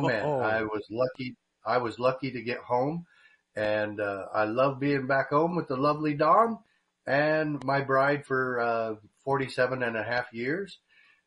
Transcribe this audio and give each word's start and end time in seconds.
man, 0.00 0.24
Oh. 0.24 0.40
I 0.40 0.62
was 0.62 0.86
lucky. 0.90 1.36
I 1.64 1.78
was 1.78 1.98
lucky 1.98 2.32
to 2.32 2.42
get 2.42 2.58
home, 2.58 3.04
and 3.54 4.00
uh, 4.00 4.26
I 4.34 4.44
love 4.44 4.80
being 4.80 5.06
back 5.06 5.30
home 5.30 5.54
with 5.54 5.68
the 5.68 5.76
lovely 5.76 6.14
Dawn 6.14 6.58
and 7.06 7.62
my 7.64 7.82
bride 7.82 8.26
for 8.26 8.60
uh, 8.60 8.94
47 9.24 9.82
and 9.82 9.96
a 9.96 10.02
half 10.02 10.32
years. 10.32 10.78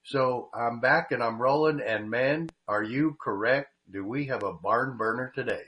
So 0.03 0.49
I'm 0.53 0.79
back 0.81 1.11
and 1.11 1.23
I'm 1.23 1.41
rolling. 1.41 1.79
And 1.81 2.09
man, 2.09 2.49
are 2.67 2.83
you 2.83 3.15
correct? 3.21 3.69
Do 3.91 4.05
we 4.05 4.25
have 4.27 4.43
a 4.43 4.53
barn 4.53 4.97
burner 4.97 5.31
today? 5.33 5.63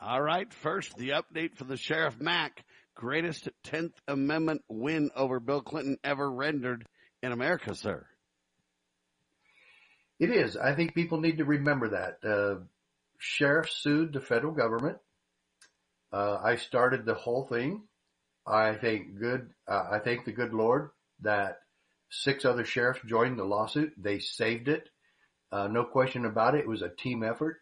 All 0.00 0.20
right. 0.22 0.52
First, 0.52 0.96
the 0.96 1.10
update 1.10 1.56
for 1.56 1.64
the 1.64 1.76
Sheriff 1.76 2.20
Mack. 2.20 2.64
Greatest 2.94 3.48
10th 3.66 3.92
Amendment 4.08 4.62
win 4.68 5.10
over 5.14 5.38
Bill 5.40 5.60
Clinton 5.60 5.98
ever 6.02 6.30
rendered 6.30 6.86
in 7.22 7.32
America, 7.32 7.74
sir. 7.74 8.06
It 10.18 10.30
is. 10.30 10.56
I 10.56 10.74
think 10.74 10.94
people 10.94 11.20
need 11.20 11.38
to 11.38 11.44
remember 11.44 11.90
that. 11.90 12.28
Uh, 12.28 12.62
sheriff 13.18 13.70
sued 13.70 14.12
the 14.12 14.20
federal 14.20 14.52
government. 14.52 14.98
Uh, 16.12 16.38
I 16.42 16.56
started 16.56 17.04
the 17.04 17.14
whole 17.14 17.46
thing. 17.46 17.82
I 18.46 18.74
thank 18.74 19.18
good, 19.18 19.50
uh, 19.68 19.88
I 19.92 19.98
thank 19.98 20.24
the 20.24 20.32
good 20.32 20.54
Lord 20.54 20.90
that 21.20 21.58
six 22.10 22.44
other 22.44 22.64
sheriffs 22.64 23.00
joined 23.06 23.38
the 23.38 23.44
lawsuit. 23.44 23.92
They 23.98 24.20
saved 24.20 24.68
it. 24.68 24.88
Uh, 25.50 25.68
no 25.68 25.84
question 25.84 26.24
about 26.24 26.54
it. 26.54 26.60
It 26.60 26.68
was 26.68 26.82
a 26.82 26.88
team 26.88 27.22
effort. 27.22 27.58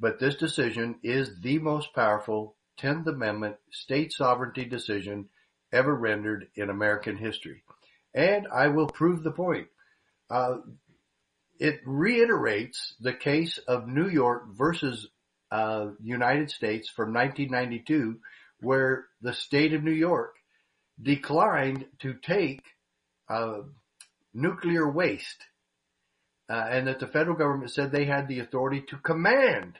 But 0.00 0.18
this 0.18 0.36
decision 0.36 0.96
is 1.02 1.40
the 1.40 1.58
most 1.58 1.94
powerful 1.94 2.56
10th 2.80 3.06
Amendment 3.06 3.56
state 3.70 4.12
sovereignty 4.12 4.64
decision 4.64 5.28
ever 5.72 5.94
rendered 5.94 6.48
in 6.54 6.70
American 6.70 7.16
history. 7.16 7.62
And 8.14 8.46
I 8.52 8.68
will 8.68 8.86
prove 8.86 9.22
the 9.22 9.30
point. 9.30 9.68
Uh, 10.30 10.56
it 11.58 11.80
reiterates 11.84 12.94
the 13.00 13.12
case 13.12 13.58
of 13.66 13.88
New 13.88 14.08
York 14.08 14.44
versus 14.56 15.08
uh, 15.50 15.88
United 16.02 16.50
States 16.50 16.88
from 16.88 17.12
1992, 17.12 18.18
where 18.60 19.06
the 19.20 19.32
state 19.32 19.72
of 19.72 19.82
New 19.82 19.92
York 19.92 20.34
declined 21.00 21.86
to 22.00 22.14
take 22.14 22.62
uh, 23.28 23.58
nuclear 24.34 24.90
waste, 24.90 25.44
uh, 26.48 26.66
and 26.70 26.86
that 26.86 27.00
the 27.00 27.06
federal 27.06 27.36
government 27.36 27.70
said 27.70 27.90
they 27.90 28.04
had 28.06 28.28
the 28.28 28.40
authority 28.40 28.82
to 28.88 28.96
command 28.98 29.78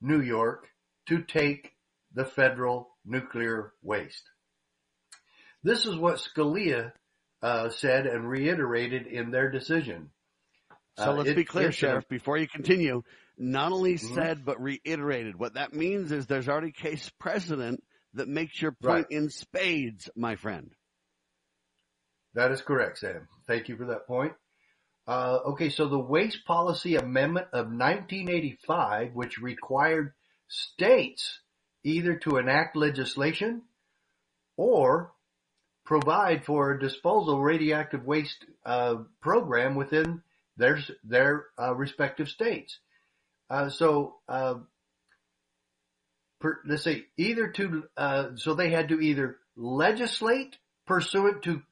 New 0.00 0.20
York 0.20 0.66
to 1.08 1.22
take 1.22 1.72
the 2.14 2.24
federal 2.24 2.90
nuclear 3.04 3.72
waste. 3.82 4.22
This 5.62 5.86
is 5.86 5.96
what 5.96 6.16
Scalia 6.16 6.92
uh, 7.42 7.70
said 7.70 8.06
and 8.06 8.28
reiterated 8.28 9.06
in 9.06 9.30
their 9.30 9.50
decision. 9.50 10.10
So 10.98 11.04
Uh, 11.10 11.14
let's 11.14 11.30
it- 11.30 11.36
be 11.36 11.44
clear, 11.44 11.72
Sheriff, 11.72 12.06
before 12.08 12.36
you 12.36 12.46
continue, 12.46 13.02
not 13.38 13.72
only 13.72 13.94
Mhm. 13.94 14.14
said, 14.14 14.44
but 14.44 14.60
reiterated. 14.60 15.36
What 15.36 15.54
that 15.54 15.72
means 15.72 16.12
is 16.12 16.26
there's 16.26 16.48
already 16.48 16.72
case 16.72 17.08
precedent 17.18 17.82
that 18.14 18.28
makes 18.28 18.60
your 18.60 18.76
Right. 18.82 18.96
point 18.96 19.10
in 19.10 19.30
spades, 19.30 20.10
my 20.14 20.36
friend. 20.36 20.74
That 22.34 22.50
is 22.52 22.62
correct, 22.62 22.98
Sam. 22.98 23.28
Thank 23.46 23.68
you 23.68 23.76
for 23.76 23.86
that 23.86 24.06
point. 24.06 24.34
Uh, 25.06 25.38
okay, 25.46 25.68
so 25.70 25.88
the 25.88 25.98
Waste 25.98 26.44
Policy 26.44 26.96
Amendment 26.96 27.48
of 27.52 27.70
1985, 27.70 29.14
which 29.14 29.38
required 29.38 30.14
states 30.48 31.40
either 31.82 32.16
to 32.18 32.36
enact 32.36 32.76
legislation 32.76 33.62
or 34.56 35.12
provide 35.84 36.44
for 36.44 36.70
a 36.72 36.78
disposal 36.80 37.42
radioactive 37.42 38.04
waste 38.04 38.44
uh, 38.64 39.02
program 39.20 39.74
within 39.74 40.22
their 40.56 40.78
their 41.04 41.46
uh, 41.58 41.74
respective 41.74 42.28
states. 42.28 42.78
Uh, 43.50 43.68
so 43.68 44.16
uh, 44.28 44.54
per, 46.40 46.60
let's 46.66 46.84
say 46.84 47.04
either 47.16 47.48
to 47.48 47.84
uh, 47.96 48.28
so 48.36 48.54
they 48.54 48.70
had 48.70 48.88
to 48.88 49.00
either 49.00 49.36
legislate 49.56 50.56
pursuant 50.86 51.42
to 51.42 51.62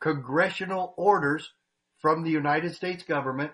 congressional 0.00 0.94
orders 0.96 1.50
from 2.00 2.22
the 2.22 2.30
United 2.30 2.74
States 2.74 3.02
government 3.04 3.52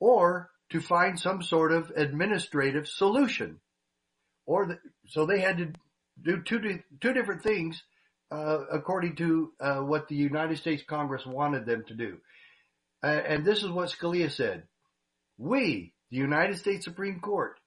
or 0.00 0.50
to 0.70 0.80
find 0.80 1.18
some 1.18 1.42
sort 1.42 1.72
of 1.72 1.90
administrative 1.96 2.88
solution. 2.88 3.60
Or 4.46 4.66
the, 4.66 4.78
so 5.08 5.26
they 5.26 5.40
had 5.40 5.58
to 5.58 5.72
do 6.22 6.42
two, 6.42 6.80
two 7.00 7.12
different 7.12 7.42
things 7.42 7.82
uh, 8.30 8.58
according 8.72 9.16
to 9.16 9.52
uh, 9.60 9.80
what 9.80 10.08
the 10.08 10.14
United 10.14 10.58
States 10.58 10.82
Congress 10.86 11.24
wanted 11.26 11.66
them 11.66 11.84
to 11.88 11.94
do. 11.94 12.18
And 13.04 13.44
this 13.44 13.62
is 13.62 13.70
what 13.70 13.90
Scalia 13.90 14.30
said. 14.30 14.62
We, 15.36 15.92
the 16.10 16.16
United 16.16 16.58
States 16.58 16.84
Supreme 16.84 17.20
Court, 17.20 17.60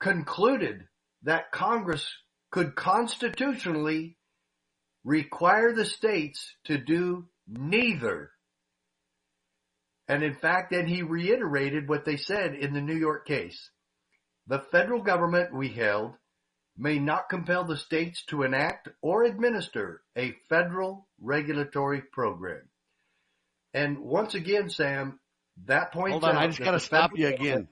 concluded 0.00 0.88
that 1.22 1.52
Congress 1.52 2.04
could 2.50 2.74
constitutionally 2.74 4.16
require 5.04 5.72
the 5.72 5.84
states 5.84 6.56
to 6.64 6.78
do 6.78 7.28
neither. 7.46 8.30
And 10.08 10.24
in 10.24 10.34
fact, 10.34 10.72
then 10.72 10.86
he 10.86 11.02
reiterated 11.02 11.88
what 11.88 12.04
they 12.04 12.16
said 12.16 12.54
in 12.54 12.74
the 12.74 12.80
New 12.80 12.96
York 12.96 13.26
case. 13.26 13.70
The 14.48 14.58
federal 14.72 15.02
government, 15.02 15.54
we 15.54 15.68
held, 15.68 16.14
may 16.76 16.98
not 16.98 17.28
compel 17.28 17.64
the 17.64 17.76
states 17.76 18.24
to 18.26 18.42
enact 18.42 18.88
or 19.00 19.22
administer 19.22 20.02
a 20.16 20.34
federal 20.48 21.06
regulatory 21.20 22.00
program. 22.00 22.62
And 23.74 23.98
once 24.00 24.34
again, 24.34 24.68
Sam, 24.68 25.18
that 25.66 25.92
points 25.92 26.12
Hold 26.12 26.24
on, 26.24 26.36
I 26.36 26.46
just 26.46 26.60
got 26.60 26.72
to 26.72 26.80
stop 26.80 27.12
you 27.14 27.28
again. 27.28 27.68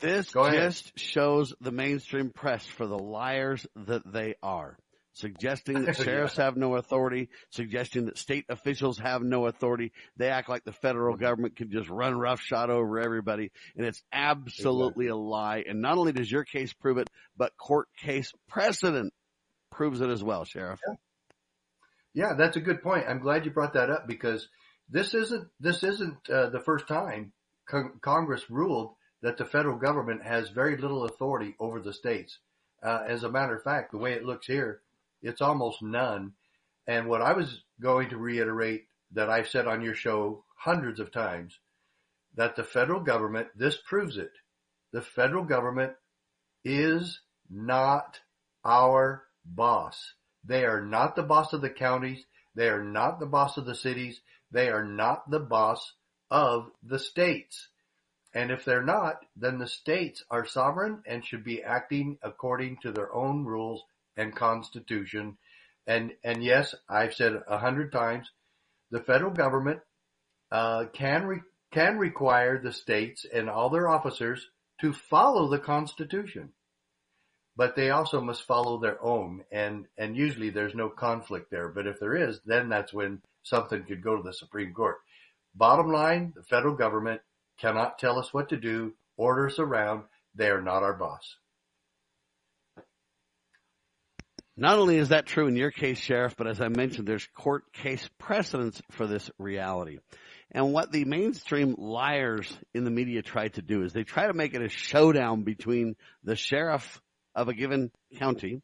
This 0.00 0.32
just 0.32 0.98
shows 0.98 1.54
the 1.60 1.70
mainstream 1.70 2.30
press 2.30 2.64
for 2.66 2.86
the 2.86 2.98
liars 2.98 3.66
that 3.86 4.02
they 4.10 4.34
are. 4.42 4.78
Suggesting 5.12 5.84
that 5.84 5.98
Yeah. 5.98 6.04
sheriffs 6.04 6.36
have 6.38 6.56
no 6.56 6.74
authority, 6.76 7.28
suggesting 7.50 8.06
that 8.06 8.18
state 8.18 8.46
officials 8.48 8.98
have 8.98 9.22
no 9.22 9.46
authority. 9.46 9.92
They 10.16 10.28
act 10.28 10.48
like 10.48 10.64
the 10.64 10.72
federal 10.72 11.16
government 11.16 11.54
can 11.54 11.70
just 11.70 11.88
run 11.88 12.18
roughshod 12.18 12.70
over 12.70 12.98
everybody. 12.98 13.52
And 13.76 13.86
it's 13.86 14.02
absolutely 14.12 15.08
a 15.08 15.16
lie. 15.16 15.62
And 15.68 15.80
not 15.80 15.98
only 15.98 16.12
does 16.12 16.30
your 16.30 16.44
case 16.44 16.72
prove 16.72 16.98
it, 16.98 17.08
but 17.36 17.56
court 17.56 17.88
case 17.98 18.32
precedent 18.48 19.12
proves 19.70 20.00
it 20.00 20.08
as 20.10 20.22
well, 20.24 20.44
Sheriff. 20.44 20.80
Yeah, 22.12 22.34
that's 22.36 22.56
a 22.56 22.60
good 22.60 22.82
point. 22.82 23.04
I'm 23.08 23.20
glad 23.20 23.44
you 23.44 23.50
brought 23.50 23.74
that 23.74 23.90
up 23.90 24.06
because 24.08 24.48
this 24.88 25.14
isn't 25.14 25.48
this 25.60 25.82
isn't 25.82 26.28
uh, 26.30 26.50
the 26.50 26.60
first 26.60 26.86
time 26.88 27.32
con- 27.66 27.98
Congress 28.00 28.50
ruled 28.50 28.94
that 29.22 29.38
the 29.38 29.44
federal 29.44 29.78
government 29.78 30.22
has 30.22 30.50
very 30.50 30.76
little 30.76 31.04
authority 31.04 31.54
over 31.58 31.80
the 31.80 31.92
states. 31.92 32.38
Uh, 32.82 33.02
as 33.06 33.22
a 33.22 33.30
matter 33.30 33.56
of 33.56 33.62
fact, 33.62 33.92
the 33.92 33.98
way 33.98 34.12
it 34.12 34.24
looks 34.24 34.46
here, 34.46 34.82
it's 35.22 35.40
almost 35.40 35.82
none. 35.82 36.32
And 36.86 37.08
what 37.08 37.22
I 37.22 37.32
was 37.32 37.62
going 37.80 38.10
to 38.10 38.18
reiterate 38.18 38.84
that 39.12 39.30
I've 39.30 39.48
said 39.48 39.66
on 39.66 39.80
your 39.80 39.94
show 39.94 40.44
hundreds 40.56 41.00
of 41.00 41.10
times, 41.10 41.58
that 42.36 42.56
the 42.56 42.64
federal 42.64 43.00
government, 43.00 43.48
this 43.56 43.78
proves 43.88 44.18
it, 44.18 44.32
the 44.92 45.00
federal 45.00 45.44
government 45.44 45.92
is 46.64 47.20
not 47.50 48.18
our 48.64 49.24
boss. 49.44 50.14
They 50.44 50.64
are 50.64 50.80
not 50.82 51.16
the 51.16 51.22
boss 51.22 51.52
of 51.52 51.62
the 51.62 51.70
counties. 51.70 52.24
They 52.54 52.68
are 52.68 52.84
not 52.84 53.18
the 53.20 53.26
boss 53.26 53.56
of 53.56 53.66
the 53.66 53.74
cities. 53.74 54.20
They 54.54 54.68
are 54.68 54.84
not 54.84 55.28
the 55.28 55.40
boss 55.40 55.92
of 56.30 56.70
the 56.84 57.00
states. 57.00 57.68
And 58.32 58.52
if 58.52 58.64
they're 58.64 58.84
not, 58.84 59.16
then 59.36 59.58
the 59.58 59.66
states 59.66 60.24
are 60.30 60.46
sovereign 60.46 61.02
and 61.06 61.26
should 61.26 61.42
be 61.42 61.62
acting 61.62 62.18
according 62.22 62.78
to 62.82 62.92
their 62.92 63.12
own 63.12 63.44
rules 63.44 63.82
and 64.16 64.34
constitution. 64.34 65.36
And, 65.88 66.12
and 66.22 66.42
yes, 66.42 66.72
I've 66.88 67.14
said 67.14 67.42
a 67.48 67.58
hundred 67.58 67.90
times, 67.90 68.30
the 68.92 69.00
federal 69.00 69.32
government, 69.32 69.80
uh, 70.52 70.84
can 70.92 71.26
re- 71.26 71.40
can 71.72 71.98
require 71.98 72.60
the 72.62 72.72
states 72.72 73.26
and 73.34 73.50
all 73.50 73.70
their 73.70 73.88
officers 73.88 74.46
to 74.80 74.92
follow 74.92 75.48
the 75.48 75.58
constitution 75.58 76.52
but 77.56 77.76
they 77.76 77.90
also 77.90 78.20
must 78.20 78.46
follow 78.46 78.78
their 78.78 79.02
own 79.02 79.42
and 79.50 79.86
and 79.98 80.16
usually 80.16 80.50
there's 80.50 80.74
no 80.74 80.88
conflict 80.88 81.50
there 81.50 81.68
but 81.68 81.86
if 81.86 81.98
there 81.98 82.14
is 82.14 82.40
then 82.46 82.68
that's 82.68 82.92
when 82.92 83.20
something 83.44 83.84
could 83.84 84.02
go 84.02 84.16
to 84.16 84.22
the 84.22 84.32
supreme 84.32 84.72
court. 84.74 84.96
Bottom 85.54 85.88
line 85.88 86.32
the 86.34 86.42
federal 86.42 86.74
government 86.74 87.20
cannot 87.60 87.98
tell 87.98 88.18
us 88.18 88.34
what 88.34 88.48
to 88.48 88.56
do 88.56 88.92
order 89.16 89.46
us 89.46 89.58
around. 89.58 90.02
They 90.34 90.48
are 90.48 90.62
not 90.62 90.82
our 90.82 90.94
boss. 90.94 91.36
Not 94.56 94.78
only 94.78 94.98
is 94.98 95.08
that 95.08 95.26
true 95.26 95.48
in 95.48 95.56
your 95.56 95.72
case, 95.72 95.98
Sheriff, 95.98 96.36
but 96.36 96.46
as 96.46 96.60
I 96.60 96.68
mentioned, 96.68 97.08
there's 97.08 97.26
court 97.34 97.72
case 97.72 98.08
precedents 98.18 98.80
for 98.92 99.06
this 99.06 99.28
reality. 99.38 99.98
And 100.52 100.72
what 100.72 100.92
the 100.92 101.04
mainstream 101.04 101.74
liars 101.76 102.56
in 102.72 102.84
the 102.84 102.90
media 102.90 103.22
try 103.22 103.48
to 103.48 103.62
do 103.62 103.82
is 103.82 103.92
they 103.92 104.04
try 104.04 104.28
to 104.28 104.32
make 104.32 104.54
it 104.54 104.62
a 104.62 104.68
showdown 104.68 105.42
between 105.42 105.96
the 106.22 106.36
sheriff 106.36 107.00
of 107.34 107.48
a 107.48 107.54
given 107.54 107.90
county 108.16 108.62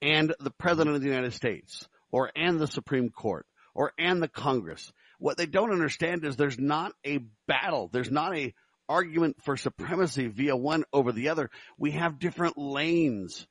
and 0.00 0.34
the 0.40 0.50
president 0.50 0.96
of 0.96 1.02
the 1.02 1.08
United 1.08 1.34
States 1.34 1.86
or 2.10 2.32
and 2.34 2.58
the 2.58 2.66
Supreme 2.66 3.10
Court 3.10 3.46
or 3.74 3.92
and 3.98 4.22
the 4.22 4.28
Congress. 4.28 4.92
What 5.18 5.36
they 5.36 5.46
don't 5.46 5.72
understand 5.72 6.24
is 6.24 6.36
there's 6.36 6.58
not 6.58 6.92
a 7.06 7.20
battle. 7.46 7.88
There's 7.92 8.10
not 8.10 8.36
a 8.36 8.54
argument 8.88 9.36
for 9.42 9.56
supremacy 9.56 10.26
via 10.26 10.56
one 10.56 10.84
over 10.92 11.12
the 11.12 11.28
other. 11.28 11.50
We 11.78 11.92
have 11.92 12.18
different 12.18 12.58
lanes 12.58 13.46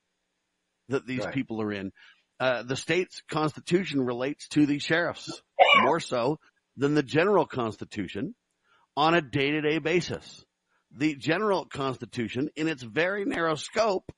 that 0.90 1.08
these 1.08 1.24
Right. 1.24 1.34
people 1.34 1.62
are 1.62 1.72
in. 1.72 1.92
Uh, 2.40 2.64
the 2.64 2.76
state's 2.76 3.22
constitution 3.30 4.02
relates 4.06 4.48
to 4.50 4.66
the 4.66 4.80
sheriffs 4.80 5.42
more 5.82 6.00
so 6.00 6.40
than 6.76 6.96
the 6.96 7.04
general 7.04 7.46
constitution 7.46 8.36
on 8.98 9.14
a 9.14 9.22
day-to-day 9.22 9.80
basis. 9.80 10.44
The 10.92 11.16
general 11.16 11.66
constitution 11.66 12.50
in 12.56 12.68
its 12.68 12.84
very 12.84 13.24
narrow 13.26 13.56
scope, 13.56 14.12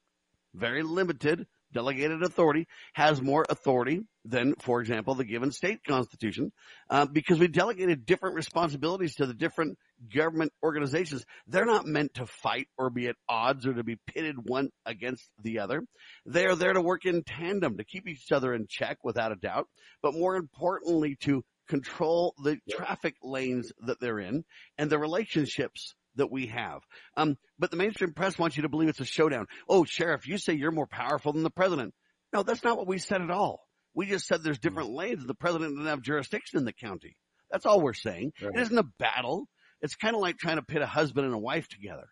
very 0.54 0.82
limited 0.84 1.48
delegated 1.72 2.22
authority, 2.24 2.68
has 2.94 3.22
more 3.22 3.46
authority 3.50 4.04
than, 4.26 4.56
for 4.60 4.80
example, 4.80 5.16
the 5.16 5.26
given 5.26 5.52
state 5.52 5.84
constitution, 5.88 6.52
uh, 6.90 7.06
because 7.06 7.40
we 7.40 7.48
delegated 7.48 8.06
different 8.06 8.36
responsibilities 8.36 9.16
to 9.16 9.26
the 9.26 9.34
different 9.34 9.78
government 10.14 10.52
organizations. 10.64 11.26
They're 11.48 11.66
not 11.66 11.86
meant 11.86 12.16
to 12.16 12.26
fight 12.26 12.68
or 12.78 12.90
be 12.90 13.08
at 13.08 13.16
odds 13.28 13.66
or 13.66 13.74
to 13.74 13.84
be 13.84 13.98
pitted 14.08 14.36
one 14.42 14.70
against 14.86 15.30
the 15.42 15.60
other. 15.60 15.84
They 16.26 16.46
are 16.46 16.56
there 16.56 16.74
to 16.74 16.82
work 16.82 17.06
in 17.06 17.24
tandem 17.24 17.78
to 17.78 17.84
keep 17.84 18.08
each 18.08 18.32
other 18.32 18.54
in 18.54 18.68
check 18.70 18.98
without 19.04 19.32
a 19.32 19.36
doubt, 19.36 19.68
but 20.02 20.14
more 20.14 20.36
importantly 20.36 21.18
to 21.22 21.44
control 21.68 22.34
the 22.44 22.58
traffic 22.70 23.16
lanes 23.24 23.72
that 23.86 24.00
they're 24.00 24.20
in 24.20 24.44
and 24.78 24.90
the 24.90 25.00
relationships 25.00 25.96
that 26.16 26.32
we 26.32 26.48
have. 26.48 26.82
Um, 27.18 27.38
but 27.58 27.72
the 27.72 27.78
mainstream 27.78 28.14
press 28.14 28.38
wants 28.38 28.56
you 28.56 28.64
to 28.64 28.70
believe 28.70 28.90
it's 28.90 29.00
a 29.00 29.06
showdown. 29.06 29.48
Oh, 29.68 29.84
sheriff, 29.84 30.28
you 30.28 30.38
say 30.38 30.54
you're 30.54 30.72
more 30.72 30.88
powerful 30.88 31.34
than 31.34 31.44
the 31.44 31.50
president. 31.50 31.94
No, 32.32 32.44
that's 32.44 32.64
not 32.64 32.78
what 32.78 32.88
we 32.88 32.98
said 32.98 33.22
at 33.22 33.32
all. 33.32 33.66
We 33.96 34.08
just 34.08 34.28
said 34.28 34.44
there's 34.44 34.60
different 34.60 34.90
lanes 34.92 35.20
and 35.22 35.30
the 35.30 35.36
president 35.36 35.76
doesn't 35.76 35.90
have 35.90 36.02
jurisdiction 36.02 36.60
in 36.60 36.66
the 36.66 36.74
county. 36.74 37.16
That's 37.52 37.66
all 37.66 37.82
we're 37.82 37.94
saying. 37.94 38.34
Right. 38.42 38.52
It 38.56 38.62
isn't 38.62 38.78
a 38.78 38.84
battle. 38.98 39.48
It's 39.82 39.96
kind 39.96 40.16
of 40.16 40.22
like 40.22 40.38
trying 40.38 40.56
to 40.56 40.64
pit 40.64 40.82
a 40.82 40.88
husband 40.88 41.26
and 41.26 41.36
a 41.36 41.40
wife 41.40 41.68
together. 41.68 42.08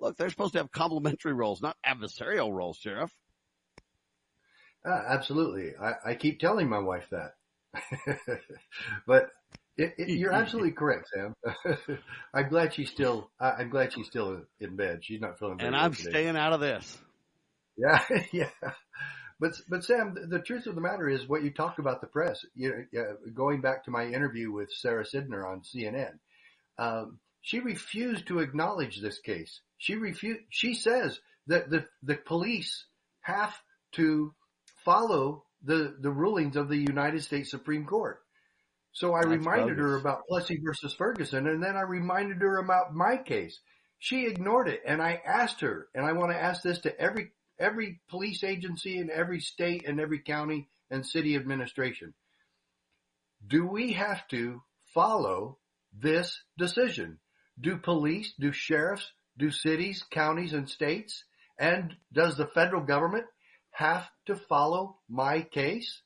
Look, 0.00 0.16
they're 0.16 0.30
supposed 0.30 0.54
to 0.54 0.58
have 0.58 0.72
complementary 0.72 1.32
roles, 1.32 1.62
not 1.62 1.76
adversarial 1.86 2.52
roles, 2.52 2.78
sheriff. 2.78 3.10
Uh, 4.84 5.00
absolutely. 5.08 5.72
I, 5.80 6.10
I 6.10 6.14
keep 6.14 6.38
telling 6.38 6.68
my 6.68 6.78
wife 6.78 7.06
that. 7.10 7.32
but 9.06 9.30
it, 9.76 9.94
it, 9.98 10.08
you're 10.08 10.32
absolutely 10.32 10.72
correct, 10.78 11.08
Sam. 11.12 11.34
I'm 12.34 12.48
glad 12.48 12.74
she's 12.74 12.90
still. 12.90 13.30
I, 13.40 13.52
I'm 13.52 13.70
glad 13.70 13.92
she's 13.92 14.06
still 14.06 14.42
in 14.60 14.76
bed. 14.76 15.00
She's 15.02 15.20
not 15.20 15.38
feeling. 15.38 15.58
Very 15.58 15.68
And 15.68 15.76
I'm 15.76 15.92
today. 15.92 16.10
staying 16.10 16.36
out 16.36 16.52
of 16.52 16.60
this. 16.60 16.98
Yeah, 17.76 18.02
yeah. 18.32 18.48
But 19.38 19.52
but 19.68 19.84
Sam, 19.84 20.16
the, 20.28 20.38
truth 20.38 20.66
of 20.66 20.74
the 20.74 20.80
matter 20.80 21.08
is 21.08 21.28
what 21.28 21.42
you 21.42 21.50
talked 21.50 21.78
about 21.78 22.00
the 22.00 22.06
press. 22.06 22.44
You 22.54 22.86
know, 22.92 23.00
uh, 23.00 23.30
going 23.34 23.60
back 23.60 23.84
to 23.84 23.90
my 23.90 24.06
interview 24.06 24.50
with 24.50 24.72
Sarah 24.72 25.04
Sidner 25.04 25.46
on 25.46 25.60
CNN, 25.60 26.18
um, 26.78 27.18
she 27.42 27.60
refused 27.60 28.28
to 28.28 28.38
acknowledge 28.38 29.00
this 29.00 29.18
case. 29.18 29.60
She 29.76 29.96
refused. 29.96 30.40
She 30.48 30.74
says 30.74 31.20
that 31.48 31.68
the 31.68 31.84
the 32.02 32.16
police 32.16 32.86
have 33.20 33.54
to 33.92 34.34
follow 34.84 35.44
the 35.62 35.94
the 36.00 36.10
rulings 36.10 36.56
of 36.56 36.68
the 36.68 36.78
United 36.78 37.22
States 37.22 37.50
Supreme 37.50 37.84
Court. 37.84 38.20
So 38.92 39.12
I 39.12 39.20
That's 39.20 39.36
reminded 39.36 39.76
her 39.76 39.96
about 39.96 40.26
Plessy 40.26 40.58
versus 40.64 40.94
Ferguson, 40.94 41.46
and 41.46 41.62
then 41.62 41.76
I 41.76 41.82
reminded 41.82 42.38
her 42.38 42.56
about 42.56 42.94
my 42.94 43.18
case. 43.18 43.58
She 43.98 44.26
ignored 44.26 44.68
it, 44.68 44.80
and 44.86 45.02
I 45.02 45.20
asked 45.26 45.60
her, 45.60 45.88
and 45.94 46.06
I 46.06 46.12
want 46.12 46.32
to 46.32 46.42
ask 46.42 46.62
this 46.62 46.78
to 46.80 46.98
every 46.98 47.32
every 47.58 48.00
police 48.08 48.44
agency 48.44 48.98
in 48.98 49.10
every 49.10 49.40
state 49.40 49.86
and 49.86 50.00
every 50.00 50.20
county 50.20 50.68
and 50.90 51.06
city 51.06 51.36
administration. 51.36 52.14
Do 53.46 53.66
we 53.66 53.92
have 53.92 54.26
to 54.28 54.62
follow 54.94 55.58
this 55.92 56.40
decision? 56.58 57.18
Do 57.60 57.78
police, 57.78 58.32
do 58.38 58.52
sheriffs, 58.52 59.10
do 59.38 59.50
cities, 59.50 60.04
counties, 60.10 60.52
and 60.52 60.68
states, 60.68 61.24
and 61.58 61.94
does 62.12 62.36
the 62.36 62.46
federal 62.46 62.82
government 62.82 63.26
have 63.70 64.06
to 64.26 64.36
follow 64.36 64.98
my 65.08 65.42
case? 65.42 66.00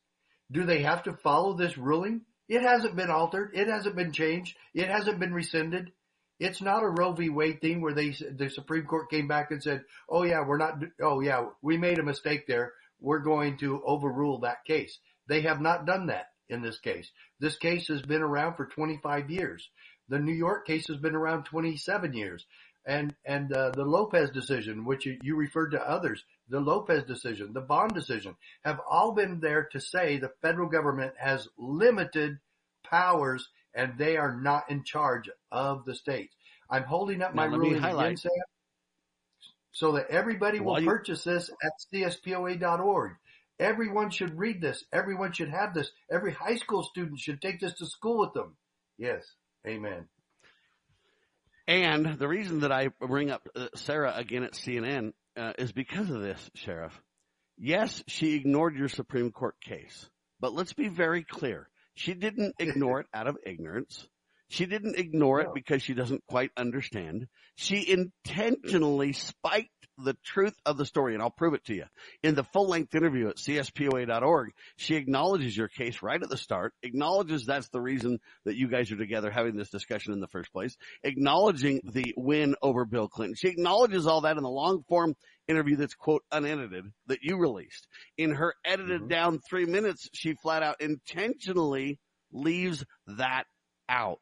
Do 0.50 0.64
they 0.64 0.82
have 0.82 1.04
to 1.04 1.16
follow 1.22 1.56
this 1.56 1.78
ruling? 1.78 2.22
It 2.48 2.62
hasn't 2.62 2.96
been 2.96 3.10
altered. 3.10 3.52
It 3.54 3.68
hasn't 3.68 3.96
been 3.96 4.12
changed. 4.12 4.56
It 4.74 4.88
hasn't 4.88 5.20
been 5.20 5.32
rescinded. 5.32 5.92
It's 6.40 6.62
not 6.62 6.82
a 6.82 6.88
Roe 6.88 7.12
v. 7.12 7.28
Wade 7.28 7.60
thing 7.60 7.82
where 7.82 7.92
they, 7.92 8.10
the 8.10 8.48
Supreme 8.48 8.86
Court 8.86 9.10
came 9.10 9.28
back 9.28 9.50
and 9.50 9.62
said, 9.62 9.84
oh 10.08 10.22
yeah, 10.22 10.42
we're 10.44 10.56
not, 10.56 10.82
oh 11.02 11.20
yeah, 11.20 11.44
we 11.60 11.76
made 11.76 11.98
a 11.98 12.02
mistake 12.02 12.46
there. 12.46 12.72
We're 12.98 13.18
going 13.18 13.58
to 13.58 13.82
overrule 13.84 14.40
that 14.40 14.64
case. 14.66 14.98
They 15.28 15.42
have 15.42 15.60
not 15.60 15.84
done 15.84 16.06
that 16.06 16.28
in 16.48 16.62
this 16.62 16.78
case. 16.80 17.10
This 17.40 17.56
case 17.56 17.88
has 17.88 18.00
been 18.00 18.22
around 18.22 18.54
for 18.56 18.66
25 18.66 19.30
years. 19.30 19.68
The 20.08 20.18
New 20.18 20.32
York 20.32 20.66
case 20.66 20.88
has 20.88 20.96
been 20.96 21.14
around 21.14 21.44
27 21.44 22.14
years. 22.14 22.46
And, 22.86 23.14
and, 23.26 23.52
uh, 23.52 23.72
the 23.72 23.84
Lopez 23.84 24.30
decision, 24.30 24.86
which 24.86 25.04
you, 25.04 25.18
you 25.22 25.36
referred 25.36 25.72
to 25.72 25.88
others, 25.88 26.24
the 26.48 26.60
Lopez 26.60 27.04
decision, 27.04 27.52
the 27.52 27.60
Bond 27.60 27.92
decision 27.92 28.34
have 28.64 28.80
all 28.90 29.12
been 29.12 29.40
there 29.40 29.68
to 29.72 29.80
say 29.80 30.16
the 30.16 30.32
federal 30.40 30.70
government 30.70 31.12
has 31.18 31.46
limited 31.58 32.38
powers 32.82 33.46
and 33.74 33.98
they 33.98 34.16
are 34.16 34.34
not 34.34 34.70
in 34.70 34.84
charge 34.84 35.28
of 35.50 35.84
the 35.84 35.94
states. 35.94 36.34
I'm 36.68 36.84
holding 36.84 37.22
up 37.22 37.34
Now, 37.34 37.48
my 37.48 37.56
ruling 37.56 37.82
again, 37.82 38.16
Sam, 38.16 38.30
so 39.72 39.92
that 39.92 40.10
everybody 40.10 40.60
will 40.60 40.80
you- 40.80 40.86
purchase 40.86 41.24
this 41.24 41.50
at 41.62 41.72
cspoa.org. 41.92 43.12
Everyone 43.58 44.10
should 44.10 44.38
read 44.38 44.60
this. 44.60 44.84
Everyone 44.90 45.32
should 45.32 45.50
have 45.50 45.74
this. 45.74 45.90
Every 46.10 46.32
high 46.32 46.56
school 46.56 46.82
student 46.82 47.18
should 47.18 47.42
take 47.42 47.60
this 47.60 47.74
to 47.74 47.86
school 47.86 48.18
with 48.18 48.32
them. 48.32 48.56
Yes. 48.96 49.22
Amen. 49.66 50.08
And 51.68 52.18
the 52.18 52.26
reason 52.26 52.60
that 52.60 52.72
I 52.72 52.88
bring 52.88 53.30
up 53.30 53.46
uh, 53.54 53.68
Sarah 53.76 54.14
again 54.16 54.42
at 54.42 54.54
CNN 54.54 55.12
uh, 55.36 55.52
is 55.58 55.72
because 55.72 56.10
of 56.10 56.20
this, 56.20 56.50
Sheriff. 56.54 57.00
Yes, 57.58 58.02
she 58.08 58.34
ignored 58.34 58.76
your 58.76 58.88
Supreme 58.88 59.30
Court 59.30 59.54
case, 59.60 60.08
but 60.40 60.52
let's 60.52 60.72
be 60.72 60.88
very 60.88 61.22
clear. 61.22 61.68
She 61.94 62.14
didn't 62.14 62.54
ignore 62.58 63.00
it 63.00 63.06
out 63.12 63.26
of 63.26 63.36
ignorance. 63.44 64.06
She 64.50 64.66
didn't 64.66 64.98
ignore 64.98 65.40
it 65.42 65.48
because 65.54 65.80
she 65.80 65.94
doesn't 65.94 66.26
quite 66.26 66.50
understand. 66.56 67.28
She 67.54 67.88
intentionally 67.88 69.12
spiked 69.12 69.70
the 69.96 70.16
truth 70.24 70.56
of 70.66 70.76
the 70.76 70.86
story, 70.86 71.14
and 71.14 71.22
I'll 71.22 71.30
prove 71.30 71.54
it 71.54 71.64
to 71.66 71.74
you. 71.74 71.84
In 72.24 72.34
the 72.34 72.42
full 72.42 72.68
length 72.68 72.94
interview 72.94 73.28
at 73.28 73.36
cspoa.org, 73.36 74.50
she 74.76 74.96
acknowledges 74.96 75.56
your 75.56 75.68
case 75.68 76.02
right 76.02 76.20
at 76.20 76.28
the 76.28 76.36
start, 76.36 76.72
acknowledges 76.82 77.46
that's 77.46 77.68
the 77.68 77.80
reason 77.80 78.18
that 78.44 78.56
you 78.56 78.68
guys 78.68 78.90
are 78.90 78.96
together 78.96 79.30
having 79.30 79.56
this 79.56 79.70
discussion 79.70 80.12
in 80.12 80.20
the 80.20 80.26
first 80.26 80.52
place, 80.52 80.76
acknowledging 81.04 81.80
the 81.84 82.12
win 82.16 82.56
over 82.60 82.84
Bill 82.84 83.08
Clinton. 83.08 83.36
She 83.36 83.48
acknowledges 83.48 84.06
all 84.06 84.22
that 84.22 84.36
in 84.36 84.42
the 84.42 84.50
long 84.50 84.82
form 84.88 85.14
interview 85.50 85.76
that's 85.76 85.94
quote 85.94 86.22
unedited 86.30 86.84
that 87.06 87.22
you 87.22 87.36
released. 87.36 87.86
In 88.16 88.32
her 88.34 88.54
edited 88.64 89.02
Mhm. 89.02 89.08
down 89.08 89.38
three 89.40 89.66
minutes, 89.66 90.08
she 90.14 90.34
flat 90.34 90.62
out 90.62 90.80
intentionally 90.80 91.98
leaves 92.32 92.84
that 93.06 93.44
out. 93.88 94.20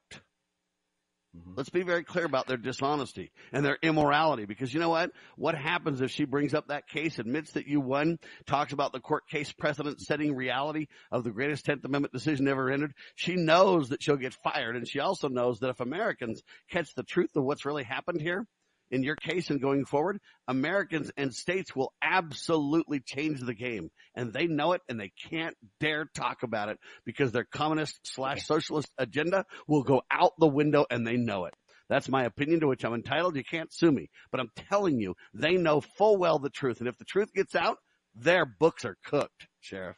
Mhm. 1.37 1.57
Let's 1.59 1.69
be 1.69 1.83
very 1.83 2.05
clear 2.05 2.25
about 2.25 2.47
their 2.47 2.57
dishonesty 2.57 3.33
and 3.53 3.63
their 3.63 3.79
immorality 3.83 4.47
because 4.47 4.73
you 4.73 4.81
know 4.81 4.89
what? 4.89 5.13
What 5.37 5.55
happens 5.55 6.01
if 6.01 6.11
she 6.11 6.25
brings 6.25 6.55
up 6.55 6.69
that 6.69 6.89
case, 6.89 7.19
admits 7.19 7.53
that 7.53 7.67
you 7.67 7.81
won, 7.81 8.19
talks 8.47 8.73
about 8.73 8.93
the 8.93 9.01
court 9.01 9.29
case 9.29 9.53
precedent 9.53 10.01
setting 10.01 10.35
reality 10.35 10.87
of 11.13 11.25
the 11.25 11.31
greatest 11.31 11.67
10th 11.67 11.85
Amendment 11.85 12.15
decision 12.15 12.49
ever 12.49 12.71
entered? 12.71 12.95
She 13.15 13.37
knows 13.37 13.91
that 13.91 14.03
she'll 14.03 14.17
get 14.17 14.35
fired 14.43 14.75
and 14.77 14.89
she 14.89 15.01
also 15.01 15.29
knows 15.29 15.61
that 15.61 15.69
if 15.71 15.81
Americans 15.81 16.43
catch 16.71 16.95
the 16.95 17.03
truth 17.05 17.37
of 17.37 17.45
what's 17.45 17.67
really 17.67 17.85
happened 17.85 18.23
here, 18.23 18.47
in 18.91 19.03
your 19.03 19.17
case 19.17 19.51
and 19.51 19.61
going 19.61 19.85
forward, 19.85 20.19
Americans 20.47 21.11
and 21.17 21.35
states 21.35 21.75
will 21.75 21.93
absolutely 22.03 23.01
change 23.01 23.41
the 23.41 23.55
game 23.55 23.91
and 24.15 24.33
they 24.33 24.47
know 24.47 24.73
it 24.73 24.83
and 24.89 24.99
they 24.99 25.13
can't 25.31 25.57
dare 25.81 26.07
talk 26.15 26.43
about 26.43 26.69
it 26.69 26.79
because 27.05 27.33
their 27.33 27.45
communist 27.45 27.99
slash 28.03 28.47
socialist 28.47 28.91
agenda 28.99 29.45
will 29.67 29.83
go 29.83 30.03
out 30.11 30.33
the 30.39 30.49
window 30.49 30.87
and 30.91 31.07
they 31.07 31.17
know 31.17 31.45
it. 31.45 31.55
That's 31.89 32.09
my 32.09 32.25
opinion 32.25 32.61
to 32.61 32.69
which 32.69 32.85
I'm 32.85 32.95
entitled. 32.95 33.37
You 33.37 33.45
can't 33.45 33.73
sue 33.73 33.91
me, 33.91 34.11
but 34.31 34.41
I'm 34.41 34.51
telling 34.69 34.99
you, 35.01 35.15
they 35.33 35.57
know 35.57 35.81
full 35.81 36.19
well 36.19 36.39
the 36.39 36.51
truth. 36.51 36.81
And 36.81 36.89
if 36.89 36.99
the 36.99 37.05
truth 37.05 37.33
gets 37.35 37.55
out, 37.55 37.79
their 38.15 38.45
books 38.45 38.85
are 38.85 38.97
cooked, 39.05 39.47
Sheriff. 39.61 39.97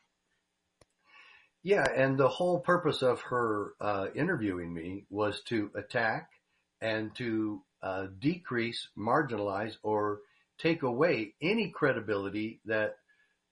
Yeah, 1.63 1.85
and 1.95 2.17
the 2.17 2.29
whole 2.29 2.61
purpose 2.61 3.03
of 3.03 3.21
her 3.23 3.75
uh, 3.81 4.07
interviewing 4.15 4.73
me 4.73 5.05
was 5.11 5.43
to 5.49 5.71
attack 5.75 6.31
and 6.81 7.15
to 7.17 7.63
uh, 7.83 8.07
decrease, 8.19 8.89
marginalize, 8.97 9.77
or 9.83 10.21
take 10.59 10.83
away 10.83 11.35
any 11.41 11.71
credibility 11.71 12.61
that 12.67 12.97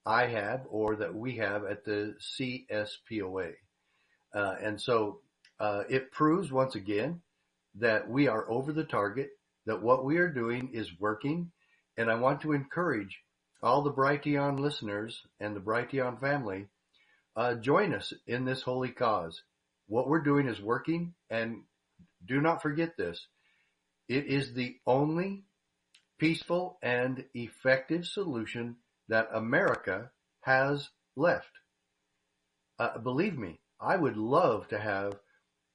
I 0.04 0.26
have 0.26 0.62
or 0.70 0.97
that 0.97 1.14
we 1.14 1.37
have 1.37 1.64
at 1.64 1.85
the 1.85 2.14
CSPOA. 2.38 3.52
Uh, 4.35 4.54
and 4.62 4.80
so 4.80 5.20
uh, 5.61 5.85
it 5.88 6.12
proves 6.12 6.52
once 6.52 6.75
again 6.75 7.20
that 7.76 8.08
we 8.08 8.28
are 8.28 8.50
over 8.50 8.73
the 8.73 8.85
target, 8.85 9.30
that 9.66 9.82
what 9.82 10.04
we 10.04 10.18
are 10.18 10.30
doing 10.30 10.70
is 10.73 10.88
working, 10.99 11.50
and 11.97 12.11
I 12.11 12.14
want 12.16 12.42
to 12.42 12.52
encourage 12.52 13.18
all 13.62 13.82
the 13.82 13.92
Brighteon 13.92 14.58
listeners 14.58 15.20
and 15.40 15.54
the 15.54 15.61
Brighteon 15.61 16.20
family 16.20 16.66
uh, 17.37 17.54
join 17.54 17.94
us 17.94 18.12
in 18.26 18.44
this 18.44 18.62
holy 18.62 18.90
cause. 18.90 19.42
What 19.88 20.08
we're 20.08 20.23
doing 20.23 20.49
is 20.49 20.61
working, 20.61 21.14
and 21.30 21.62
do 22.26 22.40
not 22.40 22.62
forget 22.62 22.97
this. 22.97 23.26
It 24.08 24.26
is 24.26 24.54
the 24.54 24.76
only 24.86 25.44
peaceful 26.18 26.78
and 26.82 27.24
effective 27.34 28.06
solution 28.06 28.76
that 29.08 29.28
America 29.32 30.10
has 30.40 30.88
left. 31.16 31.50
Uh, 32.78 32.98
believe 32.98 33.36
me, 33.36 33.60
I 33.80 33.96
would 33.96 34.16
love 34.16 34.68
to 34.68 34.78
have 34.78 35.18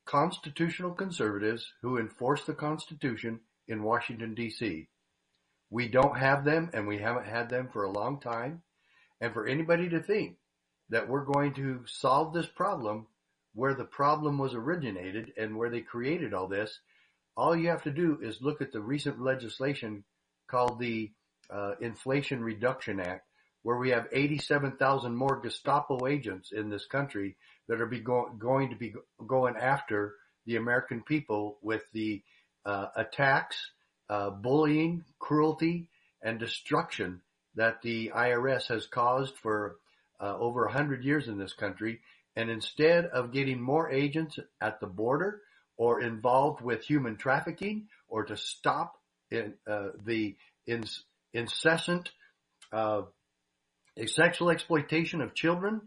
constitutional 0.06 0.92
conservatives 0.92 1.72
who 1.82 1.98
enforce 1.98 2.44
the 2.44 2.54
Constitution 2.54 3.40
in 3.68 3.84
Washington, 3.84 4.34
D.C. 4.34 4.90
We 5.70 5.88
don't 5.88 6.18
have 6.18 6.44
them 6.44 6.70
and 6.74 6.88
we 6.88 6.98
haven't 6.98 7.26
had 7.26 7.50
them 7.50 7.70
for 7.72 7.84
a 7.84 7.92
long 7.92 8.20
time. 8.20 8.64
And 9.22 9.34
for 9.34 9.48
anybody 9.48 9.90
to 9.90 10.02
think 10.02 10.38
that 10.90 11.08
we're 11.08 11.24
going 11.26 11.54
to 11.54 11.84
solve 11.88 12.34
this 12.34 12.48
problem 12.48 13.08
where 13.54 13.74
the 13.74 13.86
problem 13.86 14.38
was 14.38 14.54
originated 14.54 15.32
and 15.38 15.56
where 15.56 15.70
they 15.70 15.82
created 15.82 16.34
all 16.34 16.48
this, 16.48 16.80
all 17.36 17.56
you 17.56 17.70
have 17.70 17.84
to 17.84 17.92
do 17.92 18.20
is 18.22 18.42
look 18.42 18.62
at 18.62 18.72
the 18.72 18.82
recent 18.82 19.22
legislation 19.22 20.04
called 20.48 20.80
the 20.80 21.12
uh, 21.50 21.74
Inflation 21.82 22.44
Reduction 22.44 23.00
Act, 23.00 23.26
where 23.64 23.78
we 23.78 23.90
have 23.90 24.08
87,000 24.12 25.16
more 25.16 25.40
Gestapo 25.42 26.08
agents 26.08 26.52
in 26.52 26.70
this 26.70 26.86
country 26.86 27.38
that 27.68 27.82
are 27.82 27.88
go- 27.88 28.32
going 28.38 28.70
to 28.70 28.76
be 28.76 28.94
going 29.26 29.56
after 29.56 30.16
the 30.46 30.58
American 30.58 31.02
people 31.02 31.58
with 31.62 31.84
the 31.94 32.22
uh, 32.66 32.88
attacks, 32.96 33.58
uh, 34.10 34.30
bullying, 34.30 35.04
cruelty, 35.20 35.90
and 36.22 36.40
destruction 36.40 37.22
that 37.56 37.82
the 37.82 38.12
IRS 38.16 38.68
has 38.68 38.88
caused 38.88 39.36
for 39.38 39.78
uh, 40.20 40.36
over 40.38 40.66
100 40.66 41.04
years 41.04 41.28
in 41.28 41.38
this 41.38 41.54
country. 41.54 42.00
And 42.36 42.50
instead 42.50 43.06
of 43.06 43.32
getting 43.32 43.62
more 43.62 43.92
agents 43.92 44.40
at 44.62 44.80
the 44.80 44.88
border 44.88 45.42
or 45.78 46.02
involved 46.02 46.62
with 46.62 46.84
human 46.84 47.18
trafficking 47.18 47.88
or 48.08 48.26
to 48.26 48.38
stop 48.38 48.94
in, 49.32 49.54
uh, 49.68 49.90
the 50.06 50.36
incessant 51.34 52.12
uh, 52.72 53.02
sexual 54.06 54.50
exploitation 54.50 55.22
of 55.22 55.34
children 55.34 55.82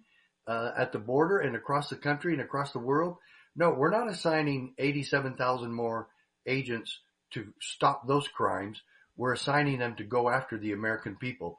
uh, 0.47 0.71
at 0.77 0.93
the 0.93 0.99
border 0.99 1.39
and 1.39 1.57
across 1.57 1.89
the 1.89 1.97
country 1.97 2.33
and 2.33 2.43
across 2.43 2.73
the 2.73 2.79
world. 2.79 3.17
No, 3.55 3.71
we're 3.71 3.91
not 3.91 4.11
assigning 4.11 4.75
87,000 4.79 5.73
more 5.73 6.09
agents 6.47 6.99
to 7.33 7.53
stop 7.61 8.07
those 8.07 8.29
crimes. 8.29 8.81
We're 9.17 9.33
assigning 9.33 9.79
them 9.79 9.97
to 9.97 10.05
go 10.05 10.29
after 10.29 10.59
the 10.59 10.73
American 10.73 11.17
people. 11.17 11.59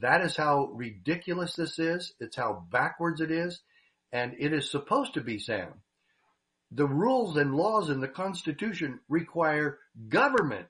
That 0.00 0.20
is 0.20 0.36
how 0.36 0.70
ridiculous 0.74 1.56
this 1.56 1.78
is. 1.78 2.12
It's 2.20 2.36
how 2.36 2.64
backwards 2.70 3.20
it 3.20 3.30
is. 3.30 3.60
And 4.12 4.34
it 4.38 4.52
is 4.52 4.70
supposed 4.70 5.14
to 5.14 5.20
be, 5.20 5.38
Sam. 5.38 5.72
The 6.72 6.86
rules 6.86 7.36
and 7.36 7.54
laws 7.54 7.90
in 7.90 8.00
the 8.00 8.08
Constitution 8.08 9.00
require 9.08 9.78
government 10.08 10.66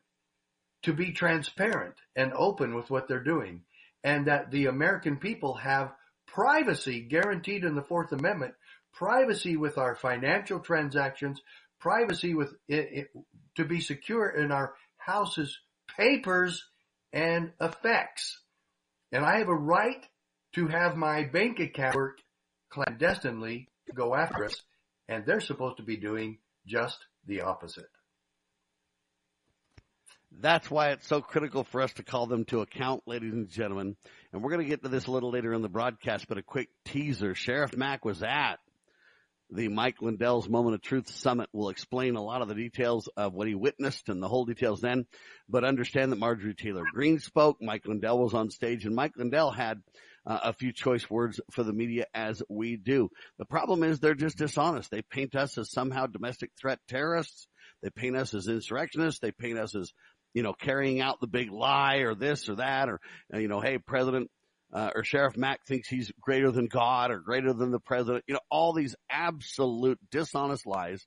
to 0.82 0.92
be 0.92 1.12
transparent 1.12 1.94
and 2.16 2.32
open 2.32 2.74
with 2.74 2.90
what 2.90 3.06
they're 3.06 3.22
doing 3.22 3.62
and 4.02 4.26
that 4.26 4.50
the 4.50 4.66
American 4.66 5.18
people 5.18 5.54
have 5.54 5.92
privacy 6.26 7.00
guaranteed 7.00 7.64
in 7.64 7.74
the 7.74 7.82
Fourth 7.82 8.12
Amendment, 8.12 8.54
privacy 8.92 9.56
with 9.56 9.76
our 9.76 9.94
financial 9.94 10.60
transactions, 10.60 11.40
privacy 11.80 12.34
with 12.34 12.54
it, 12.68 12.88
it, 12.92 13.10
to 13.56 13.64
be 13.64 13.80
secure 13.80 14.28
in 14.28 14.52
our 14.52 14.74
house's 14.96 15.58
papers 15.96 16.64
and 17.12 17.52
effects. 17.60 18.40
And 19.12 19.24
I 19.24 19.38
have 19.38 19.48
a 19.48 19.54
right 19.54 20.04
to 20.54 20.68
have 20.68 20.96
my 20.96 21.24
bank 21.24 21.60
account 21.60 22.20
clandestinely 22.70 23.68
go 23.94 24.14
after 24.14 24.44
us, 24.44 24.62
and 25.10 25.26
they're 25.26 25.40
supposed 25.40 25.76
to 25.78 25.82
be 25.82 25.96
doing 25.96 26.38
just 26.66 26.96
the 27.26 27.42
opposite. 27.42 27.90
That's 30.40 30.70
why 30.70 30.90
it's 30.90 31.08
so 31.08 31.20
critical 31.20 31.64
for 31.64 31.82
us 31.82 31.92
to 31.94 32.04
call 32.04 32.26
them 32.26 32.44
to 32.46 32.60
account, 32.60 33.02
ladies 33.06 33.32
and 33.32 33.50
gentlemen. 33.50 33.96
And 34.32 34.42
we're 34.42 34.50
going 34.50 34.62
to 34.62 34.68
get 34.68 34.84
to 34.84 34.88
this 34.88 35.06
a 35.06 35.10
little 35.10 35.32
later 35.32 35.52
in 35.52 35.62
the 35.62 35.68
broadcast, 35.68 36.28
but 36.28 36.38
a 36.38 36.42
quick 36.42 36.68
teaser. 36.84 37.34
Sheriff 37.34 37.76
Mack 37.76 38.04
was 38.04 38.22
at 38.22 38.60
the 39.50 39.66
Mike 39.66 40.00
Lindell's 40.00 40.48
Moment 40.48 40.76
of 40.76 40.82
Truth 40.82 41.10
Summit. 41.10 41.48
We'll 41.52 41.70
explain 41.70 42.14
a 42.14 42.22
lot 42.22 42.42
of 42.42 42.48
the 42.48 42.54
details 42.54 43.08
of 43.16 43.34
what 43.34 43.48
he 43.48 43.56
witnessed 43.56 44.08
and 44.08 44.22
the 44.22 44.28
whole 44.28 44.44
details 44.44 44.80
then, 44.80 45.06
but 45.48 45.64
understand 45.64 46.12
that 46.12 46.20
Marjorie 46.20 46.54
Taylor 46.54 46.84
Greene 46.94 47.18
spoke. 47.18 47.60
Mike 47.60 47.84
Lindell 47.84 48.20
was 48.20 48.32
on 48.32 48.50
stage 48.50 48.84
and 48.84 48.94
Mike 48.94 49.16
Lindell 49.16 49.50
had 49.50 49.82
uh, 50.26 50.38
a 50.44 50.52
few 50.52 50.72
choice 50.72 51.08
words 51.08 51.40
for 51.50 51.62
the 51.62 51.72
media 51.72 52.06
as 52.14 52.42
we 52.48 52.76
do. 52.76 53.08
The 53.38 53.44
problem 53.46 53.82
is 53.82 53.98
they're 53.98 54.14
just 54.14 54.38
dishonest. 54.38 54.90
They 54.90 55.02
paint 55.02 55.34
us 55.34 55.56
as 55.58 55.70
somehow 55.70 56.06
domestic 56.06 56.50
threat 56.60 56.78
terrorists. 56.88 57.48
They 57.82 57.90
paint 57.90 58.16
us 58.16 58.34
as 58.34 58.48
insurrectionists. 58.48 59.20
They 59.20 59.32
paint 59.32 59.58
us 59.58 59.74
as 59.74 59.92
you 60.34 60.42
know, 60.42 60.52
carrying 60.52 61.00
out 61.00 61.20
the 61.20 61.26
big 61.26 61.50
lie 61.50 61.98
or 61.98 62.14
this 62.14 62.48
or 62.48 62.56
that 62.56 62.88
or, 62.88 63.00
uh, 63.34 63.38
you 63.38 63.48
know, 63.48 63.60
hey, 63.60 63.78
President, 63.78 64.30
uh, 64.72 64.90
or 64.94 65.02
Sheriff 65.02 65.36
Mack 65.36 65.66
thinks 65.66 65.88
he's 65.88 66.12
greater 66.20 66.50
than 66.52 66.66
God 66.66 67.10
or 67.10 67.18
greater 67.18 67.52
than 67.52 67.72
the 67.72 67.80
president. 67.80 68.24
You 68.28 68.34
know, 68.34 68.40
all 68.50 68.72
these 68.72 68.94
absolute 69.10 69.98
dishonest 70.10 70.66
lies. 70.66 71.04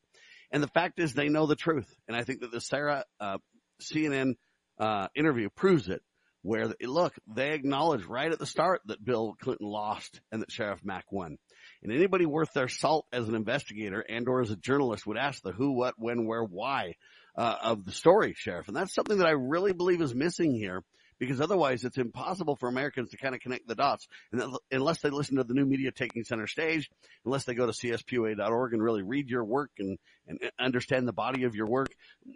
And 0.52 0.62
the 0.62 0.68
fact 0.68 1.00
is 1.00 1.14
they 1.14 1.30
know 1.30 1.46
the 1.46 1.56
truth. 1.56 1.88
And 2.08 2.18
I 2.18 2.24
think 2.24 2.42
that 2.42 2.52
the 2.52 2.60
Sarah, 2.60 3.06
uh, 3.20 3.38
CNN, 3.82 4.36
uh, 4.78 5.08
interview 5.16 5.50
proves 5.56 5.88
it 5.88 6.02
where 6.44 6.74
look, 6.82 7.16
they 7.26 7.54
acknowledge 7.54 8.06
right 8.06 8.32
at 8.32 8.38
the 8.38 8.46
start 8.46 8.82
that 8.86 9.04
Bill 9.04 9.36
Clinton 9.42 9.68
lost 9.68 10.22
and 10.32 10.42
that 10.42 10.52
Sheriff 10.52 10.82
Mack 10.84 11.12
won. 11.12 11.38
And 11.82 11.92
anybody 11.92 12.26
worth 12.26 12.54
their 12.54 12.68
salt 12.68 13.08
as 13.12 13.28
an 13.28 13.36
investigator 13.36 14.02
and 14.02 14.28
or 14.28 14.42
as 14.42 14.52
a 14.52 14.56
journalist 14.56 15.08
would 15.08 15.18
ask 15.18 15.42
the 15.42 15.52
who, 15.52 15.72
what, 15.72 15.96
when, 15.98 16.26
where, 16.26 16.44
why 16.44 16.96
uh, 17.38 17.56
of 17.64 17.86
the 17.86 17.92
story, 17.92 18.36
Sheriff. 18.38 18.68
And 18.68 18.78
that's 18.78 18.94
something 18.94 19.18
that 19.18 19.28
I 19.28 19.32
really 19.32 19.74
believe 19.74 20.02
is 20.02 20.14
missing 20.14 20.54
here 20.54 20.84
because 21.24 21.42
otherwise 21.42 21.84
it's 21.84 21.98
impossible 21.98 22.56
for 22.56 22.68
Americans 22.68 23.12
to 23.12 23.18
kind 23.18 23.34
of 23.34 23.42
connect 23.42 23.68
the 23.68 23.76
dots. 23.76 24.08
Unless 24.72 25.02
they 25.02 25.10
listen 25.10 25.38
to 25.38 25.44
the 25.44 25.54
new 25.54 25.66
media 25.66 25.92
taking 25.92 26.24
center 26.24 26.48
stage, 26.48 26.90
unless 27.26 27.46
they 27.46 27.54
go 27.54 27.66
to 27.66 27.72
cspoa.org 27.72 28.74
and 28.74 28.84
really 28.84 29.02
read 29.02 29.30
your 29.30 29.44
work 29.44 29.72
and, 29.80 29.98
and 30.28 30.40
understand 30.60 31.08
the 31.08 31.14
body 31.14 31.44
of 31.44 31.56
your 31.56 31.68
work, 31.68 31.90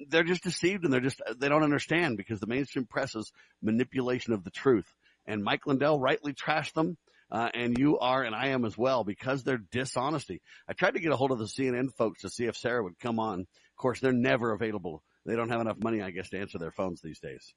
they're 0.08 0.24
just 0.24 0.44
deceived 0.44 0.84
and 0.84 0.94
they're 0.94 1.02
just, 1.02 1.22
they 1.38 1.50
don't 1.50 1.64
understand 1.64 2.18
because 2.18 2.40
the 2.40 2.48
mainstream 2.48 2.86
press's 2.86 3.32
manipulation 3.62 4.34
of 4.34 4.44
the 4.44 4.52
truth. 4.52 4.88
And 5.26 5.44
Mike 5.44 5.68
Lindell 5.68 6.00
rightly 6.00 6.34
trashed 6.34 6.74
them. 6.74 6.98
Uh, 7.30 7.50
and 7.54 7.78
you 7.78 8.00
are, 8.00 8.24
and 8.24 8.34
I 8.34 8.48
am 8.48 8.64
as 8.64 8.78
well, 8.78 9.04
because 9.04 9.44
they're 9.44 9.58
dishonesty. 9.58 10.42
I 10.66 10.72
tried 10.72 10.94
to 10.94 11.02
get 11.02 11.12
a 11.12 11.18
hold 11.18 11.32
of 11.32 11.40
the 11.40 11.44
CNN 11.44 11.94
folks 11.98 12.22
to 12.22 12.30
see 12.30 12.46
if 12.46 12.56
Sarah 12.56 12.82
would 12.82 12.98
come 13.00 13.20
on. 13.20 13.42
Of 13.42 13.76
course, 13.76 14.00
they're 14.00 14.14
never 14.14 14.54
available. 14.54 15.04
They 15.26 15.36
don't 15.36 15.50
have 15.50 15.60
enough 15.60 15.78
money, 15.78 16.02
I 16.02 16.12
guess, 16.12 16.30
to 16.30 16.40
answer 16.40 16.58
their 16.58 16.72
phones 16.72 17.02
these 17.02 17.20
days. 17.20 17.54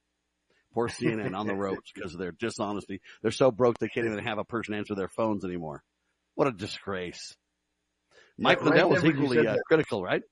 Poor 0.73 0.89
CNN 0.89 1.35
on 1.35 1.47
the 1.47 1.55
ropes 1.55 1.91
because 1.95 2.13
of 2.15 2.21
their 2.21 2.33
dishonesty. 2.33 3.01
They're 3.23 3.31
so 3.31 3.51
broke 3.51 3.79
they 3.79 3.89
can't 3.89 4.07
even 4.07 4.25
have 4.25 4.39
a 4.39 4.45
person 4.45 4.75
answer 4.75 4.95
their 4.95 5.09
phones 5.09 5.45
anymore. 5.45 5.83
What 6.35 6.49
a 6.49 6.53
disgrace. 6.53 7.35
Mike 8.39 8.59
yeah, 8.61 8.69
Lindell 8.69 8.91
was 8.91 9.05
equally 9.05 9.47
uh, 9.47 9.57
critical, 9.67 10.03
right? 10.03 10.23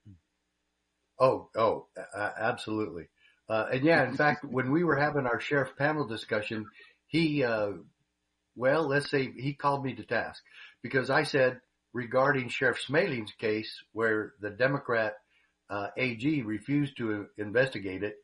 Oh, 1.20 1.50
oh, 1.56 1.88
uh, 1.96 2.30
absolutely. 2.38 3.08
Uh, 3.48 3.66
and 3.72 3.84
yeah, 3.84 4.08
in 4.08 4.16
fact, 4.16 4.44
when 4.44 4.70
we 4.70 4.84
were 4.84 4.96
having 4.96 5.26
our 5.26 5.40
sheriff 5.40 5.76
panel 5.76 6.06
discussion, 6.06 6.66
he, 7.06 7.42
uh, 7.44 7.72
well, 8.56 8.86
let's 8.86 9.10
say 9.10 9.30
he 9.36 9.54
called 9.54 9.84
me 9.84 9.94
to 9.94 10.04
task 10.04 10.42
because 10.82 11.10
I 11.10 11.24
said 11.24 11.60
regarding 11.92 12.48
Sheriff 12.48 12.78
Schmaling's 12.78 13.32
case 13.32 13.82
where 13.92 14.34
the 14.40 14.50
Democrat 14.50 15.14
uh, 15.70 15.88
AG 15.96 16.42
refused 16.42 16.96
to 16.98 17.26
investigate 17.36 18.02
it 18.02 18.16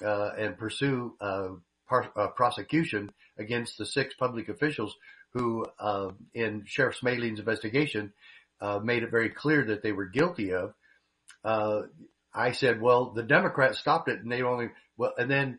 and 0.00 0.58
pursue 0.58 1.14
uh, 1.20 1.48
par- 1.88 2.12
uh, 2.16 2.28
prosecution 2.28 3.10
against 3.38 3.78
the 3.78 3.86
six 3.86 4.14
public 4.14 4.48
officials 4.48 4.94
who, 5.32 5.66
uh, 5.78 6.10
in 6.34 6.64
Sheriff 6.66 6.96
Schmaling's 6.96 7.38
investigation, 7.38 8.12
uh, 8.60 8.78
made 8.78 9.02
it 9.02 9.10
very 9.10 9.30
clear 9.30 9.64
that 9.66 9.82
they 9.82 9.92
were 9.92 10.06
guilty 10.06 10.52
of. 10.52 10.74
I 12.34 12.52
said, 12.52 12.80
well, 12.80 13.10
the 13.10 13.22
Democrats 13.22 13.78
stopped 13.78 14.08
it 14.08 14.20
and 14.20 14.30
they 14.30 14.42
only, 14.42 14.68
well, 14.96 15.14
and 15.18 15.30
then 15.30 15.58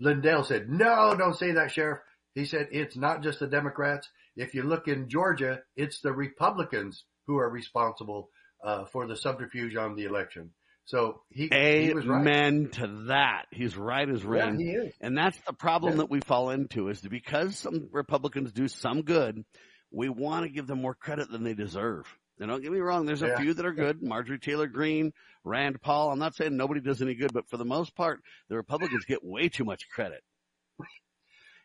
Lindell 0.00 0.44
said, 0.44 0.68
no, 0.68 1.14
don't 1.16 1.36
say 1.36 1.52
that, 1.52 1.70
Sheriff. 1.70 2.00
He 2.34 2.44
said, 2.44 2.68
it's 2.72 2.96
not 2.96 3.22
just 3.22 3.40
the 3.40 3.46
Democrats. 3.46 4.08
If 4.36 4.54
you 4.54 4.62
look 4.62 4.86
in 4.86 5.08
Georgia, 5.08 5.62
it's 5.76 6.00
the 6.00 6.12
Republicans 6.12 7.04
who 7.26 7.38
are 7.38 7.48
responsible 7.48 8.28
uh, 8.62 8.84
for 8.86 9.06
the 9.06 9.16
subterfuge 9.16 9.76
on 9.76 9.94
the 9.94 10.04
election. 10.04 10.50
So 10.88 11.20
he, 11.28 11.50
Amen 11.52 11.82
he 11.82 11.92
was 11.92 12.06
right. 12.06 12.72
to 12.72 13.04
that. 13.08 13.42
He's 13.50 13.76
right 13.76 14.08
as 14.08 14.24
rain. 14.24 14.58
Yeah. 14.58 14.90
And 15.02 15.18
that's 15.18 15.38
the 15.46 15.52
problem 15.52 15.92
yeah. 15.92 15.96
that 15.98 16.10
we 16.10 16.20
fall 16.20 16.48
into 16.48 16.88
is 16.88 17.02
because 17.02 17.58
some 17.58 17.90
Republicans 17.92 18.52
do 18.52 18.68
some 18.68 19.02
good, 19.02 19.44
we 19.90 20.08
want 20.08 20.46
to 20.46 20.48
give 20.48 20.66
them 20.66 20.80
more 20.80 20.94
credit 20.94 21.30
than 21.30 21.44
they 21.44 21.52
deserve. 21.52 22.06
And 22.40 22.48
don't 22.48 22.62
get 22.62 22.72
me 22.72 22.78
wrong, 22.78 23.04
there's 23.04 23.20
a 23.20 23.26
yeah. 23.26 23.38
few 23.38 23.52
that 23.52 23.66
are 23.66 23.74
good. 23.74 24.02
Marjorie 24.02 24.38
Taylor 24.38 24.66
Greene, 24.66 25.12
Rand 25.44 25.78
Paul. 25.82 26.10
I'm 26.10 26.18
not 26.18 26.34
saying 26.34 26.56
nobody 26.56 26.80
does 26.80 27.02
any 27.02 27.14
good, 27.14 27.34
but 27.34 27.50
for 27.50 27.58
the 27.58 27.66
most 27.66 27.94
part, 27.94 28.20
the 28.48 28.56
Republicans 28.56 29.04
get 29.04 29.22
way 29.22 29.50
too 29.50 29.64
much 29.64 29.82
credit. 29.94 30.22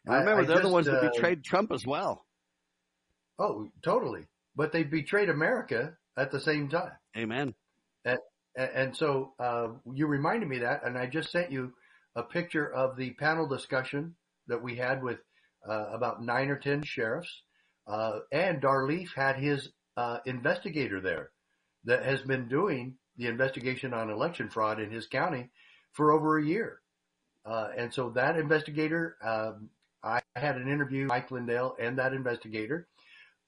And 0.06 0.16
remember, 0.16 0.42
I, 0.42 0.44
I 0.44 0.48
they're 0.48 0.56
just, 0.58 0.68
the 0.68 0.74
ones 0.74 0.88
that 0.88 0.98
uh, 0.98 1.12
betrayed 1.12 1.46
Trump 1.46 1.72
as 1.72 1.86
well. 1.88 2.26
Oh, 3.40 3.70
totally. 3.86 4.26
But 4.54 4.74
they 4.74 4.84
betrayed 4.84 5.30
America 5.30 5.94
at 6.18 6.32
the 6.32 6.42
same 6.42 6.68
time. 6.68 6.92
Amen. 7.16 7.56
And, 8.04 8.20
and, 8.56 8.96
so 8.96 9.34
uh, 9.40 9.68
you 9.94 10.08
reminded 10.08 10.48
me 10.50 10.60
that, 10.60 10.86
and 10.86 10.98
I 10.98 11.08
just 11.08 11.32
sent 11.32 11.52
you 11.52 11.74
a 12.16 12.24
picture 12.24 12.72
of 12.72 12.98
the 12.98 13.12
panel 13.12 13.48
discussion 13.48 14.16
that 14.48 14.62
we 14.62 14.76
had 14.76 15.02
with 15.02 15.20
uh, 15.68 15.88
about 15.92 16.24
nine 16.24 16.50
or 16.50 16.58
ten 16.58 16.84
sheriffs, 16.84 17.42
uh, 17.88 18.20
and 18.32 18.62
Dar 18.62 18.86
Leaf 18.86 19.14
had 19.16 19.38
his 19.38 19.70
uh, 19.98 20.20
investigator 20.26 21.02
there 21.02 21.32
that 21.86 22.04
has 22.04 22.22
been 22.22 22.48
doing 22.48 22.96
the 23.18 23.28
investigation 23.28 23.94
on 23.94 24.10
election 24.10 24.50
fraud 24.50 24.80
in 24.80 24.92
his 24.92 25.08
county 25.08 25.50
for 25.92 26.12
over 26.12 26.38
a 26.38 26.46
year. 26.46 26.80
Uh, 27.46 27.68
and 27.78 27.94
so 27.94 28.10
that 28.12 28.38
investigator, 28.38 29.18
um, 29.24 29.70
I 30.04 30.22
had 30.36 30.56
an 30.56 30.68
interview, 30.68 31.04
with 31.04 31.10
Mike 31.10 31.32
Lindell 31.32 31.76
and 31.80 31.98
that 31.98 32.14
investigator, 32.14 32.88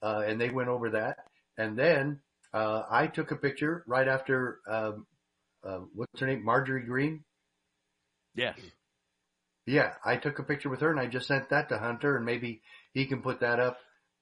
uh, 0.01 0.23
and 0.25 0.39
they 0.39 0.49
went 0.49 0.69
over 0.69 0.91
that. 0.91 1.17
And 1.57 1.77
then 1.77 2.19
uh, 2.55 2.83
I 2.89 3.07
took 3.07 3.31
a 3.31 3.35
picture 3.35 3.83
right 3.87 4.07
after 4.07 4.59
um, 4.69 5.05
uh, 5.63 5.79
what's 5.93 6.19
her 6.19 6.27
name, 6.27 6.43
Marjorie 6.45 6.85
Greene. 6.85 7.23
Yes. 8.35 8.57
Yeah, 9.65 9.93
I 10.05 10.17
took 10.17 10.39
a 10.39 10.43
picture 10.43 10.69
with 10.69 10.81
her, 10.81 10.91
and 10.91 10.99
I 10.99 11.07
just 11.07 11.27
sent 11.27 11.49
that 11.49 11.69
to 11.69 11.77
Hunter, 11.77 12.15
and 12.17 12.25
maybe 12.25 12.61
he 12.93 13.05
can 13.07 13.21
put 13.21 13.39
that 13.41 13.59
up. 13.59 13.77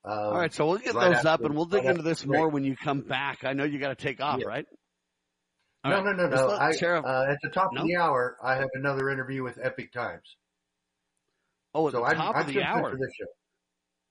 Um, 0.05 0.17
All 0.17 0.37
right, 0.37 0.53
so 0.53 0.65
we'll 0.67 0.77
get 0.77 0.93
right 0.95 1.07
those 1.09 1.17
after- 1.17 1.27
up, 1.29 1.41
and 1.43 1.53
we'll 1.55 1.65
dig 1.65 1.83
right 1.83 1.91
into 1.91 2.01
this 2.01 2.19
after 2.21 2.31
the 2.31 2.37
more 2.37 2.47
when 2.49 2.63
you 2.63 2.75
come 2.75 3.01
back. 3.01 3.43
I 3.43 3.53
know 3.53 3.63
you 3.65 3.77
got 3.79 3.89
to 3.89 3.95
take 3.95 4.21
off, 4.21 4.39
Yeah. 4.39 4.47
right? 4.47 4.65
All 5.83 5.91
no, 5.91 5.97
right, 6.03 6.15
no, 6.15 6.23
no, 6.27 6.29
let's 6.29 6.41
no. 6.41 6.49
I, 6.57 6.71
Sheriff- 6.75 7.05
uh, 7.05 7.25
at 7.29 7.37
the 7.43 7.49
top 7.49 7.71
No? 7.73 7.81
of 7.81 7.87
the 7.87 7.97
hour, 7.97 8.37
I 8.41 8.55
have 8.55 8.69
another 8.73 9.09
interview 9.09 9.43
with 9.43 9.57
Epoch 9.61 9.91
Times. 9.93 10.37
oh, 11.73 11.87
at 11.87 11.93
so 11.93 11.99
the 11.99 12.05
I'm, 12.05 12.15
top 12.15 12.35
I'm 12.35 12.41
of 12.47 12.53
the 12.53 12.63
hour. 12.63 12.91
for 12.91 12.97
this 12.97 13.13
show. 13.19 13.25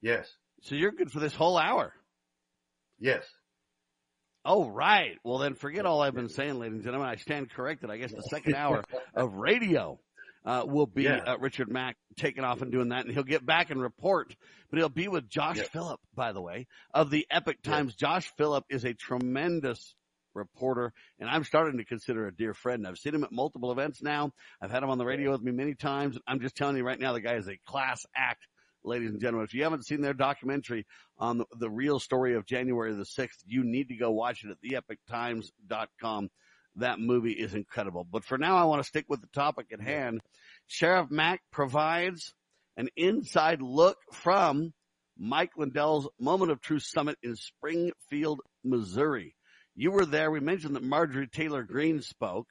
Yes, 0.03 0.31
So 0.63 0.75
you're 0.75 0.93
good 0.93 1.11
for 1.11 1.21
this 1.21 1.35
whole 1.35 1.57
hour. 1.59 1.95
yes. 2.99 3.25
Oh, 4.45 4.69
right. 4.69 5.17
Well, 5.25 5.39
then 5.39 5.55
forget 5.55 5.87
all 5.87 6.01
I've 6.03 6.15
been 6.15 6.29
saying, 6.29 6.59
ladies 6.59 6.75
and 6.77 6.83
gentlemen. 6.85 7.09
I 7.09 7.17
stand 7.17 7.51
corrected. 7.51 7.91
I 7.91 7.97
guess 7.99 8.13
the 8.13 8.23
second 8.23 8.55
hour 8.57 8.83
of 9.15 9.35
radio 9.35 10.01
uh, 10.45 10.65
will 10.67 10.87
be 10.87 11.05
Yeah. 11.05 11.19
uh, 11.19 11.39
Richard 11.39 11.71
Mack 11.71 11.97
taking 12.17 12.43
off 12.43 12.61
and 12.61 12.73
doing 12.73 12.89
that, 12.89 13.05
and 13.05 13.15
he'll 13.15 13.23
get 13.23 13.47
back 13.47 13.71
and 13.71 13.81
report. 13.81 14.35
But 14.71 14.79
he'll 14.81 14.89
be 14.89 15.07
with 15.07 15.29
Josh 15.29 15.59
Yeah. 15.59 15.65
Philipp, 15.73 16.01
by 16.15 16.33
the 16.33 16.41
way, 16.41 16.67
of 16.93 17.11
the 17.11 17.27
Epoch 17.31 17.57
Yeah. 17.65 17.71
Times. 17.71 17.95
Josh 17.95 18.33
Philipp 18.37 18.65
is 18.69 18.85
a 18.85 18.95
tremendous 18.95 19.95
reporter, 20.35 20.93
and 21.21 21.29
I'm 21.31 21.45
starting 21.45 21.77
to 21.79 21.85
consider 21.85 22.27
a 22.27 22.35
dear 22.35 22.55
friend. 22.55 22.85
I've 22.87 22.99
seen 22.99 23.15
him 23.15 23.23
at 23.23 23.31
multiple 23.31 23.71
events 23.71 24.03
now. 24.03 24.33
I've 24.61 24.71
had 24.73 24.83
him 24.83 24.91
on 24.91 24.99
the 24.99 25.05
radio 25.05 25.31
with 25.31 25.43
me 25.43 25.53
many 25.53 25.75
times. 25.75 26.19
I'm 26.27 26.41
just 26.41 26.57
telling 26.57 26.77
you 26.77 26.85
right 26.85 26.99
now, 26.99 27.13
the 27.13 27.21
guy 27.21 27.35
is 27.35 27.47
a 27.49 27.59
class 27.67 28.05
act. 28.17 28.45
Ladies 28.85 29.11
and 29.11 29.21
gentlemen, 29.21 29.45
if 29.45 29.55
you 29.55 29.63
haven't 29.63 29.87
seen 29.87 30.01
their 30.01 30.15
documentary 30.15 30.87
on 31.19 31.39
the, 31.39 31.45
the 31.59 31.71
real 31.71 31.99
story 32.01 32.35
of 32.35 32.47
January 32.47 32.93
the 32.95 33.05
6th, 33.05 33.39
you 33.47 33.63
need 33.65 33.89
to 33.89 33.97
go 33.97 34.11
watch 34.11 34.45
it 34.45 34.51
at 34.51 34.59
theepochtimes.com. 35.11 36.29
That 36.77 36.99
movie 36.99 37.33
is 37.33 37.55
incredible. 37.55 38.07
But 38.11 38.25
for 38.25 38.39
now, 38.39 38.57
I 38.57 38.65
want 38.65 38.83
to 38.83 38.89
stick 38.89 39.05
with 39.09 39.21
the 39.21 39.29
topic 39.29 39.67
at 39.73 39.81
hand. 39.81 40.21
Sheriff 40.67 41.11
Mack 41.11 41.41
provides 41.53 42.33
an 42.77 42.89
inside 42.97 43.61
look 43.61 43.99
from 44.13 44.73
Mike 45.19 45.51
Lindell's 45.57 46.09
Moment 46.19 46.51
of 46.51 46.61
Truth 46.61 46.85
Summit 46.87 47.19
in 47.23 47.37
Springfield, 47.37 48.41
Missouri. 48.65 49.37
You 49.75 49.91
were 49.93 50.07
there. 50.07 50.31
We 50.31 50.41
mentioned 50.41 50.75
that 50.77 50.83
Marjorie 50.83 51.29
Taylor 51.29 51.63
Greene 51.63 52.01
spoke. 52.01 52.49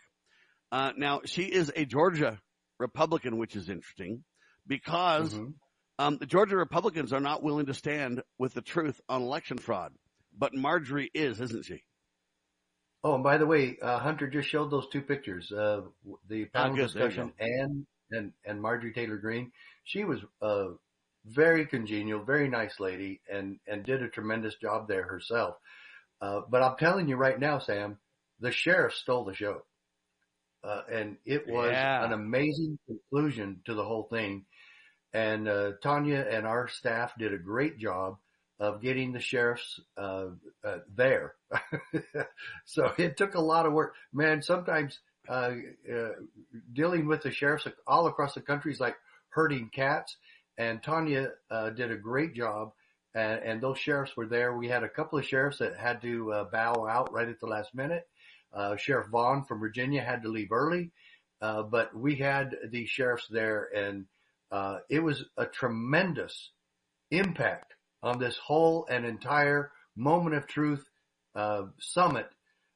Uh, 0.71 0.91
now 0.95 1.21
she 1.25 1.43
is 1.43 1.71
a 1.75 1.85
Georgia 1.85 2.39
Republican, 2.79 3.37
which 3.37 3.55
is 3.55 3.69
interesting 3.69 4.23
because 4.67 5.33
Mhm. 5.33 5.53
Um, 6.01 6.17
the 6.17 6.25
Georgia 6.25 6.55
Republicans 6.57 7.13
are 7.13 7.19
not 7.19 7.43
willing 7.43 7.67
to 7.67 7.73
stand 7.73 8.23
with 8.39 8.53
the 8.53 8.61
truth 8.61 8.99
on 9.07 9.21
election 9.21 9.57
fraud, 9.57 9.93
but 10.37 10.53
Marjorie 10.53 11.11
is, 11.13 11.39
isn't 11.39 11.65
she? 11.65 11.83
Oh, 13.03 13.15
and 13.15 13.23
by 13.23 13.37
the 13.37 13.45
way, 13.45 13.77
uh, 13.81 13.99
Hunter 13.99 14.27
just 14.27 14.49
showed 14.49 14.71
those 14.71 14.87
two 14.89 15.01
pictures, 15.01 15.51
uh, 15.51 15.81
the 16.27 16.45
panel 16.45 16.73
Ah, 16.73 16.75
good. 16.75 16.83
Discussion 16.87 17.33
and, 17.39 17.85
and, 18.11 18.33
and 18.45 18.61
Marjorie 18.61 18.93
Taylor 18.93 19.17
Greene. 19.17 19.51
She 19.83 20.03
was, 20.03 20.19
uh, 20.41 20.69
very 21.25 21.67
congenial, 21.67 22.23
very 22.23 22.49
nice 22.49 22.79
lady 22.79 23.21
and, 23.31 23.59
and 23.67 23.83
did 23.83 24.01
a 24.01 24.09
tremendous 24.09 24.55
job 24.55 24.87
there 24.87 25.03
herself. 25.03 25.55
Uh, 26.19 26.41
but 26.49 26.63
I'm 26.63 26.77
telling 26.77 27.07
you 27.07 27.15
right 27.15 27.39
now, 27.39 27.59
Sam, 27.59 27.97
the 28.39 28.51
sheriff 28.51 28.93
stole 28.95 29.25
the 29.25 29.35
show. 29.35 29.61
Uh, 30.63 30.81
and 30.91 31.17
it 31.25 31.47
was 31.47 31.71
Yeah. 31.71 32.03
an 32.05 32.13
amazing 32.13 32.79
conclusion 32.87 33.61
to 33.65 33.75
the 33.75 33.83
whole 33.83 34.07
thing. 34.11 34.45
And, 35.13 35.47
uh, 35.47 35.71
Tanya 35.83 36.25
and 36.29 36.45
our 36.45 36.67
staff 36.67 37.13
did 37.17 37.33
a 37.33 37.37
great 37.37 37.77
job 37.77 38.17
of 38.59 38.81
getting 38.81 39.11
the 39.11 39.19
sheriffs, 39.19 39.79
uh, 39.97 40.27
uh 40.63 40.77
there. 40.95 41.35
so 42.65 42.93
it 42.97 43.17
took 43.17 43.35
a 43.35 43.41
lot 43.41 43.65
of 43.65 43.73
work. 43.73 43.95
Man, 44.13 44.41
sometimes, 44.41 44.99
uh, 45.27 45.51
uh, 45.91 46.09
dealing 46.71 47.07
with 47.07 47.23
the 47.23 47.31
sheriffs 47.31 47.67
all 47.87 48.07
across 48.07 48.33
the 48.33 48.41
country 48.41 48.71
is 48.71 48.79
like 48.79 48.95
herding 49.29 49.69
cats. 49.73 50.15
And 50.57 50.81
Tanya, 50.83 51.29
uh, 51.49 51.71
did 51.71 51.91
a 51.91 51.97
great 51.97 52.33
job. 52.33 52.71
And, 53.13 53.41
and 53.43 53.61
those 53.61 53.77
sheriffs 53.77 54.15
were 54.15 54.27
there. 54.27 54.55
We 54.55 54.69
had 54.69 54.83
a 54.83 54.89
couple 54.89 55.19
of 55.19 55.25
sheriffs 55.25 55.57
that 55.57 55.77
had 55.77 56.01
to, 56.03 56.47
bow 56.51 56.87
out 56.87 57.11
right 57.11 57.27
at 57.27 57.39
the 57.39 57.47
last 57.47 57.73
minute. 57.75 58.07
Uh, 58.53 58.75
Sheriff 58.75 59.07
Vaughn 59.07 59.43
from 59.43 59.59
Virginia 59.59 60.01
had 60.01 60.23
to 60.23 60.29
leave 60.29 60.51
early. 60.51 60.91
Uh, 61.41 61.63
but 61.63 61.95
we 61.95 62.15
had 62.15 62.55
the 62.69 62.85
sheriffs 62.85 63.27
there 63.29 63.67
and, 63.75 64.05
uh, 64.51 64.77
it 64.89 65.01
was 65.01 65.23
a 65.37 65.45
tremendous 65.45 66.51
impact 67.09 67.73
on 68.03 68.19
this 68.19 68.37
whole 68.37 68.85
and 68.89 69.05
entire 69.05 69.71
moment 69.95 70.35
of 70.35 70.47
truth, 70.47 70.83
uh, 71.35 71.63
summit, 71.79 72.27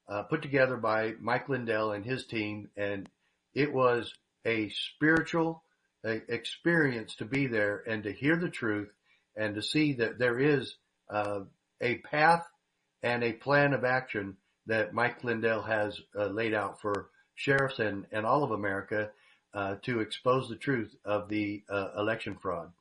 uh, 0.07 0.23
put 0.23 0.41
together 0.41 0.77
by 0.77 1.13
Mike 1.19 1.49
Lindell 1.49 1.91
and 1.91 2.05
his 2.05 2.25
team. 2.25 2.69
And 2.77 3.09
it 3.53 3.73
was 3.73 4.13
a 4.45 4.69
spiritual 4.69 5.63
experience 6.03 7.15
to 7.15 7.25
be 7.25 7.47
there 7.47 7.83
and 7.87 8.03
to 8.03 8.11
hear 8.11 8.35
the 8.37 8.49
truth 8.49 8.89
and 9.35 9.55
to 9.55 9.61
see 9.61 9.93
that 9.93 10.19
there 10.19 10.39
is, 10.39 10.75
uh, 11.09 11.39
a 11.81 11.97
path 11.97 12.45
and 13.03 13.23
a 13.23 13.33
plan 13.33 13.73
of 13.73 13.83
action 13.83 14.37
that 14.67 14.93
Mike 14.93 15.23
Lindell 15.23 15.61
has 15.63 15.99
uh, 16.17 16.27
laid 16.27 16.53
out 16.53 16.81
for 16.81 17.09
sheriffs 17.35 17.79
and, 17.79 18.05
and 18.11 18.25
all 18.25 18.43
of 18.43 18.51
America, 18.51 19.09
uh, 19.55 19.75
to 19.83 20.01
expose 20.01 20.49
the 20.49 20.55
truth 20.55 20.93
of 21.03 21.29
the, 21.29 21.63
uh, 21.69 21.87
election 21.97 22.37
fraud. 22.39 22.71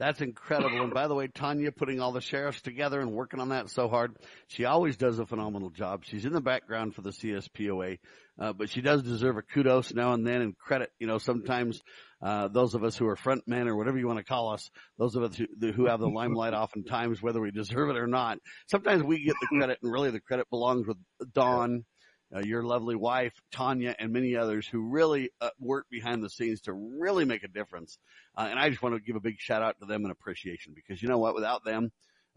That's 0.00 0.22
incredible. 0.22 0.80
And 0.80 0.94
by 0.94 1.08
the 1.08 1.14
way, 1.14 1.28
Tanya 1.28 1.72
putting 1.72 2.00
all 2.00 2.12
the 2.12 2.22
sheriffs 2.22 2.62
together 2.62 3.00
and 3.00 3.12
working 3.12 3.38
on 3.38 3.50
that 3.50 3.68
so 3.68 3.86
hard. 3.86 4.16
She 4.48 4.64
always 4.64 4.96
does 4.96 5.18
a 5.18 5.26
phenomenal 5.26 5.68
job. 5.68 6.04
She's 6.06 6.24
in 6.24 6.32
the 6.32 6.40
background 6.40 6.94
for 6.94 7.02
the 7.02 7.10
CSPOA, 7.10 7.98
uh, 8.40 8.54
but 8.54 8.70
she 8.70 8.80
does 8.80 9.02
deserve 9.02 9.36
a 9.36 9.42
kudos 9.42 9.92
now 9.92 10.14
and 10.14 10.26
then 10.26 10.40
and 10.40 10.56
credit. 10.56 10.88
You 10.98 11.06
know, 11.06 11.18
sometimes, 11.18 11.82
uh, 12.22 12.48
those 12.48 12.74
of 12.74 12.82
us 12.82 12.96
who 12.96 13.08
are 13.08 13.16
front 13.16 13.46
men 13.46 13.68
or 13.68 13.76
whatever 13.76 13.98
you 13.98 14.06
want 14.06 14.20
to 14.20 14.24
call 14.24 14.54
us, 14.54 14.70
those 14.98 15.16
of 15.16 15.22
us 15.22 15.36
who, 15.36 15.72
who 15.72 15.84
have 15.84 16.00
the 16.00 16.08
limelight 16.08 16.54
oftentimes, 16.54 17.20
whether 17.20 17.42
we 17.42 17.50
deserve 17.50 17.90
it 17.90 17.98
or 17.98 18.06
not, 18.06 18.38
sometimes 18.68 19.02
we 19.02 19.22
get 19.22 19.36
the 19.38 19.58
credit 19.58 19.80
and 19.82 19.92
really 19.92 20.10
the 20.10 20.20
credit 20.20 20.48
belongs 20.48 20.86
with 20.86 20.96
Dawn, 21.34 21.84
uh, 22.34 22.40
your 22.40 22.62
lovely 22.62 22.96
wife, 22.96 23.32
Tanya, 23.50 23.94
and 23.98 24.12
many 24.12 24.36
others 24.36 24.66
who 24.66 24.88
really 24.88 25.30
uh, 25.40 25.50
work 25.58 25.86
behind 25.90 26.22
the 26.22 26.30
scenes 26.30 26.60
to 26.62 26.72
really 26.72 27.24
make 27.24 27.42
a 27.42 27.48
difference. 27.48 27.98
Uh, 28.36 28.46
and 28.48 28.58
I 28.58 28.70
just 28.70 28.82
want 28.82 28.94
to 28.94 29.00
give 29.00 29.16
a 29.16 29.20
big 29.20 29.40
shout 29.40 29.62
out 29.62 29.78
to 29.80 29.86
them 29.86 30.04
and 30.04 30.12
appreciation 30.12 30.72
because 30.74 31.02
you 31.02 31.08
know 31.08 31.18
what? 31.18 31.34
Without 31.34 31.64
them, 31.64 31.90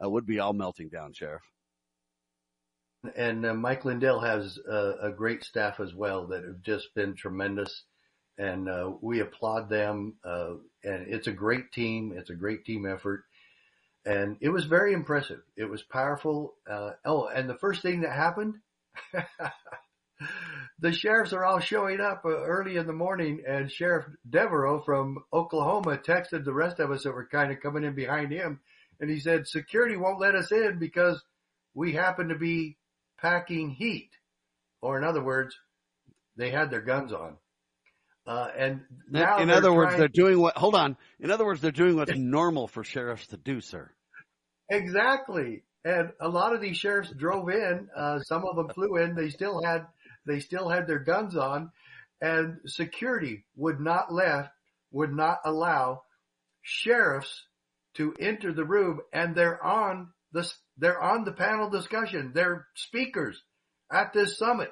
uh, 0.04 0.10
would 0.10 0.26
be 0.26 0.40
all 0.40 0.54
melting 0.54 0.90
down, 0.90 1.14
Sheriff. 1.14 1.44
And 3.16 3.46
uh, 3.46 3.54
Mike 3.54 3.86
Lindell 3.86 4.22
has 4.22 4.58
uh, 4.70 4.94
a 5.02 5.12
great 5.12 5.44
staff 5.44 5.80
as 5.80 5.94
well 5.94 6.28
that 6.28 6.44
have 6.44 6.62
just 6.62 6.96
been 6.96 7.16
tremendous. 7.16 7.84
And 8.38 8.68
uh, 8.68 8.94
we 9.02 9.20
applaud 9.20 9.70
them. 9.70 10.16
And 10.24 10.62
it's 10.84 11.28
a 11.28 11.34
great 11.34 11.72
team. 11.72 12.14
It's 12.18 12.30
a 12.30 12.36
great 12.36 12.66
team 12.66 12.86
effort. 12.86 13.26
And 14.06 14.38
it 14.42 14.50
was 14.50 14.66
very 14.66 14.94
impressive. 14.94 15.42
It 15.56 15.66
was 15.66 15.84
powerful. 15.84 16.56
Oh, 17.06 17.28
and 17.28 17.50
the 17.50 17.58
first 17.58 17.82
thing 17.82 18.02
that 18.02 18.12
happened, 18.12 18.56
the 20.80 20.92
sheriffs 20.92 21.34
are 21.34 21.46
all 21.46 21.60
showing 21.60 22.00
up 22.00 22.24
uh, 22.26 22.30
early 22.30 22.78
in 22.78 22.88
the 22.88 22.94
morning 22.94 23.44
and 23.48 23.72
Sheriff 23.72 24.06
Devereaux 24.30 24.82
from 24.86 25.20
Oklahoma 25.32 25.98
texted 25.98 26.44
the 26.46 26.54
rest 26.54 26.80
of 26.80 26.92
us 26.92 27.04
that 27.04 27.14
were 27.14 27.28
kind 27.28 27.52
of 27.52 27.62
coming 27.62 27.84
in 27.84 27.96
behind 27.96 28.32
him. 28.32 28.60
And 29.00 29.10
he 29.10 29.20
said, 29.20 29.48
security 29.48 29.98
won't 29.98 30.20
let 30.20 30.36
us 30.36 30.52
in 30.52 30.80
because 30.80 31.22
we 31.74 31.94
happen 31.94 32.30
to 32.30 32.38
be 32.38 32.78
packing 33.20 33.72
heat. 33.72 34.12
Or 34.82 34.98
in 34.98 35.04
other 35.04 35.24
words, 35.24 35.56
they 36.36 36.52
had 36.52 36.70
their 36.70 36.82
guns 36.82 37.12
on. 37.14 37.38
Uh, 38.26 38.48
and 38.58 38.82
now 39.10 39.40
in 39.40 39.50
other 39.50 39.74
words, 39.74 39.90
trying- 39.90 40.00
they're 40.00 40.08
doing 40.08 40.40
what, 40.40 40.58
hold 40.58 40.76
on. 40.76 40.96
In 41.20 41.32
other 41.32 41.46
words, 41.46 41.62
they're 41.62 41.72
doing 41.72 41.96
what's 41.96 42.16
normal 42.16 42.68
for 42.68 42.84
sheriffs 42.84 43.28
to 43.28 43.38
do, 43.38 43.60
sir. 43.60 43.92
Exactly. 44.70 45.64
And 45.86 46.12
a 46.20 46.30
lot 46.30 46.54
of 46.54 46.62
these 46.62 46.78
sheriffs 46.78 47.12
drove 47.12 47.50
in, 47.50 47.90
uh, 47.96 48.20
some 48.22 48.46
of 48.46 48.56
them 48.56 48.70
flew 48.70 48.98
in, 48.98 49.16
they 49.16 49.30
still 49.30 49.62
had, 49.64 49.86
they 50.26 50.40
still 50.40 50.70
had 50.70 50.88
their 50.88 51.00
guns 51.00 51.36
on 51.36 51.72
and 52.22 52.60
security 52.66 53.44
would 53.58 53.82
not 53.82 54.14
let, 54.14 54.52
would 54.92 55.12
not 55.12 55.40
allow 55.44 56.04
sheriffs 56.62 57.44
to 57.96 58.14
enter 58.20 58.54
the 58.54 58.64
room 58.64 59.02
and 59.12 59.36
they're 59.36 59.62
on 59.64 60.10
the, 60.32 60.50
they're 60.78 61.02
on 61.02 61.26
the 61.26 61.34
panel 61.34 61.70
discussion. 61.70 62.32
They're 62.34 62.66
speakers. 62.76 63.42
at 63.92 64.14
this 64.14 64.38
summit. 64.38 64.72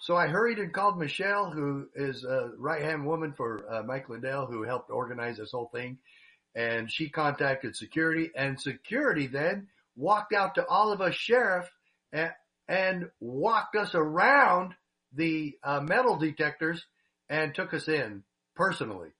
So 0.00 0.16
I 0.16 0.28
hurried 0.28 0.58
and 0.58 0.72
called 0.72 0.98
Michelle, 0.98 1.50
who 1.50 1.88
is 1.94 2.24
a 2.24 2.52
right 2.56 2.82
hand 2.82 3.04
woman 3.04 3.34
for 3.36 3.64
uh, 3.68 3.82
Mike 3.82 4.08
Lindell, 4.08 4.46
who 4.46 4.62
helped 4.62 4.90
organize 4.90 5.36
this 5.36 5.50
whole 5.50 5.70
thing. 5.74 5.98
And 6.54 6.90
she 6.90 7.10
contacted 7.10 7.76
security 7.76 8.30
and 8.34 8.60
security 8.60 9.26
then 9.26 9.66
walked 9.98 10.32
out 10.32 10.54
to 10.54 10.66
all 10.66 10.92
of 10.92 11.00
us 11.00 11.14
sheriff 11.14 11.68
and, 12.12 12.30
and 12.68 13.10
walked 13.20 13.76
us 13.76 13.94
around 13.94 14.74
the 15.14 15.54
uh, 15.64 15.80
metal 15.80 16.16
detectors 16.16 16.84
and 17.28 17.54
took 17.54 17.74
us 17.74 17.88
in 17.88 18.22
personally 18.56 19.10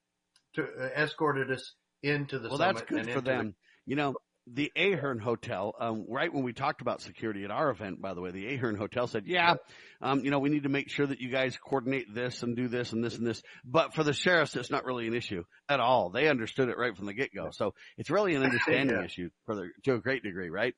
to 0.55 0.63
uh, 0.63 0.89
escorted 0.95 1.51
us 1.51 1.73
into 2.01 2.39
the 2.39 2.49
well, 2.49 2.57
summit. 2.57 2.87
that's 2.87 2.89
good 2.89 3.13
for 3.13 3.21
them. 3.21 3.47
The- 3.47 3.53
you 3.85 3.95
know, 3.95 4.15
the 4.53 4.71
Ahern 4.75 5.19
Hotel, 5.19 5.75
um, 5.79 6.05
right 6.07 6.33
when 6.33 6.43
we 6.43 6.53
talked 6.53 6.81
about 6.81 7.01
security 7.01 7.43
at 7.43 7.51
our 7.51 7.69
event, 7.69 8.01
by 8.01 8.13
the 8.13 8.21
way, 8.21 8.31
the 8.31 8.53
Ahern 8.55 8.75
Hotel 8.75 9.07
said, 9.07 9.25
yeah, 9.27 9.55
um, 10.01 10.21
you 10.23 10.31
know, 10.31 10.39
we 10.39 10.49
need 10.49 10.63
to 10.63 10.69
make 10.69 10.89
sure 10.89 11.05
that 11.05 11.19
you 11.19 11.29
guys 11.29 11.57
coordinate 11.57 12.13
this 12.13 12.41
and 12.41 12.55
do 12.55 12.67
this 12.67 12.93
and 12.93 13.03
this 13.03 13.15
and 13.17 13.27
this. 13.27 13.41
But 13.63 13.93
for 13.93 14.03
the 14.03 14.13
sheriffs, 14.13 14.55
it's 14.55 14.71
not 14.71 14.85
really 14.85 15.07
an 15.07 15.13
issue 15.13 15.43
at 15.67 15.79
all. 15.79 16.09
They 16.09 16.27
understood 16.27 16.69
it 16.69 16.77
right 16.77 16.95
from 16.95 17.05
the 17.05 17.13
get 17.13 17.33
go. 17.33 17.49
So 17.51 17.73
it's 17.97 18.09
really 18.09 18.35
an 18.35 18.43
understanding 18.43 18.95
yeah. 18.99 19.05
issue 19.05 19.29
for 19.45 19.55
the, 19.55 19.69
to 19.83 19.95
a 19.95 19.99
great 19.99 20.23
degree, 20.23 20.49
right? 20.49 20.73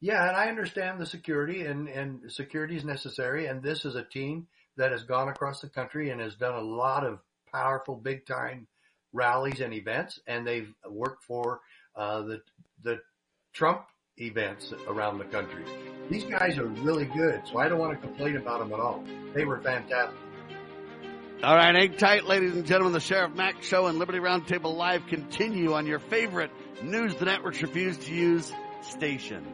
Yeah, 0.00 0.28
and 0.28 0.36
I 0.36 0.48
understand 0.48 1.00
the 1.00 1.06
security 1.06 1.64
and, 1.64 1.88
and 1.88 2.30
security 2.30 2.76
is 2.76 2.84
necessary. 2.84 3.46
And 3.46 3.62
this 3.62 3.84
is 3.84 3.94
a 3.94 4.04
team 4.04 4.46
that 4.76 4.92
has 4.92 5.04
gone 5.04 5.28
across 5.28 5.60
the 5.60 5.68
country 5.68 6.10
and 6.10 6.20
has 6.20 6.36
done 6.36 6.54
a 6.54 6.60
lot 6.60 7.04
of 7.04 7.20
powerful 7.50 7.96
big 7.96 8.26
time 8.26 8.66
rallies 9.12 9.60
and 9.60 9.72
events. 9.72 10.20
And 10.26 10.46
they've 10.46 10.72
worked 10.88 11.24
for, 11.24 11.60
uh, 11.96 12.22
the, 12.22 12.42
the 12.82 12.98
Trump 13.52 13.86
events 14.18 14.72
around 14.88 15.18
the 15.18 15.24
country. 15.24 15.64
These 16.10 16.24
guys 16.24 16.58
are 16.58 16.66
really 16.66 17.06
good. 17.06 17.42
So 17.50 17.58
I 17.58 17.68
don't 17.68 17.78
want 17.78 18.00
to 18.00 18.06
complain 18.06 18.36
about 18.36 18.60
them 18.60 18.72
at 18.72 18.80
all. 18.80 19.04
They 19.34 19.44
were 19.44 19.60
fantastic. 19.60 20.16
All 21.42 21.54
right, 21.54 21.74
hang 21.74 21.96
tight, 21.98 22.24
ladies 22.24 22.54
and 22.54 22.64
gentlemen. 22.64 22.94
The 22.94 23.00
Sheriff 23.00 23.34
Mack 23.34 23.62
Show 23.62 23.86
and 23.86 23.98
Liberty 23.98 24.18
Roundtable 24.18 24.74
Live 24.74 25.06
continue 25.06 25.74
on 25.74 25.86
your 25.86 25.98
favorite 25.98 26.50
news 26.82 27.14
the 27.16 27.26
networks 27.26 27.60
refuse 27.60 27.98
to 27.98 28.14
use 28.14 28.52
station. 28.80 29.46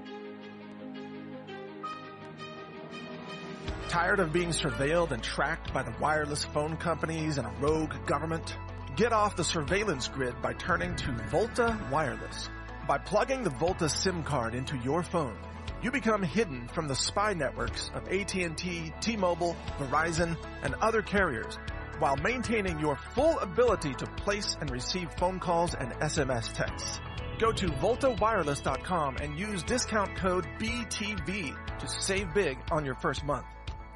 Tired 3.88 4.20
of 4.20 4.33
being 4.33 4.50
surveilled 4.50 5.11
and 5.11 5.22
tracked 5.22 5.74
by 5.74 5.83
the 5.83 5.92
wireless 6.00 6.44
phone 6.44 6.76
companies 6.76 7.37
and 7.37 7.46
a 7.46 7.52
rogue 7.61 7.92
government? 8.07 8.57
Get 8.94 9.14
off 9.14 9.37
the 9.37 9.44
surveillance 9.44 10.07
grid 10.09 10.35
by 10.42 10.52
turning 10.52 10.94
to 10.96 11.12
Volta 11.31 11.78
Wireless. 11.90 12.50
By 12.87 12.98
plugging 12.98 13.42
the 13.42 13.48
Volta 13.48 13.88
SIM 13.88 14.22
card 14.22 14.55
into 14.55 14.76
your 14.76 15.02
phone, 15.02 15.35
you 15.83 15.90
become 15.90 16.22
hidden 16.22 16.68
from 16.68 16.88
the 16.88 16.94
spy 16.94 17.33
networks 17.33 17.90
of 17.94 18.07
AT&T, 18.09 18.92
T-Mobile, 19.00 19.57
Verizon, 19.78 20.37
and 20.62 20.74
other 20.74 21.00
carriers 21.00 21.59
while 22.00 22.16
maintaining 22.18 22.78
your 22.81 22.96
full 23.14 23.38
ability 23.38 23.94
to 23.94 24.07
place 24.07 24.59
and 24.61 24.70
receive 24.70 25.11
phone 25.14 25.40
calls 25.40 25.74
and 25.74 25.92
SMS 25.92 26.52
texts. 26.52 27.00
Go 27.38 27.50
to 27.50 27.68
voltawireless.com 27.68 29.16
and 29.16 29.38
use 29.38 29.62
discount 29.62 30.14
code 30.16 30.46
BTV 30.59 31.78
to 31.78 31.88
save 31.88 32.35
big 32.35 32.59
on 32.70 32.85
your 32.85 32.96
first 32.96 33.24
month. 33.24 33.46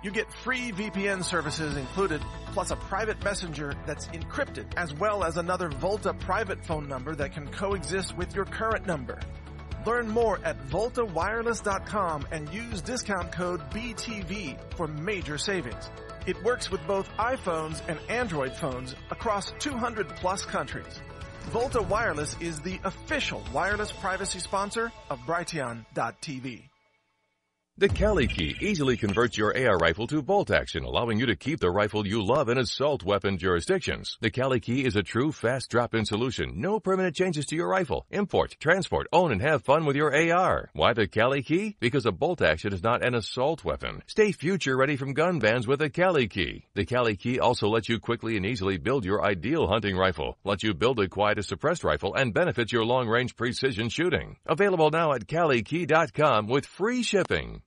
You 0.03 0.11
get 0.11 0.33
free 0.33 0.73
VPN 0.73 1.25
services 1.25 1.77
included, 1.77 2.21
plus 2.53 2.71
a 2.71 2.77
private 2.77 3.23
messenger 3.25 3.75
that's 3.87 4.07
encrypted, 4.09 4.67
as 4.77 4.95
well 4.95 5.25
as 5.25 5.37
another 5.37 5.69
Volta 5.69 6.13
private 6.13 6.65
phone 6.65 6.87
number 6.87 7.15
that 7.15 7.33
can 7.33 7.49
coexist 7.49 8.17
with 8.17 8.35
your 8.35 8.45
current 8.45 8.87
number. 8.87 9.19
Learn 9.87 10.09
more 10.09 10.39
at 10.45 10.59
voltawireless.com 10.69 12.27
and 12.31 12.53
use 12.53 12.83
discount 12.83 13.33
code 13.33 13.61
BTV 13.71 14.59
for 14.77 14.87
major 14.87 15.39
savings. 15.39 15.91
It 16.27 16.43
works 16.43 16.71
with 16.71 16.85
both 16.87 17.09
iPhones 17.19 17.81
and 17.89 17.99
Android 18.09 18.53
phones 18.57 18.95
across 19.11 19.53
200 19.61 20.09
plus 20.17 20.45
countries. 20.45 21.01
Volta 21.53 21.81
Wireless 21.81 22.37
is 22.41 22.61
the 22.61 22.81
official 22.85 23.43
wireless 23.53 23.93
privacy 23.93 24.41
sponsor 24.41 24.91
of 25.09 25.21
Brighteon.tv. 25.21 26.65
The 27.79 27.91
Cali 27.91 28.27
key 28.27 28.57
easily 28.63 28.97
converts 28.97 29.37
your 29.37 29.55
AR 29.55 29.77
rifle 29.77 30.07
to 30.07 30.23
bolt 30.23 30.51
action, 30.51 30.83
allowing 30.83 31.21
you 31.21 31.27
to 31.27 31.37
keep 31.37 31.61
the 31.61 31.71
rifle 31.71 32.07
you 32.07 32.25
love 32.25 32.49
in 32.49 32.57
assault 32.57 33.03
weapon 33.03 33.37
jurisdictions. 33.37 34.17
The 34.23 34.31
Cali 34.31 34.61
key 34.61 34.87
is 34.87 34.97
a 34.97 35.03
true 35.03 35.31
fast 35.31 35.69
drop-in 35.69 36.07
solution. 36.07 36.55
No 36.59 36.81
permanent 36.81 37.15
changes 37.15 37.45
to 37.47 37.55
your 37.55 37.69
rifle. 37.69 38.07
Import, 38.11 38.57
transport, 38.61 39.09
own, 39.13 39.31
and 39.31 39.43
have 39.43 39.63
fun 39.63 39.85
with 39.85 39.95
your 39.95 40.17
AR. 40.17 40.71
Why 40.73 40.95
the 40.95 41.07
Cali 41.07 41.43
key? 41.43 41.77
Because 41.79 42.07
a 42.07 42.13
bolt 42.13 42.41
action 42.41 42.73
is 42.73 42.83
not 42.83 43.05
an 43.05 43.15
assault 43.15 43.63
weapon. 43.63 44.03
Stay 44.07 44.33
future 44.33 44.75
ready 44.75 44.97
from 44.97 45.13
gun 45.13 45.39
bans 45.39 45.67
with 45.67 45.81
the 45.81 45.91
Cali 45.91 46.29
key. 46.29 46.65
The 46.73 46.87
Cali 46.87 47.15
key 47.15 47.41
also 47.41 47.69
lets 47.69 47.91
you 47.91 47.99
quickly 47.99 48.39
and 48.39 48.47
easily 48.47 48.79
build 48.79 49.05
your 49.05 49.23
ideal 49.23 49.67
hunting 49.67 49.99
rifle, 49.99 50.39
lets 50.45 50.63
you 50.63 50.73
build 50.73 50.99
a 50.99 51.11
quiet 51.11 51.45
suppressed 51.45 51.85
rifle, 51.85 52.15
and 52.15 52.33
benefits 52.33 52.73
your 52.73 52.87
long-range 52.87 53.37
precision 53.37 53.91
shooting. 53.91 54.39
Available 54.47 54.91
now 54.91 55.13
at 55.13 55.27
CaliKey.com 55.27 56.47
with 56.47 56.65
free 56.65 57.03
shipping. 57.03 57.61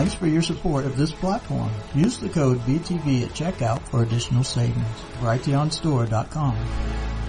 Thanks 0.00 0.14
for 0.14 0.26
your 0.26 0.40
support 0.40 0.86
of 0.86 0.96
this 0.96 1.12
platform. 1.12 1.70
Use 1.94 2.18
the 2.18 2.30
code 2.30 2.58
BTV 2.60 3.26
at 3.26 3.32
checkout 3.32 3.82
for 3.82 4.02
additional 4.02 4.42
savings. 4.42 4.86
Brighteonstore.com. 5.18 7.19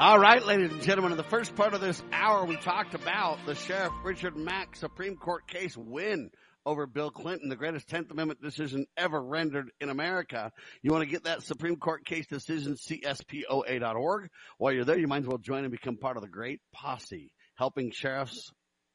All 0.00 0.18
right, 0.18 0.42
ladies 0.42 0.72
and 0.72 0.80
gentlemen, 0.80 1.12
in 1.12 1.18
the 1.18 1.24
first 1.24 1.54
part 1.54 1.74
of 1.74 1.82
this 1.82 2.02
hour, 2.10 2.46
we 2.46 2.56
talked 2.56 2.94
about 2.94 3.36
the 3.44 3.54
Sheriff 3.54 3.92
Richard 4.02 4.34
Mack 4.34 4.74
Supreme 4.74 5.14
Court 5.14 5.46
case 5.46 5.76
win 5.76 6.30
over 6.64 6.86
Bill 6.86 7.10
Clinton, 7.10 7.50
the 7.50 7.56
greatest 7.56 7.86
10th 7.86 8.10
Amendment 8.10 8.40
decision 8.40 8.86
ever 8.96 9.22
rendered 9.22 9.70
in 9.78 9.90
America. 9.90 10.52
You 10.80 10.90
want 10.90 11.04
to 11.04 11.10
get 11.10 11.24
that 11.24 11.42
Supreme 11.42 11.76
Court 11.76 12.06
case 12.06 12.26
decision, 12.26 12.76
CSPOA.org. 12.76 14.30
While 14.56 14.72
you're 14.72 14.86
there, 14.86 14.98
you 14.98 15.06
might 15.06 15.24
as 15.24 15.28
well 15.28 15.36
join 15.36 15.64
and 15.64 15.70
become 15.70 15.98
part 15.98 16.16
of 16.16 16.22
the 16.22 16.30
great 16.30 16.62
posse, 16.72 17.30
helping 17.56 17.90
sheriffs 17.90 18.50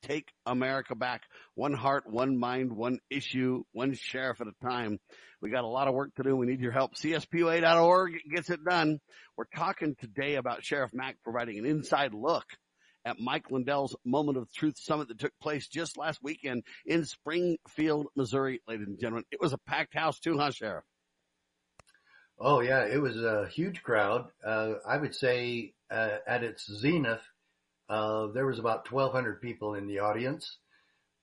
take 0.05 0.31
America 0.45 0.95
back. 0.95 1.23
One 1.55 1.73
heart, 1.73 2.03
one 2.07 2.37
mind, 2.37 2.71
one 2.71 2.99
issue, 3.09 3.63
one 3.71 3.93
sheriff 3.93 4.41
at 4.41 4.47
a 4.47 4.65
time. 4.65 4.99
We 5.41 5.49
got 5.49 5.63
a 5.63 5.67
lot 5.67 5.87
of 5.87 5.93
work 5.93 6.15
to 6.15 6.23
do. 6.23 6.35
We 6.35 6.45
need 6.45 6.61
your 6.61 6.71
help. 6.71 6.95
CSPOA.org 6.95 8.13
gets 8.33 8.49
it 8.49 8.63
done. 8.63 8.99
We're 9.37 9.45
talking 9.55 9.95
today 9.99 10.35
about 10.35 10.63
Sheriff 10.63 10.91
Mack 10.93 11.17
providing 11.23 11.59
an 11.59 11.65
inside 11.65 12.13
look 12.13 12.45
at 13.05 13.19
Mike 13.19 13.51
Lindell's 13.51 13.95
Moment 14.03 14.37
of 14.37 14.51
Truth 14.51 14.77
Summit 14.79 15.09
that 15.09 15.19
took 15.19 15.33
place 15.41 15.67
just 15.67 15.97
last 15.97 16.19
weekend 16.23 16.63
in 16.85 17.05
Springfield, 17.05 18.07
Missouri, 18.15 18.61
ladies 18.67 18.87
and 18.87 18.99
gentlemen. 18.99 19.25
It 19.31 19.39
was 19.39 19.53
a 19.53 19.59
packed 19.59 19.93
house 19.93 20.19
too, 20.19 20.37
huh, 20.37 20.51
Sheriff? 20.51 20.83
Oh 22.39 22.59
yeah, 22.59 22.85
it 22.85 23.01
was 23.01 23.15
a 23.15 23.47
huge 23.47 23.81
crowd. 23.83 24.27
Uh, 24.45 24.73
I 24.85 24.97
would 24.97 25.15
say 25.15 25.73
uh, 25.89 26.17
at 26.27 26.43
its 26.43 26.65
zenith, 26.65 27.21
uh, 27.89 28.27
there 28.27 28.45
was 28.45 28.59
about 28.59 28.91
1,200 28.91 29.41
people 29.41 29.75
in 29.75 29.87
the 29.87 29.99
audience. 29.99 30.57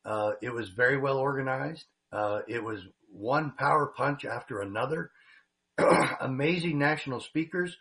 Uh, 0.04 0.32
it 0.40 0.52
was 0.52 0.68
very 0.70 0.98
well 0.98 1.18
organized. 1.18 1.84
Uh, 2.12 2.40
it 2.48 2.62
was 2.62 2.80
one 3.10 3.52
power 3.58 3.92
punch 3.96 4.24
after 4.24 4.60
another. 4.60 5.10
Amazing 6.20 6.78
national 6.78 7.20
speakers 7.20 7.76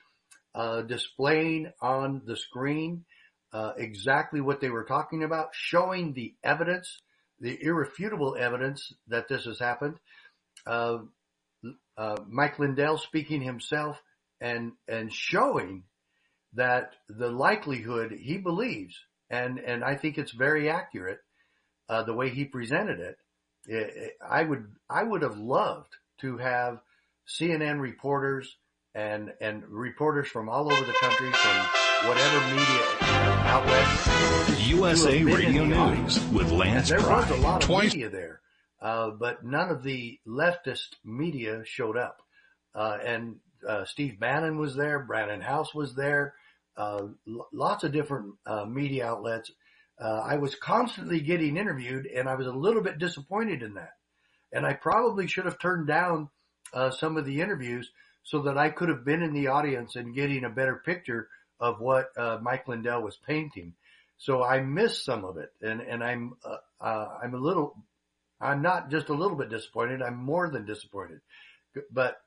uh, 0.56 0.82
displaying 0.82 1.72
on 1.82 2.22
the 2.26 2.38
screen 2.38 3.06
uh, 3.54 3.74
exactly 3.78 4.40
what 4.40 4.62
they 4.62 4.70
were 4.70 4.86
talking 4.86 5.24
about, 5.24 5.50
showing 5.52 6.14
the 6.14 6.34
evidence, 6.44 7.02
the 7.40 7.58
irrefutable 7.62 8.36
evidence 8.40 8.94
that 9.08 9.28
this 9.28 9.46
has 9.46 9.60
happened. 9.60 9.96
Uh, 10.66 11.00
Mike 12.28 12.58
Lindell 12.60 12.98
speaking 12.98 13.42
himself 13.42 14.02
and 14.40 14.72
and 14.88 15.14
showing 15.14 15.84
that 16.54 16.94
the 17.10 17.30
likelihood 17.30 18.12
he 18.12 18.38
believes, 18.38 18.96
and, 19.30 19.60
and 19.60 19.84
I 19.84 19.96
think 19.96 20.18
it's 20.18 20.32
very 20.32 20.70
accurate, 20.70 21.20
uh, 21.90 22.04
the 22.04 22.14
way 22.14 22.30
he 22.30 22.46
presented 22.46 23.00
it, 23.00 23.18
it, 23.68 24.18
I 24.28 24.44
would, 24.44 24.68
I 24.90 25.04
would 25.04 25.22
have 25.22 25.38
loved 25.38 25.94
to 26.22 26.38
have 26.38 26.80
CNN 27.28 27.80
reporters 27.80 28.56
and 28.94 29.32
and 29.40 29.64
reporters 29.70 30.28
from 30.28 30.50
all 30.50 30.72
over 30.72 30.86
the 30.86 30.94
country, 30.94 31.32
from 31.32 32.10
whatever 32.10 32.40
media 32.48 32.86
outlet. 33.48 34.68
USA 34.68 35.24
Radio 35.24 35.66
News 35.66 36.20
with 36.30 36.52
Lance 36.52 36.90
There 36.90 37.00
was 37.00 37.30
a 37.30 37.36
lot 37.36 37.64
of 37.64 37.70
Twice 37.70 37.94
media 37.94 38.10
there, 38.10 38.42
uh, 38.82 39.12
but 39.12 39.44
none 39.44 39.70
of 39.70 39.84
the 39.84 40.20
leftist 40.28 40.96
media 41.06 41.64
showed 41.66 41.98
up. 41.98 42.22
Uh, 42.74 42.98
and 43.06 43.36
uh, 43.68 43.86
Steve 43.86 44.20
Bannon 44.20 44.58
was 44.58 44.76
there, 44.76 45.00
Brannon 45.00 45.42
Howse 45.42 45.74
was 45.74 45.94
there, 45.96 46.34
lots 47.54 47.84
of 47.84 47.92
different 47.92 48.36
uh, 48.46 48.66
media 48.66 49.08
outlets. 49.08 49.52
Uh, 50.00 50.22
I 50.26 50.38
was 50.38 50.56
constantly 50.56 51.20
getting 51.20 51.58
interviewed, 51.58 52.08
and 52.08 52.28
I 52.28 52.36
was 52.36 52.48
a 52.48 52.52
little 52.52 52.82
bit 52.82 52.98
disappointed 52.98 53.62
in 53.62 53.76
that. 53.76 53.94
And 54.52 54.66
I 54.66 54.74
probably 54.74 55.28
should 55.28 55.46
have 55.46 55.60
turned 55.60 55.88
down 55.88 56.30
uh, 56.74 56.92
some 56.92 57.18
of 57.18 57.26
the 57.26 57.42
interviews 57.42 57.90
so 58.24 58.44
that 58.44 58.58
I 58.58 58.70
could 58.70 58.90
have 58.90 59.06
been 59.06 59.22
in 59.22 59.34
the 59.34 59.48
audience 59.48 59.96
and 59.96 60.16
getting 60.16 60.44
a 60.44 60.50
better 60.50 60.82
picture 60.86 61.30
of 61.60 61.80
what 61.80 62.10
uh, 62.18 62.40
Mike 62.42 62.68
Lindell 62.68 63.04
was 63.04 63.18
painting. 63.28 63.74
So 64.18 64.44
I 64.44 64.62
missed 64.62 65.04
some 65.04 65.26
of 65.26 65.38
it, 65.38 65.52
and 65.62 65.82
and 65.82 66.04
I'm 66.04 66.36
uh, 66.46 66.58
uh, 66.80 67.08
I'm 67.24 67.34
a 67.34 67.40
little, 67.40 67.76
I'm 68.40 68.62
not 68.62 68.92
just 68.92 69.10
a 69.10 69.16
little 69.16 69.36
bit 69.36 69.50
disappointed. 69.50 70.02
I'm 70.02 70.18
more 70.18 70.50
than 70.50 70.66
disappointed, 70.66 71.22
but 71.92 72.18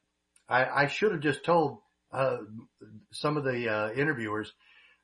I, 0.48 0.64
I 0.64 0.86
should 0.88 1.12
have 1.12 1.20
just 1.20 1.44
told 1.44 1.78
uh, 2.14 2.38
some 3.12 3.36
of 3.36 3.44
the 3.44 3.68
uh, 3.68 3.92
interviewers 3.92 4.52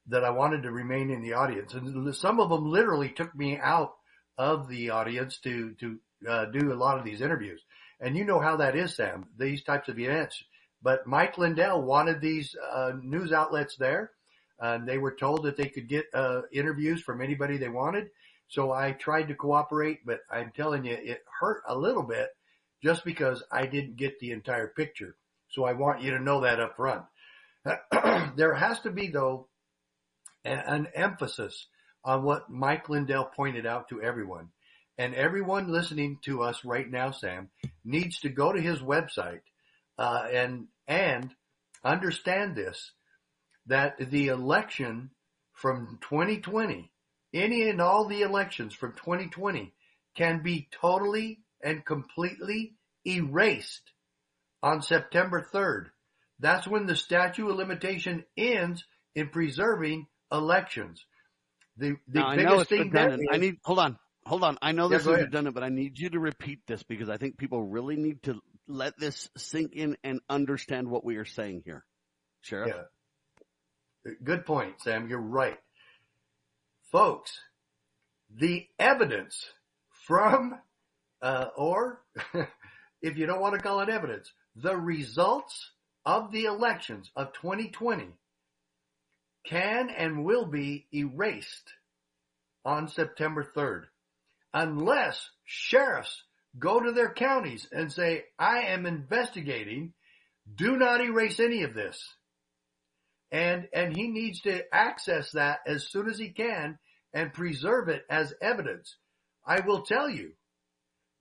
that 0.09 0.25
I 0.25 0.31
wanted 0.31 0.62
to 0.62 0.73
remain 0.73 1.11
in 1.11 1.23
the 1.23 1.35
audience, 1.35 1.75
and 1.75 2.14
some 2.16 2.40
of 2.40 2.49
them 2.51 2.70
literally 2.70 3.11
took 3.11 3.35
me 3.35 3.59
out 3.59 3.92
of 4.38 4.68
the 4.68 4.90
audience 4.90 5.38
to 5.40 5.75
to 5.81 5.99
uh, 6.29 6.44
do 6.46 6.73
a 6.73 6.75
lot 6.75 6.99
of 6.99 7.05
these 7.05 7.20
interviews. 7.20 7.61
And 8.01 8.16
you 8.16 8.25
know 8.25 8.40
how 8.40 8.57
that 8.57 8.77
is, 8.77 8.96
Sam. 8.96 9.27
These 9.38 9.62
types 9.64 9.88
of 9.88 9.99
events. 9.99 10.42
But 10.83 11.07
Mike 11.07 11.37
Lindell 11.38 11.83
wanted 11.83 12.20
these 12.20 12.55
uh, 12.73 12.92
news 13.03 13.33
outlets 13.33 13.77
there. 13.77 14.11
and 14.59 14.88
they 14.88 14.99
were 14.99 15.14
told 15.14 15.44
that 15.44 15.57
they 15.57 15.68
could 15.68 15.88
get 15.88 16.07
uh, 16.14 16.42
interviews 16.53 17.03
from 17.03 17.20
anybody 17.20 17.57
they 17.59 17.68
wanted. 17.68 18.09
So 18.49 18.73
I 18.73 18.92
tried 18.92 19.29
to 19.29 19.35
cooperate, 19.35 20.01
but 20.05 20.20
I'm 20.31 20.53
telling 20.57 20.85
you, 20.85 20.94
it 20.94 21.23
hurt 21.40 21.62
a 21.68 21.77
little 21.77 22.03
bit 22.03 22.29
just 22.83 23.05
because 23.05 23.42
I 23.53 23.66
didn't 23.66 23.96
get 23.96 24.18
the 24.18 24.33
entire 24.33 24.68
picture. 24.68 25.16
So 25.50 25.64
I 25.64 25.72
want 25.72 26.02
you 26.02 26.12
to 26.12 26.22
know 26.22 26.42
that 26.42 26.60
up 26.60 26.76
front. 26.76 27.02
there 28.36 28.54
has 28.54 28.80
to 28.80 28.90
be 28.90 29.08
though 29.08 29.48
an, 30.44 30.88
emphasis 30.94 31.66
on 32.04 32.22
what 32.22 32.48
Mike 32.48 32.88
Lindell 32.88 33.30
pointed 33.36 33.66
out 33.66 33.88
to 33.88 34.00
everyone. 34.00 34.48
And 34.96 35.14
everyone 35.14 35.72
listening 35.72 36.18
to 36.24 36.42
us 36.42 36.64
right 36.64 36.88
now, 36.88 37.10
Sam, 37.10 37.48
needs 37.84 38.20
to 38.20 38.28
go 38.28 38.52
to 38.52 38.60
his 38.60 38.78
website 38.78 39.40
uh, 39.98 40.26
and 40.32 40.68
and 40.86 41.30
understand 41.84 42.56
this 42.56 42.92
that 43.66 43.96
the 43.98 44.28
election 44.28 45.10
from 45.54 45.98
2020, 46.02 46.90
any 47.34 47.68
and 47.68 47.80
all 47.80 48.06
the 48.06 48.22
elections 48.22 48.74
from 48.74 48.92
2020, 48.92 49.72
can 50.16 50.42
be 50.42 50.68
totally 50.80 51.40
and 51.62 51.84
completely 51.84 52.74
erased 53.06 53.92
on 54.62 54.83
September 54.83 55.46
3rd. 55.53 55.87
That's 56.38 56.66
when 56.66 56.87
the 56.87 56.96
statute 56.96 57.49
of 57.49 57.57
limitation 57.57 58.25
ends 58.37 58.85
in 59.14 59.29
preserving 59.29 60.07
elections. 60.33 61.05
The 61.77 61.96
the 62.09 62.20
Now, 62.20 62.29
I 62.29 62.37
biggest 62.37 62.55
know 62.55 62.61
it's 62.61 62.70
thing. 62.70 63.29
I 63.31 63.37
need 63.37 63.57
hold 63.64 63.79
on, 63.79 63.99
hold 64.25 64.44
on. 64.44 64.59
I 64.62 64.73
know 64.73 64.85
Yeah, 64.90 64.99
this 64.99 65.03
is 65.03 65.09
ahead. 65.09 65.25
redundant, 65.27 65.55
but 65.55 65.64
I 65.64 65.68
need 65.68 65.99
you 65.99 66.11
to 66.11 66.18
repeat 66.18 66.61
this 66.66 66.83
because 66.83 67.09
I 67.09 67.16
think 67.16 67.37
people 67.37 67.62
really 67.62 67.96
need 67.96 68.23
to 68.25 68.40
let 68.68 68.99
this 68.99 69.29
sink 69.37 69.73
in 69.75 69.96
and 70.05 70.20
understand 70.29 70.88
what 70.88 71.05
we 71.05 71.16
are 71.16 71.25
saying 71.25 71.62
here, 71.64 71.85
Sheriff. 72.42 72.75
Yeah. 72.75 74.12
Good 74.25 74.46
point, 74.46 74.81
Sam. 74.81 75.09
You're 75.09 75.20
right. 75.20 75.59
Folks, 76.90 77.38
the 78.35 78.66
evidence 78.79 79.44
from, 80.07 80.55
uh, 81.23 81.46
or 81.57 82.03
if 83.03 83.18
you 83.18 83.27
don't 83.27 83.40
want 83.40 83.55
to 83.55 83.61
call 83.61 83.81
it 83.81 83.88
evidence, 83.88 84.33
the 84.56 84.76
results 84.76 85.70
of 86.04 86.32
the 86.32 86.44
elections 86.44 87.10
of 87.16 87.32
2020 87.34 88.08
can 89.46 89.90
and 89.90 90.24
will 90.24 90.46
be 90.46 90.86
erased 90.92 91.72
on 92.64 92.88
September 92.88 93.44
3rd 93.56 93.84
unless 94.52 95.30
sheriffs 95.44 96.22
go 96.58 96.80
to 96.80 96.92
their 96.92 97.12
counties 97.12 97.66
and 97.70 97.92
say, 97.92 98.24
I 98.38 98.62
am 98.62 98.86
investigating. 98.86 99.94
Do 100.52 100.76
not 100.76 101.00
erase 101.00 101.38
any 101.38 101.62
of 101.62 101.74
this 101.74 101.98
and 103.32 103.68
and 103.72 103.96
he 103.96 104.08
needs 104.08 104.40
to 104.42 104.62
access 104.74 105.32
that 105.32 105.60
as 105.66 105.88
soon 105.88 106.08
as 106.08 106.18
he 106.18 106.30
can 106.30 106.78
and 107.12 107.32
preserve 107.32 107.88
it 107.88 108.04
as 108.10 108.34
evidence. 108.40 108.96
I 109.46 109.60
will 109.60 109.82
tell 109.82 110.08
you 110.08 110.32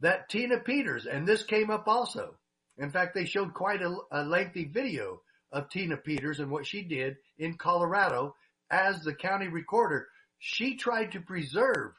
that 0.02 0.30
Tina 0.30 0.60
Peters, 0.60 1.06
and 1.06 1.28
this 1.28 1.44
came 1.44 1.70
up 1.70 1.88
also. 1.88 2.36
In 2.80 2.92
fact, 2.92 3.14
they 3.14 3.26
showed 3.26 3.54
quite 3.54 3.82
a, 3.82 3.94
a 4.12 4.24
lengthy 4.24 4.64
video 4.66 5.22
of 5.52 5.70
Tina 5.70 5.98
Peters 5.98 6.40
and 6.40 6.50
what 6.50 6.66
she 6.66 6.82
did 6.82 7.18
in 7.38 7.58
Colorado 7.58 8.36
as 8.72 9.02
the 9.02 9.14
county 9.14 9.48
recorder. 9.48 10.08
She 10.40 10.78
tried 10.78 11.12
to 11.12 11.20
preserve 11.20 11.92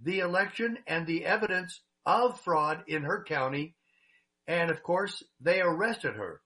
the 0.00 0.20
election 0.20 0.78
and 0.86 1.06
the 1.06 1.24
evidence 1.24 1.80
of 2.04 2.40
fraud 2.42 2.84
in 2.86 3.02
her 3.02 3.24
county, 3.24 3.74
and 4.46 4.70
of 4.70 4.82
course, 4.82 5.22
they 5.40 5.60
arrested 5.60 6.14
her. 6.14 6.42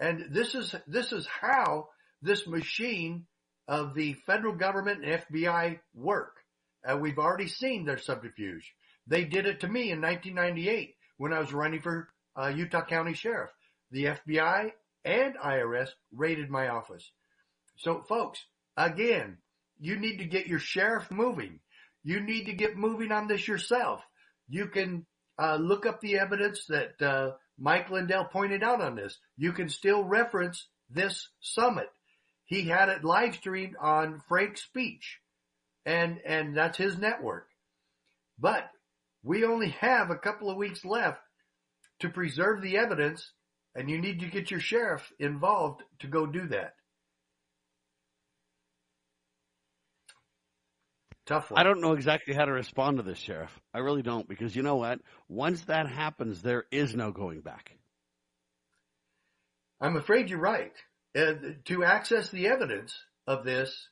And 0.00 0.32
this 0.32 0.54
is, 0.54 0.74
this 0.86 1.12
is 1.12 1.26
how 1.26 1.88
this 2.22 2.46
machine 2.46 3.26
of 3.68 3.94
the 3.94 4.14
federal 4.26 4.54
government 4.54 5.04
and 5.04 5.22
FBI 5.22 5.78
work. 5.94 6.36
Uh, 6.84 6.96
we've 6.96 7.18
already 7.18 7.48
seen 7.48 7.84
their 7.84 7.98
subterfuge. 7.98 8.72
They 9.06 9.24
did 9.24 9.46
it 9.46 9.60
to 9.60 9.68
me 9.68 9.90
in 9.90 10.00
1998 10.00 10.94
when 11.18 11.32
I 11.32 11.38
was 11.38 11.52
running 11.52 11.80
for 11.80 12.08
uh, 12.36 12.48
Utah 12.48 12.84
County 12.84 13.14
Sheriff. 13.14 13.50
The 13.90 14.04
FBI 14.04 14.72
and 15.04 15.34
IRS 15.36 15.88
raided 16.12 16.50
my 16.50 16.68
office. 16.68 17.10
So 17.76 18.02
folks, 18.08 18.40
again, 18.76 19.38
you 19.80 19.98
need 19.98 20.18
to 20.18 20.24
get 20.24 20.46
your 20.46 20.58
sheriff 20.58 21.10
moving. 21.10 21.60
You 22.04 22.20
need 22.20 22.46
to 22.46 22.52
get 22.52 22.76
moving 22.76 23.12
on 23.12 23.28
this 23.28 23.46
yourself. 23.46 24.00
You 24.48 24.66
can 24.66 25.06
uh, 25.38 25.56
look 25.56 25.86
up 25.86 26.00
the 26.00 26.18
evidence 26.18 26.66
that 26.68 27.00
uh, 27.02 27.32
Mike 27.58 27.90
Lindell 27.90 28.24
pointed 28.24 28.62
out 28.62 28.80
on 28.80 28.96
this. 28.96 29.18
You 29.36 29.52
can 29.52 29.68
still 29.68 30.04
reference 30.04 30.66
this 30.90 31.28
summit. 31.40 31.88
He 32.44 32.68
had 32.68 32.88
it 32.88 33.04
live 33.04 33.34
streamed 33.34 33.76
on 33.80 34.22
FrankSpeech 34.30 35.02
and, 35.86 36.18
and 36.24 36.56
that's 36.56 36.78
his 36.78 36.98
network. 36.98 37.48
But 38.38 38.68
we 39.22 39.44
only 39.44 39.70
have 39.80 40.10
a 40.10 40.16
couple 40.16 40.50
of 40.50 40.56
weeks 40.56 40.84
left 40.84 41.20
to 42.02 42.08
preserve 42.08 42.62
the 42.62 42.78
evidence 42.78 43.32
and 43.74 43.90
you 43.90 44.00
need 44.00 44.20
to 44.20 44.26
get 44.26 44.50
your 44.50 44.60
sheriff 44.60 45.10
involved 45.18 45.82
to 46.00 46.06
go 46.06 46.26
do 46.26 46.46
that. 46.48 46.74
Tough 51.26 51.50
one. 51.50 51.60
I 51.60 51.62
don't 51.62 51.80
know 51.80 51.92
exactly 51.92 52.34
how 52.34 52.44
to 52.44 52.52
respond 52.52 52.96
to 52.96 53.04
this, 53.04 53.18
Sheriff. 53.18 53.50
I 53.72 53.78
really 53.78 54.02
don't 54.02 54.28
because 54.28 54.54
you 54.54 54.62
know 54.62 54.76
what? 54.76 54.98
Once 55.28 55.62
that 55.66 55.88
happens, 55.88 56.42
there 56.42 56.64
is 56.72 56.94
no 56.94 57.12
going 57.12 57.40
back. 57.40 57.70
I'm 59.80 59.96
afraid 59.96 60.30
you're 60.30 60.40
right. 60.40 60.72
Uh, 61.16 61.34
to 61.66 61.84
access 61.84 62.30
the 62.30 62.48
evidence 62.48 62.96
of 63.26 63.44
this, 63.44 63.88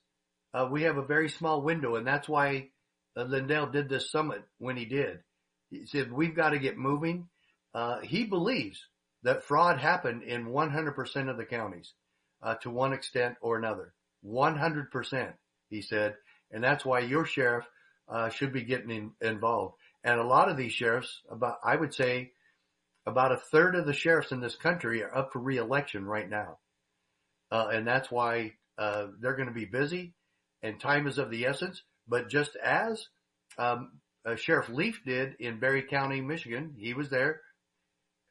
uh, 0.55 0.69
we 0.71 0.83
have 0.83 0.97
a 0.97 1.05
very 1.05 1.29
small 1.29 1.63
window, 1.63 1.95
and 1.95 2.07
that's 2.07 2.29
why 2.29 2.71
uh, 3.17 3.23
Lindell 3.23 3.67
did 3.67 3.89
this 3.89 4.11
summit 4.11 4.43
when 4.59 4.77
he 4.77 4.85
did. 4.85 5.21
He 5.71 5.87
said, 5.87 6.11
we've 6.11 6.35
got 6.35 6.51
to 6.51 6.59
get 6.59 6.77
moving. 6.77 7.29
Uh, 7.75 8.01
he 8.01 8.25
believes 8.25 8.81
that 9.23 9.45
fraud 9.45 9.79
happened 9.79 10.23
in 10.23 10.47
100% 10.47 11.31
of 11.31 11.37
the 11.37 11.45
counties, 11.45 11.93
uh, 12.43 12.55
to 12.57 12.71
one 12.71 12.93
extent 12.93 13.37
or 13.41 13.57
another. 13.57 13.93
100%, 14.25 15.33
he 15.69 15.83
said. 15.83 16.15
And 16.51 16.65
that's 16.65 16.85
why 16.85 17.01
your 17.01 17.25
sheriff, 17.25 17.67
uh, 18.09 18.29
should 18.31 18.53
be 18.53 18.63
getting 18.63 18.91
in, 18.91 19.13
involved. 19.21 19.77
And 20.03 20.19
a 20.19 20.25
lot 20.25 20.49
of 20.49 20.57
these 20.57 20.73
sheriffs, 20.73 21.21
about, 21.31 21.59
I 21.63 21.77
would 21.77 21.95
say, 21.95 22.33
about 23.07 23.33
a 23.33 23.41
third 23.53 23.77
of 23.77 23.87
the 23.87 23.93
sheriffs 23.93 24.33
in 24.33 24.41
this 24.41 24.57
country 24.57 25.03
are 25.03 25.15
up 25.15 25.33
for 25.33 25.41
reelection 25.41 26.05
right 26.05 26.29
now. 26.29 26.59
Uh, 27.53 27.69
and 27.73 27.87
that's 27.87 28.11
why, 28.11 28.55
uh, 28.79 29.09
they're 29.21 29.37
going 29.37 29.49
to 29.49 29.55
be 29.55 29.67
busy 29.67 30.15
and 30.63 30.81
time 30.81 31.07
is 31.07 31.19
of 31.19 31.31
the 31.31 31.47
essence. 31.47 31.83
But 32.09 32.29
just 32.29 32.57
as, 32.57 33.07
um, 33.59 34.01
uh, 34.25 34.37
Sheriff 34.37 34.69
Leaf 34.69 35.01
did 35.05 35.37
in 35.39 35.61
Barry 35.61 35.83
County, 35.83 36.21
Michigan, 36.21 36.75
he 36.79 36.95
was 36.95 37.09
there, 37.11 37.41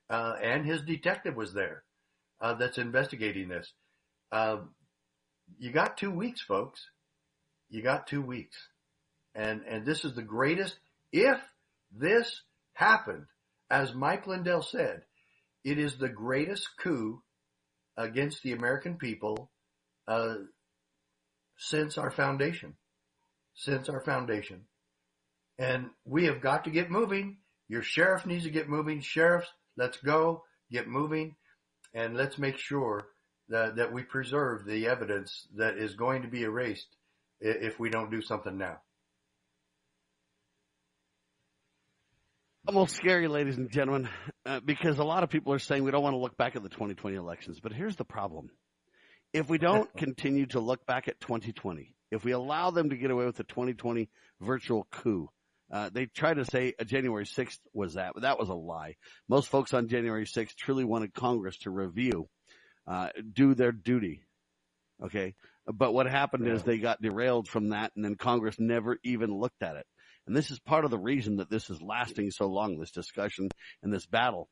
uh, 0.10 0.34
and 0.41 0.65
his 0.65 0.82
detective 0.82 1.36
was 1.36 1.54
there, 1.54 1.84
uh, 2.41 2.54
that's 2.56 2.78
investigating 2.78 3.50
this. 3.50 3.72
Um, 4.32 4.69
you 5.58 5.72
got 5.72 5.98
two 5.98 6.12
weeks, 6.12 6.41
folks. 6.41 6.82
You 7.69 7.82
got 7.82 8.08
two 8.08 8.22
weeks. 8.22 8.58
And, 9.36 9.62
and 9.67 9.86
this 9.86 10.06
is 10.06 10.15
the 10.15 10.24
greatest, 10.24 10.76
if 11.12 11.39
this 11.91 12.41
happened, 12.74 13.26
as 13.69 13.93
Mike 13.93 14.26
Lindell 14.26 14.62
said, 14.63 15.04
it 15.63 15.78
is 15.78 15.98
the 15.98 16.10
greatest 16.10 16.67
coup 16.82 17.22
against 17.98 18.41
the 18.43 18.54
American 18.54 18.95
people 18.95 19.52
uh, 20.08 20.36
since 21.58 21.98
our 21.98 22.10
foundation. 22.10 22.76
Since 23.56 23.89
our 23.89 24.02
foundation. 24.02 24.62
And 25.58 25.89
we 26.06 26.26
have 26.26 26.41
got 26.41 26.63
to 26.63 26.72
get 26.72 26.89
moving. 26.89 27.38
Your 27.67 27.84
sheriff 27.84 28.26
needs 28.26 28.45
to 28.45 28.50
get 28.50 28.69
moving. 28.69 29.02
Sheriffs, 29.02 29.50
let's 29.77 29.97
go, 29.97 30.43
get 30.71 30.88
moving, 30.88 31.36
and 31.93 32.15
let's 32.15 32.38
make 32.38 32.58
sure 32.58 33.08
that, 33.49 33.77
that 33.77 33.93
we 33.93 34.03
preserve 34.03 34.65
the 34.65 34.88
evidence 34.88 35.47
that 35.55 35.77
is 35.77 35.95
going 35.95 36.21
to 36.21 36.27
be 36.27 36.43
erased 36.43 36.88
if 37.41 37.79
we 37.79 37.89
don't 37.89 38.12
do 38.12 38.21
something 38.21 38.58
now. 38.58 38.79
almost 42.69 42.95
scary, 42.95 43.27
ladies 43.27 43.58
and 43.58 43.71
gentlemen, 43.71 44.08
uh, 44.45 44.60
because 44.60 44.99
a 44.99 45.03
lot 45.03 45.23
of 45.23 45.29
people 45.32 45.51
are 45.51 45.58
saying 45.58 45.84
we 45.84 45.89
don't 45.89 46.03
want 46.03 46.13
to 46.13 46.19
look 46.19 46.38
back 46.38 46.55
at 46.55 46.62
the 46.62 46.69
2020 46.69 47.15
elections. 47.17 47.60
But 47.60 47.73
here's 47.73 47.95
the 47.95 48.05
problem. 48.05 48.51
If 49.34 49.49
we 49.49 49.58
don't 49.58 49.91
continue 49.97 50.45
to 50.47 50.60
look 50.60 50.86
back 50.86 51.08
at 51.08 51.19
2020, 51.19 51.95
if 52.12 52.23
we 52.23 52.32
allow 52.32 52.69
them 52.69 52.91
to 52.91 52.95
get 52.95 53.10
away 53.10 53.25
with 53.25 53.38
the 53.38 53.43
2020 53.43 54.08
virtual 54.39 54.88
coup, 54.91 55.29
uh, 55.71 55.89
they 55.93 56.08
try 56.08 56.34
to 56.34 56.45
say 56.45 56.73
January 56.86 57.25
6th 57.25 57.60
was 57.73 57.93
that, 57.93 58.13
but 58.13 58.23
that 58.23 58.39
was 58.39 58.49
a 58.49 58.53
lie. 58.53 58.95
Most 59.27 59.49
folks 59.49 59.73
on 59.73 59.88
January 59.88 60.25
6th 60.25 60.55
truly 60.55 60.84
wanted 60.84 61.13
Congress 61.13 61.58
to 61.60 61.71
review, 61.71 62.27
uh, 62.88 63.10
do 63.34 63.53
their 63.53 63.71
duty. 63.71 64.21
Okay. 65.03 65.36
But 65.67 65.93
what 65.93 66.08
happened 66.08 66.47
yeah. 66.47 66.53
is 66.53 66.63
they 66.63 66.79
got 66.79 67.01
derailed 67.01 67.47
from 67.47 67.69
that 67.69 67.91
and 67.95 68.03
then 68.03 68.15
Congress 68.15 68.55
never 68.60 68.97
even 69.03 69.32
looked 69.32 69.62
at 69.62 69.75
it. 69.75 69.86
And 70.25 70.36
this 70.36 70.51
is 70.51 70.60
part 70.60 70.86
of 70.86 70.91
the 70.91 70.97
reason 70.97 71.38
that 71.38 71.49
this 71.49 71.69
is 71.69 71.82
lasting 71.82 72.32
so 72.32 72.47
long, 72.47 72.77
this 72.77 72.91
discussion 72.91 73.49
and 73.84 73.93
this 73.93 74.05
battle 74.05 74.49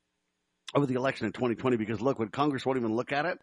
over 0.76 0.86
the 0.86 0.96
election 0.96 1.28
in 1.28 1.34
2020, 1.34 1.78
because 1.78 2.02
look, 2.02 2.20
when 2.20 2.30
Congress 2.30 2.66
won't 2.66 2.80
even 2.80 2.96
look 2.96 3.12
at 3.12 3.26
it 3.26 3.40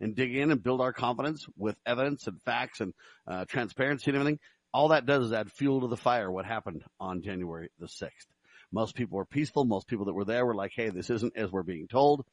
and 0.00 0.14
dig 0.14 0.34
in 0.34 0.50
and 0.50 0.62
build 0.62 0.80
our 0.80 0.92
confidence 0.92 1.46
with 1.56 1.76
evidence 1.84 2.26
and 2.26 2.40
facts 2.42 2.80
and 2.80 2.92
uh, 3.26 3.44
transparency 3.46 4.10
and 4.10 4.16
everything, 4.16 4.38
all 4.72 4.88
that 4.88 5.06
does 5.06 5.26
is 5.26 5.32
add 5.32 5.50
fuel 5.50 5.80
to 5.82 5.86
the 5.88 5.96
fire 5.96 6.30
what 6.30 6.44
happened 6.44 6.84
on 7.00 7.22
January 7.22 7.70
the 7.78 7.86
6th. 7.86 8.26
Most 8.70 8.94
people 8.94 9.16
were 9.16 9.24
peaceful. 9.24 9.64
Most 9.64 9.86
people 9.86 10.06
that 10.06 10.12
were 10.12 10.24
there 10.24 10.44
were 10.44 10.54
like, 10.54 10.72
hey, 10.74 10.90
this 10.90 11.10
isn't 11.10 11.36
as 11.36 11.50
we're 11.50 11.62
being 11.62 11.88
told. 11.88 12.24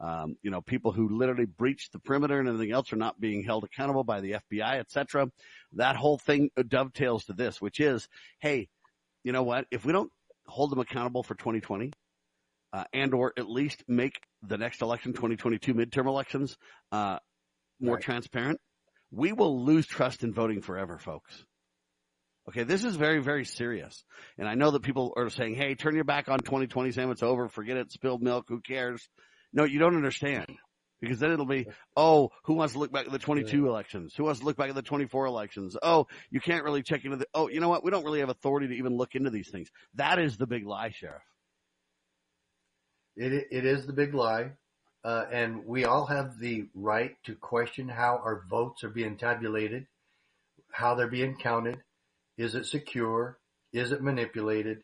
Um, 0.00 0.36
you 0.42 0.50
know, 0.50 0.60
people 0.60 0.90
who 0.90 1.16
literally 1.16 1.44
breached 1.44 1.92
the 1.92 2.00
perimeter 2.00 2.40
and 2.40 2.48
everything 2.48 2.72
else 2.72 2.92
are 2.92 2.96
not 2.96 3.20
being 3.20 3.44
held 3.44 3.62
accountable 3.62 4.02
by 4.02 4.20
the 4.20 4.32
FBI, 4.32 4.80
etc. 4.80 5.30
That 5.74 5.94
whole 5.94 6.18
thing 6.18 6.50
dovetails 6.66 7.26
to 7.26 7.32
this, 7.32 7.60
which 7.60 7.78
is, 7.78 8.08
hey, 8.40 8.68
you 9.22 9.32
know 9.32 9.44
what? 9.44 9.66
If 9.70 9.84
we 9.84 9.92
don't 9.92 10.10
hold 10.46 10.70
them 10.70 10.80
accountable 10.80 11.22
for 11.22 11.34
2020, 11.34 11.92
uh, 12.72 12.84
and 12.92 13.14
or 13.14 13.32
at 13.38 13.48
least 13.48 13.84
make 13.86 14.20
the 14.42 14.58
next 14.58 14.82
election, 14.82 15.12
2022 15.12 15.74
midterm 15.74 16.06
elections, 16.06 16.56
uh, 16.90 17.18
more 17.80 17.94
right. 17.94 18.02
transparent, 18.02 18.60
we 19.12 19.32
will 19.32 19.64
lose 19.64 19.86
trust 19.86 20.24
in 20.24 20.32
voting 20.32 20.60
forever, 20.60 20.98
folks. 20.98 21.44
Okay, 22.48 22.64
this 22.64 22.84
is 22.84 22.96
very, 22.96 23.20
very 23.20 23.44
serious. 23.44 24.04
And 24.38 24.46
I 24.46 24.54
know 24.54 24.70
that 24.72 24.82
people 24.82 25.14
are 25.16 25.30
saying, 25.30 25.54
hey, 25.54 25.74
turn 25.74 25.94
your 25.94 26.04
back 26.04 26.28
on 26.28 26.38
2020, 26.38 26.92
Sam, 26.92 27.10
it's 27.10 27.22
over, 27.22 27.48
forget 27.48 27.76
it, 27.78 27.90
spilled 27.90 28.22
milk, 28.22 28.44
who 28.48 28.60
cares? 28.60 29.08
No, 29.52 29.64
you 29.64 29.78
don't 29.78 29.96
understand. 29.96 30.46
Because 31.00 31.18
then 31.18 31.32
it'll 31.32 31.46
be, 31.46 31.66
oh, 31.96 32.30
who 32.44 32.54
wants 32.54 32.74
to 32.74 32.78
look 32.78 32.92
back 32.92 33.06
at 33.06 33.12
the 33.12 33.18
22 33.18 33.62
yeah. 33.62 33.68
elections? 33.68 34.14
Who 34.16 34.24
wants 34.24 34.40
to 34.40 34.46
look 34.46 34.56
back 34.56 34.68
at 34.68 34.74
the 34.74 34.82
24 34.82 35.26
elections? 35.26 35.76
Oh, 35.82 36.06
you 36.30 36.40
can't 36.40 36.64
really 36.64 36.82
check 36.82 37.04
into 37.04 37.16
the, 37.16 37.26
oh, 37.34 37.48
you 37.48 37.60
know 37.60 37.68
what? 37.68 37.84
We 37.84 37.90
don't 37.90 38.04
really 38.04 38.20
have 38.20 38.30
authority 38.30 38.68
to 38.68 38.74
even 38.74 38.96
look 38.96 39.14
into 39.14 39.30
these 39.30 39.50
things. 39.50 39.68
That 39.94 40.18
is 40.18 40.36
the 40.36 40.46
big 40.46 40.66
lie, 40.66 40.90
Sheriff. 40.90 41.22
It, 43.16 43.48
it 43.50 43.66
is 43.66 43.86
the 43.86 43.92
big 43.92 44.14
lie. 44.14 44.52
Uh, 45.04 45.26
and 45.30 45.66
we 45.66 45.84
all 45.84 46.06
have 46.06 46.38
the 46.38 46.66
right 46.74 47.16
to 47.24 47.34
question 47.34 47.88
how 47.88 48.20
our 48.24 48.42
votes 48.48 48.82
are 48.84 48.88
being 48.88 49.18
tabulated, 49.18 49.86
how 50.72 50.94
they're 50.94 51.10
being 51.10 51.36
counted. 51.36 51.82
Is 52.36 52.54
it 52.54 52.66
secure? 52.66 53.38
Is 53.72 53.92
it 53.92 54.02
manipulated? 54.02 54.82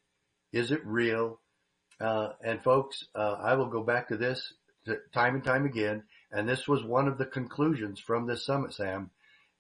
Is 0.53 0.71
it 0.71 0.85
real? 0.85 1.41
Uh, 2.01 2.31
and 2.43 2.63
folks, 2.63 3.05
uh, 3.15 3.37
I 3.41 3.55
will 3.55 3.69
go 3.69 3.83
back 3.83 4.09
to 4.09 4.17
this 4.17 4.53
time 5.13 5.35
and 5.35 5.45
time 5.45 5.67
again. 5.67 6.05
And 6.33 6.49
this 6.49 6.67
was 6.67 6.83
one 6.85 7.09
of 7.09 7.19
the 7.19 7.27
conclusions 7.27 8.01
from 8.01 8.27
this 8.27 8.47
summit, 8.47 8.73
Sam, 8.73 9.11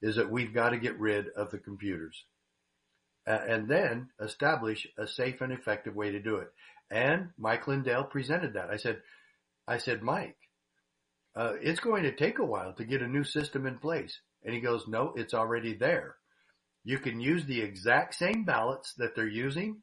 is 0.00 0.16
that 0.16 0.30
we've 0.30 0.54
got 0.54 0.70
to 0.70 0.78
get 0.78 0.98
rid 0.98 1.28
of 1.36 1.50
the 1.50 1.58
computers 1.58 2.24
uh, 3.26 3.38
and 3.48 3.68
then 3.68 4.08
establish 4.20 4.86
a 4.96 5.06
safe 5.06 5.40
and 5.40 5.52
effective 5.52 5.94
way 5.94 6.12
to 6.12 6.20
do 6.20 6.36
it. 6.36 6.48
And 6.90 7.30
Mike 7.38 7.68
Lindell 7.68 8.04
presented 8.04 8.54
that. 8.54 8.70
I 8.70 8.76
said, 8.76 9.02
I 9.68 9.78
said, 9.78 10.02
Mike, 10.02 10.36
uh, 11.36 11.52
it's 11.60 11.80
going 11.80 12.04
to 12.04 12.16
take 12.16 12.38
a 12.38 12.44
while 12.44 12.72
to 12.74 12.84
get 12.84 13.02
a 13.02 13.08
new 13.08 13.24
system 13.24 13.66
in 13.66 13.78
place. 13.78 14.18
And 14.42 14.54
he 14.54 14.60
goes, 14.60 14.88
no, 14.88 15.12
it's 15.16 15.34
already 15.34 15.74
there. 15.74 16.16
You 16.84 16.98
can 16.98 17.20
use 17.20 17.44
the 17.44 17.60
exact 17.60 18.14
same 18.14 18.44
ballots 18.44 18.94
that 18.94 19.14
they're 19.14 19.28
using. 19.28 19.82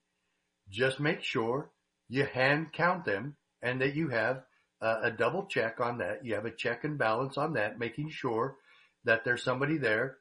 Just 0.70 1.00
make 1.00 1.24
sure 1.24 1.72
you 2.10 2.26
hand 2.26 2.74
count 2.74 3.06
them 3.06 3.36
and 3.62 3.82
that 3.82 3.96
you 3.96 4.10
have 4.10 4.44
uh, 4.82 5.00
a 5.04 5.12
double 5.12 5.46
check 5.46 5.80
on 5.80 6.00
that. 6.00 6.26
You 6.26 6.36
have 6.36 6.46
a 6.46 6.52
check 6.52 6.84
and 6.84 6.98
balance 6.98 7.38
on 7.38 7.54
that, 7.54 7.80
making 7.80 8.10
sure 8.10 8.56
that 9.06 9.24
there's 9.24 9.44
somebody 9.44 9.78
there 9.78 10.18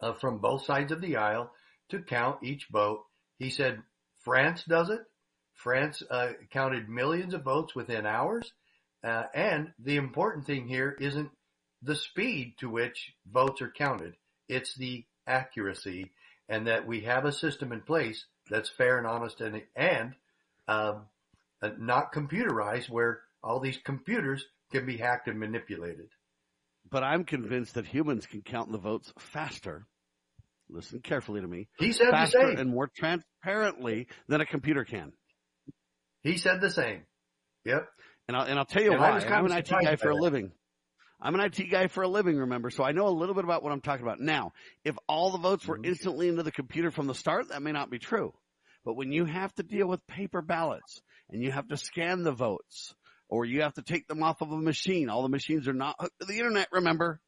uh, 0.00 0.12
from 0.14 0.38
both 0.38 0.64
sides 0.64 0.92
of 0.92 1.00
the 1.00 1.16
aisle 1.16 1.50
to 1.90 2.00
count 2.00 2.42
each 2.42 2.66
vote. 2.70 3.04
He 3.38 3.50
said 3.50 3.82
France 4.20 4.64
does 4.64 4.90
it. 4.90 5.00
France 5.54 6.02
uh, 6.10 6.32
counted 6.50 6.88
millions 6.88 7.34
of 7.34 7.44
votes 7.44 7.74
within 7.74 8.06
hours. 8.06 8.52
Uh, 9.04 9.24
and 9.34 9.72
the 9.78 9.96
important 9.96 10.46
thing 10.46 10.68
here 10.68 10.96
isn't 11.00 11.30
the 11.82 11.96
speed 11.96 12.54
to 12.60 12.68
which 12.68 13.12
votes 13.30 13.60
are 13.60 13.70
counted. 13.70 14.14
It's 14.48 14.74
the 14.74 15.04
accuracy 15.26 16.10
and 16.48 16.66
that 16.66 16.86
we 16.86 17.02
have 17.02 17.24
a 17.24 17.32
system 17.32 17.72
in 17.72 17.80
place 17.80 18.26
that's 18.50 18.68
fair 18.68 18.98
and 18.98 19.06
honest 19.06 19.40
and, 19.40 19.62
and 19.76 20.14
um, 20.68 21.02
uh, 21.62 21.70
not 21.78 22.12
computerized 22.12 22.90
where 22.90 23.20
all 23.42 23.60
these 23.60 23.78
computers 23.84 24.44
can 24.70 24.86
be 24.86 24.96
hacked 24.96 25.28
and 25.28 25.38
manipulated. 25.38 26.08
But 26.90 27.04
I'm 27.04 27.24
convinced 27.24 27.74
that 27.74 27.86
humans 27.86 28.26
can 28.26 28.42
count 28.42 28.72
the 28.72 28.78
votes 28.78 29.12
faster. 29.18 29.86
Listen 30.68 31.00
carefully 31.00 31.40
to 31.40 31.46
me. 31.46 31.68
He 31.78 31.92
said 31.92 32.10
faster 32.10 32.38
the 32.38 32.46
same. 32.48 32.58
and 32.58 32.70
more 32.70 32.90
transparently 32.96 34.08
than 34.28 34.40
a 34.40 34.46
computer 34.46 34.84
can. 34.84 35.12
He 36.22 36.38
said 36.38 36.60
the 36.60 36.70
same. 36.70 37.02
Yep. 37.64 37.88
And 38.28 38.36
I'll, 38.36 38.44
and 38.44 38.58
I'll 38.58 38.64
tell 38.64 38.82
you 38.82 38.92
and 38.92 39.00
why. 39.00 39.10
I'm 39.10 39.46
an 39.46 39.52
IT 39.52 39.68
guy 39.68 39.96
for 39.96 40.10
a 40.10 40.16
living. 40.16 40.52
I'm 41.22 41.34
an 41.34 41.40
IT 41.40 41.70
guy 41.70 41.86
for 41.86 42.02
a 42.02 42.08
living, 42.08 42.36
remember, 42.36 42.70
so 42.70 42.82
I 42.82 42.92
know 42.92 43.06
a 43.06 43.10
little 43.10 43.34
bit 43.34 43.44
about 43.44 43.62
what 43.62 43.72
I'm 43.72 43.80
talking 43.80 44.04
about. 44.04 44.20
Now, 44.20 44.52
if 44.84 44.96
all 45.08 45.30
the 45.30 45.38
votes 45.38 45.66
were 45.66 45.76
mm-hmm. 45.76 45.84
instantly 45.84 46.28
into 46.28 46.42
the 46.42 46.52
computer 46.52 46.90
from 46.90 47.06
the 47.06 47.14
start, 47.14 47.48
that 47.48 47.62
may 47.62 47.72
not 47.72 47.90
be 47.90 47.98
true. 47.98 48.32
But 48.84 48.94
when 48.94 49.12
you 49.12 49.24
have 49.24 49.54
to 49.54 49.62
deal 49.62 49.86
with 49.86 50.04
paper 50.08 50.42
ballots 50.42 51.00
and 51.30 51.42
you 51.42 51.52
have 51.52 51.68
to 51.68 51.76
scan 51.76 52.24
the 52.24 52.32
votes 52.32 52.94
or 53.32 53.46
you 53.46 53.62
have 53.62 53.72
to 53.72 53.82
take 53.82 54.06
them 54.08 54.22
off 54.22 54.42
of 54.42 54.52
a 54.52 54.58
machine. 54.58 55.08
All 55.08 55.22
the 55.22 55.28
machines 55.30 55.66
are 55.66 55.72
not 55.72 55.96
hooked 55.98 56.20
to 56.20 56.26
the 56.26 56.36
internet, 56.36 56.68
remember? 56.70 57.18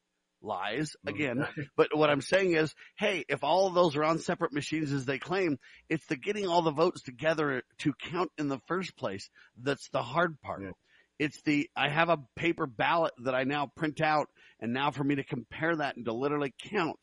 Lies 0.42 0.90
again. 1.06 1.46
but 1.78 1.96
what 1.96 2.10
I'm 2.10 2.20
saying 2.20 2.54
is, 2.54 2.74
hey, 2.98 3.24
if 3.26 3.42
all 3.42 3.66
of 3.68 3.74
those 3.74 3.96
are 3.96 4.04
on 4.04 4.18
separate 4.18 4.52
machines 4.52 4.92
as 4.92 5.06
they 5.06 5.18
claim, 5.18 5.58
it's 5.88 6.04
the 6.04 6.16
getting 6.16 6.46
all 6.46 6.60
the 6.60 6.72
votes 6.72 7.00
together 7.00 7.62
to 7.78 7.94
count 8.10 8.30
in 8.36 8.48
the 8.48 8.60
first 8.66 8.94
place 8.98 9.30
that's 9.56 9.88
the 9.94 10.02
hard 10.02 10.38
part. 10.42 10.60
Yeah. 10.60 10.72
It's 11.18 11.40
the, 11.42 11.68
I 11.76 11.88
have 11.88 12.08
a 12.08 12.18
paper 12.36 12.66
ballot 12.66 13.12
that 13.24 13.34
I 13.34 13.44
now 13.44 13.70
print 13.76 14.00
out 14.00 14.28
and 14.60 14.72
now 14.72 14.90
for 14.90 15.04
me 15.04 15.16
to 15.16 15.24
compare 15.24 15.76
that 15.76 15.96
and 15.96 16.04
to 16.06 16.12
literally 16.12 16.54
count. 16.70 16.98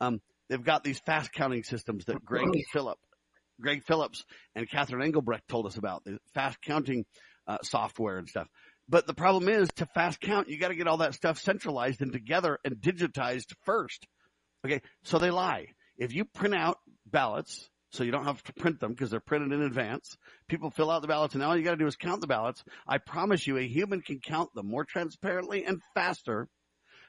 Um, 0.00 0.20
they've 0.48 0.62
got 0.62 0.82
these 0.84 0.98
fast 1.00 1.32
counting 1.32 1.62
systems 1.62 2.06
that 2.06 2.24
Greg 2.24 2.48
Phillip, 2.72 2.98
Greg 3.60 3.82
Phillips 3.84 4.24
and 4.54 4.68
Catherine 4.68 5.02
Engelbrecht 5.02 5.48
told 5.48 5.66
us 5.66 5.76
about, 5.76 6.04
the 6.04 6.18
fast 6.34 6.60
counting 6.62 7.04
uh, 7.46 7.58
software 7.62 8.18
and 8.18 8.28
stuff. 8.28 8.48
But 8.88 9.06
the 9.06 9.14
problem 9.14 9.48
is 9.48 9.68
to 9.76 9.86
fast 9.86 10.20
count, 10.20 10.48
you 10.48 10.58
got 10.58 10.68
to 10.68 10.74
get 10.74 10.88
all 10.88 10.98
that 10.98 11.14
stuff 11.14 11.38
centralized 11.38 12.02
and 12.02 12.12
together 12.12 12.58
and 12.64 12.76
digitized 12.76 13.54
first. 13.64 14.06
Okay. 14.66 14.80
So 15.04 15.18
they 15.18 15.30
lie. 15.30 15.66
If 15.96 16.12
you 16.12 16.24
print 16.24 16.54
out 16.54 16.78
ballots, 17.06 17.68
so 17.90 18.04
you 18.04 18.12
don't 18.12 18.24
have 18.24 18.42
to 18.44 18.52
print 18.54 18.80
them 18.80 18.92
because 18.92 19.10
they're 19.10 19.20
printed 19.20 19.52
in 19.52 19.62
advance. 19.62 20.16
People 20.48 20.70
fill 20.70 20.90
out 20.90 21.02
the 21.02 21.08
ballots 21.08 21.34
and 21.34 21.42
all 21.42 21.56
you 21.56 21.64
got 21.64 21.72
to 21.72 21.76
do 21.76 21.86
is 21.86 21.96
count 21.96 22.20
the 22.20 22.26
ballots. 22.26 22.62
I 22.86 22.98
promise 22.98 23.46
you 23.46 23.56
a 23.56 23.66
human 23.66 24.00
can 24.00 24.20
count 24.20 24.54
them 24.54 24.66
more 24.66 24.84
transparently 24.84 25.64
and 25.64 25.80
faster 25.94 26.48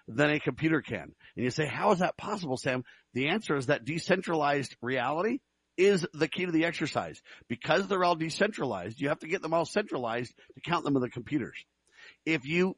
than 0.08 0.32
a 0.32 0.40
computer 0.40 0.82
can. 0.82 1.14
And 1.36 1.46
you 1.46 1.52
say, 1.52 1.66
how 1.66 1.92
is 1.92 2.00
that 2.00 2.18
possible, 2.18 2.58
Sam? 2.58 2.84
The 3.14 3.30
answer 3.30 3.56
is 3.56 3.68
that 3.68 3.86
decentralized 3.86 4.76
reality 4.82 5.40
is 5.78 6.06
the 6.14 6.28
key 6.28 6.46
to 6.46 6.52
the 6.52 6.66
exercise. 6.66 7.22
Because 7.48 7.88
they're 7.88 8.04
all 8.04 8.16
decentralized, 8.16 9.00
you 9.00 9.10
have 9.10 9.20
to 9.20 9.28
get 9.28 9.42
them 9.42 9.54
all 9.54 9.66
centralized 9.66 10.34
to 10.56 10.62
count 10.62 10.84
them 10.84 10.96
in 10.96 11.02
the 11.02 11.10
computers. 11.10 11.58
If 12.26 12.46
you 12.46 12.76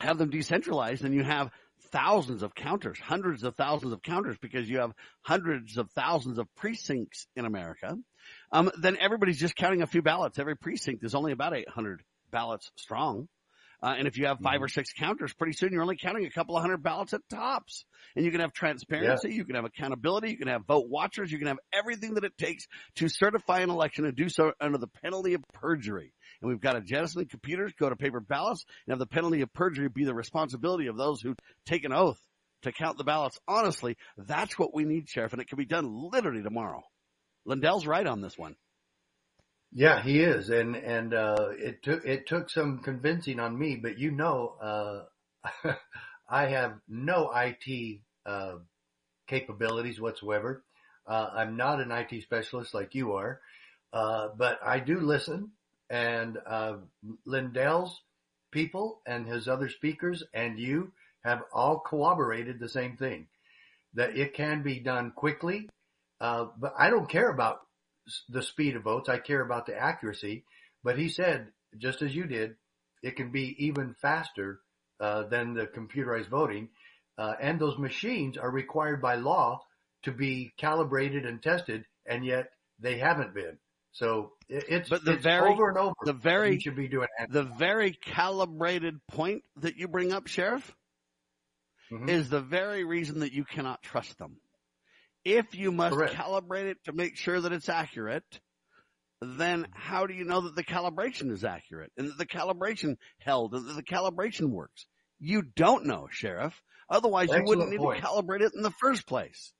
have 0.00 0.18
them 0.18 0.30
decentralized, 0.30 1.02
then 1.02 1.12
you 1.12 1.24
have 1.24 1.50
thousands 1.92 2.42
of 2.42 2.54
counters, 2.54 2.98
hundreds 2.98 3.42
of 3.44 3.54
thousands 3.54 3.92
of 3.92 4.02
counters 4.02 4.36
because 4.40 4.68
you 4.68 4.78
have 4.78 4.92
hundreds 5.22 5.76
of 5.76 5.90
thousands 5.92 6.38
of 6.38 6.46
precincts 6.56 7.26
in 7.36 7.44
America. 7.44 7.96
Um, 8.50 8.70
then 8.80 8.96
everybody's 8.98 9.38
just 9.38 9.56
counting 9.56 9.82
a 9.82 9.86
few 9.86 10.02
ballots. 10.02 10.38
Every 10.38 10.56
precinct 10.56 11.04
is 11.04 11.14
only 11.14 11.32
about 11.32 11.54
800 11.54 12.02
ballots 12.30 12.70
strong. 12.76 13.28
Uh, 13.82 13.96
and 13.98 14.06
if 14.06 14.16
you 14.16 14.26
have 14.26 14.38
5 14.38 14.60
Mhm. 14.60 14.64
or 14.64 14.68
six 14.68 14.92
counters, 14.92 15.34
pretty 15.34 15.54
soon 15.54 15.72
you're 15.72 15.82
only 15.82 15.96
counting 15.96 16.24
a 16.24 16.30
couple 16.30 16.56
of 16.56 16.62
hundred 16.62 16.84
ballots 16.84 17.14
at 17.14 17.20
tops. 17.28 17.84
And 18.14 18.24
you 18.24 18.30
can 18.30 18.40
have 18.40 18.52
transparency, 18.52 19.34
you 19.34 19.44
can 19.44 19.56
have 19.56 19.64
accountability, 19.64 20.30
you 20.30 20.36
can 20.38 20.46
have 20.46 20.64
vote 20.66 20.88
watchers, 20.88 21.32
you 21.32 21.38
can 21.38 21.48
have 21.48 21.58
everything 21.72 22.14
that 22.14 22.22
it 22.22 22.38
takes 22.38 22.66
to 22.96 23.08
certify 23.08 23.60
an 23.60 23.70
election 23.70 24.04
and 24.04 24.14
do 24.14 24.28
so 24.28 24.52
under 24.60 24.78
the 24.78 24.86
penalty 24.86 25.34
of 25.34 25.42
perjury. 25.52 26.14
And 26.42 26.50
we've 26.50 26.60
got 26.60 26.72
to 26.72 26.80
jettison 26.80 27.24
computers, 27.26 27.72
go 27.78 27.88
to 27.88 27.96
paper 27.96 28.20
ballots, 28.20 28.64
and 28.86 28.92
have 28.92 28.98
the 28.98 29.06
penalty 29.06 29.42
of 29.42 29.52
perjury 29.52 29.88
be 29.88 30.04
the 30.04 30.14
responsibility 30.14 30.88
of 30.88 30.96
those 30.96 31.20
who 31.20 31.36
take 31.66 31.84
an 31.84 31.92
oath 31.92 32.18
to 32.62 32.72
count 32.72 32.98
the 32.98 33.04
ballots. 33.04 33.38
Honestly, 33.46 33.96
that's 34.16 34.58
what 34.58 34.74
we 34.74 34.84
need, 34.84 35.08
Sheriff, 35.08 35.32
and 35.32 35.40
it 35.40 35.48
can 35.48 35.58
be 35.58 35.64
done 35.64 36.10
literally 36.12 36.42
tomorrow. 36.42 36.82
Lindell's 37.44 37.86
right 37.86 38.06
on 38.06 38.20
this 38.20 38.36
one. 38.36 38.56
Yeah, 39.74 40.02
he 40.02 40.20
is, 40.20 40.50
and 40.50 40.76
and 40.76 41.14
uh, 41.14 41.48
it 41.52 41.82
took 41.82 42.04
it 42.04 42.26
took 42.26 42.50
some 42.50 42.80
convincing 42.80 43.40
on 43.40 43.58
me, 43.58 43.76
but 43.76 43.98
you 43.98 44.10
know, 44.10 44.54
uh, 44.60 45.74
I 46.28 46.46
have 46.48 46.74
no 46.88 47.32
IT 47.34 48.00
uh, 48.26 48.56
capabilities 49.26 49.98
whatsoever. 49.98 50.62
Uh, 51.06 51.26
I'm 51.34 51.56
not 51.56 51.80
an 51.80 51.90
IT 51.90 52.22
specialist 52.22 52.74
like 52.74 52.94
you 52.94 53.14
are, 53.14 53.40
uh, 53.94 54.28
but 54.36 54.60
I 54.64 54.78
do 54.78 55.00
listen, 55.00 55.52
and 55.92 56.38
uh, 56.46 56.76
Lindell's 57.26 58.00
people 58.50 59.02
and 59.06 59.26
his 59.26 59.46
other 59.46 59.68
speakers 59.68 60.24
and 60.32 60.58
you 60.58 60.90
have 61.22 61.42
all 61.52 61.78
corroborated 61.78 62.58
the 62.58 62.68
same 62.68 62.96
thing 62.96 63.28
that 63.94 64.16
it 64.16 64.34
can 64.34 64.62
be 64.62 64.80
done 64.80 65.12
quickly. 65.14 65.68
Uh, 66.18 66.46
but 66.58 66.72
I 66.78 66.88
don't 66.88 67.10
care 67.10 67.28
about 67.28 67.60
the 68.30 68.42
speed 68.42 68.74
of 68.74 68.84
votes. 68.84 69.10
I 69.10 69.18
care 69.18 69.42
about 69.42 69.66
the 69.66 69.76
accuracy. 69.76 70.44
But 70.82 70.98
he 70.98 71.10
said, 71.10 71.48
just 71.76 72.00
as 72.00 72.14
you 72.14 72.24
did, 72.24 72.56
it 73.02 73.16
can 73.16 73.30
be 73.30 73.54
even 73.66 73.94
faster 74.00 74.60
uh, 74.98 75.24
than 75.24 75.52
the 75.52 75.66
computerized 75.66 76.28
voting. 76.28 76.70
Uh, 77.18 77.34
and 77.38 77.60
those 77.60 77.78
machines 77.78 78.38
are 78.38 78.50
required 78.50 79.02
by 79.02 79.16
law 79.16 79.60
to 80.04 80.10
be 80.10 80.54
calibrated 80.56 81.26
and 81.26 81.42
tested, 81.42 81.84
and 82.06 82.24
yet 82.24 82.50
they 82.80 82.96
haven't 82.96 83.34
been. 83.34 83.58
So 83.92 84.32
it's, 84.68 84.88
But 84.88 85.04
the 85.04 85.12
it's 85.14 85.22
very- 85.22 85.50
over 85.50 85.68
and 85.68 85.78
over. 85.78 85.94
The 86.04 86.12
very 86.12 86.54
you 86.54 86.60
should 86.60 86.76
be 86.76 86.88
doing 86.88 87.08
the 87.28 87.42
very 87.44 87.92
calibrated 87.92 89.04
point 89.08 89.44
that 89.56 89.76
you 89.76 89.88
bring 89.88 90.12
up, 90.12 90.26
Sheriff, 90.26 90.74
Mhm. 91.90 92.08
is 92.08 92.28
the 92.30 92.40
very 92.40 92.84
reason 92.84 93.20
that 93.20 93.32
you 93.32 93.44
cannot 93.44 93.82
trust 93.82 94.18
them. 94.18 94.40
If 95.24 95.54
you 95.54 95.70
must 95.72 95.94
Correct. 95.94 96.14
calibrate 96.14 96.64
it 96.66 96.84
to 96.84 96.92
make 96.92 97.16
sure 97.16 97.40
that 97.40 97.52
it's 97.52 97.68
accurate, 97.68 98.40
then 99.20 99.68
how 99.72 100.06
do 100.06 100.14
you 100.14 100.24
know 100.24 100.40
that 100.42 100.54
the 100.56 100.64
calibration 100.64 101.30
is 101.30 101.44
accurate 101.44 101.92
and 101.96 102.08
that 102.08 102.18
the 102.18 102.26
calibration 102.26 102.96
held 103.18 103.54
and 103.54 103.66
that 103.68 103.74
the 103.74 103.82
calibration 103.84 104.50
works? 104.50 104.86
You 105.20 105.42
don't 105.42 105.86
know, 105.86 106.08
Sheriff. 106.10 106.60
Otherwise 106.88 107.28
you 107.28 107.34
wouldn't 107.44 107.68
Excellent 107.68 107.70
need 107.70 107.78
point. 107.78 108.00
to 108.02 108.06
calibrate 108.06 108.40
it 108.40 108.52
in 108.54 108.62
the 108.62 108.72
first 108.72 109.06
place. 109.06 109.52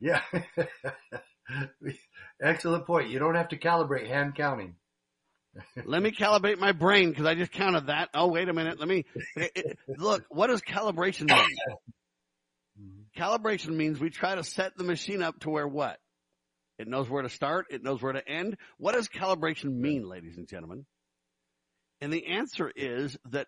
Yeah. 0.00 0.22
Excellent 2.42 2.86
point. 2.86 3.10
You 3.10 3.18
don't 3.18 3.34
have 3.36 3.48
to 3.48 3.58
calibrate 3.58 4.08
hand 4.08 4.34
counting. 4.34 4.74
Let 5.84 6.02
me 6.02 6.10
calibrate 6.12 6.58
my 6.58 6.72
brain 6.72 7.10
because 7.10 7.26
I 7.26 7.34
just 7.34 7.52
counted 7.52 7.86
that. 7.86 8.08
Oh, 8.14 8.28
wait 8.28 8.48
a 8.48 8.52
minute. 8.52 8.78
Let 8.80 8.88
me 8.88 9.04
it- 9.36 9.52
it- 9.54 9.78
look. 9.98 10.24
What 10.30 10.48
does 10.48 10.62
calibration 10.62 11.28
mean? 11.30 11.46
Mm-hmm. 12.80 13.20
Calibration 13.22 13.74
means 13.76 14.00
we 14.00 14.10
try 14.10 14.34
to 14.34 14.42
set 14.42 14.76
the 14.76 14.84
machine 14.84 15.22
up 15.22 15.38
to 15.40 15.50
where 15.50 15.68
what? 15.68 15.98
It 16.78 16.88
knows 16.88 17.08
where 17.08 17.22
to 17.22 17.28
start. 17.28 17.66
It 17.70 17.82
knows 17.82 18.02
where 18.02 18.14
to 18.14 18.26
end. 18.26 18.56
What 18.78 18.94
does 18.94 19.08
calibration 19.08 19.74
mean, 19.74 20.08
ladies 20.08 20.36
and 20.38 20.48
gentlemen? 20.48 20.86
And 22.00 22.12
the 22.12 22.26
answer 22.26 22.72
is 22.74 23.16
that 23.30 23.46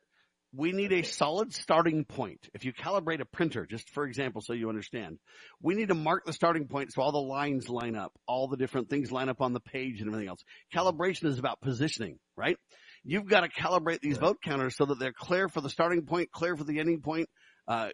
we 0.57 0.73
need 0.73 0.93
a 0.93 1.03
solid 1.03 1.53
starting 1.53 2.05
point. 2.05 2.49
If 2.55 2.65
you 2.65 2.73
calibrate 2.73 3.21
a 3.21 3.25
printer, 3.25 3.67
just 3.67 3.91
for 3.91 4.05
example, 4.05 4.41
so 4.41 4.53
you 4.53 4.69
understand, 4.69 5.19
we 5.61 5.75
need 5.75 5.89
to 5.89 5.95
mark 5.95 6.25
the 6.27 6.33
starting 6.33 6.69
point 6.69 6.93
so 6.93 7.03
all 7.03 7.13
the 7.13 7.19
lines 7.19 7.69
line 7.69 7.97
up, 7.97 8.13
all 8.27 8.49
the 8.49 8.57
different 8.57 8.89
things 8.89 9.11
line 9.11 9.29
up 9.29 9.41
on 9.41 9.53
the 9.53 9.61
page 9.61 10.01
and 10.01 10.09
everything 10.09 10.29
else. 10.29 10.45
Calibration 10.75 11.27
is 11.27 11.39
about 11.39 11.61
positioning, 11.61 12.19
right? 12.37 12.57
You've 13.05 13.27
got 13.27 13.41
to 13.41 13.49
calibrate 13.49 14.01
these 14.01 14.19
vote 14.19 14.39
counters 14.43 14.77
so 14.77 14.87
that 14.87 14.99
they're 14.99 15.13
clear 15.13 15.49
for 15.49 15.61
the 15.61 15.71
starting 15.71 16.07
point, 16.07 16.31
clear 16.31 16.57
for 16.57 16.65
the 16.65 16.79
ending 16.79 17.01
point, 17.01 17.29
uh, 17.67 17.89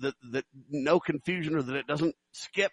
that, 0.00 0.14
that 0.32 0.44
no 0.68 1.00
confusion 1.00 1.56
or 1.56 1.62
that 1.62 1.76
it 1.76 1.86
doesn't 1.86 2.14
skip. 2.32 2.72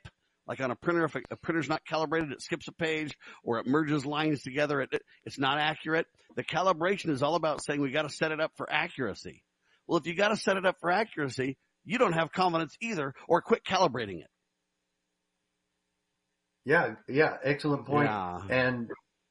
Like 0.49 0.59
on 0.61 0.71
a 0.71 0.75
printer, 0.75 1.05
if 1.05 1.13
a, 1.15 1.21
a 1.29 1.35
printer's 1.35 1.69
not 1.69 1.85
calibrated, 1.87 2.31
it 2.31 2.41
skips 2.41 2.67
a 2.67 2.71
page 2.71 3.15
or 3.43 3.59
it 3.59 3.67
merges 3.67 4.03
lines 4.03 4.41
together. 4.41 4.81
It, 4.81 4.89
it- 4.91 5.03
it's 5.23 5.37
not 5.37 5.59
accurate. 5.59 6.07
The 6.35 6.43
calibration 6.43 7.11
is 7.11 7.21
all 7.21 7.35
about 7.35 7.63
saying 7.63 7.79
we 7.81 7.91
got 7.91 8.01
to 8.01 8.09
set 8.09 8.31
it 8.31 8.41
up 8.41 8.51
for 8.57 8.67
accuracy. 8.71 9.43
Well, 9.87 9.99
if 9.99 10.07
you 10.07 10.15
got 10.15 10.29
to 10.29 10.35
set 10.37 10.57
it 10.57 10.65
up 10.65 10.77
for 10.81 10.89
accuracy, 10.91 11.57
you 11.85 11.99
don't 11.99 12.13
have 12.13 12.31
confidence 12.31 12.75
either 12.81 13.13
or 13.27 13.41
quit 13.41 13.61
calibrating 13.63 14.21
it. 14.21 14.27
Yeah, 16.65 16.95
yeah, 17.07 17.37
excellent 17.43 17.85
point. 17.85 18.09
Yeah. 18.09 18.39
And 18.49 18.89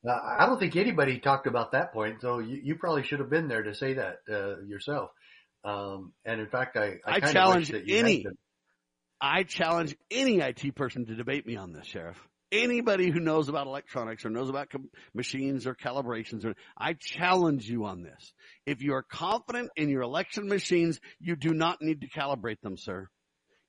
uh, 0.09 0.13
I 0.39 0.47
don't 0.47 0.59
think 0.59 0.77
anybody 0.77 1.19
talked 1.19 1.47
about 1.47 1.73
that 1.73 1.93
point, 1.93 2.21
so 2.21 2.39
you, 2.39 2.61
you 2.63 2.75
probably 2.77 3.03
should 3.03 3.19
have 3.21 3.31
been 3.31 3.49
there 3.49 3.63
to 3.63 3.75
say 3.75 3.95
that 3.95 4.19
uh, 4.31 4.61
yourself. 4.67 5.11
Um, 5.65 6.13
and 6.25 6.41
in 6.41 6.49
fact, 6.49 6.77
I 6.77 6.97
I, 7.05 7.17
I 7.17 7.21
challenge 7.33 7.71
any-. 7.89 8.25
I 9.21 9.43
challenge 9.43 9.97
any 10.11 10.39
IT 10.39 10.75
person 10.77 11.07
to 11.07 11.15
debate 11.15 11.47
me 11.47 11.57
on 11.57 11.73
this, 11.73 11.87
Sheriff. 11.87 12.17
Anybody 12.51 13.11
who 13.11 13.21
knows 13.21 13.49
about 13.49 13.67
electronics 13.67 14.25
or 14.25 14.31
knows 14.31 14.49
about 14.49 14.71
com- 14.71 14.89
machines 15.13 15.67
or 15.67 15.75
calibrations, 15.75 16.47
or 16.47 16.55
I 16.79 16.95
challenge 16.95 17.69
you 17.69 17.85
on 17.85 18.03
this. 18.03 18.33
If 18.65 18.83
you 18.83 18.95
are 18.95 19.03
confident 19.03 19.71
in 19.77 19.91
your 19.91 20.03
election 20.03 20.49
machines, 20.49 20.99
you 21.21 21.37
do 21.37 21.53
not 21.53 21.83
need 21.83 22.01
to 22.01 22.09
calibrate 22.09 22.61
them, 22.63 22.77
sir. 22.79 23.09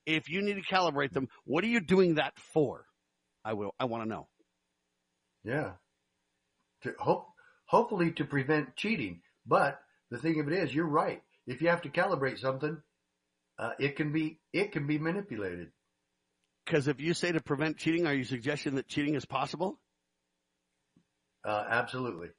If 0.05 0.29
you 0.29 0.41
need 0.41 0.55
to 0.55 0.73
calibrate 0.73 1.11
them, 1.11 1.27
what 1.43 1.63
are 1.63 1.67
you 1.67 1.81
doing 1.81 2.15
that 2.15 2.33
for? 2.53 2.85
I 3.43 3.53
will. 3.53 3.73
I 3.79 3.85
want 3.85 4.03
to 4.03 4.09
know. 4.09 4.27
Yeah. 5.43 5.71
To 6.83 6.93
hope, 6.99 7.27
hopefully 7.65 8.11
to 8.13 8.23
prevent 8.23 8.75
cheating. 8.75 9.21
But 9.45 9.79
the 10.09 10.19
thing 10.19 10.39
of 10.39 10.47
it 10.47 10.53
is, 10.53 10.73
you're 10.73 10.87
right. 10.87 11.21
If 11.47 11.61
you 11.61 11.69
have 11.69 11.81
to 11.81 11.89
calibrate 11.89 12.39
something, 12.39 12.81
uh, 13.59 13.71
it 13.77 13.97
can 13.97 14.11
be 14.11 14.39
it 14.53 14.71
can 14.71 14.87
be 14.87 14.97
manipulated. 14.97 15.67
Because 16.65 16.87
if 16.87 17.01
you 17.01 17.13
say 17.13 17.31
to 17.31 17.41
prevent 17.41 17.77
cheating, 17.77 18.07
are 18.07 18.13
you 18.13 18.23
suggesting 18.23 18.75
that 18.75 18.87
cheating 18.87 19.15
is 19.15 19.25
possible? 19.25 19.79
Uh, 21.43 21.63
absolutely. 21.69 22.29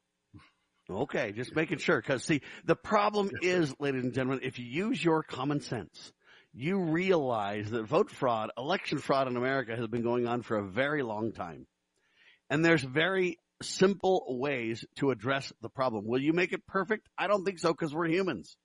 Okay, 0.89 1.33
just 1.33 1.55
making 1.55 1.79
sure. 1.79 2.01
Because 2.01 2.25
see, 2.25 2.41
the 2.64 2.77
problem 2.77 3.31
is, 3.43 3.75
ladies 3.79 4.03
and 4.03 4.14
gentlemen, 4.14 4.41
if 4.43 4.59
you 4.59 4.64
use 4.64 5.03
your 5.05 5.23
common 5.23 5.61
sense, 5.61 6.12
you 6.53 6.81
realize 6.81 7.71
that 7.71 7.85
vote 7.85 8.11
fraud, 8.11 8.51
election 8.57 8.99
fraud 8.99 9.29
in 9.29 9.37
America 9.37 9.77
has 9.77 9.87
been 9.87 10.03
going 10.03 10.27
on 10.27 10.43
for 10.43 10.57
a 10.57 10.66
very 10.66 11.03
long 11.03 11.33
time. 11.33 11.66
And 12.49 12.64
there's 12.64 12.83
very 12.83 13.39
simple 13.62 14.25
ways 14.29 14.85
to 14.97 15.11
address 15.11 15.53
the 15.61 15.68
problem. 15.68 16.07
Will 16.07 16.21
you 16.21 16.33
make 16.33 16.53
it 16.53 16.66
perfect? 16.66 17.09
I 17.16 17.29
don't 17.29 17.45
think 17.45 17.61
so 17.61 17.73
because 17.73 17.95
we're 17.95 18.09
humans. 18.09 18.57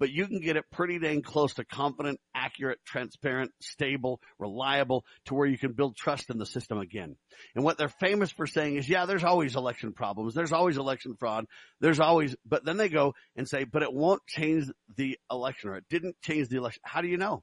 But 0.00 0.10
you 0.10 0.26
can 0.26 0.40
get 0.40 0.56
it 0.56 0.64
pretty 0.72 0.98
dang 0.98 1.20
close 1.20 1.54
to 1.54 1.64
confident, 1.64 2.18
accurate, 2.34 2.78
transparent, 2.86 3.52
stable, 3.60 4.18
reliable 4.38 5.04
to 5.26 5.34
where 5.34 5.46
you 5.46 5.58
can 5.58 5.74
build 5.74 5.94
trust 5.94 6.30
in 6.30 6.38
the 6.38 6.46
system 6.46 6.78
again. 6.78 7.16
And 7.54 7.64
what 7.64 7.76
they're 7.76 7.92
famous 8.00 8.32
for 8.32 8.46
saying 8.46 8.76
is, 8.76 8.88
yeah, 8.88 9.04
there's 9.04 9.24
always 9.24 9.56
election 9.56 9.92
problems. 9.92 10.32
There's 10.32 10.52
always 10.52 10.78
election 10.78 11.16
fraud. 11.20 11.44
There's 11.80 12.00
always, 12.00 12.34
but 12.46 12.64
then 12.64 12.78
they 12.78 12.88
go 12.88 13.12
and 13.36 13.46
say, 13.46 13.64
but 13.64 13.82
it 13.82 13.92
won't 13.92 14.26
change 14.26 14.68
the 14.96 15.18
election 15.30 15.68
or 15.68 15.76
it 15.76 15.84
didn't 15.90 16.16
change 16.22 16.48
the 16.48 16.56
election. 16.56 16.80
How 16.82 17.02
do 17.02 17.08
you 17.08 17.18
know? 17.18 17.42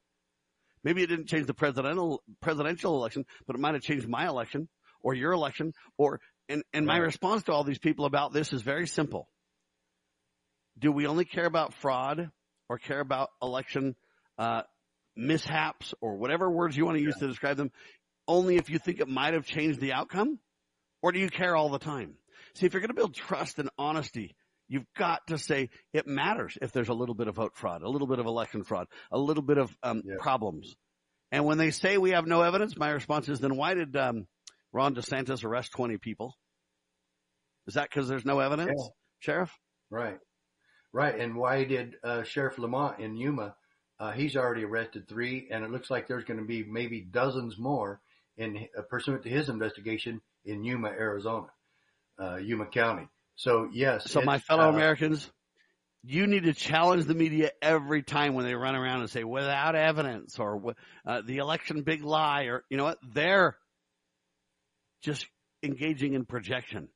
Maybe 0.83 1.03
it 1.03 1.07
didn't 1.07 1.27
change 1.27 1.45
the 1.45 1.53
presidential, 1.53 2.23
presidential 2.41 2.95
election, 2.95 3.25
but 3.45 3.55
it 3.55 3.59
might 3.59 3.75
have 3.75 3.83
changed 3.83 4.09
my 4.09 4.27
election 4.27 4.67
or 5.03 5.13
your 5.13 5.31
election 5.31 5.73
or, 5.95 6.19
and, 6.49 6.63
and 6.73 6.87
my 6.87 6.97
response 6.97 7.43
to 7.43 7.51
all 7.51 7.63
these 7.63 7.77
people 7.77 8.05
about 8.05 8.33
this 8.33 8.51
is 8.51 8.63
very 8.63 8.87
simple. 8.87 9.29
Do 10.79 10.91
we 10.91 11.05
only 11.05 11.25
care 11.25 11.45
about 11.45 11.75
fraud 11.75 12.31
or 12.69 12.77
care 12.77 12.99
about 12.99 13.29
election, 13.41 13.95
uh, 14.37 14.61
mishaps 15.15 15.93
or 16.01 16.15
whatever 16.17 16.49
words 16.49 16.77
you 16.77 16.85
want 16.85 16.97
to 16.97 17.03
use 17.03 17.15
to 17.17 17.27
describe 17.27 17.57
them 17.57 17.71
only 18.27 18.57
if 18.57 18.69
you 18.69 18.77
think 18.77 18.99
it 18.99 19.07
might 19.07 19.33
have 19.33 19.45
changed 19.45 19.79
the 19.79 19.93
outcome? 19.93 20.39
Or 21.01 21.11
do 21.11 21.19
you 21.19 21.29
care 21.29 21.55
all 21.55 21.69
the 21.69 21.79
time? 21.79 22.15
See, 22.55 22.65
if 22.65 22.73
you're 22.73 22.81
going 22.81 22.89
to 22.89 22.93
build 22.95 23.13
trust 23.15 23.59
and 23.59 23.69
honesty, 23.77 24.35
you've 24.67 24.85
got 24.97 25.25
to 25.27 25.37
say 25.37 25.69
it 25.93 26.07
matters 26.07 26.57
if 26.61 26.71
there's 26.71 26.89
a 26.89 26.93
little 26.93 27.15
bit 27.15 27.27
of 27.27 27.35
vote 27.35 27.55
fraud, 27.55 27.83
a 27.83 27.89
little 27.89 28.07
bit 28.07 28.19
of 28.19 28.25
election 28.25 28.63
fraud, 28.63 28.87
a 29.11 29.17
little 29.17 29.43
bit 29.43 29.57
of 29.57 29.75
um, 29.83 30.01
Yeah. 30.05 30.15
problems. 30.19 30.75
And 31.31 31.45
when 31.45 31.57
they 31.57 31.71
say 31.71 31.97
we 31.97 32.11
have 32.11 32.25
no 32.25 32.41
evidence, 32.41 32.77
my 32.77 32.89
response 32.89 33.29
is 33.29 33.39
then 33.39 33.55
why 33.57 33.73
did 33.75 33.95
um, 33.95 34.27
Ron 34.73 34.95
DeSantis 34.95 35.43
arrest 35.43 35.71
20 35.73 35.97
people? 35.97 36.35
Is 37.67 37.75
that 37.75 37.89
because 37.89 38.07
there's 38.07 38.25
no 38.25 38.39
evidence, 38.39 38.71
Yeah. 38.75 38.87
Sheriff? 39.19 39.51
Right. 39.89 40.17
Right. 40.97 41.19
And 41.19 41.35
why 41.35 41.63
did 41.63 41.97
uh, 42.03 42.23
Sheriff 42.23 42.57
Lamont 42.57 42.99
in 42.99 43.15
Yuma? 43.15 43.53
Uh, 43.99 44.13
he's 44.13 44.35
already 44.35 44.63
arrested 44.63 45.07
three, 45.07 45.47
and 45.51 45.63
it 45.63 45.69
looks 45.69 45.91
like 45.91 46.07
there's 46.07 46.23
going 46.23 46.39
to 46.39 46.45
be 46.45 46.63
maybe 46.63 47.01
dozens 47.01 47.55
more 47.55 48.01
in 48.35 48.67
uh, 48.75 48.81
pursuant 48.81 49.21
to 49.21 49.29
his 49.29 49.47
investigation 49.47 50.21
in 50.43 50.63
Yuma, 50.63 50.87
Arizona, 50.87 51.49
uh, 52.19 52.37
Yuma 52.37 52.65
County. 52.65 53.07
So 53.35 53.69
yes. 53.71 54.09
So 54.09 54.21
my 54.21 54.39
fellow 54.39 54.63
uh, 54.63 54.73
Americans, 54.73 55.29
you 56.03 56.25
need 56.25 56.45
to 56.45 56.55
challenge 56.55 57.05
the 57.05 57.13
media 57.13 57.51
every 57.61 58.01
time 58.01 58.33
when 58.33 58.45
they 58.45 58.55
run 58.55 58.73
around 58.75 59.01
and 59.01 59.09
say 59.11 59.23
without 59.23 59.75
evidence 59.75 60.39
or 60.39 60.73
uh, 61.05 61.21
the 61.23 61.37
election 61.37 61.83
big 61.83 62.03
lie 62.03 62.45
or 62.45 62.63
you 62.71 62.77
know 62.77 62.85
what 62.85 62.97
they're 63.13 63.55
just 65.03 65.27
engaging 65.61 66.15
in 66.15 66.25
projection. 66.25 66.89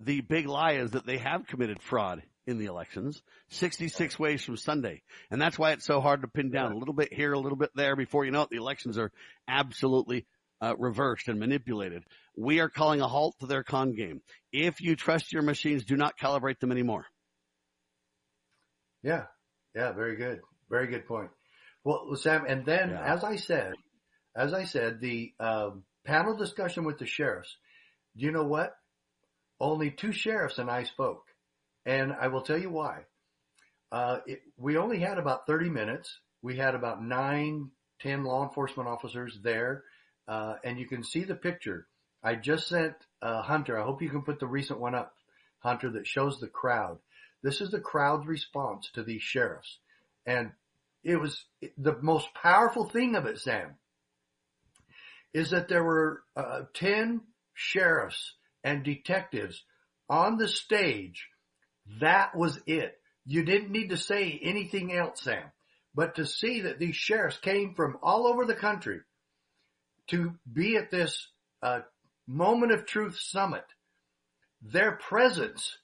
The 0.00 0.22
big 0.22 0.46
lie 0.46 0.76
is 0.76 0.92
that 0.92 1.04
they 1.04 1.18
have 1.18 1.46
committed 1.46 1.82
fraud 1.82 2.22
in 2.46 2.58
the 2.58 2.66
elections 2.66 3.22
66 3.50 4.18
ways 4.18 4.42
from 4.42 4.56
Sunday. 4.56 5.02
And 5.30 5.40
that's 5.40 5.58
why 5.58 5.72
it's 5.72 5.84
so 5.84 6.00
hard 6.00 6.22
to 6.22 6.28
pin 6.28 6.50
down 6.50 6.72
a 6.72 6.76
little 6.76 6.94
bit 6.94 7.12
here, 7.12 7.32
a 7.32 7.38
little 7.38 7.58
bit 7.58 7.70
there 7.74 7.96
before 7.96 8.24
you 8.24 8.30
know 8.30 8.42
it. 8.42 8.50
The 8.50 8.56
elections 8.56 8.98
are 8.98 9.12
absolutely 9.46 10.26
uh, 10.60 10.74
reversed 10.78 11.28
and 11.28 11.38
manipulated. 11.38 12.04
We 12.36 12.60
are 12.60 12.68
calling 12.68 13.00
a 13.00 13.08
halt 13.08 13.36
to 13.40 13.46
their 13.46 13.62
con 13.62 13.94
game. 13.94 14.22
If 14.52 14.80
you 14.80 14.96
trust 14.96 15.32
your 15.32 15.42
machines, 15.42 15.84
do 15.84 15.96
not 15.96 16.18
calibrate 16.18 16.60
them 16.60 16.72
anymore. 16.72 17.06
Yeah. 19.02 19.24
Yeah. 19.74 19.92
Very 19.92 20.16
good. 20.16 20.40
Very 20.70 20.86
good 20.86 21.06
point. 21.06 21.30
Well, 21.84 22.14
Sam, 22.14 22.44
and 22.48 22.64
then 22.64 22.90
yeah. 22.90 23.14
as 23.14 23.24
I 23.24 23.36
said, 23.36 23.72
as 24.36 24.54
I 24.54 24.64
said, 24.64 25.00
the 25.00 25.32
um, 25.40 25.82
panel 26.04 26.36
discussion 26.36 26.84
with 26.84 26.98
the 26.98 27.06
sheriffs, 27.06 27.56
do 28.16 28.24
you 28.24 28.32
know 28.32 28.44
what? 28.44 28.72
Only 29.60 29.90
two 29.90 30.12
sheriffs 30.12 30.58
and 30.58 30.70
I 30.70 30.84
spoke. 30.84 31.24
And 31.84 32.12
I 32.12 32.28
will 32.28 32.42
tell 32.42 32.58
you 32.58 32.70
why. 32.70 33.00
Uh, 33.90 34.18
it, 34.26 34.42
we 34.56 34.76
only 34.76 34.98
had 34.98 35.18
about 35.18 35.46
30 35.46 35.68
minutes. 35.68 36.18
We 36.40 36.56
had 36.56 36.74
about 36.74 37.02
nine, 37.02 37.70
ten 38.00 38.24
law 38.24 38.42
enforcement 38.44 38.88
officers 38.88 39.38
there. 39.42 39.84
Uh, 40.26 40.54
and 40.64 40.78
you 40.78 40.86
can 40.86 41.04
see 41.04 41.24
the 41.24 41.34
picture. 41.34 41.86
I 42.22 42.36
just 42.36 42.68
sent 42.68 42.94
uh, 43.20 43.42
Hunter. 43.42 43.78
I 43.78 43.84
hope 43.84 44.02
you 44.02 44.10
can 44.10 44.22
put 44.22 44.38
the 44.38 44.46
recent 44.46 44.80
one 44.80 44.94
up, 44.94 45.12
Hunter, 45.58 45.90
that 45.90 46.06
shows 46.06 46.38
the 46.38 46.46
crowd. 46.46 46.98
This 47.42 47.60
is 47.60 47.70
the 47.70 47.80
crowd's 47.80 48.26
response 48.26 48.88
to 48.94 49.02
these 49.02 49.22
sheriffs. 49.22 49.78
And 50.24 50.52
it 51.02 51.16
was 51.16 51.44
the 51.76 51.96
most 52.00 52.28
powerful 52.34 52.88
thing 52.88 53.16
of 53.16 53.26
it, 53.26 53.38
Sam, 53.38 53.74
is 55.34 55.50
that 55.50 55.68
there 55.68 55.82
were 55.82 56.22
uh, 56.36 56.62
10 56.74 57.22
sheriffs 57.54 58.34
and 58.62 58.84
detectives 58.84 59.62
on 60.08 60.36
the 60.36 60.46
stage. 60.46 61.26
That 62.00 62.36
was 62.36 62.58
it. 62.66 62.94
You 63.24 63.44
didn't 63.44 63.70
need 63.70 63.90
to 63.90 63.96
say 63.96 64.38
anything 64.42 64.92
else, 64.92 65.22
Sam. 65.22 65.44
But 65.94 66.16
to 66.16 66.26
see 66.26 66.62
that 66.62 66.78
these 66.78 66.96
sheriffs 66.96 67.38
came 67.38 67.74
from 67.74 67.98
all 68.02 68.26
over 68.26 68.44
the 68.44 68.54
country 68.54 69.00
to 70.08 70.34
be 70.50 70.76
at 70.76 70.90
this 70.90 71.28
uh, 71.62 71.80
moment 72.26 72.72
of 72.72 72.86
truth 72.86 73.18
summit, 73.18 73.64
their 74.62 74.92
presence 74.92 75.76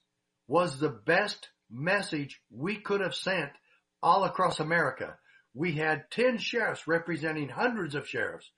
was 0.47 0.79
the 0.79 0.89
best 0.89 1.49
message 1.71 2.41
we 2.51 2.77
could 2.77 3.01
have 3.01 3.15
sent 3.15 3.51
all 4.03 4.25
across 4.25 4.61
America. 4.61 5.17
We 5.55 5.73
had 5.73 6.11
10 6.11 6.39
sheriffs 6.39 6.87
representing 6.87 7.49
hundreds 7.49 7.95
of 7.95 8.09
sheriffs. 8.09 8.51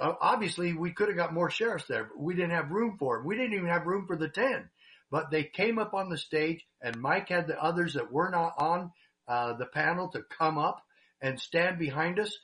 Obviously, 0.00 0.72
we 0.72 0.92
could 0.92 1.08
have 1.08 1.16
got 1.16 1.34
more 1.34 1.50
sheriffs 1.50 1.84
there, 1.86 2.04
but 2.04 2.18
we 2.18 2.34
didn't 2.34 2.52
have 2.52 2.70
room 2.70 2.96
for 2.98 3.18
it. 3.18 3.26
We 3.26 3.36
didn't 3.36 3.52
even 3.52 3.68
have 3.68 3.86
room 3.86 4.06
for 4.06 4.16
the 4.16 4.28
10. 4.28 4.68
But 5.10 5.30
they 5.30 5.44
came 5.44 5.78
up 5.78 5.94
on 5.94 6.08
the 6.08 6.18
stage, 6.18 6.64
and 6.82 7.00
Mike 7.00 7.28
had 7.28 7.46
the 7.46 7.62
others 7.62 7.94
that 7.94 8.12
were 8.12 8.30
not 8.30 8.54
on 8.58 8.90
uh, 9.28 9.54
the 9.54 9.66
panel 9.66 10.08
to 10.08 10.22
come 10.38 10.58
up 10.58 10.82
and 11.20 11.40
stand 11.40 11.78
behind 11.78 12.18
us. 12.18 12.36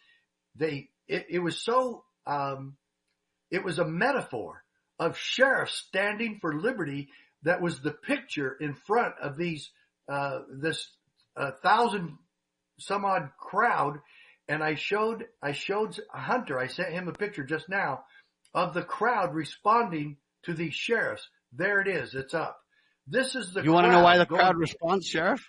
They 0.54 0.88
it, 1.08 1.26
it 1.30 1.38
was 1.40 1.58
so 1.58 2.04
um, 2.26 2.76
it 3.50 3.64
was 3.64 3.78
a 3.78 3.84
metaphor 3.84 4.62
of 4.98 5.18
sheriffs 5.18 5.74
standing 5.74 6.38
for 6.40 6.54
liberty 6.54 7.08
that 7.42 7.60
was 7.60 7.80
the 7.80 7.90
picture 7.90 8.56
in 8.60 8.74
front 8.74 9.14
of 9.20 9.36
these 9.36 9.70
uh, 10.08 10.40
this 10.50 10.88
uh, 11.36 11.50
thousand 11.62 12.18
some 12.78 13.04
odd 13.04 13.30
crowd, 13.38 14.00
and 14.48 14.62
I 14.62 14.74
showed 14.74 15.26
I 15.42 15.52
showed 15.52 15.98
Hunter. 16.10 16.58
I 16.58 16.66
sent 16.66 16.92
him 16.92 17.08
a 17.08 17.12
picture 17.12 17.44
just 17.44 17.68
now 17.68 18.04
of 18.54 18.74
the 18.74 18.82
crowd 18.82 19.34
responding 19.34 20.16
to 20.44 20.54
these 20.54 20.74
sheriffs. 20.74 21.26
There 21.52 21.80
it 21.80 21.88
is. 21.88 22.14
It's 22.14 22.34
up. 22.34 22.58
This 23.06 23.34
is 23.34 23.52
the. 23.52 23.62
You 23.62 23.72
want 23.72 23.86
to 23.86 23.92
know 23.92 24.02
why 24.02 24.18
the 24.18 24.26
crowd 24.26 24.56
responds, 24.56 25.06
Sheriff? 25.06 25.42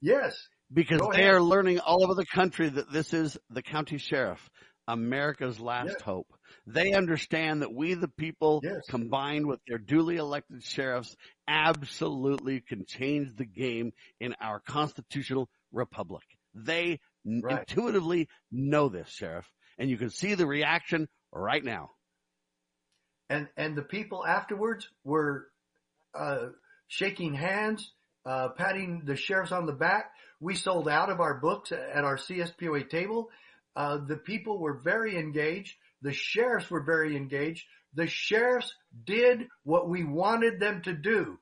Yes. 0.00 0.36
Because 0.72 1.02
they 1.12 1.28
are 1.28 1.40
learning 1.40 1.80
all 1.80 2.02
over 2.02 2.14
the 2.14 2.26
country 2.26 2.68
that 2.68 2.90
this 2.90 3.12
is 3.12 3.36
the 3.50 3.62
county 3.62 3.98
sheriff, 3.98 4.48
America's 4.88 5.60
last 5.60 5.90
yes. 5.90 6.02
hope. 6.02 6.26
They 6.66 6.92
understand 6.92 7.62
that 7.62 7.72
we, 7.74 7.94
the 7.94 8.08
people, 8.08 8.60
yes. 8.62 8.80
combined 8.88 9.46
with 9.46 9.60
their 9.68 9.78
duly 9.78 10.16
elected 10.16 10.62
sheriffs, 10.62 11.14
absolutely 11.46 12.60
can 12.60 12.84
change 12.86 13.34
the 13.36 13.44
game 13.44 13.92
in 14.20 14.34
our 14.40 14.60
constitutional 14.60 15.48
republic. 15.72 16.24
They 16.54 17.00
right. 17.24 17.60
intuitively 17.60 18.28
know 18.50 18.88
this, 18.88 19.08
Sheriff, 19.10 19.46
and 19.78 19.90
you 19.90 19.96
can 19.96 20.10
see 20.10 20.34
the 20.34 20.46
reaction 20.46 21.08
right 21.32 21.64
now. 21.64 21.90
And 23.32 23.48
and 23.56 23.74
the 23.74 23.82
people 23.82 24.26
afterwards 24.26 24.86
were 25.04 25.48
uh, 26.14 26.48
shaking 26.86 27.32
hands, 27.32 27.90
uh, 28.26 28.50
patting 28.50 29.04
the 29.06 29.16
sheriffs 29.16 29.52
on 29.52 29.64
the 29.64 29.72
back. 29.72 30.10
We 30.38 30.54
sold 30.54 30.86
out 30.86 31.08
of 31.08 31.20
our 31.20 31.40
books 31.40 31.72
at 31.72 32.04
our 32.04 32.18
CSPOA 32.18 32.90
table. 32.90 33.30
Uh, 33.74 34.00
the 34.06 34.18
people 34.18 34.58
were 34.58 34.74
very 34.74 35.16
engaged. 35.16 35.74
The 36.02 36.12
sheriffs 36.12 36.70
were 36.70 36.82
very 36.82 37.16
engaged. 37.16 37.64
The 37.94 38.06
sheriffs 38.06 38.74
did 39.06 39.48
what 39.62 39.88
we 39.88 40.04
wanted 40.04 40.60
them 40.60 40.82
to 40.82 40.92
do. 40.92 41.38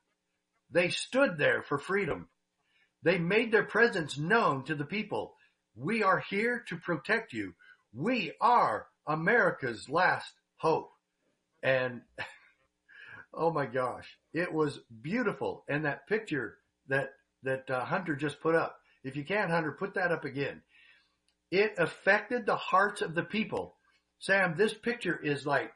They 0.70 0.90
stood 0.90 1.38
there 1.38 1.64
for 1.68 1.78
freedom. 1.78 2.28
They 3.02 3.18
made 3.18 3.50
their 3.50 3.64
presence 3.64 4.16
known 4.16 4.62
to 4.66 4.76
the 4.76 4.84
people. 4.84 5.34
We 5.74 6.04
are 6.04 6.22
here 6.30 6.64
to 6.68 6.76
protect 6.76 7.32
you. 7.32 7.54
We 7.92 8.32
are 8.40 8.86
America's 9.08 9.88
last 9.88 10.30
hope. 10.56 10.92
And 11.62 12.02
oh 13.34 13.50
my 13.50 13.66
gosh, 13.66 14.06
it 14.32 14.52
was 14.52 14.78
beautiful. 15.02 15.64
And 15.68 15.84
that 15.84 16.06
picture 16.06 16.56
that, 16.88 17.10
that 17.42 17.70
uh, 17.70 17.84
Hunter 17.84 18.16
just 18.16 18.40
put 18.40 18.54
up, 18.54 18.76
if 19.04 19.16
you 19.16 19.24
can, 19.24 19.50
Hunter, 19.50 19.72
put 19.72 19.94
that 19.94 20.12
up 20.12 20.24
again. 20.24 20.62
It 21.50 21.74
affected 21.78 22.46
the 22.46 22.56
hearts 22.56 23.02
of 23.02 23.14
the 23.14 23.24
people. 23.24 23.76
Sam, 24.18 24.54
this 24.56 24.74
picture 24.74 25.18
is 25.18 25.46
like 25.46 25.72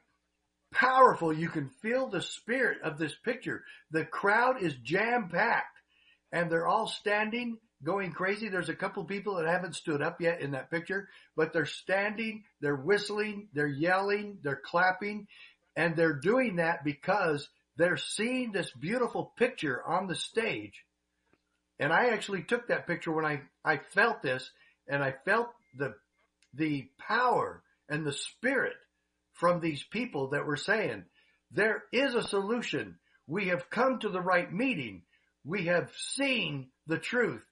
powerful. 0.73 1.33
You 1.33 1.49
can 1.49 1.69
feel 1.81 2.07
the 2.07 2.21
spirit 2.21 2.79
of 2.83 2.97
this 2.97 3.15
picture. 3.23 3.63
The 3.91 4.05
crowd 4.05 4.61
is 4.61 4.75
jam 4.83 5.29
packed 5.29 5.77
and 6.31 6.51
they're 6.51 6.67
all 6.67 6.87
standing 6.87 7.57
going 7.83 8.11
crazy. 8.11 8.49
There's 8.49 8.69
a 8.69 8.75
couple 8.75 9.03
people 9.05 9.35
that 9.35 9.47
haven't 9.47 9.75
stood 9.75 10.01
up 10.01 10.19
yet 10.19 10.41
in 10.41 10.51
that 10.51 10.71
picture, 10.71 11.07
but 11.35 11.53
they're 11.53 11.65
standing, 11.65 12.43
they're 12.61 12.75
whistling, 12.75 13.47
they're 13.53 13.67
yelling, 13.67 14.39
they're 14.43 14.61
clapping, 14.63 15.27
and 15.75 15.95
they're 15.95 16.19
doing 16.19 16.57
that 16.57 16.83
because 16.83 17.47
they're 17.77 17.97
seeing 17.97 18.51
this 18.51 18.71
beautiful 18.71 19.33
picture 19.37 19.81
on 19.85 20.07
the 20.07 20.15
stage. 20.15 20.85
And 21.79 21.91
I 21.91 22.07
actually 22.07 22.43
took 22.43 22.67
that 22.67 22.87
picture 22.87 23.11
when 23.11 23.25
I, 23.25 23.41
I 23.63 23.77
felt 23.77 24.21
this 24.21 24.49
and 24.87 25.03
I 25.03 25.13
felt 25.25 25.49
the, 25.77 25.93
the 26.53 26.87
power 26.97 27.61
and 27.89 28.05
the 28.05 28.13
spirit 28.13 28.75
from 29.33 29.59
these 29.59 29.83
people 29.83 30.29
that 30.29 30.45
were 30.45 30.55
saying, 30.55 31.03
there 31.51 31.83
is 31.91 32.15
a 32.15 32.23
solution. 32.23 32.97
We 33.27 33.47
have 33.47 33.69
come 33.69 33.99
to 33.99 34.09
the 34.09 34.21
right 34.21 34.51
meeting. 34.51 35.03
We 35.43 35.65
have 35.65 35.91
seen 35.97 36.69
the 36.87 36.97
truth. 36.97 37.43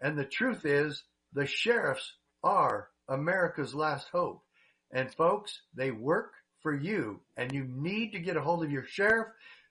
And 0.00 0.18
the 0.18 0.24
truth 0.24 0.64
is 0.64 1.02
the 1.32 1.46
sheriffs 1.46 2.12
are 2.42 2.88
America's 3.08 3.74
last 3.74 4.08
hope. 4.10 4.42
And 4.90 5.14
folks, 5.14 5.60
they 5.74 5.92
work 5.92 6.32
for 6.62 6.74
you 6.74 7.20
and 7.36 7.52
you 7.52 7.64
need 7.64 8.12
to 8.12 8.20
get 8.20 8.36
a 8.36 8.40
hold 8.40 8.64
of 8.64 8.70
your 8.70 8.84
sheriff. 8.84 9.28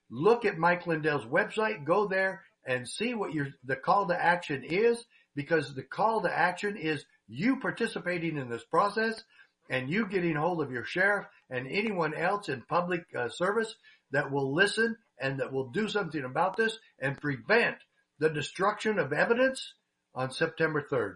Look 0.09 0.45
at 0.45 0.57
Mike 0.57 0.87
Lindell's 0.87 1.25
website, 1.25 1.85
go 1.85 2.07
there 2.07 2.43
and 2.65 2.87
see 2.87 3.13
what 3.13 3.33
your, 3.33 3.47
the 3.63 3.75
call 3.75 4.07
to 4.07 4.23
action 4.23 4.63
is 4.63 5.03
because 5.35 5.73
the 5.73 5.83
call 5.83 6.21
to 6.21 6.31
action 6.31 6.75
is 6.77 7.05
you 7.27 7.57
participating 7.59 8.37
in 8.37 8.49
this 8.49 8.63
process 8.63 9.23
and 9.69 9.89
you 9.89 10.05
getting 10.05 10.35
hold 10.35 10.61
of 10.61 10.71
your 10.71 10.83
sheriff 10.83 11.25
and 11.49 11.67
anyone 11.67 12.13
else 12.13 12.49
in 12.49 12.61
public 12.61 13.05
uh, 13.17 13.29
service 13.29 13.73
that 14.11 14.31
will 14.31 14.53
listen 14.53 14.97
and 15.19 15.39
that 15.39 15.53
will 15.53 15.69
do 15.69 15.87
something 15.87 16.23
about 16.23 16.57
this 16.57 16.77
and 16.99 17.19
prevent 17.21 17.77
the 18.19 18.29
destruction 18.29 18.99
of 18.99 19.13
evidence 19.13 19.73
on 20.13 20.31
September 20.31 20.85
3rd. 20.91 21.15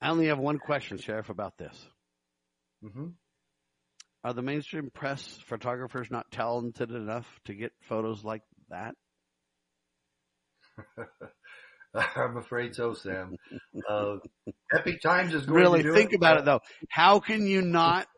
I 0.00 0.10
only 0.10 0.26
have 0.26 0.38
one 0.38 0.58
question, 0.58 0.98
Sheriff, 0.98 1.30
about 1.30 1.58
this. 1.58 1.74
Mm-hmm. 2.84 3.08
Are 4.26 4.34
the 4.34 4.42
mainstream 4.42 4.90
press 4.92 5.38
photographers 5.46 6.08
not 6.10 6.32
talented 6.32 6.90
enough 6.90 7.28
to 7.44 7.54
get 7.54 7.70
photos 7.82 8.24
like 8.24 8.42
that? 8.70 8.96
I'm 11.94 12.36
afraid 12.36 12.74
so, 12.74 12.94
Sam. 12.94 13.36
Uh, 13.88 14.16
Epoch 14.74 15.00
Times 15.00 15.32
is 15.32 15.46
going 15.46 15.60
really 15.60 15.84
to 15.84 15.94
think 15.94 16.12
it. 16.12 16.16
about 16.16 16.38
it 16.38 16.44
though. 16.44 16.58
How 16.88 17.20
can 17.20 17.46
you 17.46 17.62
not 17.62 18.08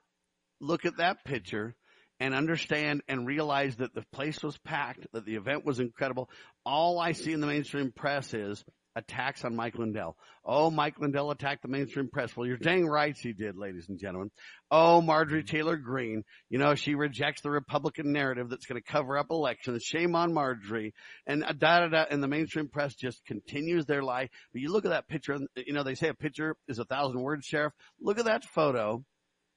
look 0.63 0.87
at 0.87 0.97
that 0.97 1.27
picture 1.27 1.75
and 2.19 2.35
understand 2.35 3.03
and 3.07 3.27
realize 3.27 3.77
that 3.77 3.93
the 3.93 4.07
place 4.11 4.43
was 4.43 4.57
packed, 4.57 5.07
that 5.13 5.27
the 5.27 5.35
event 5.35 5.67
was 5.67 5.79
incredible. 5.79 6.31
All 6.65 6.99
I 6.99 7.13
see 7.13 7.35
in 7.35 7.41
the 7.41 7.47
mainstream 7.47 7.93
press 7.93 8.33
is 8.33 8.65
attacks 8.97 9.45
on 9.45 9.55
Mike 9.55 9.79
Lindell. 9.79 10.17
Oh, 10.45 10.71
Mike 10.71 10.99
Lindell 10.99 11.31
attacked 11.31 11.63
the 11.63 11.69
mainstream 11.69 12.09
press. 12.09 12.37
Well, 12.37 12.47
you're 12.47 12.57
dang 12.57 12.87
right 12.87 13.17
he 13.17 13.33
did, 13.33 13.57
ladies 13.57 13.89
and 13.89 13.99
gentlemen. 13.99 14.31
Oh, 14.71 15.01
Marjorie 15.01 15.43
mm-hmm. 15.43 15.57
Taylor 15.57 15.77
Greene, 15.77 16.25
you 16.51 16.59
know, 16.59 16.75
she 16.75 16.95
rejects 16.95 17.43
the 17.43 17.51
Republican 17.51 18.13
narrative 18.13 18.49
that's 18.51 18.67
going 18.67 18.81
to 18.81 18.93
cover 18.93 19.17
up 19.17 19.27
elections. 19.31 19.83
Shame 19.83 20.15
on 20.15 20.33
Marjorie. 20.35 20.95
And 21.27 21.45
uh, 21.45 21.53
da 21.53 21.81
da 21.81 21.89
da. 21.89 22.05
And 22.11 22.23
the 22.23 22.29
mainstream 22.29 22.69
press 22.69 22.95
just 22.95 23.25
continues 23.25 23.87
their 23.87 24.03
lie. 24.03 24.29
But 24.53 24.63
you 24.63 24.73
look 24.73 24.85
at 24.85 24.91
that 24.91 25.09
picture, 25.09 25.39
you 25.57 25.73
know, 25.73 25.83
they 25.83 25.95
say 25.95 26.09
a 26.09 26.15
picture 26.15 26.57
is 26.67 26.79
a 26.79 26.85
thousand 26.85 27.21
words, 27.21 27.47
Sheriff. 27.47 27.73
Look 28.01 28.19
at 28.19 28.27
that 28.27 28.45
photo. 28.45 29.05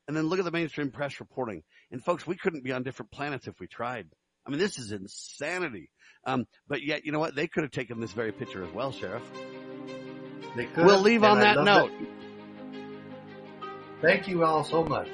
And 0.07 0.17
then 0.17 0.27
look 0.27 0.39
at 0.39 0.45
the 0.45 0.51
mainstream 0.51 0.91
press 0.91 1.19
reporting. 1.19 1.63
And 1.91 2.03
folks, 2.03 2.27
we 2.27 2.36
couldn't 2.36 2.63
be 2.63 2.71
on 2.71 2.84
different 2.84 3.11
planets 3.11 3.47
if 3.47 3.59
we 3.59 3.67
tried. 3.67 4.07
I 4.46 4.50
mean, 4.50 4.60
this 4.60 4.78
is 4.78 4.92
insanity. 4.92 5.89
Um, 6.26 6.46
but 6.68 6.84
yet, 6.84 7.06
you 7.06 7.12
know 7.12 7.20
what? 7.20 7.36
They 7.36 7.48
could 7.48 7.64
have 7.64 7.72
taken 7.72 8.00
this 8.00 8.12
very 8.12 8.32
picture 8.32 8.64
as 8.64 8.72
well, 8.74 8.92
Sheriff. 8.92 9.24
They 10.56 10.66
could. 10.66 10.86
We'll 10.86 11.02
leave 11.02 11.24
on 11.24 11.39
that 11.39 11.64
note. 11.64 11.92
Thank 14.02 14.28
you 14.28 14.44
all 14.44 14.64
so 14.64 14.84
much. 14.84 15.10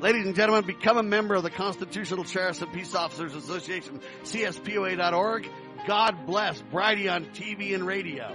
Ladies 0.00 0.24
and 0.24 0.34
gentlemen, 0.34 0.64
become 0.64 0.96
a 0.96 1.02
member 1.02 1.34
of 1.34 1.42
the 1.42 1.50
Constitutional 1.50 2.24
Sheriffs 2.24 2.62
and 2.62 2.72
Peace 2.72 2.94
Officers 2.94 3.34
Association, 3.34 4.00
CSPOA.org. 4.24 5.46
God 5.86 6.26
bless 6.26 6.62
Brighteon 6.72 7.34
TV 7.34 7.74
and 7.74 7.86
radio. 7.86 8.34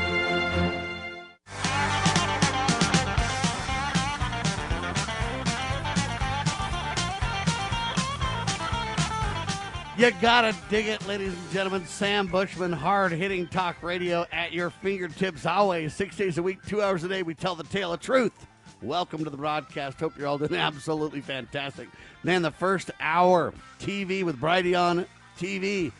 You 10.01 10.09
gotta 10.19 10.55
dig 10.71 10.87
it, 10.87 11.05
ladies 11.05 11.31
and 11.31 11.51
gentlemen. 11.51 11.85
Sam 11.85 12.25
Bushman, 12.25 12.71
hard 12.71 13.11
hitting 13.11 13.45
talk 13.45 13.83
radio 13.83 14.25
at 14.31 14.51
your 14.51 14.71
fingertips 14.71 15.45
always. 15.45 15.93
Six 15.93 16.17
days 16.17 16.39
a 16.39 16.41
week, 16.41 16.57
two 16.65 16.81
hours 16.81 17.03
a 17.03 17.07
day, 17.07 17.21
we 17.21 17.35
tell 17.35 17.53
the 17.53 17.65
tale 17.65 17.93
of 17.93 17.99
truth. 17.99 18.47
Welcome 18.81 19.23
to 19.25 19.29
the 19.29 19.37
broadcast. 19.37 19.99
Hope 19.99 20.17
you're 20.17 20.25
all 20.25 20.39
doing 20.39 20.55
absolutely 20.59 21.21
fantastic. 21.21 21.87
Man, 22.23 22.41
the 22.41 22.49
first 22.49 22.89
hour, 22.99 23.53
TV 23.79 24.23
with 24.23 24.41
Brighteon 24.41 25.05
TV, 25.37 25.91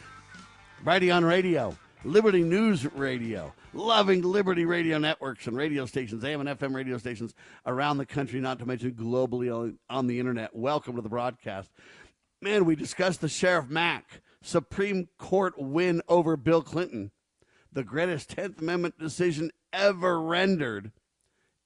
Brighteon 0.84 1.24
Radio, 1.24 1.78
Liberty 2.04 2.42
News 2.42 2.92
Radio, 2.94 3.54
loving 3.72 4.24
Liberty 4.24 4.66
Radio 4.66 4.98
networks 4.98 5.46
and 5.46 5.56
radio 5.56 5.86
stations, 5.86 6.24
AM 6.24 6.42
and 6.42 6.60
FM 6.60 6.74
radio 6.74 6.98
stations 6.98 7.36
around 7.68 8.00
the 8.00 8.08
country, 8.08 8.42
not 8.42 8.58
to 8.58 8.66
mention 8.66 8.94
globally 8.94 9.56
on, 9.56 9.78
on 9.92 10.08
the 10.08 10.20
internet. 10.20 10.56
Welcome 10.56 10.96
to 10.96 11.04
the 11.04 11.10
broadcast. 11.10 11.70
Man, 12.44 12.66
we 12.66 12.76
discussed 12.76 13.22
the 13.22 13.30
Sheriff 13.30 13.70
Mack 13.70 14.22
Supreme 14.42 15.10
Court 15.20 15.54
win 15.60 16.02
over 16.08 16.36
Bill 16.36 16.64
Clinton, 16.64 17.12
the 17.72 17.84
greatest 17.84 18.36
10th 18.36 18.60
Amendment 18.60 18.98
decision 18.98 19.52
ever 19.72 20.20
rendered 20.20 20.92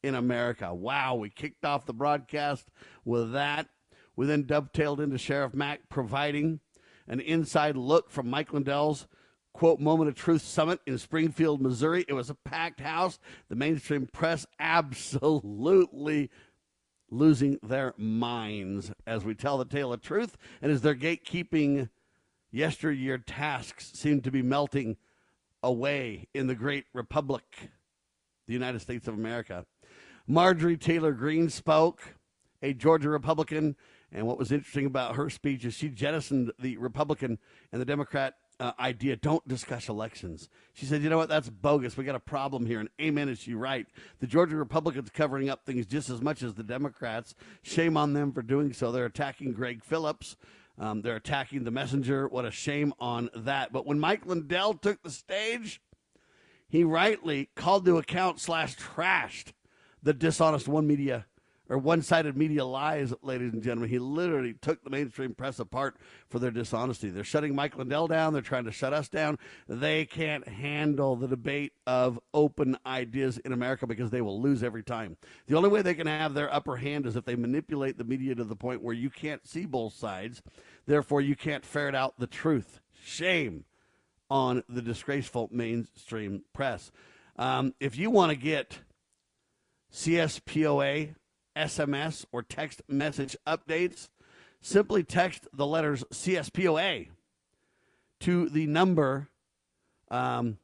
in 0.04 0.16
America. 0.16 0.74
Wow, 0.74 1.16
we 1.16 1.30
kicked 1.30 1.64
off 1.64 1.86
the 1.86 1.94
broadcast 1.94 2.70
with 3.06 3.32
that. 3.32 3.70
We 4.18 4.26
then 4.26 4.44
dovetailed 4.44 5.00
into 5.00 5.18
Sheriff 5.18 5.54
Mack 5.54 5.88
providing 5.88 6.60
an 7.08 7.22
inside 7.22 7.78
look 7.78 8.12
from 8.12 8.30
Mike 8.30 8.52
Lindell's 8.52 9.08
quote 9.54 9.80
moment 9.80 10.10
of 10.10 10.16
truth 10.16 10.42
summit 10.42 10.82
in 10.86 10.98
Springfield, 10.98 11.62
Missouri. 11.62 12.04
It 12.10 12.14
was 12.14 12.30
a 12.30 12.36
packed 12.36 12.82
house. 12.82 13.18
The 13.48 13.56
mainstream 13.56 14.08
press 14.12 14.46
absolutely 14.60 16.30
losing 17.10 17.60
their 17.62 17.94
minds 17.98 18.92
as 19.06 19.24
we 19.24 19.36
tell 19.36 19.58
the 19.58 19.66
tale 19.66 19.94
of 19.94 20.02
truth 20.02 20.38
and 20.62 20.72
as 20.72 20.82
their 20.82 20.96
gatekeeping 20.96 21.90
yesteryear 22.52 23.18
tasks 23.18 23.92
seem 23.94 24.22
to 24.22 24.32
be 24.32 24.42
melting 24.42 24.98
away 25.62 26.28
in 26.34 26.48
the 26.48 26.56
great 26.56 26.86
republic, 26.94 27.70
the 28.48 28.54
United 28.54 28.80
States 28.80 29.08
of 29.08 29.14
America. 29.14 29.66
Marjorie 30.28 30.78
Taylor 30.78 31.12
Greene 31.12 31.50
spoke, 31.50 32.16
a 32.62 32.74
Georgia 32.74 33.10
Republican, 33.10 33.76
and 34.12 34.26
what 34.26 34.38
was 34.38 34.52
interesting 34.52 34.86
about 34.86 35.16
her 35.16 35.30
speech 35.30 35.66
is 35.66 35.74
she 35.74 35.90
jettisoned 35.90 36.52
the 36.60 36.78
Republican 36.78 37.38
and 37.72 37.82
the 37.82 37.86
Democrat 37.86 38.36
uh, 38.60 38.72
idea 38.80 39.16
don't 39.16 39.48
discuss 39.48 39.90
elections. 39.90 40.50
She 40.74 40.86
said, 40.86 41.02
you 41.02 41.10
know 41.10 41.18
what, 41.18 41.30
that's 41.30 41.50
bogus. 41.50 41.98
We 41.98 42.04
got 42.04 42.16
a 42.16 42.20
problem 42.20 42.66
here. 42.66 42.80
And 42.80 42.90
amen, 43.02 43.30
is 43.30 43.40
she 43.40 43.54
right? 43.54 43.88
The 44.20 44.28
Georgia 44.28 44.56
Republicans 44.56 45.10
covering 45.10 45.50
up 45.50 45.66
things 45.66 45.86
just 45.86 46.10
as 46.10 46.22
much 46.22 46.44
as 46.44 46.54
the 46.54 46.64
Democrats. 46.64 47.36
Shame 47.62 47.98
on 47.98 48.14
them 48.14 48.32
for 48.32 48.42
doing 48.42 48.74
so. 48.74 48.92
They're 48.92 49.06
attacking 49.06 49.54
Greg 49.54 49.84
Phillips. 49.84 50.36
Um, 50.78 51.02
they're 51.02 51.16
attacking 51.16 51.64
the 51.64 51.72
messenger. 51.72 52.28
What 52.28 52.46
a 52.46 52.52
shame 52.52 52.94
on 53.00 53.30
that. 53.36 53.72
But 53.72 53.86
when 53.86 54.00
Mike 54.00 54.26
Lindell 54.26 54.74
took 54.74 55.02
the 55.04 55.12
stage, 55.12 55.82
he 56.68 56.84
rightly 56.84 57.50
called 57.56 57.86
to 57.86 57.98
account 57.98 58.40
slash 58.40 58.76
trashed 58.76 59.54
the 60.04 60.14
dishonest 60.14 60.68
one 60.68 60.86
media 60.86 61.26
or 61.70 61.78
one-sided 61.78 62.38
media 62.38 62.66
lies, 62.66 63.14
ladies 63.22 63.54
and 63.54 63.64
gentlemen. 63.64 63.90
He 63.90 64.00
literally 64.00 64.54
took 64.54 64.84
the 64.84 64.90
mainstream 64.90 65.34
press 65.34 65.60
apart 65.60 65.98
for 66.30 66.40
their 66.40 66.52
dishonesty. 66.52 67.10
They're 67.10 67.24
shutting 67.24 67.56
Mike 67.56 67.78
Lindell 67.78 68.08
down. 68.08 68.34
They're 68.34 68.42
trying 68.42 68.66
to 68.66 68.72
shut 68.72 68.94
us 68.94 69.10
down. 69.10 69.40
They 69.68 70.06
can't 70.06 70.48
handle 70.48 71.16
the 71.16 71.28
debate 71.28 71.74
of 71.88 72.20
open 72.34 72.78
ideas 72.86 73.38
in 73.40 73.52
America 73.52 73.88
because 73.88 74.12
they 74.12 74.22
will 74.22 74.42
lose 74.42 74.64
every 74.64 74.84
time. 74.84 75.18
The 75.48 75.58
only 75.58 75.70
way 75.70 75.82
they 75.82 75.96
can 75.96 76.08
have 76.08 76.34
their 76.34 76.54
upper 76.54 76.78
hand 76.78 77.06
is 77.06 77.16
if 77.16 77.26
they 77.26 77.36
manipulate 77.36 77.98
the 77.98 78.04
media 78.04 78.36
to 78.36 78.44
the 78.44 78.56
point 78.56 78.84
where 78.84 78.96
you 78.96 79.10
can't 79.10 79.48
see 79.48 79.66
both 79.66 79.94
sides. 79.94 80.42
Therefore, 80.86 81.22
you 81.22 81.36
can't 81.36 81.66
ferret 81.66 81.96
out 81.96 82.20
the 82.20 82.28
truth. 82.28 82.80
Shame 83.04 83.66
on 84.30 84.64
the 84.68 84.82
disgraceful 84.82 85.50
mainstream 85.52 86.44
press. 86.54 86.92
Um, 87.38 87.74
if 87.80 87.98
you 87.98 88.10
want 88.10 88.32
to 88.32 88.36
get 88.36 88.80
CSPOA 89.94 91.16
SMS 91.56 92.26
or 92.32 92.44
text 92.44 92.82
message 92.88 93.36
updates, 93.48 94.10
simply 94.62 95.04
text 95.04 95.48
the 95.54 95.66
letters 95.66 96.04
CSPOA 96.12 97.10
to 98.22 98.50
the 98.50 98.66
number 98.68 99.30
um, 100.10 100.58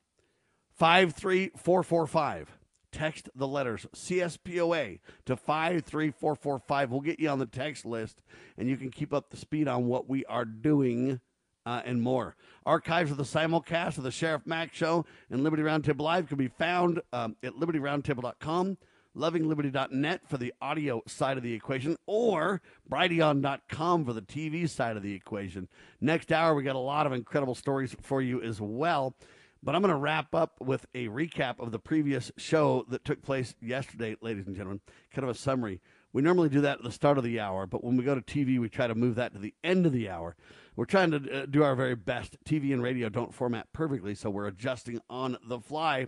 53445. 0.78 2.58
Text 2.92 3.30
the 3.36 3.48
letters 3.48 3.86
CSPOA 3.96 5.00
to 5.26 5.36
53445. 5.38 6.92
We'll 6.92 7.02
get 7.02 7.20
you 7.20 7.30
on 7.30 7.40
the 7.40 7.46
text 7.46 7.86
list 7.86 8.22
and 8.58 8.68
you 8.68 8.76
can 8.76 8.90
keep 8.90 9.14
up 9.14 9.30
the 9.30 9.38
speed 9.38 9.68
on 9.68 9.88
what 9.88 10.10
we 10.10 10.26
are 10.26 10.44
doing 10.44 11.22
uh, 11.66 11.82
and 11.86 12.02
more. 12.02 12.36
Archives 12.66 13.12
of 13.12 13.18
the 13.18 13.24
simulcast 13.24 13.98
of 13.98 14.04
the 14.04 14.12
Sheriff 14.12 14.46
Mack 14.46 14.74
Show 14.74 15.06
and 15.30 15.44
Liberty 15.44 15.64
Roundtable 15.64 16.02
Live 16.02 16.28
can 16.28 16.38
be 16.38 16.48
found 16.48 17.02
um, 17.14 17.36
at 17.44 17.54
libertyroundtable.com 17.54 18.78
lovingliberty.net 19.16 20.22
for 20.28 20.38
the 20.38 20.54
audio 20.62 21.02
side 21.08 21.38
of 21.38 21.44
the 21.44 21.54
equation, 21.54 21.98
or 22.06 22.62
brighteon.com 22.90 24.06
for 24.06 24.14
the 24.14 24.22
TV 24.22 24.68
side 24.68 24.98
of 24.98 25.04
the 25.04 25.14
equation. 25.14 25.68
Next 26.00 26.32
hour, 26.32 26.56
we 26.56 26.64
got 26.64 26.76
a 26.76 26.80
lot 26.80 27.06
of 27.06 27.14
incredible 27.14 27.56
stories 27.56 27.96
for 28.02 28.22
you 28.22 28.42
as 28.42 28.62
well. 28.62 29.16
But 29.64 29.76
I'm 29.76 29.82
going 29.82 29.94
to 29.94 30.00
wrap 30.00 30.34
up 30.34 30.60
with 30.60 30.88
a 30.96 31.08
recap 31.10 31.60
of 31.60 31.72
the 31.72 31.78
previous 31.78 32.32
show 32.36 32.84
that 32.90 33.06
took 33.06 33.22
place 33.22 33.54
yesterday, 33.62 34.16
ladies 34.20 34.48
and 34.48 34.56
gentlemen. 34.56 34.82
Kind 35.14 35.24
of 35.24 35.30
a 35.30 35.38
summary. 35.38 35.82
We 36.14 36.22
normally 36.22 36.50
do 36.50 36.62
that 36.62 36.80
at 36.80 36.84
the 36.84 36.92
start 36.92 37.18
of 37.18 37.24
the 37.24 37.40
hour, 37.40 37.68
but 37.68 37.84
when 37.84 37.96
we 37.96 38.04
go 38.04 38.16
to 38.16 38.22
TV, 38.22 38.60
we 38.60 38.70
try 38.70 38.88
to 38.88 38.96
move 38.96 39.16
that 39.16 39.34
to 39.34 39.40
the 39.40 39.54
end 39.64 39.86
of 39.86 39.94
the 39.94 40.10
hour. 40.10 40.36
We're 40.76 40.86
trying 40.86 41.12
to 41.12 41.44
uh, 41.44 41.46
do 41.46 41.64
our 41.64 41.76
very 41.76 41.96
best. 41.96 42.38
TV 42.44 42.74
and 42.74 42.82
radio 42.82 43.08
don't 43.08 43.34
format 43.34 43.72
perfectly, 43.72 44.16
so 44.16 44.30
we're 44.30 44.48
adjusting 44.48 45.00
on 45.10 45.38
the 45.46 45.60
fly. 45.60 46.08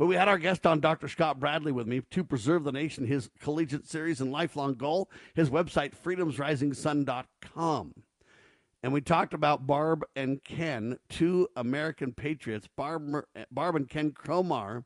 But 0.00 0.06
we 0.06 0.14
had 0.14 0.28
our 0.28 0.38
guest 0.38 0.66
on, 0.66 0.80
Dr. 0.80 1.08
Scott 1.08 1.38
Bradley, 1.38 1.72
with 1.72 1.86
me 1.86 2.00
to 2.12 2.24
preserve 2.24 2.64
the 2.64 2.72
nation, 2.72 3.06
his 3.06 3.28
collegiate 3.38 3.86
series 3.86 4.22
and 4.22 4.32
lifelong 4.32 4.76
goal, 4.76 5.10
his 5.34 5.50
website, 5.50 5.92
freedomsrisingsun.com. 5.94 7.94
And 8.82 8.92
we 8.94 9.02
talked 9.02 9.34
about 9.34 9.66
Barb 9.66 10.06
and 10.16 10.42
Ken, 10.42 10.96
two 11.10 11.48
American 11.54 12.14
patriots, 12.14 12.66
Barb, 12.74 13.12
Barb 13.50 13.76
and 13.76 13.90
Ken 13.90 14.12
Cromar. 14.12 14.84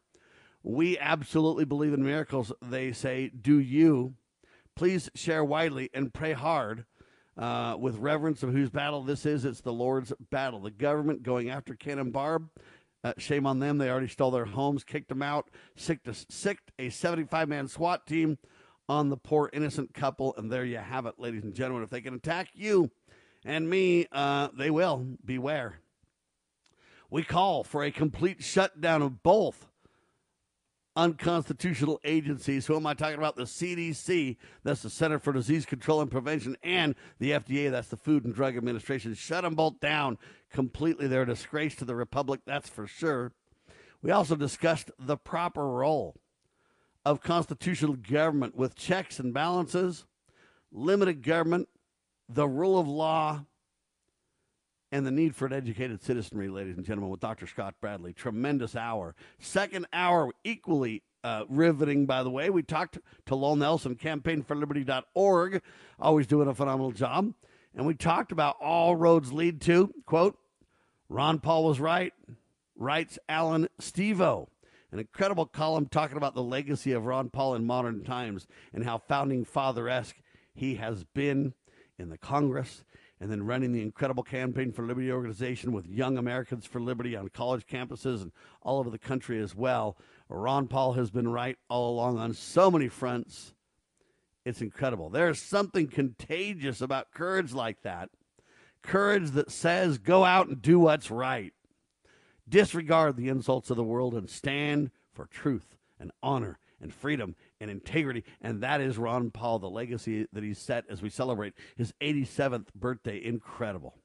We 0.65 0.99
absolutely 0.99 1.65
believe 1.65 1.95
in 1.95 2.03
miracles, 2.03 2.53
they 2.61 2.91
say. 2.91 3.29
Do 3.29 3.61
you? 3.61 4.15
Please 4.75 5.11
share 5.15 5.45
widely 5.45 5.91
and 5.95 6.13
pray 6.13 6.33
hard 6.33 6.87
uh, 7.39 7.77
with 7.79 7.99
reverence 7.99 8.43
of 8.43 8.51
whose 8.51 8.71
battle 8.71 9.05
this 9.05 9.27
is. 9.27 9.45
It's 9.45 9.61
the 9.61 9.73
Lord's 9.73 10.13
battle. 10.33 10.59
The 10.59 10.73
government 10.73 11.23
going 11.23 11.51
after 11.51 11.77
Ken 11.77 12.01
and 12.01 12.13
Barb 12.13 12.49
uh, 13.05 13.13
shame 13.19 13.47
on 13.47 13.61
them. 13.61 13.79
They 13.79 13.91
already 13.91 14.09
stole 14.09 14.31
their 14.31 14.47
homes, 14.47 14.83
kicked 14.83 15.11
them 15.11 15.23
out, 15.23 15.51
sicked 15.77 16.09
a, 16.09 16.15
sicked 16.15 16.73
a 16.79 16.89
75 16.89 17.49
man 17.49 17.69
SWAT 17.69 18.07
team 18.07 18.39
on 18.89 19.11
the 19.11 19.17
poor 19.17 19.51
innocent 19.53 19.95
couple. 19.95 20.35
And 20.37 20.51
there 20.51 20.65
you 20.65 20.79
have 20.79 21.07
it, 21.07 21.15
ladies 21.19 21.45
and 21.45 21.55
gentlemen. 21.55 21.85
If 21.85 21.91
they 21.91 22.01
can 22.01 22.15
attack 22.15 22.49
you 22.55 22.91
and 23.45 23.69
me, 23.69 24.07
uh, 24.11 24.49
they 24.57 24.71
will. 24.71 25.07
Beware. 25.25 25.81
We 27.11 27.23
call 27.23 27.63
for 27.63 27.85
a 27.85 27.91
complete 27.91 28.43
shutdown 28.43 29.03
of 29.03 29.23
both 29.23 29.67
unconstitutional 30.97 32.01
agencies. 32.05 32.67
Who 32.67 32.77
am 32.77 32.87
I 32.87 32.95
talking 32.95 33.19
about? 33.19 33.37
The 33.37 33.43
CDC, 33.43 34.37
that's 34.63 34.83
the 34.83 34.91
Center 34.91 35.19
for 35.19 35.33
Disease 35.33 35.67
Control 35.67 36.01
and 36.01 36.11
Prevention, 36.11 36.57
and 36.63 36.95
the 37.19 37.33
FDA, 37.33 37.71
that's 37.71 37.89
the 37.89 37.97
Food 37.97 38.25
and 38.25 38.35
Drug 38.35 38.57
Administration. 38.57 39.15
Shut 39.15 39.43
them 39.43 39.55
both 39.55 39.81
down 39.81 40.19
completely. 40.53 41.07
They're 41.07 41.23
a 41.23 41.27
disgrace 41.27 41.75
to 41.77 41.85
the 41.85 41.97
Republic, 41.97 42.41
that's 42.47 42.69
for 42.69 42.87
sure. 42.87 43.33
We 44.03 44.11
also 44.11 44.37
discussed 44.37 44.91
the 44.99 45.17
proper 45.17 45.67
role 45.67 46.17
of 47.05 47.23
constitutional 47.23 47.97
government 47.97 48.55
with 48.57 48.77
checks 48.77 49.19
and 49.19 49.35
balances, 49.35 50.05
limited 50.73 51.23
government, 51.23 51.69
the 52.29 52.49
rule 52.49 52.79
of 52.79 52.89
law, 52.89 53.45
and 54.95 55.05
the 55.05 55.11
need 55.11 55.35
for 55.35 55.47
an 55.47 55.53
educated 55.53 56.01
citizenry, 56.05 56.49
ladies 56.49 56.77
and 56.77 56.87
gentlemen, 56.87 57.11
with 57.11 57.19
Dr. 57.19 57.49
Scott 57.49 57.75
Bradley. 57.81 58.13
Tremendous 58.13 58.77
hour. 58.77 59.17
Second 59.41 59.89
hour, 59.93 60.31
equally 60.45 61.03
uh, 61.25 61.43
riveting, 61.49 62.07
by 62.07 62.23
the 62.23 62.31
way. 62.31 62.49
We 62.49 62.63
talked 62.63 62.99
to 63.27 63.35
Lowell 63.35 63.57
Nelson, 63.57 63.97
campaignforliberty.org, 63.97 65.63
always 65.99 66.29
doing 66.29 66.47
a 66.47 66.55
phenomenal 66.55 66.93
job. 66.93 67.35
And 67.75 67.87
we 67.89 67.95
talked 67.95 68.31
about 68.31 68.55
all 68.61 68.95
roads 68.95 69.33
lead 69.33 69.61
to, 69.63 69.93
quote, 70.07 70.39
Ron 71.09 71.41
Paul 71.41 71.65
was 71.65 71.81
right, 71.81 72.13
writes 72.77 73.19
Allan 73.29 73.67
Stevo. 73.81 74.47
An 74.93 75.01
incredible 75.01 75.47
column 75.47 75.87
talking 75.87 76.17
about 76.17 76.37
the 76.37 76.43
legacy 76.43 76.93
of 76.93 77.05
Ron 77.05 77.31
Paul 77.31 77.57
in 77.57 77.67
modern 77.67 78.05
times 78.05 78.47
and 78.73 78.85
how 78.85 78.99
founding 78.99 79.45
father 79.45 79.89
esque 79.89 80.15
he 80.55 80.77
has 80.77 81.03
been 81.03 81.53
in 81.99 82.11
the 82.11 82.19
Congress 82.19 82.85
and 83.21 83.31
then 83.31 83.47
running 83.47 83.73
the 83.73 83.83
incredible 83.83 84.23
Campaign 84.23 84.73
for 84.73 84.87
Liberty 84.87 85.11
organization 85.11 85.73
with 85.73 85.87
Young 85.87 86.19
Americans 86.19 86.67
for 86.67 86.81
Liberty 86.81 87.17
on 87.17 87.29
college 87.29 87.67
campuses 87.67 88.23
and 88.23 88.33
all 88.63 88.79
over 88.79 88.91
the 88.91 88.99
country 88.99 89.41
as 89.41 89.55
well. 89.55 89.97
Ron 90.29 90.67
Paul 90.67 90.95
has 90.95 91.11
been 91.11 91.29
right 91.29 91.57
all 91.69 91.95
along 91.95 92.19
on 92.19 92.35
so 92.35 92.71
many 92.71 92.89
fronts. 92.89 93.55
It's 94.45 94.61
incredible. 94.61 95.09
There's 95.09 95.41
something 95.41 95.87
contagious 95.87 96.81
about 96.81 97.13
courage 97.13 97.53
like 97.53 97.83
that. 97.83 98.11
Courage 98.83 99.31
that 99.31 99.51
says, 99.51 99.97
go 99.97 100.25
out 100.25 100.49
and 100.49 100.61
do 100.61 100.79
what's 100.79 101.11
right. 101.11 101.55
Disregard 102.47 103.17
the 103.17 103.29
insults 103.29 103.71
of 103.71 103.77
the 103.77 103.85
world 103.85 104.15
and 104.15 104.29
stand 104.29 104.91
for 105.15 105.27
truth 105.27 105.77
and 105.99 106.11
honor 106.23 106.59
and 106.81 106.93
freedom 106.93 107.37
and 107.65 107.71
integrity. 107.73 108.23
And 108.43 108.63
that 108.63 108.83
is 108.83 108.99
Ron 108.99 109.31
Paul, 109.31 109.59
the 109.59 109.71
legacy 109.71 110.27
that 110.33 110.45
he's 110.45 110.59
set 110.59 110.85
as 110.91 111.01
we 111.01 111.09
celebrate 111.09 111.55
his 111.77 111.95
87th 112.01 112.67
birthday. 112.75 113.25
Incredible. 113.25 113.97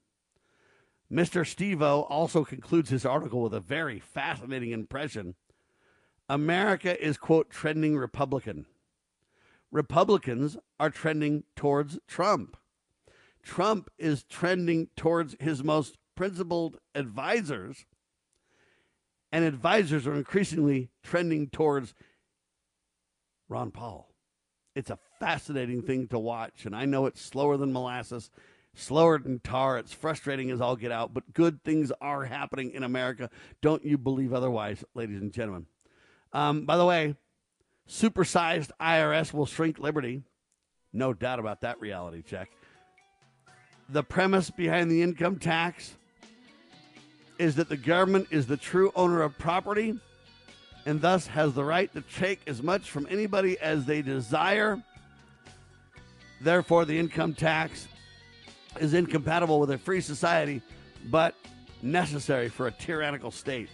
Mr. 1.11 1.41
Stevo 1.41 2.05
also 2.09 2.45
concludes 2.45 2.89
his 2.89 3.05
article 3.05 3.41
with 3.41 3.53
a 3.53 3.59
very 3.59 3.99
fascinating 3.99 4.71
impression. 4.71 5.35
America 6.29 6.99
is, 7.03 7.17
quote, 7.17 7.49
trending 7.49 7.97
Republican. 7.97 8.65
Republicans 9.71 10.55
are 10.79 10.89
trending 10.89 11.43
towards 11.55 11.99
Trump. 12.07 12.55
Trump 13.43 13.89
is 13.97 14.23
trending 14.23 14.87
towards 14.95 15.35
his 15.39 15.63
most 15.63 15.97
principled 16.15 16.77
advisors, 16.95 17.85
and 19.31 19.43
advisors 19.43 20.07
are 20.07 20.15
increasingly 20.15 20.89
trending 21.03 21.49
towards 21.49 21.93
Ron 23.49 23.71
Paul. 23.71 24.13
It's 24.75 24.91
a 24.91 24.99
fascinating 25.19 25.81
thing 25.81 26.07
to 26.09 26.19
watch, 26.19 26.65
and 26.65 26.75
I 26.75 26.85
know 26.85 27.07
it's 27.07 27.21
slower 27.21 27.57
than 27.57 27.73
molasses, 27.73 28.29
slower 28.75 29.17
than 29.17 29.39
tar. 29.39 29.77
It's 29.79 29.91
frustrating 29.91 30.51
as 30.51 30.61
all 30.61 30.75
get 30.75 30.91
out, 30.91 31.13
but 31.13 31.33
good 31.33 31.63
things 31.63 31.91
are 31.99 32.25
happening 32.25 32.71
in 32.71 32.83
America. 32.83 33.29
Don't 33.61 33.83
you 33.83 33.97
believe 33.97 34.31
otherwise, 34.31 34.85
ladies 34.93 35.21
and 35.21 35.33
gentlemen? 35.33 35.65
Um, 36.31 36.65
by 36.65 36.77
the 36.77 36.85
way, 36.85 37.15
supersized 37.89 38.69
IRS 38.79 39.33
will 39.33 39.47
shrink 39.47 39.79
liberty. 39.79 40.21
No 40.93 41.13
doubt 41.13 41.39
about 41.39 41.61
that 41.61 41.81
reality 41.81 42.21
check. 42.21 42.49
The 43.89 44.03
premise 44.03 44.51
behind 44.51 44.91
the 44.91 45.01
income 45.01 45.39
tax 45.39 45.95
is 47.39 47.55
that 47.55 47.69
the 47.69 47.77
government 47.77 48.27
is 48.29 48.45
the 48.45 48.57
true 48.57 48.91
owner 48.95 49.23
of 49.23 49.37
property 49.39 49.99
and 50.85 51.01
thus 51.01 51.27
has 51.27 51.53
the 51.53 51.63
right 51.63 51.91
to 51.93 52.01
take 52.01 52.41
as 52.47 52.63
much 52.63 52.89
from 52.89 53.07
anybody 53.09 53.59
as 53.59 53.85
they 53.85 54.01
desire. 54.01 54.81
Therefore, 56.41 56.85
the 56.85 56.97
income 56.97 57.33
tax 57.33 57.87
is 58.79 58.93
incompatible 58.93 59.59
with 59.59 59.71
a 59.71 59.77
free 59.77 60.01
society, 60.01 60.61
but 61.05 61.35
necessary 61.81 62.49
for 62.49 62.67
a 62.67 62.71
tyrannical 62.71 63.31
state. 63.31 63.69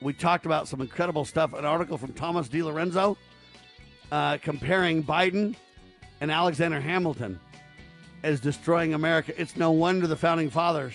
We 0.00 0.12
talked 0.12 0.46
about 0.46 0.68
some 0.68 0.80
incredible 0.80 1.24
stuff. 1.24 1.52
An 1.54 1.64
article 1.64 1.98
from 1.98 2.12
Thomas 2.12 2.48
DiLorenzo 2.48 3.16
uh, 4.12 4.38
comparing 4.38 5.02
Biden 5.02 5.56
and 6.20 6.30
Alexander 6.30 6.80
Hamilton 6.80 7.40
as 8.22 8.40
destroying 8.40 8.94
America. 8.94 9.32
It's 9.40 9.56
no 9.56 9.70
wonder 9.70 10.06
the 10.06 10.16
founding 10.16 10.50
fathers 10.50 10.94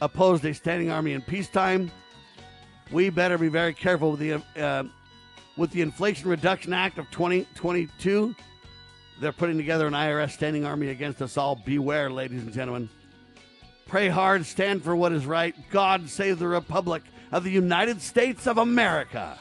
opposed 0.00 0.44
a 0.44 0.52
standing 0.52 0.90
army 0.90 1.12
in 1.12 1.22
peacetime 1.22 1.90
we 2.92 3.10
better 3.10 3.38
be 3.38 3.48
very 3.48 3.72
careful 3.72 4.12
with 4.12 4.20
the 4.20 4.42
uh, 4.62 4.84
With 5.56 5.70
the 5.70 5.80
Inflation 5.80 6.28
Reduction 6.28 6.72
Act 6.72 6.98
of 6.98 7.10
2022, 7.10 8.34
they're 9.20 9.32
putting 9.32 9.56
together 9.56 9.86
an 9.86 9.92
IRS 9.92 10.30
standing 10.30 10.64
army 10.64 10.88
against 10.88 11.20
us 11.20 11.36
all. 11.36 11.56
Beware, 11.56 12.10
ladies 12.10 12.42
and 12.42 12.52
gentlemen. 12.52 12.88
Pray 13.86 14.08
hard, 14.08 14.46
stand 14.46 14.82
for 14.82 14.96
what 14.96 15.12
is 15.12 15.26
right. 15.26 15.54
God 15.70 16.08
save 16.08 16.38
the 16.38 16.48
Republic 16.48 17.02
of 17.30 17.44
the 17.44 17.50
United 17.50 18.00
States 18.00 18.46
of 18.46 18.58
America. 18.58 19.38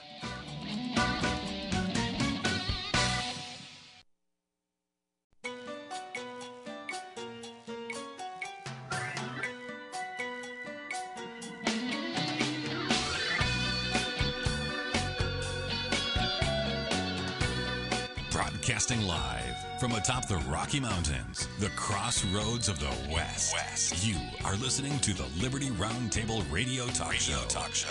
Broadcasting 18.61 19.01
live 19.07 19.79
from 19.79 19.93
atop 19.93 20.27
the 20.27 20.37
Rocky 20.47 20.79
Mountains, 20.79 21.47
the 21.57 21.69
crossroads 21.69 22.69
of 22.69 22.79
the 22.79 23.11
West. 23.11 23.55
West. 23.55 24.05
You 24.05 24.15
are 24.45 24.55
listening 24.57 24.99
to 24.99 25.15
the 25.15 25.25
Liberty 25.41 25.69
Roundtable 25.71 26.43
Radio 26.51 26.85
Talk 26.85 27.13
radio 27.13 27.37
Show. 27.37 27.47
Talk 27.47 27.73
Show. 27.73 27.87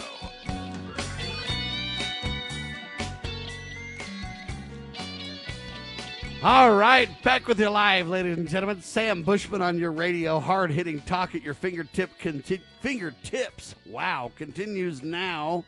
All 6.44 6.72
right, 6.76 7.08
back 7.24 7.48
with 7.48 7.58
you 7.58 7.68
live, 7.68 8.08
ladies 8.08 8.38
and 8.38 8.48
gentlemen. 8.48 8.80
Sam 8.80 9.24
Bushman 9.24 9.62
on 9.62 9.76
your 9.76 9.90
radio, 9.90 10.38
hard 10.38 10.70
hitting 10.70 11.00
talk 11.00 11.34
at 11.34 11.42
your 11.42 11.54
fingertip 11.54 12.16
conti- 12.20 12.62
fingertips. 12.80 13.74
Wow, 13.86 14.30
continues 14.36 15.02
now. 15.02 15.64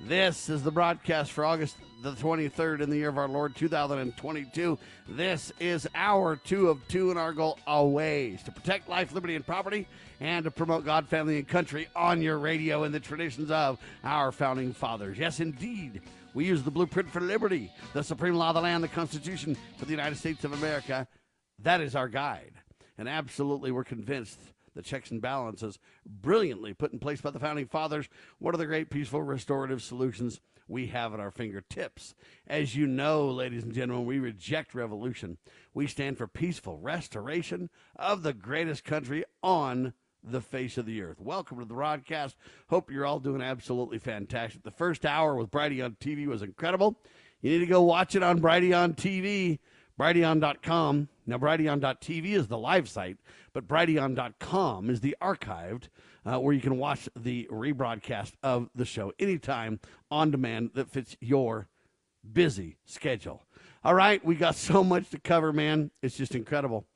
This 0.00 0.48
is 0.48 0.62
the 0.62 0.70
broadcast 0.70 1.32
for 1.32 1.44
August 1.44 1.76
the 2.04 2.12
23rd 2.12 2.82
in 2.82 2.88
the 2.88 2.96
year 2.96 3.08
of 3.08 3.18
our 3.18 3.26
Lord 3.26 3.56
2022. 3.56 4.78
This 5.08 5.52
is 5.58 5.88
hour 5.92 6.36
two 6.36 6.68
of 6.68 6.86
two, 6.86 7.10
and 7.10 7.18
our 7.18 7.32
goal 7.32 7.58
always 7.66 8.40
to 8.44 8.52
protect 8.52 8.88
life, 8.88 9.12
liberty, 9.12 9.34
and 9.34 9.44
property, 9.44 9.88
and 10.20 10.44
to 10.44 10.52
promote 10.52 10.84
God, 10.84 11.08
family, 11.08 11.38
and 11.38 11.48
country 11.48 11.88
on 11.96 12.22
your 12.22 12.38
radio 12.38 12.84
in 12.84 12.92
the 12.92 13.00
traditions 13.00 13.50
of 13.50 13.80
our 14.04 14.30
founding 14.30 14.72
fathers. 14.72 15.18
Yes, 15.18 15.40
indeed. 15.40 16.00
We 16.32 16.44
use 16.44 16.62
the 16.62 16.70
blueprint 16.70 17.10
for 17.10 17.20
liberty, 17.20 17.72
the 17.92 18.04
supreme 18.04 18.36
law 18.36 18.50
of 18.50 18.54
the 18.54 18.60
land, 18.60 18.84
the 18.84 18.88
Constitution 18.88 19.56
for 19.78 19.84
the 19.84 19.90
United 19.90 20.16
States 20.16 20.44
of 20.44 20.52
America. 20.52 21.08
That 21.64 21.80
is 21.80 21.96
our 21.96 22.08
guide. 22.08 22.52
And 22.98 23.08
absolutely, 23.08 23.72
we're 23.72 23.82
convinced 23.82 24.38
the 24.78 24.82
checks 24.82 25.10
and 25.10 25.20
balances 25.20 25.80
brilliantly 26.06 26.72
put 26.72 26.92
in 26.92 27.00
place 27.00 27.20
by 27.20 27.32
the 27.32 27.40
founding 27.40 27.66
fathers. 27.66 28.08
What 28.38 28.54
are 28.54 28.58
the 28.58 28.64
great, 28.64 28.90
peaceful, 28.90 29.20
restorative 29.20 29.82
solutions 29.82 30.40
we 30.68 30.86
have 30.86 31.12
at 31.12 31.18
our 31.18 31.32
fingertips? 31.32 32.14
As 32.46 32.76
you 32.76 32.86
know, 32.86 33.26
ladies 33.26 33.64
and 33.64 33.74
gentlemen, 33.74 34.06
we 34.06 34.20
reject 34.20 34.76
revolution. 34.76 35.38
We 35.74 35.88
stand 35.88 36.16
for 36.16 36.28
peaceful 36.28 36.78
restoration 36.78 37.70
of 37.96 38.22
the 38.22 38.32
greatest 38.32 38.84
country 38.84 39.24
on 39.42 39.94
the 40.22 40.40
face 40.40 40.78
of 40.78 40.86
the 40.86 41.02
earth. 41.02 41.18
Welcome 41.18 41.58
to 41.58 41.64
the 41.64 41.74
broadcast. 41.74 42.36
Hope 42.68 42.88
you're 42.88 43.04
all 43.04 43.18
doing 43.18 43.42
absolutely 43.42 43.98
fantastic. 43.98 44.62
The 44.62 44.70
first 44.70 45.04
hour 45.04 45.34
with 45.34 45.50
Brighteon 45.50 45.96
TV 45.98 46.28
was 46.28 46.42
incredible. 46.42 47.00
You 47.40 47.50
need 47.50 47.58
to 47.58 47.66
go 47.66 47.82
watch 47.82 48.14
it 48.14 48.22
on 48.22 48.40
Brighteon 48.40 48.94
TV, 48.94 49.58
brighteon.com. 49.98 51.08
Now, 51.26 51.36
brighteon.tv 51.36 52.24
is 52.26 52.46
the 52.46 52.56
live 52.56 52.88
site, 52.88 53.18
but 53.58 53.66
brighteon.com 53.66 54.88
is 54.88 55.00
the 55.00 55.16
archived 55.20 55.88
uh, 56.24 56.38
where 56.38 56.54
you 56.54 56.60
can 56.60 56.78
watch 56.78 57.08
the 57.16 57.48
rebroadcast 57.50 58.34
of 58.40 58.70
the 58.72 58.84
show 58.84 59.12
anytime 59.18 59.80
on 60.12 60.30
demand 60.30 60.70
that 60.74 60.88
fits 60.88 61.16
your 61.20 61.66
busy 62.32 62.76
schedule. 62.84 63.42
All 63.82 63.94
right, 63.94 64.24
we 64.24 64.36
got 64.36 64.54
so 64.54 64.84
much 64.84 65.10
to 65.10 65.18
cover, 65.18 65.52
man. 65.52 65.90
It's 66.02 66.16
just 66.16 66.36
incredible. 66.36 66.86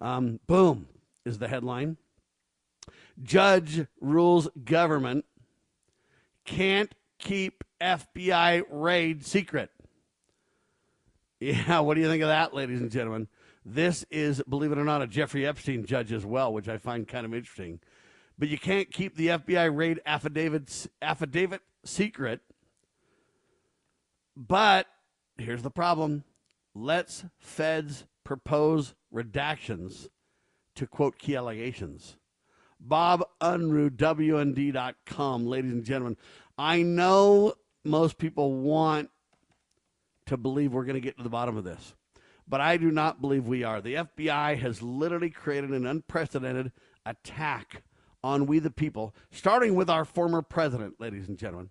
Um, 0.00 0.40
boom 0.46 0.88
is 1.26 1.38
the 1.38 1.48
headline. 1.48 1.98
Judge 3.22 3.86
rules 4.00 4.48
government 4.64 5.26
can't 6.46 6.94
keep 7.18 7.62
FBI 7.78 8.62
raid 8.70 9.22
secret. 9.26 9.70
Yeah, 11.40 11.80
what 11.80 11.94
do 11.94 12.00
you 12.00 12.08
think 12.08 12.22
of 12.22 12.28
that, 12.28 12.54
ladies 12.54 12.80
and 12.80 12.90
gentlemen? 12.90 13.28
This 13.68 14.04
is, 14.12 14.40
believe 14.48 14.70
it 14.70 14.78
or 14.78 14.84
not, 14.84 15.02
a 15.02 15.08
Jeffrey 15.08 15.44
Epstein 15.44 15.84
judge 15.84 16.12
as 16.12 16.24
well, 16.24 16.52
which 16.52 16.68
I 16.68 16.78
find 16.78 17.08
kind 17.08 17.26
of 17.26 17.34
interesting. 17.34 17.80
But 18.38 18.46
you 18.46 18.58
can't 18.58 18.92
keep 18.92 19.16
the 19.16 19.26
FBI 19.28 19.76
raid 19.76 20.00
affidavit 20.06 20.86
affidavit 21.02 21.62
secret. 21.84 22.42
But 24.36 24.86
here's 25.36 25.62
the 25.62 25.70
problem: 25.70 26.22
let's 26.76 27.24
feds 27.40 28.04
propose 28.22 28.94
redactions 29.12 30.10
to 30.76 30.86
quote 30.86 31.18
key 31.18 31.34
allegations. 31.34 32.18
Bob 32.78 33.24
Unruh, 33.40 33.90
WND.com, 33.90 35.46
ladies 35.46 35.72
and 35.72 35.84
gentlemen. 35.84 36.16
I 36.56 36.82
know 36.82 37.54
most 37.84 38.16
people 38.16 38.52
want 38.52 39.10
to 40.26 40.36
believe 40.36 40.72
we're 40.72 40.84
going 40.84 40.94
to 40.94 41.00
get 41.00 41.16
to 41.16 41.24
the 41.24 41.30
bottom 41.30 41.56
of 41.56 41.64
this, 41.64 41.94
but 42.48 42.60
I 42.60 42.76
do 42.76 42.90
not 42.90 43.20
believe 43.20 43.46
we 43.46 43.64
are. 43.64 43.80
The 43.80 43.94
FBI 43.94 44.58
has 44.58 44.82
literally 44.82 45.30
created 45.30 45.70
an 45.70 45.86
unprecedented 45.86 46.72
attack 47.04 47.82
on 48.22 48.46
we 48.46 48.58
the 48.58 48.70
people, 48.70 49.14
starting 49.30 49.74
with 49.74 49.88
our 49.88 50.04
former 50.04 50.42
president, 50.42 51.00
ladies 51.00 51.28
and 51.28 51.38
gentlemen. 51.38 51.70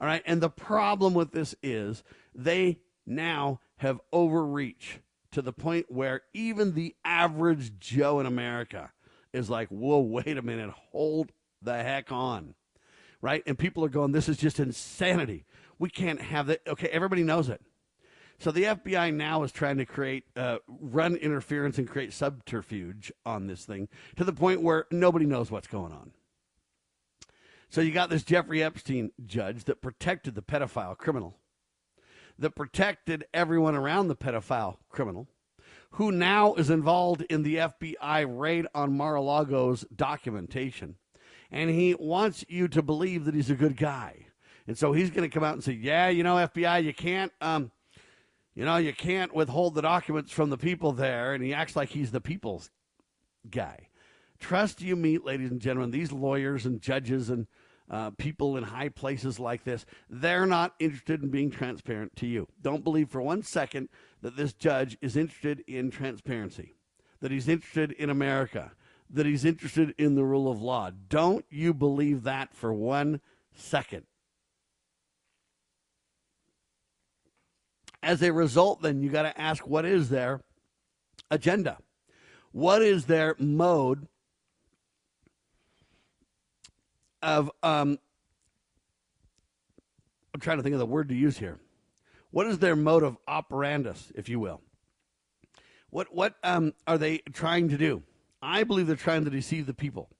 All 0.00 0.06
right, 0.06 0.22
and 0.26 0.40
the 0.40 0.50
problem 0.50 1.14
with 1.14 1.32
this 1.32 1.54
is 1.62 2.02
they 2.34 2.80
now 3.06 3.60
have 3.78 4.00
overreached 4.12 5.00
to 5.32 5.42
the 5.42 5.52
point 5.52 5.86
where 5.88 6.22
even 6.34 6.74
the 6.74 6.94
average 7.04 7.78
Joe 7.78 8.20
in 8.20 8.26
America 8.26 8.92
is 9.32 9.50
like, 9.50 9.68
whoa, 9.68 10.00
wait 10.00 10.38
a 10.38 10.42
minute, 10.42 10.70
hold 10.90 11.32
the 11.62 11.74
heck 11.74 12.10
on. 12.10 12.54
Right? 13.20 13.42
And 13.46 13.58
people 13.58 13.84
are 13.84 13.90
going, 13.90 14.12
this 14.12 14.28
is 14.28 14.36
just 14.36 14.60
insanity. 14.60 15.44
We 15.78 15.90
can't 15.90 16.20
have 16.20 16.46
that. 16.46 16.60
Okay, 16.66 16.88
everybody 16.88 17.22
knows 17.22 17.48
it. 17.48 17.60
So 18.38 18.50
the 18.50 18.64
FBI 18.64 19.14
now 19.14 19.42
is 19.42 19.52
trying 19.52 19.78
to 19.78 19.86
create, 19.86 20.24
uh, 20.36 20.58
run 20.68 21.16
interference 21.16 21.78
and 21.78 21.88
create 21.88 22.12
subterfuge 22.12 23.10
on 23.24 23.46
this 23.46 23.64
thing 23.64 23.88
to 24.16 24.24
the 24.24 24.32
point 24.32 24.62
where 24.62 24.86
nobody 24.90 25.24
knows 25.24 25.50
what's 25.50 25.68
going 25.68 25.92
on. 25.92 26.12
So 27.68 27.80
you 27.80 27.92
got 27.92 28.10
this 28.10 28.22
Jeffrey 28.22 28.62
Epstein 28.62 29.10
judge 29.24 29.64
that 29.64 29.82
protected 29.82 30.34
the 30.34 30.42
pedophile 30.42 30.96
criminal, 30.96 31.38
that 32.38 32.54
protected 32.54 33.24
everyone 33.34 33.74
around 33.74 34.08
the 34.08 34.16
pedophile 34.16 34.76
criminal, 34.88 35.28
who 35.92 36.12
now 36.12 36.54
is 36.54 36.70
involved 36.70 37.22
in 37.22 37.42
the 37.42 37.56
FBI 37.56 38.26
raid 38.28 38.66
on 38.74 38.96
Mar 38.96 39.14
a 39.14 39.22
Lago's 39.22 39.84
documentation. 39.94 40.96
And 41.50 41.70
he 41.70 41.94
wants 41.94 42.44
you 42.48 42.68
to 42.68 42.82
believe 42.82 43.24
that 43.24 43.34
he's 43.34 43.50
a 43.50 43.54
good 43.54 43.76
guy. 43.76 44.26
And 44.66 44.76
so 44.76 44.92
he's 44.92 45.10
going 45.10 45.28
to 45.28 45.32
come 45.32 45.44
out 45.44 45.54
and 45.54 45.64
say, 45.64 45.72
yeah, 45.72 46.08
you 46.08 46.22
know, 46.22 46.34
FBI, 46.34 46.84
you 46.84 46.92
can't, 46.92 47.32
um, 47.40 47.70
you 48.56 48.64
know, 48.64 48.78
you 48.78 48.94
can't 48.94 49.34
withhold 49.34 49.74
the 49.74 49.82
documents 49.82 50.32
from 50.32 50.48
the 50.48 50.56
people 50.56 50.92
there. 50.92 51.34
And 51.34 51.44
he 51.44 51.52
acts 51.52 51.76
like 51.76 51.90
he's 51.90 52.10
the 52.10 52.22
people's 52.22 52.70
guy. 53.48 53.90
Trust 54.40 54.80
you 54.80 54.96
meet, 54.96 55.24
ladies 55.24 55.50
and 55.50 55.60
gentlemen, 55.60 55.90
these 55.90 56.10
lawyers 56.10 56.64
and 56.66 56.80
judges 56.80 57.28
and 57.30 57.46
uh, 57.90 58.10
people 58.18 58.56
in 58.56 58.64
high 58.64 58.88
places 58.88 59.38
like 59.38 59.64
this, 59.64 59.84
they're 60.08 60.46
not 60.46 60.74
interested 60.78 61.22
in 61.22 61.30
being 61.30 61.50
transparent 61.50 62.16
to 62.16 62.26
you. 62.26 62.48
Don't 62.60 62.82
believe 62.82 63.10
for 63.10 63.20
one 63.20 63.42
second 63.42 63.88
that 64.22 64.36
this 64.36 64.52
judge 64.54 64.96
is 65.00 65.16
interested 65.16 65.62
in 65.68 65.90
transparency, 65.90 66.74
that 67.20 67.30
he's 67.30 67.48
interested 67.48 67.92
in 67.92 68.10
America, 68.10 68.72
that 69.10 69.26
he's 69.26 69.44
interested 69.44 69.94
in 69.98 70.14
the 70.14 70.24
rule 70.24 70.50
of 70.50 70.60
law. 70.60 70.90
Don't 71.08 71.44
you 71.50 71.72
believe 71.72 72.24
that 72.24 72.54
for 72.54 72.72
one 72.72 73.20
second. 73.54 74.04
As 78.06 78.22
a 78.22 78.32
result, 78.32 78.82
then 78.82 79.02
you 79.02 79.10
got 79.10 79.22
to 79.22 79.40
ask 79.40 79.66
what 79.66 79.84
is 79.84 80.10
their 80.10 80.40
agenda? 81.28 81.78
What 82.52 82.80
is 82.80 83.06
their 83.06 83.34
mode 83.40 84.06
of 87.20 87.50
um, 87.64 87.98
I'm 90.32 90.40
trying 90.40 90.58
to 90.58 90.62
think 90.62 90.74
of 90.74 90.78
the 90.78 90.86
word 90.86 91.08
to 91.08 91.14
use 91.16 91.38
here. 91.38 91.58
What 92.30 92.46
is 92.46 92.58
their 92.58 92.76
mode 92.76 93.02
of 93.02 93.18
operandus, 93.26 94.12
if 94.14 94.28
you 94.28 94.38
will? 94.38 94.60
What 95.90 96.14
what 96.14 96.36
um, 96.44 96.74
are 96.86 96.98
they 96.98 97.18
trying 97.32 97.70
to 97.70 97.76
do? 97.76 98.04
I 98.40 98.62
believe 98.62 98.86
they're 98.86 98.94
trying 98.94 99.24
to 99.24 99.30
deceive 99.30 99.66
the 99.66 99.74
people, 99.74 100.10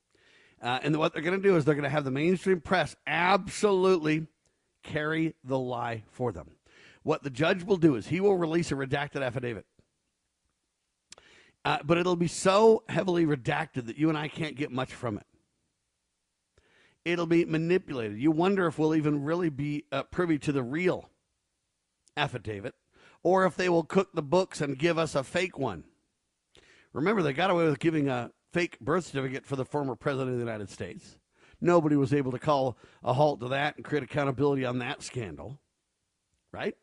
uh, 0.61 0.81
and 0.83 0.97
what 0.97 1.13
they're 1.13 1.23
going 1.23 1.41
to 1.41 1.49
do 1.49 1.55
is 1.55 1.65
they're 1.65 1.77
going 1.77 1.85
to 1.85 1.91
have 1.91 2.05
the 2.05 2.11
mainstream 2.11 2.61
press 2.61 2.97
absolutely 3.07 4.27
carry 4.83 5.35
the 5.45 5.59
lie 5.59 6.03
for 6.11 6.33
them. 6.33 6.56
What 7.07 7.23
the 7.23 7.31
judge 7.31 7.63
will 7.63 7.77
do 7.77 7.95
is 7.95 8.09
he 8.09 8.21
will 8.21 8.37
release 8.37 8.73
a 8.73 8.75
redacted 8.75 9.25
affidavit. 9.25 9.65
Uh, 11.65 11.79
but 11.85 11.99
it'll 11.99 12.17
be 12.17 12.29
so 12.29 12.83
heavily 12.89 13.25
redacted 13.25 13.87
that 13.87 13.97
you 13.97 14.09
and 14.09 14.19
I 14.19 14.29
can't 14.29 14.57
get 14.57 14.71
much 14.71 14.93
from 14.93 15.17
it 15.17 15.27
it'll 17.07 17.27
be 17.27 17.45
manipulated. 17.45 18.19
You 18.19 18.33
wonder 18.33 18.67
if 18.67 18.79
we'll 18.79 18.95
even 18.95 19.23
really 19.23 19.49
be 19.49 19.85
uh, 19.93 20.03
privy 20.03 20.39
to 20.41 20.53
the 20.53 20.63
real 20.63 21.09
affidavit 22.17 22.75
or 23.23 23.47
if 23.47 23.57
they 23.57 23.69
will 23.69 23.85
cook 23.85 24.13
the 24.13 24.23
books 24.23 24.61
and 24.61 24.77
give 24.77 24.99
us 24.99 25.15
a 25.15 25.23
fake 25.23 25.57
one. 25.57 25.85
Remember, 26.93 27.23
they 27.23 27.33
got 27.33 27.51
away 27.51 27.65
with 27.65 27.79
giving 27.79 28.09
a 28.09 28.33
fake 28.53 28.81
birth 28.81 29.07
certificate 29.07 29.47
for 29.47 29.55
the 29.55 29.65
former 29.65 29.95
president 29.95 30.33
of 30.33 30.39
the 30.39 30.45
United 30.45 30.69
States. 30.69 31.19
Nobody 31.61 31.95
was 31.95 32.13
able 32.13 32.33
to 32.33 32.39
call 32.39 32.77
a 33.05 33.13
halt 33.13 33.41
to 33.41 33.49
that 33.49 33.77
and 33.77 33.85
create 33.85 34.03
accountability 34.03 34.65
on 34.65 34.81
that 34.81 35.03
scandal, 35.03 35.61
right? 36.53 36.75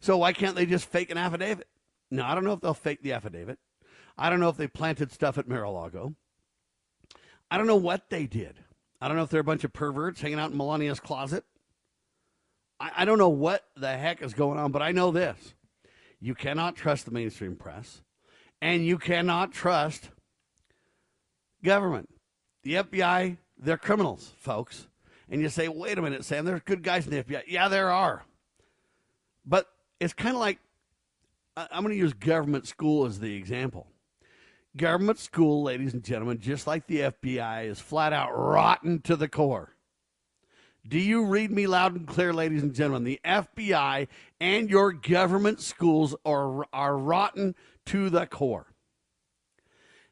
So 0.00 0.16
why 0.16 0.32
can't 0.32 0.56
they 0.56 0.66
just 0.66 0.86
fake 0.86 1.10
an 1.10 1.18
affidavit? 1.18 1.68
No, 2.10 2.24
I 2.24 2.34
don't 2.34 2.44
know 2.44 2.52
if 2.52 2.60
they'll 2.60 2.74
fake 2.74 3.02
the 3.02 3.12
affidavit. 3.12 3.58
I 4.18 4.30
don't 4.30 4.40
know 4.40 4.48
if 4.48 4.56
they 4.56 4.66
planted 4.66 5.12
stuff 5.12 5.38
at 5.38 5.48
Mar-a-Lago. 5.48 6.14
I 7.50 7.58
don't 7.58 7.66
know 7.66 7.76
what 7.76 8.10
they 8.10 8.26
did. 8.26 8.58
I 9.00 9.08
don't 9.08 9.16
know 9.16 9.22
if 9.22 9.30
they're 9.30 9.40
a 9.40 9.44
bunch 9.44 9.64
of 9.64 9.72
perverts 9.72 10.20
hanging 10.20 10.38
out 10.38 10.50
in 10.50 10.58
Melania's 10.58 11.00
closet. 11.00 11.44
I, 12.78 12.90
I 12.98 13.04
don't 13.04 13.18
know 13.18 13.28
what 13.28 13.64
the 13.76 13.96
heck 13.96 14.22
is 14.22 14.34
going 14.34 14.58
on, 14.58 14.72
but 14.72 14.82
I 14.82 14.92
know 14.92 15.10
this. 15.10 15.54
You 16.20 16.34
cannot 16.34 16.76
trust 16.76 17.06
the 17.06 17.10
mainstream 17.10 17.56
press, 17.56 18.02
and 18.60 18.84
you 18.84 18.98
cannot 18.98 19.52
trust 19.52 20.10
government. 21.64 22.10
The 22.62 22.74
FBI, 22.74 23.38
they're 23.58 23.78
criminals, 23.78 24.32
folks. 24.38 24.86
And 25.30 25.40
you 25.40 25.48
say, 25.48 25.68
wait 25.68 25.96
a 25.96 26.02
minute, 26.02 26.24
Sam, 26.24 26.44
there's 26.44 26.62
good 26.62 26.82
guys 26.82 27.06
in 27.06 27.12
the 27.12 27.22
FBI. 27.22 27.44
Yeah, 27.46 27.68
there 27.68 27.90
are. 27.90 28.24
But 29.46 29.66
it's 30.00 30.14
kind 30.14 30.34
of 30.34 30.40
like 30.40 30.58
I'm 31.56 31.82
going 31.82 31.94
to 31.94 31.98
use 31.98 32.12
government 32.12 32.66
school 32.66 33.04
as 33.04 33.20
the 33.20 33.34
example. 33.34 33.86
Government 34.76 35.18
school, 35.18 35.62
ladies 35.62 35.94
and 35.94 36.04
gentlemen, 36.04 36.38
just 36.38 36.66
like 36.66 36.86
the 36.86 37.00
FBI, 37.00 37.66
is 37.66 37.80
flat 37.80 38.12
out 38.12 38.30
rotten 38.30 39.00
to 39.02 39.16
the 39.16 39.28
core. 39.28 39.74
Do 40.88 40.98
you 40.98 41.26
read 41.26 41.50
me 41.50 41.66
loud 41.66 41.94
and 41.94 42.06
clear, 42.06 42.32
ladies 42.32 42.62
and 42.62 42.74
gentlemen? 42.74 43.04
The 43.04 43.20
FBI 43.24 44.08
and 44.40 44.70
your 44.70 44.92
government 44.92 45.60
schools 45.60 46.14
are, 46.24 46.64
are 46.72 46.96
rotten 46.96 47.54
to 47.86 48.08
the 48.08 48.26
core. 48.26 48.72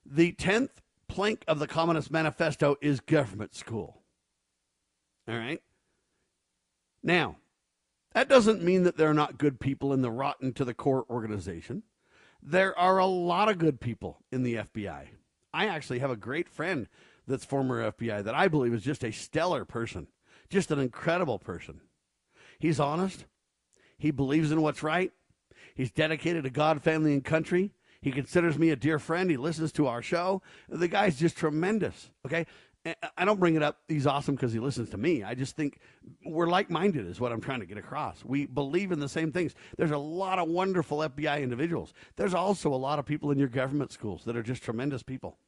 The 0.04 0.32
10th 0.32 0.70
plank 1.06 1.44
of 1.48 1.58
the 1.58 1.66
Communist 1.66 2.10
Manifesto 2.10 2.76
is 2.82 3.00
government 3.00 3.54
school. 3.54 4.02
All 5.26 5.36
right? 5.36 5.62
Now, 7.02 7.36
that 8.12 8.28
doesn't 8.28 8.62
mean 8.62 8.84
that 8.84 8.96
there 8.96 9.10
are 9.10 9.14
not 9.14 9.38
good 9.38 9.60
people 9.60 9.92
in 9.92 10.02
the 10.02 10.10
rotten 10.10 10.52
to 10.54 10.64
the 10.64 10.74
core 10.74 11.04
organization. 11.10 11.82
There 12.42 12.76
are 12.78 12.98
a 12.98 13.06
lot 13.06 13.48
of 13.48 13.58
good 13.58 13.80
people 13.80 14.18
in 14.30 14.42
the 14.42 14.56
FBI. 14.56 15.08
I 15.52 15.66
actually 15.66 15.98
have 15.98 16.10
a 16.10 16.16
great 16.16 16.48
friend 16.48 16.88
that's 17.26 17.44
former 17.44 17.90
FBI 17.92 18.22
that 18.24 18.34
I 18.34 18.48
believe 18.48 18.72
is 18.72 18.82
just 18.82 19.04
a 19.04 19.12
stellar 19.12 19.64
person, 19.64 20.08
just 20.48 20.70
an 20.70 20.78
incredible 20.78 21.38
person. 21.38 21.80
He's 22.58 22.80
honest. 22.80 23.26
He 23.98 24.10
believes 24.10 24.52
in 24.52 24.62
what's 24.62 24.82
right. 24.82 25.12
He's 25.74 25.90
dedicated 25.90 26.44
to 26.44 26.50
God, 26.50 26.82
family, 26.82 27.12
and 27.12 27.24
country. 27.24 27.72
He 28.00 28.12
considers 28.12 28.58
me 28.58 28.70
a 28.70 28.76
dear 28.76 28.98
friend. 28.98 29.30
He 29.30 29.36
listens 29.36 29.72
to 29.72 29.86
our 29.86 30.02
show. 30.02 30.42
The 30.68 30.88
guy's 30.88 31.18
just 31.18 31.36
tremendous. 31.36 32.10
Okay. 32.24 32.46
I 33.16 33.24
don't 33.24 33.40
bring 33.40 33.54
it 33.54 33.62
up. 33.62 33.78
He's 33.88 34.06
awesome 34.06 34.34
because 34.34 34.52
he 34.52 34.58
listens 34.58 34.90
to 34.90 34.98
me. 34.98 35.22
I 35.22 35.34
just 35.34 35.56
think 35.56 35.80
we're 36.24 36.48
like 36.48 36.70
minded, 36.70 37.06
is 37.06 37.20
what 37.20 37.32
I'm 37.32 37.40
trying 37.40 37.60
to 37.60 37.66
get 37.66 37.78
across. 37.78 38.24
We 38.24 38.46
believe 38.46 38.92
in 38.92 39.00
the 39.00 39.08
same 39.08 39.32
things. 39.32 39.54
There's 39.76 39.90
a 39.90 39.98
lot 39.98 40.38
of 40.38 40.48
wonderful 40.48 40.98
FBI 40.98 41.42
individuals. 41.42 41.92
There's 42.16 42.34
also 42.34 42.72
a 42.72 42.76
lot 42.76 42.98
of 42.98 43.06
people 43.06 43.30
in 43.30 43.38
your 43.38 43.48
government 43.48 43.92
schools 43.92 44.24
that 44.24 44.36
are 44.36 44.42
just 44.42 44.62
tremendous 44.62 45.02
people. 45.02 45.38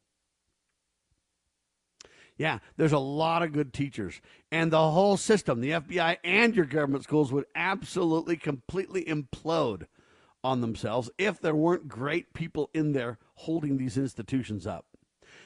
Yeah, 2.36 2.61
there's 2.78 2.93
a 2.93 2.99
lot 2.99 3.43
of 3.43 3.53
good 3.53 3.74
teachers. 3.74 4.20
And 4.51 4.72
the 4.72 4.91
whole 4.91 5.18
system, 5.18 5.61
the 5.61 5.72
FBI 5.72 6.16
and 6.24 6.57
your 6.57 6.64
government 6.64 7.05
schools, 7.05 7.30
would 7.32 7.45
absolutely, 7.55 8.36
completely 8.36 9.05
implode 9.05 9.86
on 10.43 10.62
themselves 10.62 11.11
if 11.18 11.38
there 11.38 11.55
weren't 11.55 11.86
great 11.86 12.32
people 12.32 12.70
in 12.72 12.93
there 12.93 13.18
holding 13.34 13.76
these 13.76 13.99
institutions 13.99 14.66
up. 14.66 14.86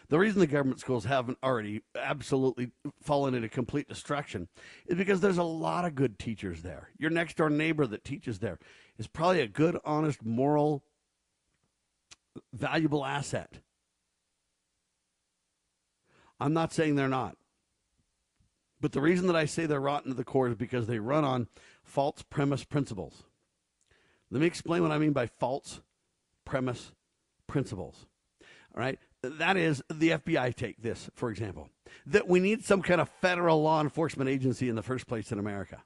The 0.08 0.18
reason 0.18 0.40
the 0.40 0.46
government 0.46 0.80
schools 0.80 1.04
haven't 1.04 1.38
already 1.42 1.82
absolutely 1.96 2.70
fallen 3.02 3.34
into 3.34 3.48
complete 3.48 3.88
destruction 3.88 4.48
is 4.86 4.96
because 4.96 5.20
there's 5.20 5.38
a 5.38 5.42
lot 5.42 5.84
of 5.84 5.94
good 5.94 6.18
teachers 6.18 6.62
there. 6.62 6.90
Your 6.98 7.10
next 7.10 7.36
door 7.36 7.48
neighbor 7.48 7.86
that 7.86 8.04
teaches 8.04 8.38
there 8.38 8.58
is 8.98 9.06
probably 9.06 9.40
a 9.40 9.48
good, 9.48 9.78
honest, 9.84 10.24
moral, 10.24 10.84
valuable 12.52 13.04
asset. 13.04 13.60
I'm 16.38 16.52
not 16.52 16.72
saying 16.72 16.96
they're 16.96 17.08
not. 17.08 17.36
But 18.80 18.92
the 18.92 19.00
reason 19.00 19.26
that 19.28 19.36
I 19.36 19.46
say 19.46 19.64
they're 19.64 19.80
rotten 19.80 20.10
to 20.10 20.16
the 20.16 20.24
core 20.24 20.48
is 20.48 20.56
because 20.56 20.86
they 20.86 20.98
run 20.98 21.24
on 21.24 21.48
false 21.82 22.22
premise 22.28 22.64
principles. 22.64 23.22
Let 24.30 24.40
me 24.40 24.46
explain 24.46 24.82
what 24.82 24.92
I 24.92 24.98
mean 24.98 25.12
by 25.12 25.26
false 25.26 25.80
premise 26.44 26.92
principles. 27.46 28.06
All 28.74 28.80
right. 28.82 28.98
That 29.30 29.56
is, 29.56 29.82
the 29.88 30.10
FBI 30.10 30.54
take 30.54 30.82
this, 30.82 31.10
for 31.14 31.30
example, 31.30 31.68
that 32.06 32.28
we 32.28 32.40
need 32.40 32.64
some 32.64 32.82
kind 32.82 33.00
of 33.00 33.08
federal 33.20 33.62
law 33.62 33.80
enforcement 33.80 34.30
agency 34.30 34.68
in 34.68 34.76
the 34.76 34.82
first 34.82 35.06
place 35.06 35.32
in 35.32 35.38
America. 35.38 35.82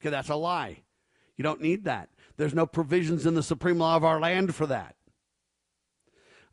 Okay, 0.00 0.10
that's 0.10 0.28
a 0.28 0.36
lie. 0.36 0.82
You 1.36 1.42
don't 1.42 1.60
need 1.60 1.84
that. 1.84 2.08
There's 2.36 2.54
no 2.54 2.66
provisions 2.66 3.26
in 3.26 3.34
the 3.34 3.42
supreme 3.42 3.78
law 3.78 3.96
of 3.96 4.04
our 4.04 4.20
land 4.20 4.54
for 4.54 4.66
that. 4.66 4.96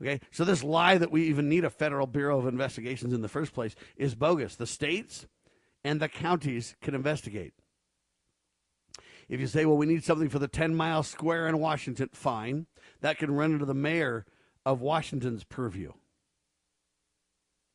Okay, 0.02 0.20
so 0.32 0.44
this 0.44 0.64
lie 0.64 0.98
that 0.98 1.12
we 1.12 1.24
even 1.24 1.50
need 1.50 1.66
a 1.66 1.70
federal 1.70 2.06
bureau 2.06 2.38
of 2.38 2.48
investigations 2.48 3.14
in 3.14 3.22
the 3.22 3.28
first 3.28 3.54
place 3.54 3.76
is 3.96 4.16
bogus. 4.16 4.56
The 4.56 4.68
states 4.68 5.26
and 5.84 6.00
the 6.00 6.08
counties 6.08 6.76
can 6.82 6.94
investigate. 6.94 7.54
If 9.28 9.40
you 9.40 9.48
say, 9.48 9.66
well, 9.66 9.78
we 9.78 9.86
need 9.86 10.04
something 10.04 10.30
for 10.30 10.40
the 10.40 10.48
10 10.48 10.76
mile 10.76 11.04
square 11.04 11.48
in 11.48 11.58
Washington, 11.60 12.10
fine. 12.14 12.68
That 13.02 13.18
can 13.18 13.32
run 13.32 13.54
into 13.54 13.66
the 13.66 13.74
mayor 13.74 14.26
of 14.68 14.82
Washington's 14.82 15.46
purview. 15.46 15.94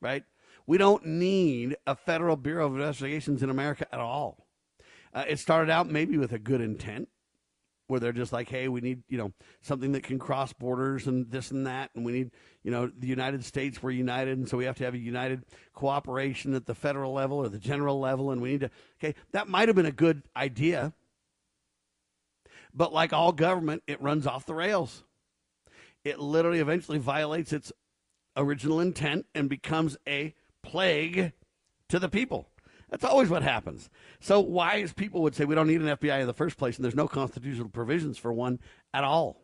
Right? 0.03 0.25
We 0.67 0.77
don't 0.77 1.07
need 1.07 1.75
a 1.87 1.97
federal 1.97 2.37
bureau 2.37 2.67
of 2.67 2.75
investigations 2.75 3.43
in 3.43 3.49
America 3.49 3.87
at 3.91 3.99
all. 3.99 4.47
Uh, 5.15 5.25
it 5.27 5.39
started 5.39 5.71
out 5.71 5.89
maybe 5.89 6.19
with 6.19 6.33
a 6.33 6.39
good 6.39 6.61
intent 6.61 7.09
where 7.87 7.99
they're 7.99 8.13
just 8.13 8.33
like, 8.33 8.51
hey, 8.51 8.69
we 8.69 8.83
need, 8.83 9.03
you 9.09 9.17
know, 9.17 9.33
something 9.63 9.93
that 9.93 10.03
can 10.03 10.19
cross 10.19 10.53
borders 10.53 11.07
and 11.07 11.31
this 11.31 11.51
and 11.51 11.67
that. 11.67 11.91
And 11.95 12.05
we 12.05 12.13
need, 12.13 12.31
you 12.63 12.71
know, 12.71 12.91
the 12.95 13.07
United 13.09 13.43
States, 13.43 13.83
we're 13.83 13.91
united. 13.93 14.37
And 14.37 14.47
so 14.47 14.59
we 14.59 14.67
have 14.67 14.77
to 14.77 14.85
have 14.85 14.95
a 14.95 14.99
united 14.99 15.45
cooperation 15.73 16.53
at 16.53 16.67
the 16.67 16.75
federal 16.75 17.15
level 17.15 17.39
or 17.39 17.49
the 17.49 17.59
general 17.59 17.99
level. 18.01 18.33
And 18.33 18.43
we 18.43 18.53
need 18.53 18.61
to, 18.61 18.71
okay, 19.03 19.15
that 19.33 19.49
might 19.49 19.69
have 19.69 19.77
been 19.77 19.87
a 19.87 19.93
good 19.93 20.25
idea. 20.37 20.93
But 22.75 22.93
like 22.93 23.15
all 23.15 23.33
government, 23.33 23.83
it 23.87 24.03
runs 24.03 24.27
off 24.27 24.45
the 24.45 24.55
rails. 24.55 25.05
It 26.05 26.19
literally 26.19 26.59
eventually 26.59 26.99
violates 26.99 27.53
its 27.53 27.73
original 28.37 28.81
intent 28.81 29.27
and 29.35 29.49
becomes 29.49 29.97
a 30.07 30.35
plague 30.63 31.33
to 31.89 31.99
the 31.99 32.09
people. 32.09 32.49
That's 32.91 33.05
always 33.05 33.31
what 33.31 33.43
happens. 33.43 33.89
So 34.21 34.41
wise 34.41 34.93
people 34.93 35.23
would 35.23 35.35
say 35.35 35.45
we 35.45 35.55
don't 35.55 35.67
need 35.67 35.81
an 35.81 35.97
FBI 35.97 36.21
in 36.21 36.27
the 36.27 36.35
first 36.35 36.59
place, 36.59 36.77
and 36.77 36.85
there's 36.85 36.95
no 36.95 37.09
constitutional 37.09 37.71
provisions 37.71 38.19
for 38.19 38.33
one 38.33 38.59
at 38.93 39.03
all. 39.05 39.41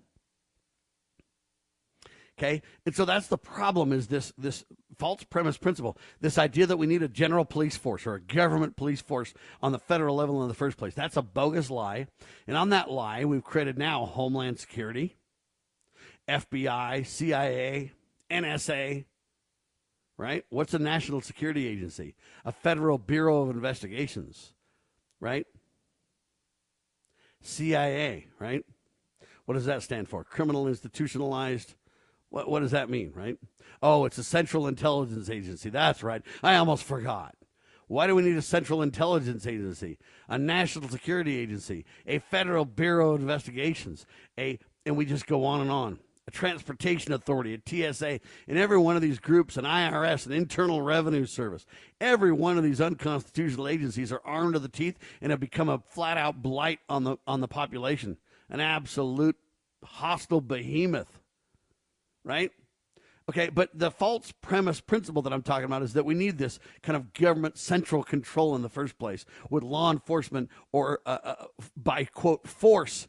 Okay, 2.38 2.62
and 2.86 2.94
so 2.94 3.04
that's 3.04 3.26
the 3.26 3.38
problem: 3.38 3.92
is 3.92 4.06
this 4.06 4.32
this 4.38 4.64
false 4.96 5.24
premise 5.24 5.56
principle, 5.56 5.96
this 6.20 6.38
idea 6.38 6.66
that 6.66 6.76
we 6.76 6.86
need 6.86 7.02
a 7.02 7.08
general 7.08 7.44
police 7.44 7.76
force 7.76 8.06
or 8.06 8.14
a 8.14 8.20
government 8.20 8.76
police 8.76 9.00
force 9.00 9.32
on 9.60 9.72
the 9.72 9.78
federal 9.78 10.14
level 10.14 10.42
in 10.42 10.48
the 10.48 10.54
first 10.54 10.76
place. 10.76 10.94
That's 10.94 11.16
a 11.16 11.22
bogus 11.22 11.70
lie, 11.70 12.06
and 12.46 12.56
on 12.56 12.68
that 12.68 12.90
lie, 12.90 13.24
we've 13.24 13.42
created 13.42 13.76
now 13.76 14.04
Homeland 14.04 14.60
Security, 14.60 15.16
FBI, 16.28 17.06
CIA, 17.06 17.92
NSA, 18.30 19.04
right? 20.16 20.44
What's 20.50 20.74
a 20.74 20.78
national 20.78 21.20
security 21.20 21.66
agency? 21.66 22.14
A 22.44 22.52
federal 22.52 22.98
bureau 22.98 23.42
of 23.42 23.50
investigations, 23.50 24.52
right? 25.20 25.46
CIA, 27.40 28.26
right? 28.38 28.64
What 29.46 29.54
does 29.54 29.66
that 29.66 29.82
stand 29.82 30.08
for? 30.08 30.24
Criminal 30.24 30.68
institutionalized 30.68 31.74
what, 32.30 32.48
what 32.48 32.60
does 32.60 32.72
that 32.72 32.90
mean, 32.90 33.12
right? 33.14 33.38
Oh, 33.82 34.04
it's 34.04 34.18
a 34.18 34.24
Central 34.24 34.66
Intelligence 34.66 35.30
Agency. 35.30 35.70
That's 35.70 36.02
right. 36.02 36.22
I 36.42 36.56
almost 36.56 36.84
forgot. 36.84 37.34
Why 37.86 38.06
do 38.06 38.14
we 38.14 38.22
need 38.22 38.36
a 38.36 38.42
Central 38.42 38.82
Intelligence 38.82 39.46
Agency, 39.46 39.98
a 40.28 40.36
National 40.36 40.90
Security 40.90 41.38
Agency, 41.38 41.86
a 42.06 42.18
Federal 42.18 42.66
Bureau 42.66 43.14
of 43.14 43.22
Investigations, 43.22 44.04
a, 44.38 44.58
and 44.84 44.94
we 44.94 45.06
just 45.06 45.26
go 45.26 45.46
on 45.46 45.62
and 45.62 45.70
on, 45.70 45.98
a 46.28 46.30
Transportation 46.30 47.12
Authority, 47.12 47.54
a 47.54 47.92
TSA, 47.92 48.20
and 48.46 48.56
every 48.56 48.78
one 48.78 48.94
of 48.94 49.02
these 49.02 49.18
groups, 49.18 49.56
an 49.56 49.64
IRS, 49.64 50.26
an 50.26 50.32
Internal 50.32 50.82
Revenue 50.82 51.26
Service, 51.26 51.66
every 52.00 52.30
one 52.30 52.56
of 52.56 52.62
these 52.62 52.80
unconstitutional 52.80 53.66
agencies 53.66 54.12
are 54.12 54.22
armed 54.24 54.54
to 54.54 54.60
the 54.60 54.68
teeth 54.68 54.96
and 55.20 55.32
have 55.32 55.40
become 55.40 55.68
a 55.68 55.80
flat 55.80 56.16
out 56.16 56.40
blight 56.40 56.78
on 56.88 57.02
the 57.02 57.16
on 57.26 57.40
the 57.40 57.48
population, 57.48 58.16
an 58.48 58.60
absolute 58.60 59.36
hostile 59.82 60.40
behemoth 60.40 61.18
right? 62.28 62.52
Okay, 63.30 63.50
but 63.50 63.70
the 63.74 63.90
false 63.90 64.32
premise 64.40 64.80
principle 64.80 65.20
that 65.22 65.32
I'm 65.32 65.42
talking 65.42 65.64
about 65.64 65.82
is 65.82 65.92
that 65.94 66.04
we 66.04 66.14
need 66.14 66.38
this 66.38 66.58
kind 66.82 66.96
of 66.96 67.12
government 67.12 67.58
central 67.58 68.02
control 68.02 68.54
in 68.54 68.62
the 68.62 68.70
first 68.70 68.98
place 68.98 69.26
with 69.50 69.62
law 69.62 69.90
enforcement 69.90 70.48
or 70.72 71.00
uh, 71.04 71.18
uh, 71.24 71.34
by 71.76 72.04
quote 72.04 72.46
force 72.46 73.08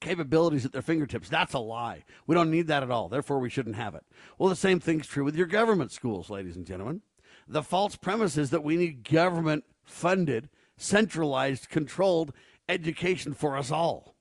capabilities 0.00 0.64
at 0.64 0.72
their 0.72 0.82
fingertips. 0.82 1.28
That's 1.28 1.54
a 1.54 1.58
lie. 1.58 2.04
We 2.26 2.34
don't 2.34 2.50
need 2.50 2.66
that 2.68 2.82
at 2.82 2.90
all. 2.90 3.08
Therefore, 3.08 3.38
we 3.38 3.50
shouldn't 3.50 3.76
have 3.76 3.94
it. 3.94 4.04
Well, 4.38 4.48
the 4.48 4.56
same 4.56 4.80
thing's 4.80 5.06
true 5.06 5.24
with 5.24 5.36
your 5.36 5.46
government 5.46 5.92
schools, 5.92 6.30
ladies 6.30 6.56
and 6.56 6.66
gentlemen. 6.66 7.02
The 7.48 7.62
false 7.62 7.96
premise 7.96 8.36
is 8.36 8.50
that 8.50 8.64
we 8.64 8.76
need 8.76 9.08
government 9.08 9.64
funded, 9.84 10.48
centralized, 10.76 11.68
controlled 11.68 12.32
education 12.68 13.32
for 13.32 13.56
us 13.56 13.70
all. 13.70 14.16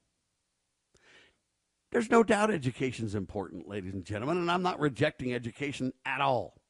There's 1.92 2.12
no 2.12 2.24
doubt 2.24 2.52
education 2.52 3.06
is 3.06 3.16
important, 3.16 3.68
ladies 3.68 3.94
and 3.94 4.06
gentlemen, 4.06 4.38
and 4.38 4.52
I'm 4.52 4.62
not 4.62 4.80
rejecting 4.80 5.34
education 5.34 5.94
at 6.06 6.22
all. 6.22 6.62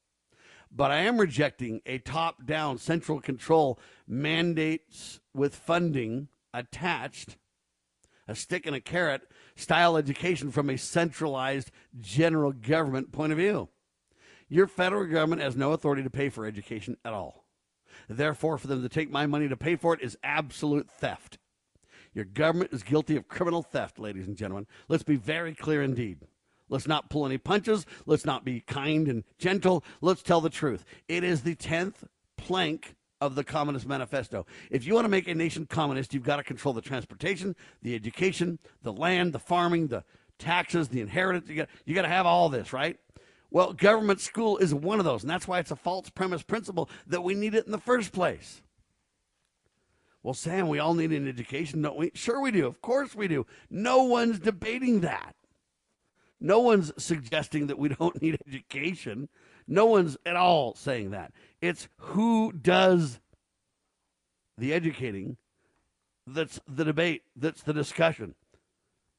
But 0.72 0.92
I 0.92 0.98
am 0.98 1.18
rejecting 1.18 1.82
a 1.86 1.98
top 1.98 2.46
down 2.46 2.78
central 2.78 3.20
control 3.20 3.80
mandates 4.08 5.20
with 5.34 5.56
funding 5.56 6.28
attached, 6.54 7.38
a 8.28 8.36
stick 8.36 8.66
and 8.66 8.76
a 8.76 8.82
carrot 8.82 9.22
style 9.56 9.98
education 9.98 10.52
from 10.52 10.70
a 10.70 10.78
centralized 10.78 11.72
general 12.00 12.52
government 12.52 13.12
point 13.12 13.32
of 13.32 13.38
view. 13.38 13.70
Your 14.48 14.68
federal 14.68 15.06
government 15.06 15.42
has 15.42 15.56
no 15.56 15.72
authority 15.72 16.04
to 16.04 16.10
pay 16.10 16.30
for 16.30 16.46
education 16.46 16.98
at 17.04 17.14
all. 17.14 17.46
Therefore, 18.08 18.58
for 18.58 18.68
them 18.68 18.84
to 18.84 18.90
take 18.90 19.10
my 19.10 19.26
money 19.26 19.48
to 19.48 19.58
pay 19.58 19.76
for 19.76 19.94
it 19.94 20.02
is 20.02 20.18
absolute 20.24 20.90
theft. 20.90 21.38
Your 22.14 22.26
government 22.26 22.72
is 22.72 22.84
guilty 22.84 23.16
of 23.16 23.28
criminal 23.28 23.62
theft, 23.62 24.00
ladies 24.00 24.28
and 24.28 24.38
gentlemen. 24.38 24.68
Let's 24.88 25.04
be 25.04 25.16
very 25.16 25.54
clear 25.54 25.82
indeed. 25.82 26.20
Let's 26.70 26.88
not 26.88 27.10
pull 27.10 27.26
any 27.26 27.38
punches. 27.38 27.86
Let's 28.06 28.26
not 28.26 28.46
be 28.46 28.62
kind 28.62 29.08
and 29.08 29.24
gentle. 29.38 29.84
Let's 30.02 30.24
tell 30.24 30.42
the 30.42 30.50
truth. 30.50 30.86
It 31.08 31.24
is 31.24 31.42
the 31.44 31.56
10th 31.56 32.06
plank 32.38 32.96
of 33.26 33.36
the 33.36 33.44
Communist 33.44 33.88
Manifesto. 33.88 34.46
If 34.70 34.86
you 34.86 34.94
want 34.94 35.06
to 35.06 35.10
make 35.10 35.28
a 35.28 35.36
nation 35.36 35.66
communist, 35.66 36.14
you've 36.14 36.24
got 36.24 36.38
to 36.38 36.44
control 36.44 36.74
the 36.74 36.82
transportation, 36.82 37.56
the 37.82 37.96
education, 37.96 38.60
the 38.84 38.94
land, 38.94 39.34
the 39.34 39.40
farming, 39.40 39.88
the 39.88 40.04
taxes, 40.40 40.90
the 40.90 41.02
inheritance. 41.02 41.50
You 41.50 41.56
got, 41.56 41.70
you 41.86 41.96
got 41.96 42.04
to 42.04 42.08
have 42.08 42.26
all 42.26 42.50
this, 42.50 42.74
right? 42.74 42.98
Well, 43.52 43.74
government 43.74 44.20
school 44.20 44.58
is 44.58 44.74
one 44.74 45.00
of 45.00 45.06
those, 45.06 45.24
and 45.24 45.30
that's 45.30 45.48
why 45.48 45.60
it's 45.60 45.72
a 45.72 45.76
false 45.76 46.10
premise 46.10 46.44
principle 46.44 46.90
that 47.08 47.24
we 47.24 47.36
need 47.36 47.56
it 47.56 47.66
in 47.66 47.72
the 47.72 47.78
first 47.78 48.12
place. 48.12 48.62
Well, 50.24 50.34
Sam, 50.34 50.68
we 50.68 50.80
all 50.80 50.96
need 50.96 51.12
an 51.12 51.28
education, 51.28 51.82
don't 51.82 51.98
we? 51.98 52.12
Sure, 52.16 52.42
we 52.42 52.52
do. 52.52 52.66
Of 52.66 52.82
course, 52.82 53.14
we 53.14 53.28
do. 53.28 53.46
No 53.70 54.04
one's 54.04 54.40
debating 54.40 55.02
that. 55.02 55.36
No 56.40 56.60
one's 56.60 56.92
suggesting 56.98 57.68
that 57.68 57.78
we 57.78 57.90
don't 57.90 58.22
need 58.22 58.38
education. 58.48 59.30
No 59.68 59.86
one's 59.86 60.18
at 60.26 60.36
all 60.36 60.76
saying 60.76 61.12
that. 61.12 61.34
It's 61.62 61.88
who 61.98 62.52
does 62.52 63.20
the 64.58 64.74
educating 64.74 65.38
that's 66.28 66.60
the 66.68 66.86
debate, 66.86 67.24
that's 67.36 67.64
the 67.64 67.74
discussion, 67.74 68.36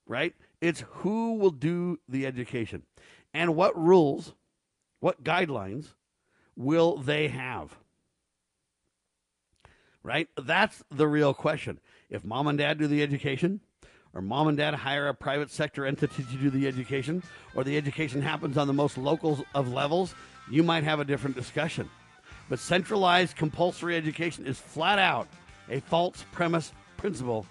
right? 0.07 0.35
It's 0.61 0.85
who 0.89 1.35
will 1.35 1.51
do 1.51 1.99
the 2.09 2.27
education 2.27 2.83
and 3.35 3.55
what 3.55 3.77
rules, 3.79 4.35
what 5.01 5.23
guidelines 5.23 5.95
will 6.57 6.97
they 6.97 7.29
have? 7.29 7.77
right? 10.07 10.29
That's 10.41 10.85
the 10.89 11.09
real 11.09 11.35
question. 11.35 11.81
If 12.09 12.25
mom 12.25 12.47
and 12.47 12.57
dad 12.57 12.79
do 12.79 12.87
the 12.87 13.03
education, 13.03 13.61
or 14.15 14.23
mom 14.23 14.47
and 14.47 14.57
dad 14.57 14.73
hire 14.73 15.09
a 15.09 15.15
private 15.15 15.51
sector 15.51 15.85
entity 15.85 16.23
to 16.23 16.37
do 16.37 16.49
the 16.49 16.69
education, 16.69 17.25
or 17.57 17.65
the 17.65 17.77
education 17.77 18.23
happens 18.23 18.57
on 18.57 18.69
the 18.69 18.73
most 18.73 18.97
local 18.97 19.45
of 19.53 19.73
levels, 19.73 20.15
you 20.51 20.63
might 20.63 20.85
have 20.85 21.01
a 21.01 21.05
different 21.05 21.37
discussion. 21.37 21.91
But 22.49 22.59
centralized 22.59 23.37
compulsory 23.37 23.97
education 23.97 24.47
is 24.47 24.59
flat 24.59 24.99
out 24.99 25.29
a 25.69 25.81
false 25.81 26.25
premise 26.33 26.73
principle 26.97 27.47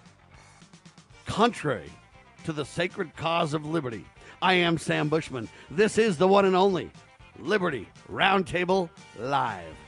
contrary 1.26 1.90
to 2.44 2.52
the 2.52 2.64
sacred 2.64 3.14
cause 3.16 3.52
of 3.52 3.66
liberty. 3.66 4.04
I 4.40 4.54
am 4.54 4.78
Sam 4.78 5.08
Bushman. 5.08 5.48
This 5.70 5.98
is 5.98 6.16
the 6.16 6.28
one 6.28 6.44
and 6.44 6.56
only 6.56 6.90
Liberty 7.38 7.88
Roundtable 8.10 8.88
Live. 9.18 9.85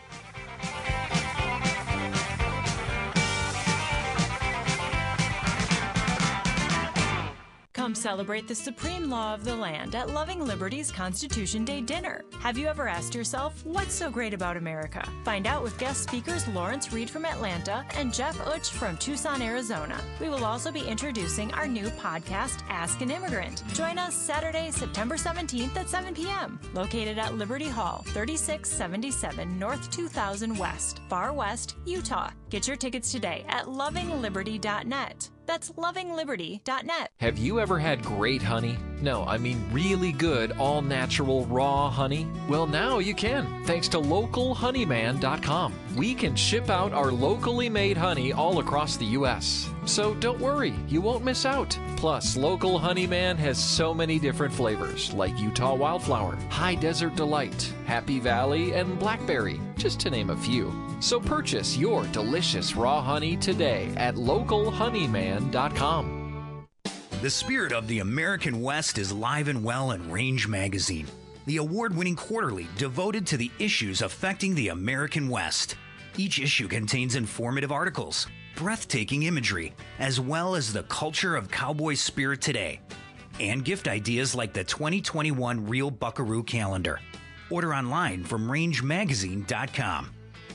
Come 7.89 7.95
celebrate 7.95 8.47
the 8.47 8.55
supreme 8.55 9.09
law 9.09 9.33
of 9.33 9.45
the 9.45 9.57
land 9.57 9.95
at 9.95 10.11
Loving 10.11 10.45
Liberty's 10.45 10.93
Constitution 10.93 11.65
Day 11.65 11.81
dinner. 11.81 12.23
Have 12.41 12.59
you 12.59 12.67
ever 12.67 12.87
asked 12.87 13.15
yourself, 13.15 13.65
what's 13.65 13.95
so 13.95 14.11
great 14.11 14.35
about 14.35 14.59
America? 14.59 15.09
Find 15.25 15.47
out 15.47 15.63
with 15.63 15.79
guest 15.79 16.03
speakers 16.03 16.47
Lawrence 16.49 16.93
Reed 16.93 17.09
from 17.09 17.25
Atlanta 17.25 17.87
and 17.95 18.13
Jeff 18.13 18.37
Utch 18.41 18.69
from 18.69 18.99
Tucson, 18.99 19.41
Arizona. 19.41 19.99
We 20.21 20.29
will 20.29 20.45
also 20.45 20.71
be 20.71 20.87
introducing 20.87 21.51
our 21.55 21.67
new 21.67 21.87
podcast, 21.93 22.63
Ask 22.69 23.01
an 23.01 23.11
Immigrant. 23.11 23.63
Join 23.73 23.97
us 23.97 24.15
Saturday, 24.15 24.71
September 24.71 25.17
17th 25.17 25.75
at 25.75 25.89
7 25.89 26.13
p.m., 26.13 26.61
located 26.75 27.17
at 27.17 27.39
Liberty 27.39 27.69
Hall, 27.69 28.05
3677 28.09 29.59
North 29.59 29.91
2000 29.91 30.59
West, 30.59 31.01
Farr 31.09 31.33
West, 31.33 31.77
Utah. 31.87 32.29
Get 32.51 32.69
your 32.69 32.77
tickets 32.77 33.11
today 33.11 33.47
at 33.49 33.65
lovingliberty.net. 33.65 35.31
That's 35.49 35.71
lovingliberty.net. 35.73 37.11
Have 37.17 37.39
you 37.39 37.59
ever 37.59 37.79
had 37.79 38.05
great 38.05 38.43
honey? 38.43 38.79
No, 39.01 39.25
I 39.25 39.39
mean 39.39 39.65
really 39.73 40.13
good, 40.13 40.53
all 40.53 40.83
natural, 40.83 41.47
raw 41.47 41.89
honey? 41.89 42.29
Well, 42.51 42.67
now 42.67 42.99
you 42.99 43.15
can, 43.15 43.65
thanks 43.65 43.89
to 43.89 43.99
localhoneyman.com. 43.99 45.73
We 45.97 46.15
can 46.15 46.37
ship 46.37 46.69
out 46.69 46.93
our 46.93 47.11
locally 47.11 47.71
made 47.71 47.97
honey 47.97 48.35
all 48.35 48.59
across 48.59 48.99
the 48.99 49.07
U.S. 49.07 49.71
So 49.89 50.15
don't 50.15 50.39
worry, 50.39 50.75
you 50.87 51.01
won't 51.01 51.25
miss 51.25 51.45
out. 51.47 51.79
Plus, 51.97 52.37
Local 52.37 52.79
Honeyman 52.79 53.39
has 53.39 53.59
so 53.59 53.95
many 53.95 54.19
different 54.19 54.53
flavors 54.53 55.15
like 55.15 55.39
Utah 55.39 55.75
Wildflower, 55.75 56.37
High 56.51 56.75
Desert 56.75 57.17
Delight, 57.17 57.73
Happy 57.87 58.21
Valley, 58.21 58.75
and 58.75 58.99
Blackberry, 58.99 59.59
just 59.79 59.99
to 60.01 60.11
name 60.11 60.29
a 60.29 60.37
few. 60.37 60.75
So 61.01 61.19
purchase 61.19 61.79
your 61.79 62.05
delicious 62.09 62.77
raw 62.77 63.01
honey 63.01 63.39
today 63.39 63.91
at 63.97 64.17
localhoneyman.com. 64.17 66.67
The 67.23 67.31
spirit 67.31 67.73
of 67.73 67.89
the 67.89 68.01
American 68.01 68.61
West 68.61 68.99
is 68.99 69.11
live 69.11 69.49
and 69.49 69.65
well 69.65 69.93
in 69.93 70.11
Range 70.11 70.47
Magazine, 70.47 71.07
the 71.47 71.57
award 71.57 71.97
winning 71.97 72.15
quarterly 72.15 72.69
devoted 72.77 73.27
to 73.29 73.39
the 73.39 73.51
issues 73.59 74.03
affecting 74.03 74.55
the 74.55 74.69
American 74.69 75.31
West. 75.31 75.77
Each 76.19 76.39
issue 76.41 76.69
contains 76.69 77.15
informative 77.15 77.73
articles, 77.73 78.27
breathtaking 78.59 79.23
imagery, 79.23 79.73
as 80.01 80.19
well 80.19 80.57
as 80.57 80.73
the 80.73 80.83
culture 80.85 81.37
of 81.37 81.51
cowboy 81.51 81.95
spirit 81.95 82.41
today, 82.41 82.81
and 83.39 83.65
gift 83.65 83.87
ideas 83.87 84.35
like 84.35 84.53
the 84.53 84.65
2021 84.65 85.67
Real 85.69 85.91
Buckaroo 85.91 86.43
calendar. 86.43 86.99
Order 87.51 87.73
online 87.73 88.25
from 88.25 88.49
rangemagazine.com. 88.49 90.11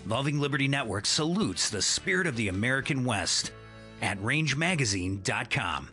Loving 0.06 0.40
Liberty 0.40 0.68
Network 0.68 1.06
salutes 1.06 1.70
the 1.70 1.82
spirit 1.82 2.28
of 2.28 2.36
the 2.36 2.50
American 2.50 3.06
West 3.06 3.52
at 4.02 4.20
rangemagazine.com. 4.20 5.93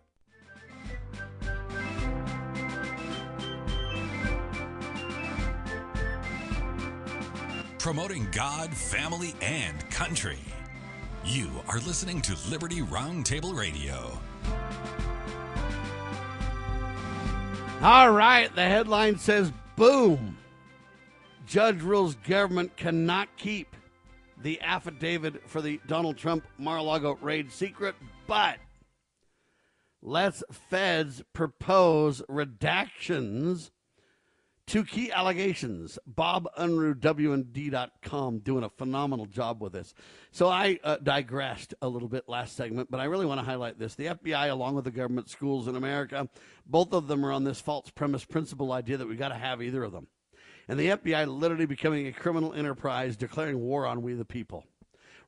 Promoting 7.81 8.27
God, 8.31 8.71
family, 8.71 9.33
and 9.41 9.89
country. 9.89 10.37
You 11.25 11.49
are 11.67 11.79
listening 11.79 12.21
to 12.21 12.37
Liberty 12.47 12.81
Roundtable 12.81 13.57
Radio. 13.57 14.19
All 17.81 18.11
right, 18.11 18.53
the 18.55 18.61
headline 18.61 19.17
says 19.17 19.51
boom. 19.75 20.37
Judge 21.47 21.81
rules 21.81 22.13
government 22.27 22.77
cannot 22.77 23.35
keep 23.35 23.75
the 24.43 24.61
affidavit 24.61 25.49
for 25.49 25.59
the 25.59 25.81
Donald 25.87 26.17
Trump 26.17 26.45
Mar 26.59 26.77
a 26.77 26.83
Lago 26.83 27.17
raid 27.19 27.51
secret, 27.51 27.95
but 28.27 28.57
lets 30.03 30.43
feds 30.51 31.23
propose 31.33 32.21
redactions 32.29 33.71
Two 34.71 34.85
key 34.85 35.11
allegations. 35.11 35.99
Bob 36.07 36.47
Unruh, 36.57 36.95
WND.com, 36.95 38.39
doing 38.39 38.63
a 38.63 38.69
phenomenal 38.69 39.25
job 39.25 39.61
with 39.61 39.73
this. 39.73 39.93
So 40.31 40.47
I 40.47 40.79
uh, 40.85 40.95
digressed 40.95 41.73
a 41.81 41.89
little 41.89 42.07
bit 42.07 42.29
last 42.29 42.55
segment, 42.55 42.89
but 42.89 43.01
I 43.01 43.03
really 43.03 43.25
want 43.25 43.41
to 43.41 43.45
highlight 43.45 43.77
this. 43.77 43.95
The 43.95 44.05
FBI, 44.05 44.49
along 44.49 44.75
with 44.75 44.85
the 44.85 44.91
government 44.91 45.29
schools 45.29 45.67
in 45.67 45.75
America, 45.75 46.29
both 46.65 46.93
of 46.93 47.07
them 47.07 47.25
are 47.25 47.33
on 47.33 47.43
this 47.43 47.59
false 47.59 47.89
premise 47.89 48.23
principle 48.23 48.71
idea 48.71 48.95
that 48.95 49.09
we 49.09 49.17
got 49.17 49.27
to 49.27 49.35
have 49.35 49.61
either 49.61 49.83
of 49.83 49.91
them. 49.91 50.07
And 50.69 50.79
the 50.79 50.87
FBI 50.87 51.27
literally 51.27 51.65
becoming 51.65 52.07
a 52.07 52.13
criminal 52.13 52.53
enterprise, 52.53 53.17
declaring 53.17 53.59
war 53.59 53.85
on 53.85 54.01
we 54.01 54.13
the 54.13 54.23
people. 54.23 54.63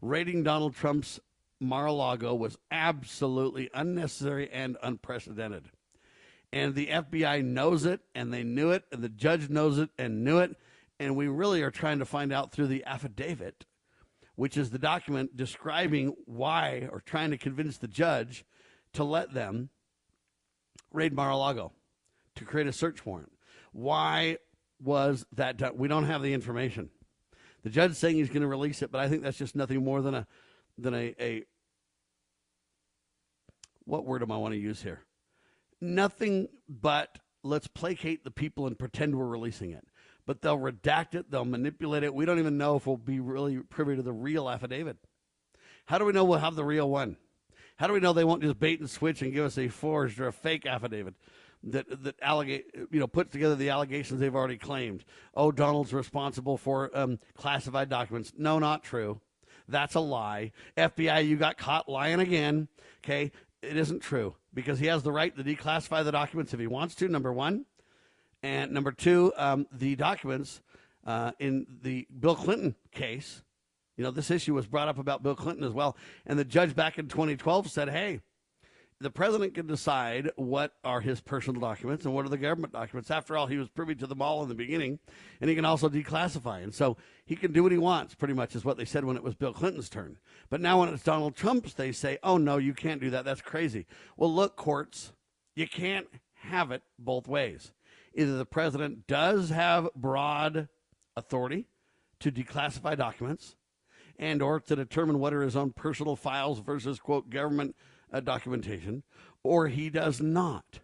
Raiding 0.02 0.44
Donald 0.44 0.74
Trump's 0.74 1.20
Mar-a-Lago 1.60 2.34
was 2.34 2.58
absolutely 2.72 3.70
unnecessary 3.74 4.50
and 4.50 4.78
unprecedented 4.82 5.70
and 6.54 6.76
the 6.76 6.88
FBI 6.88 7.44
knows 7.44 7.84
it 7.84 8.02
and 8.14 8.32
they 8.32 8.44
knew 8.44 8.70
it 8.70 8.86
and 8.92 9.04
the 9.04 9.10
judge 9.10 9.50
knows 9.50 9.80
it 9.80 9.90
and 9.98 10.24
knew 10.24 10.38
it 10.38 10.56
and 11.00 11.18
we 11.18 11.28
really 11.28 11.64
are 11.64 11.72
trying 11.72 11.98
to 12.00 12.06
find 12.06 12.32
out 12.32 12.52
through 12.52 12.68
the 12.68 12.86
affidavit 12.86 13.66
which 14.36 14.56
is 14.56 14.70
the 14.70 14.80
document 14.80 15.36
describing 15.36 16.16
why 16.26 16.88
or 16.92 17.02
trying 17.02 17.32
to 17.32 17.38
convince 17.38 17.78
the 17.78 17.88
judge 17.88 18.46
to 18.94 19.04
let 19.04 19.34
them 19.34 19.70
raid 20.92 21.14
Mar-a-Lago 21.14 21.72
to 22.36 22.46
create 22.46 22.68
a 22.68 22.74
search 22.74 23.06
warrant. 23.06 23.32
Why 23.72 24.38
was 24.82 25.26
that 25.34 25.58
done? 25.58 25.78
We 25.78 25.88
don't 25.88 26.06
have 26.06 26.22
the 26.22 26.34
information. 26.34 26.90
The 27.64 27.70
judge 27.70 27.96
saying 27.96 28.16
he's 28.16 28.30
going 28.30 28.42
to 28.42 28.48
release 28.48 28.82
it, 28.82 28.92
but 28.92 29.02
I 29.02 29.08
think 29.08 29.24
that's 29.24 29.38
just 29.38 29.56
nothing 29.56 29.84
more 29.84 30.02
than 30.02 30.14
a 30.14 30.28
than 30.78 30.94
a, 30.94 31.16
a 31.20 31.44
what 33.86 34.06
word 34.06 34.22
am 34.22 34.32
I 34.32 34.38
want 34.38 34.54
to 34.54 34.60
use 34.60 34.82
here? 34.82 35.02
Nothing 35.84 36.48
but 36.68 37.20
let's 37.44 37.68
placate 37.68 38.24
the 38.24 38.32
people 38.32 38.66
and 38.66 38.80
pretend 38.80 39.16
we're 39.16 39.26
releasing 39.26 39.72
it. 39.72 39.86
But 40.26 40.42
they'll 40.42 40.58
redact 40.58 41.16
it, 41.16 41.30
they'll 41.30 41.46
manipulate 41.46 42.04
it. 42.04 42.14
We 42.14 42.26
don't 42.26 42.40
even 42.40 42.58
know 42.58 42.78
if 42.78 42.88
we'll 42.88 42.98
be 42.98 43.20
really 43.20 43.58
privy 43.58 43.98
to 43.98 44.02
the 44.02 44.14
real 44.14 44.50
affidavit. 44.50 44.98
How 45.86 45.98
do 45.98 46.06
we 46.06 46.14
know 46.14 46.24
we'll 46.24 46.40
have 46.40 46.56
the 46.56 46.64
real 46.64 46.90
one? 46.90 47.18
How 47.78 47.88
do 47.88 47.94
we 47.94 48.00
know 48.00 48.14
they 48.14 48.24
won't 48.24 48.42
just 48.42 48.60
bait 48.60 48.80
and 48.80 48.90
switch 48.90 49.22
and 49.22 49.34
give 49.34 49.46
us 49.46 49.58
a 49.58 49.68
forged 49.68 50.20
or 50.20 50.28
a 50.28 50.34
fake 50.34 50.66
affidavit 50.66 51.16
that 51.64 52.04
that 52.04 52.16
allegate 52.22 52.66
you 52.92 53.00
know 53.00 53.08
puts 53.08 53.32
together 53.32 53.56
the 53.56 53.70
allegations 53.70 54.20
they've 54.20 54.36
already 54.36 54.58
claimed? 54.58 55.04
Oh, 55.34 55.52
Donald's 55.52 55.94
responsible 55.94 56.58
for 56.58 56.90
um, 56.98 57.20
classified 57.36 57.90
documents. 57.90 58.32
No, 58.38 58.60
not 58.60 58.84
true. 58.84 59.20
That's 59.68 59.96
a 59.96 60.00
lie. 60.00 60.52
FBI, 60.78 61.28
you 61.28 61.38
got 61.38 61.58
caught 61.58 61.90
lying 61.90 62.20
again. 62.20 62.68
Okay, 63.04 63.32
it 63.64 63.78
isn't 63.78 64.02
true 64.02 64.36
because 64.54 64.80
he 64.80 64.88
has 64.88 65.04
the 65.04 65.12
right 65.12 65.36
to 65.36 65.44
declassify 65.44 66.04
the 66.04 66.12
documents 66.12 66.54
if 66.54 66.60
he 66.60 66.68
wants 66.68 66.96
to, 66.96 67.08
number 67.08 67.32
one. 67.32 67.66
And 68.42 68.72
number 68.72 68.92
two, 68.92 69.32
um, 69.38 69.68
the 69.72 69.96
documents 69.96 70.62
uh, 71.06 71.32
in 71.40 71.66
the 71.82 72.08
Bill 72.20 72.36
Clinton 72.36 72.76
case, 72.92 73.42
you 73.96 74.04
know, 74.04 74.12
this 74.12 74.30
issue 74.30 74.54
was 74.54 74.68
brought 74.68 74.88
up 74.88 74.98
about 74.98 75.24
Bill 75.24 75.36
Clinton 75.36 75.64
as 75.64 75.72
well. 75.72 75.96
And 76.26 76.38
the 76.38 76.44
judge 76.44 76.76
back 76.76 77.00
in 77.00 77.08
2012 77.08 77.70
said, 77.70 77.90
hey, 77.90 78.22
the 79.04 79.12
president 79.12 79.54
can 79.54 79.68
decide 79.68 80.32
what 80.36 80.74
are 80.84 81.02
his 81.02 81.20
personal 81.22 81.60
documents 81.60 82.06
and 82.06 82.14
what 82.14 82.26
are 82.26 82.30
the 82.30 82.38
government 82.38 82.74
documents. 82.74 83.12
After 83.12 83.36
all, 83.36 83.48
he 83.48 83.58
was 83.58 83.70
privy 83.70 83.96
to 83.96 84.08
them 84.08 84.22
all 84.22 84.42
in 84.42 84.50
the 84.50 84.56
beginning, 84.56 85.00
and 85.42 85.50
he 85.50 85.56
can 85.56 85.66
also 85.66 85.90
declassify. 85.90 86.64
And 86.64 86.74
so 86.74 86.98
he 87.26 87.36
can 87.36 87.52
do 87.52 87.64
what 87.64 87.72
he 87.72 87.78
wants, 87.78 88.16
pretty 88.16 88.34
much, 88.34 88.56
is 88.56 88.64
what 88.64 88.78
they 88.78 88.86
said 88.86 89.04
when 89.04 89.18
it 89.18 89.24
was 89.24 89.36
Bill 89.36 89.54
Clinton's 89.54 89.90
turn. 89.90 90.18
But 90.50 90.62
now 90.62 90.80
when 90.80 90.90
it's 90.90 91.04
Donald 91.04 91.36
Trump's, 91.36 91.74
they 91.74 91.92
say, 91.92 92.18
oh, 92.24 92.38
no, 92.38 92.58
you 92.58 92.74
can't 92.74 93.02
do 93.02 93.10
that. 93.10 93.26
That's 93.26 93.42
crazy. 93.42 93.86
Well, 94.16 94.34
look, 94.34 94.56
courts, 94.56 95.12
you 95.56 95.68
can't 95.68 96.08
have 96.36 96.72
it 96.72 96.84
both 96.98 97.28
ways. 97.28 97.74
Either 98.16 98.38
the 98.38 98.46
president 98.46 99.06
does 99.08 99.50
have 99.50 99.90
broad 99.96 100.70
authority 101.16 101.66
to 102.22 102.32
declassify 102.32 102.98
documents 102.98 103.56
and 104.18 104.42
or 104.42 104.60
to 104.60 104.76
determine 104.76 105.20
what 105.20 105.34
are 105.34 105.42
his 105.42 105.56
own 105.56 105.72
personal 105.72 106.16
files 106.16 106.60
versus 106.60 107.00
quote 107.00 107.30
government 107.30 107.76
uh, 108.14 108.20
documentation, 108.20 109.04
or 109.44 109.68
he 109.68 109.90
does 109.90 110.22
not. 110.22 110.80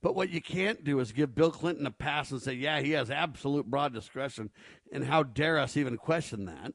But 0.00 0.14
what 0.14 0.30
you 0.30 0.42
can't 0.42 0.84
do 0.84 1.00
is 1.00 1.12
give 1.12 1.34
Bill 1.34 1.50
Clinton 1.50 1.86
a 1.86 1.90
pass 1.90 2.30
and 2.30 2.42
say, 2.42 2.54
yeah, 2.54 2.80
he 2.80 2.90
has 2.90 3.10
absolute 3.10 3.66
broad 3.66 3.94
discretion, 3.94 4.50
and 4.92 5.04
how 5.04 5.22
dare 5.22 5.58
us 5.58 5.76
even 5.76 5.96
question 5.96 6.46
that. 6.46 6.72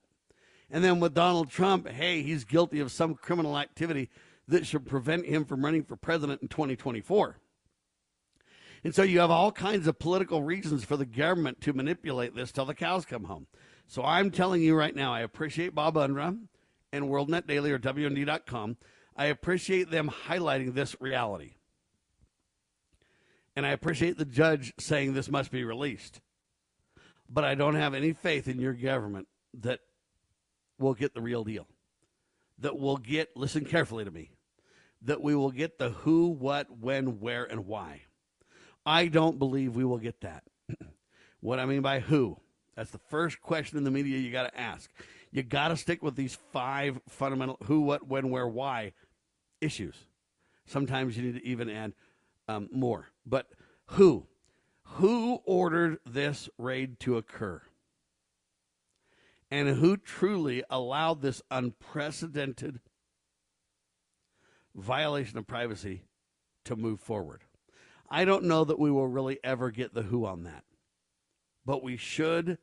And 0.72 0.84
then 0.84 1.00
with 1.00 1.14
Donald 1.14 1.50
Trump, 1.50 1.88
hey, 1.88 2.22
he's 2.22 2.44
guilty 2.44 2.80
of 2.80 2.92
some 2.92 3.16
criminal 3.16 3.58
activity 3.58 4.10
that 4.48 4.66
should 4.66 4.86
prevent 4.86 5.26
him 5.26 5.46
from 5.46 5.64
running 5.64 5.84
for 5.84 5.96
president 5.96 6.42
in 6.42 6.48
2024. 6.48 7.38
And 8.84 8.96
so 8.96 9.04
you 9.04 9.20
have 9.20 9.32
all 9.32 9.52
kinds 9.52 9.88
of 9.88 10.00
political 10.00 10.42
reasons 10.42 10.86
for 10.86 10.96
the 10.96 11.06
government 11.06 11.62
to 11.62 11.74
manipulate 11.74 12.36
this 12.36 12.52
till 12.52 12.66
the 12.66 12.74
cows 12.74 13.06
come 13.06 13.26
home. 13.26 13.48
So 13.88 14.04
I'm 14.04 14.32
telling 14.32 14.62
you 14.62 14.76
right 14.76 14.96
now, 14.96 15.14
I 15.14 15.22
appreciate 15.22 15.76
Bob 15.76 15.96
Unruh 15.96 16.40
and 16.92 17.06
WorldNet 17.06 17.48
Daily 17.48 17.72
or 17.72 17.80
WND.com. 17.80 18.78
I 19.16 19.26
appreciate 19.26 19.92
them 19.92 20.10
highlighting 20.28 20.74
this 20.74 20.96
reality. 21.00 21.54
And 23.56 23.66
I 23.66 23.72
appreciate 23.72 24.18
the 24.18 24.26
judge 24.26 24.74
saying 24.80 25.14
this 25.14 25.30
must 25.30 25.52
be 25.52 25.64
released. 25.64 26.22
But 27.30 27.44
I 27.44 27.56
don't 27.56 27.76
have 27.76 27.94
any 27.94 28.14
faith 28.14 28.48
in 28.48 28.60
your 28.60 28.74
government 28.74 29.28
that 29.62 29.82
we'll 30.78 30.94
get 30.94 31.14
the 31.14 31.22
real 31.22 31.44
deal. 31.44 31.68
That 32.60 32.78
we'll 32.78 32.98
get, 32.98 33.36
listen 33.36 33.66
carefully 33.66 34.06
to 34.06 34.12
me, 34.12 34.32
that 35.04 35.22
we 35.22 35.36
will 35.36 35.52
get 35.52 35.78
the 35.78 35.90
who, 35.90 36.28
what, 36.28 36.68
when, 36.80 37.20
where, 37.20 37.46
and 37.46 37.66
why. 37.66 38.02
I 38.86 39.08
don't 39.08 39.40
believe 39.40 39.76
we 39.76 39.86
will 39.86 39.98
get 39.98 40.22
that. 40.22 40.44
what 41.42 41.60
I 41.60 41.66
mean 41.66 41.82
by 41.82 42.00
who, 42.00 42.38
that's 42.76 42.92
the 42.92 42.98
first 42.98 43.42
question 43.42 43.78
in 43.78 43.84
the 43.84 43.92
media 43.92 44.18
you 44.18 44.32
got 44.32 44.52
to 44.52 44.60
ask 44.60 44.90
you 45.32 45.44
got 45.44 45.68
to 45.70 45.78
stick 45.78 46.02
with 46.02 46.16
these 46.16 46.38
five 46.52 47.00
fundamental 47.08 47.58
who, 47.66 47.82
what, 47.82 48.08
when, 48.08 48.30
where, 48.30 48.48
why 48.48 48.94
issues. 49.62 49.96
Sometimes 50.66 51.18
you 51.18 51.24
need 51.24 51.40
to 51.40 51.46
even 51.46 51.70
add 51.70 51.94
um, 52.48 52.70
more. 52.72 53.10
But 53.26 53.48
who? 53.88 54.28
Who 54.84 55.40
ordered 55.46 56.00
this 56.06 56.50
raid 56.58 57.00
to 57.02 57.18
occur? 57.18 57.62
And 59.52 59.70
who 59.78 59.98
truly 59.98 60.64
allowed 60.70 61.22
this 61.22 61.42
unprecedented 61.50 62.80
violation 64.76 65.38
of 65.38 65.48
privacy 65.48 66.04
to 66.66 66.76
move 66.76 67.00
forward? 67.00 67.44
I 68.10 68.26
don't 68.26 68.46
know 68.46 68.64
that 68.64 68.80
we 68.80 68.90
will 68.90 69.08
really 69.08 69.40
ever 69.44 69.70
get 69.70 69.94
the 69.94 70.04
who 70.04 70.26
on 70.26 70.44
that, 70.44 70.64
but 71.66 71.84
we 71.84 71.98
should 71.98 72.58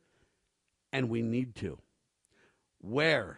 and 0.91 1.09
we 1.09 1.21
need 1.21 1.55
to. 1.55 1.79
Where? 2.79 3.37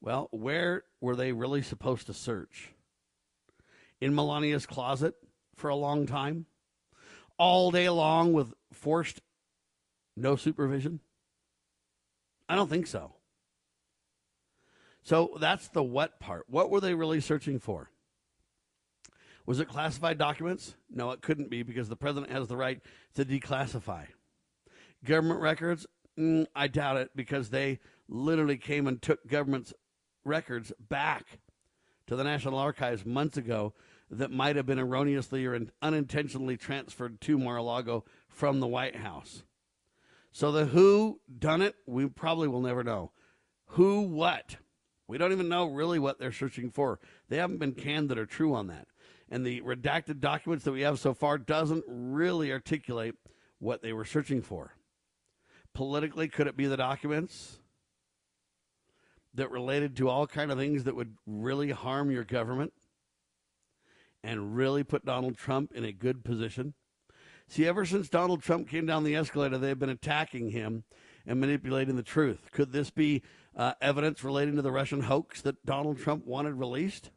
Well, 0.00 0.28
where 0.30 0.84
were 1.00 1.16
they 1.16 1.32
really 1.32 1.62
supposed 1.62 2.06
to 2.06 2.14
search? 2.14 2.70
In 4.00 4.14
Melania's 4.14 4.66
closet 4.66 5.14
for 5.56 5.68
a 5.68 5.76
long 5.76 6.06
time? 6.06 6.46
All 7.36 7.70
day 7.70 7.88
long 7.88 8.32
with 8.32 8.52
forced 8.72 9.20
no 10.16 10.36
supervision? 10.36 11.00
I 12.48 12.54
don't 12.54 12.70
think 12.70 12.86
so. 12.86 13.14
So 15.02 15.36
that's 15.40 15.68
the 15.68 15.82
what 15.82 16.20
part. 16.20 16.44
What 16.48 16.70
were 16.70 16.80
they 16.80 16.94
really 16.94 17.20
searching 17.20 17.58
for? 17.58 17.90
Was 19.46 19.60
it 19.60 19.68
classified 19.68 20.18
documents? 20.18 20.76
No, 20.90 21.10
it 21.12 21.22
couldn't 21.22 21.48
be 21.48 21.62
because 21.62 21.88
the 21.88 21.96
president 21.96 22.30
has 22.30 22.48
the 22.48 22.56
right 22.56 22.82
to 23.14 23.24
declassify. 23.24 24.06
Government 25.04 25.40
records? 25.40 25.86
Mm, 26.18 26.46
I 26.54 26.66
doubt 26.66 26.96
it 26.96 27.10
because 27.14 27.50
they 27.50 27.78
literally 28.08 28.56
came 28.56 28.86
and 28.86 29.00
took 29.00 29.26
government's 29.28 29.72
records 30.24 30.72
back 30.88 31.38
to 32.08 32.16
the 32.16 32.24
National 32.24 32.58
Archives 32.58 33.06
months 33.06 33.36
ago 33.36 33.72
that 34.10 34.32
might 34.32 34.56
have 34.56 34.66
been 34.66 34.78
erroneously 34.78 35.46
or 35.46 35.58
unintentionally 35.80 36.56
transferred 36.56 37.20
to 37.20 37.38
Mar-a-Lago 37.38 38.04
from 38.28 38.58
the 38.58 38.66
White 38.66 38.96
House. 38.96 39.44
So 40.32 40.50
the 40.50 40.66
who 40.66 41.20
done 41.38 41.62
it, 41.62 41.76
we 41.86 42.06
probably 42.06 42.48
will 42.48 42.62
never 42.62 42.82
know. 42.82 43.12
Who 43.72 44.02
what? 44.02 44.56
We 45.06 45.18
don't 45.18 45.32
even 45.32 45.48
know 45.48 45.66
really 45.66 45.98
what 45.98 46.18
they're 46.18 46.32
searching 46.32 46.70
for. 46.70 46.98
They 47.28 47.36
haven't 47.36 47.58
been 47.58 47.72
canned 47.72 48.08
that 48.08 48.18
are 48.18 48.26
true 48.26 48.54
on 48.54 48.66
that. 48.68 48.88
And 49.30 49.44
the 49.44 49.60
redacted 49.60 50.20
documents 50.20 50.64
that 50.64 50.72
we 50.72 50.80
have 50.80 50.98
so 50.98 51.12
far 51.14 51.38
doesn't 51.38 51.84
really 51.86 52.50
articulate 52.50 53.14
what 53.58 53.82
they 53.82 53.92
were 53.92 54.04
searching 54.04 54.42
for 54.42 54.74
politically? 55.78 56.26
Could 56.26 56.48
it 56.48 56.56
be 56.56 56.66
the 56.66 56.76
documents 56.76 57.60
that 59.32 59.48
related 59.48 59.96
to 59.96 60.08
all 60.08 60.26
kind 60.26 60.50
of 60.50 60.58
things 60.58 60.82
that 60.82 60.96
would 60.96 61.16
really 61.24 61.70
harm 61.70 62.10
your 62.10 62.24
government 62.24 62.72
and 64.24 64.56
really 64.56 64.82
put 64.82 65.04
Donald 65.04 65.36
Trump 65.36 65.70
in 65.72 65.84
a 65.84 65.92
good 65.92 66.24
position? 66.24 66.74
See, 67.46 67.64
ever 67.64 67.86
since 67.86 68.08
Donald 68.08 68.42
Trump 68.42 68.68
came 68.68 68.86
down 68.86 69.04
the 69.04 69.14
escalator, 69.14 69.56
they've 69.56 69.78
been 69.78 69.88
attacking 69.88 70.50
him 70.50 70.82
and 71.24 71.38
manipulating 71.38 71.94
the 71.94 72.02
truth. 72.02 72.50
Could 72.50 72.72
this 72.72 72.90
be 72.90 73.22
uh, 73.56 73.74
evidence 73.80 74.24
relating 74.24 74.56
to 74.56 74.62
the 74.62 74.72
Russian 74.72 75.02
hoax 75.02 75.42
that 75.42 75.64
Donald 75.64 76.00
Trump 76.00 76.26
wanted 76.26 76.54
released? 76.54 77.12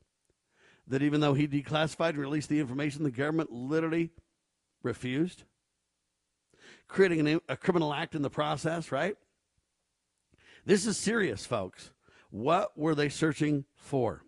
That 0.85 1.01
even 1.01 1.19
though 1.19 1.33
he 1.33 1.47
declassified 1.47 2.09
and 2.09 2.19
released 2.19 2.49
the 2.49 2.59
information, 2.59 3.01
the 3.01 3.09
government 3.09 3.51
literally 3.51 4.11
refused, 4.83 5.45
creating 6.91 7.25
an, 7.25 7.41
a 7.47 7.55
criminal 7.55 7.93
act 7.93 8.15
in 8.15 8.21
the 8.21 8.29
process, 8.29 8.91
right? 8.91 9.15
This 10.65 10.85
is 10.85 10.97
serious, 10.97 11.45
folks. 11.45 11.91
What 12.29 12.77
were 12.77 12.93
they 12.93 13.09
searching 13.09 13.65
for? 13.75 14.23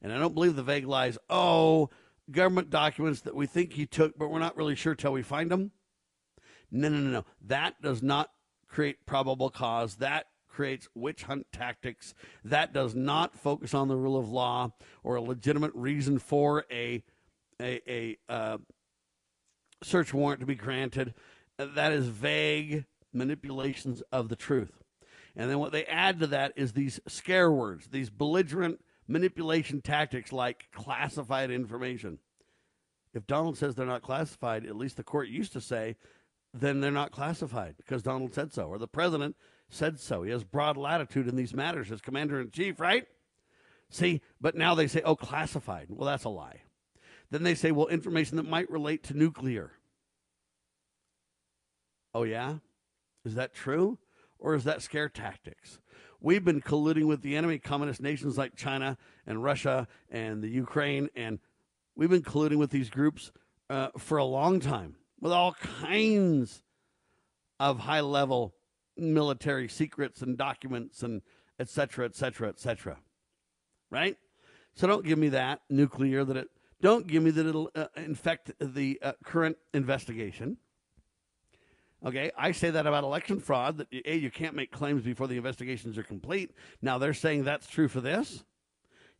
And 0.00 0.12
I 0.12 0.18
don't 0.18 0.34
believe 0.34 0.56
the 0.56 0.62
vague 0.62 0.86
lies, 0.86 1.18
oh, 1.28 1.90
government 2.30 2.70
documents 2.70 3.20
that 3.22 3.34
we 3.34 3.46
think 3.46 3.72
he 3.72 3.86
took, 3.86 4.16
but 4.16 4.30
we're 4.30 4.38
not 4.38 4.56
really 4.56 4.76
sure 4.76 4.94
till 4.94 5.12
we 5.12 5.22
find 5.22 5.50
them. 5.50 5.72
No, 6.70 6.88
no, 6.88 6.98
no, 6.98 7.10
no. 7.10 7.24
That 7.42 7.82
does 7.82 8.02
not 8.02 8.30
create 8.68 9.04
probable 9.04 9.50
cause. 9.50 9.96
That 9.96 10.26
creates 10.48 10.88
witch 10.94 11.24
hunt 11.24 11.46
tactics. 11.52 12.14
That 12.44 12.72
does 12.72 12.94
not 12.94 13.34
focus 13.34 13.74
on 13.74 13.88
the 13.88 13.96
rule 13.96 14.16
of 14.16 14.30
law 14.30 14.70
or 15.02 15.16
a 15.16 15.20
legitimate 15.20 15.72
reason 15.74 16.18
for 16.18 16.64
a 16.70 17.02
a, 17.60 17.80
a 17.86 18.16
uh, 18.32 18.58
search 19.82 20.14
warrant 20.14 20.40
to 20.40 20.46
be 20.46 20.54
granted. 20.54 21.14
That 21.60 21.92
is 21.92 22.06
vague 22.06 22.86
manipulations 23.12 24.02
of 24.12 24.28
the 24.28 24.36
truth. 24.36 24.82
And 25.36 25.50
then 25.50 25.58
what 25.58 25.72
they 25.72 25.84
add 25.84 26.20
to 26.20 26.26
that 26.28 26.52
is 26.56 26.72
these 26.72 27.00
scare 27.06 27.50
words, 27.50 27.88
these 27.88 28.10
belligerent 28.10 28.80
manipulation 29.06 29.80
tactics 29.80 30.32
like 30.32 30.68
classified 30.72 31.50
information. 31.50 32.18
If 33.12 33.26
Donald 33.26 33.58
says 33.58 33.74
they're 33.74 33.86
not 33.86 34.02
classified, 34.02 34.66
at 34.66 34.76
least 34.76 34.96
the 34.96 35.02
court 35.02 35.28
used 35.28 35.52
to 35.52 35.60
say, 35.60 35.96
then 36.54 36.80
they're 36.80 36.90
not 36.90 37.12
classified 37.12 37.76
because 37.76 38.02
Donald 38.02 38.34
said 38.34 38.52
so, 38.52 38.64
or 38.64 38.78
the 38.78 38.88
president 38.88 39.36
said 39.68 39.98
so. 39.98 40.22
He 40.22 40.30
has 40.30 40.44
broad 40.44 40.76
latitude 40.76 41.28
in 41.28 41.36
these 41.36 41.54
matters 41.54 41.92
as 41.92 42.00
commander 42.00 42.40
in 42.40 42.50
chief, 42.50 42.80
right? 42.80 43.06
See, 43.88 44.20
but 44.40 44.56
now 44.56 44.74
they 44.74 44.86
say, 44.86 45.02
oh, 45.04 45.16
classified. 45.16 45.86
Well, 45.88 46.06
that's 46.06 46.24
a 46.24 46.28
lie. 46.28 46.62
Then 47.30 47.42
they 47.42 47.54
say, 47.54 47.72
well, 47.72 47.88
information 47.88 48.36
that 48.36 48.48
might 48.48 48.70
relate 48.70 49.02
to 49.04 49.14
nuclear. 49.16 49.72
Oh, 52.14 52.24
yeah? 52.24 52.56
Is 53.24 53.34
that 53.34 53.54
true? 53.54 53.98
Or 54.38 54.54
is 54.54 54.64
that 54.64 54.82
scare 54.82 55.08
tactics? 55.08 55.80
We've 56.20 56.44
been 56.44 56.60
colluding 56.60 57.06
with 57.06 57.22
the 57.22 57.36
enemy, 57.36 57.58
communist 57.58 58.00
nations 58.00 58.36
like 58.36 58.56
China 58.56 58.98
and 59.26 59.42
Russia 59.42 59.86
and 60.10 60.42
the 60.42 60.48
Ukraine, 60.48 61.08
and 61.14 61.38
we've 61.94 62.10
been 62.10 62.22
colluding 62.22 62.58
with 62.58 62.70
these 62.70 62.90
groups 62.90 63.32
uh, 63.68 63.88
for 63.98 64.18
a 64.18 64.24
long 64.24 64.60
time 64.60 64.96
with 65.20 65.32
all 65.32 65.54
kinds 65.54 66.62
of 67.58 67.80
high 67.80 68.00
level 68.00 68.54
military 68.96 69.68
secrets 69.68 70.22
and 70.22 70.36
documents 70.36 71.02
and 71.02 71.22
et 71.58 71.68
cetera, 71.68 72.06
et 72.06 72.16
cetera, 72.16 72.48
et 72.48 72.58
cetera. 72.58 72.98
Right? 73.90 74.16
So 74.74 74.86
don't 74.86 75.04
give 75.04 75.18
me 75.18 75.30
that 75.30 75.60
nuclear 75.68 76.24
that 76.24 76.36
it, 76.36 76.48
don't 76.80 77.06
give 77.06 77.22
me 77.22 77.30
that 77.30 77.46
it'll 77.46 77.70
uh, 77.74 77.86
infect 77.96 78.52
the 78.58 78.98
uh, 79.02 79.12
current 79.24 79.58
investigation. 79.74 80.56
Okay, 82.04 82.30
I 82.36 82.52
say 82.52 82.70
that 82.70 82.86
about 82.86 83.04
election 83.04 83.40
fraud 83.40 83.78
that 83.78 83.88
A, 83.92 84.16
you 84.16 84.30
can't 84.30 84.56
make 84.56 84.72
claims 84.72 85.02
before 85.02 85.26
the 85.26 85.36
investigations 85.36 85.98
are 85.98 86.02
complete. 86.02 86.52
Now 86.80 86.96
they're 86.96 87.12
saying 87.12 87.44
that's 87.44 87.66
true 87.66 87.88
for 87.88 88.00
this. 88.00 88.42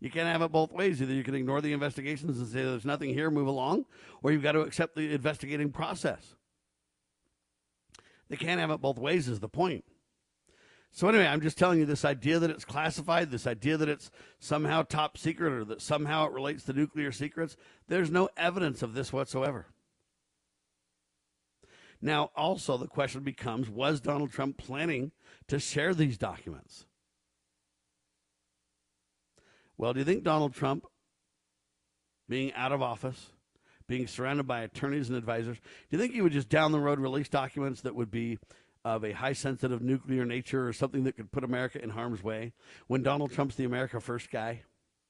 You 0.00 0.10
can't 0.10 0.28
have 0.28 0.40
it 0.40 0.50
both 0.50 0.72
ways. 0.72 1.02
Either 1.02 1.12
you 1.12 1.22
can 1.22 1.34
ignore 1.34 1.60
the 1.60 1.74
investigations 1.74 2.38
and 2.38 2.48
say 2.48 2.62
there's 2.62 2.86
nothing 2.86 3.12
here, 3.12 3.30
move 3.30 3.48
along, 3.48 3.84
or 4.22 4.32
you've 4.32 4.42
got 4.42 4.52
to 4.52 4.60
accept 4.60 4.94
the 4.94 5.12
investigating 5.12 5.70
process. 5.70 6.36
They 8.30 8.36
can't 8.36 8.60
have 8.60 8.70
it 8.70 8.80
both 8.80 8.98
ways, 8.98 9.28
is 9.28 9.40
the 9.40 9.48
point. 9.48 9.84
So, 10.92 11.08
anyway, 11.08 11.26
I'm 11.26 11.40
just 11.40 11.58
telling 11.58 11.78
you 11.78 11.86
this 11.86 12.04
idea 12.04 12.38
that 12.38 12.50
it's 12.50 12.64
classified, 12.64 13.30
this 13.30 13.46
idea 13.46 13.76
that 13.76 13.88
it's 13.88 14.10
somehow 14.38 14.82
top 14.82 15.18
secret 15.18 15.52
or 15.52 15.64
that 15.66 15.82
somehow 15.82 16.26
it 16.26 16.32
relates 16.32 16.64
to 16.64 16.72
nuclear 16.72 17.12
secrets, 17.12 17.56
there's 17.86 18.10
no 18.10 18.28
evidence 18.36 18.82
of 18.82 18.94
this 18.94 19.12
whatsoever. 19.12 19.66
Now, 22.02 22.30
also, 22.34 22.76
the 22.76 22.86
question 22.86 23.22
becomes 23.22 23.68
was 23.68 24.00
Donald 24.00 24.30
Trump 24.30 24.56
planning 24.56 25.12
to 25.48 25.58
share 25.58 25.94
these 25.94 26.16
documents? 26.16 26.86
Well, 29.76 29.92
do 29.92 29.98
you 29.98 30.04
think 30.04 30.24
Donald 30.24 30.54
Trump, 30.54 30.86
being 32.28 32.52
out 32.54 32.72
of 32.72 32.82
office, 32.82 33.30
being 33.86 34.06
surrounded 34.06 34.46
by 34.46 34.60
attorneys 34.60 35.08
and 35.08 35.18
advisors, 35.18 35.58
do 35.58 35.62
you 35.90 35.98
think 35.98 36.14
he 36.14 36.22
would 36.22 36.32
just 36.32 36.48
down 36.48 36.72
the 36.72 36.78
road 36.78 37.00
release 37.00 37.28
documents 37.28 37.80
that 37.80 37.94
would 37.94 38.10
be 38.10 38.38
of 38.84 39.04
a 39.04 39.12
high 39.12 39.32
sensitive 39.32 39.82
nuclear 39.82 40.24
nature 40.24 40.66
or 40.66 40.72
something 40.72 41.04
that 41.04 41.16
could 41.16 41.32
put 41.32 41.44
America 41.44 41.82
in 41.82 41.90
harm's 41.90 42.22
way 42.22 42.52
when 42.86 43.02
Donald 43.02 43.32
Trump's 43.32 43.56
the 43.56 43.64
America 43.64 44.00
First 44.00 44.30
guy? 44.30 44.62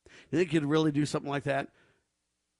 Do 0.06 0.10
you 0.32 0.38
think 0.38 0.50
he'd 0.50 0.64
really 0.64 0.90
do 0.92 1.06
something 1.06 1.30
like 1.30 1.44
that? 1.44 1.68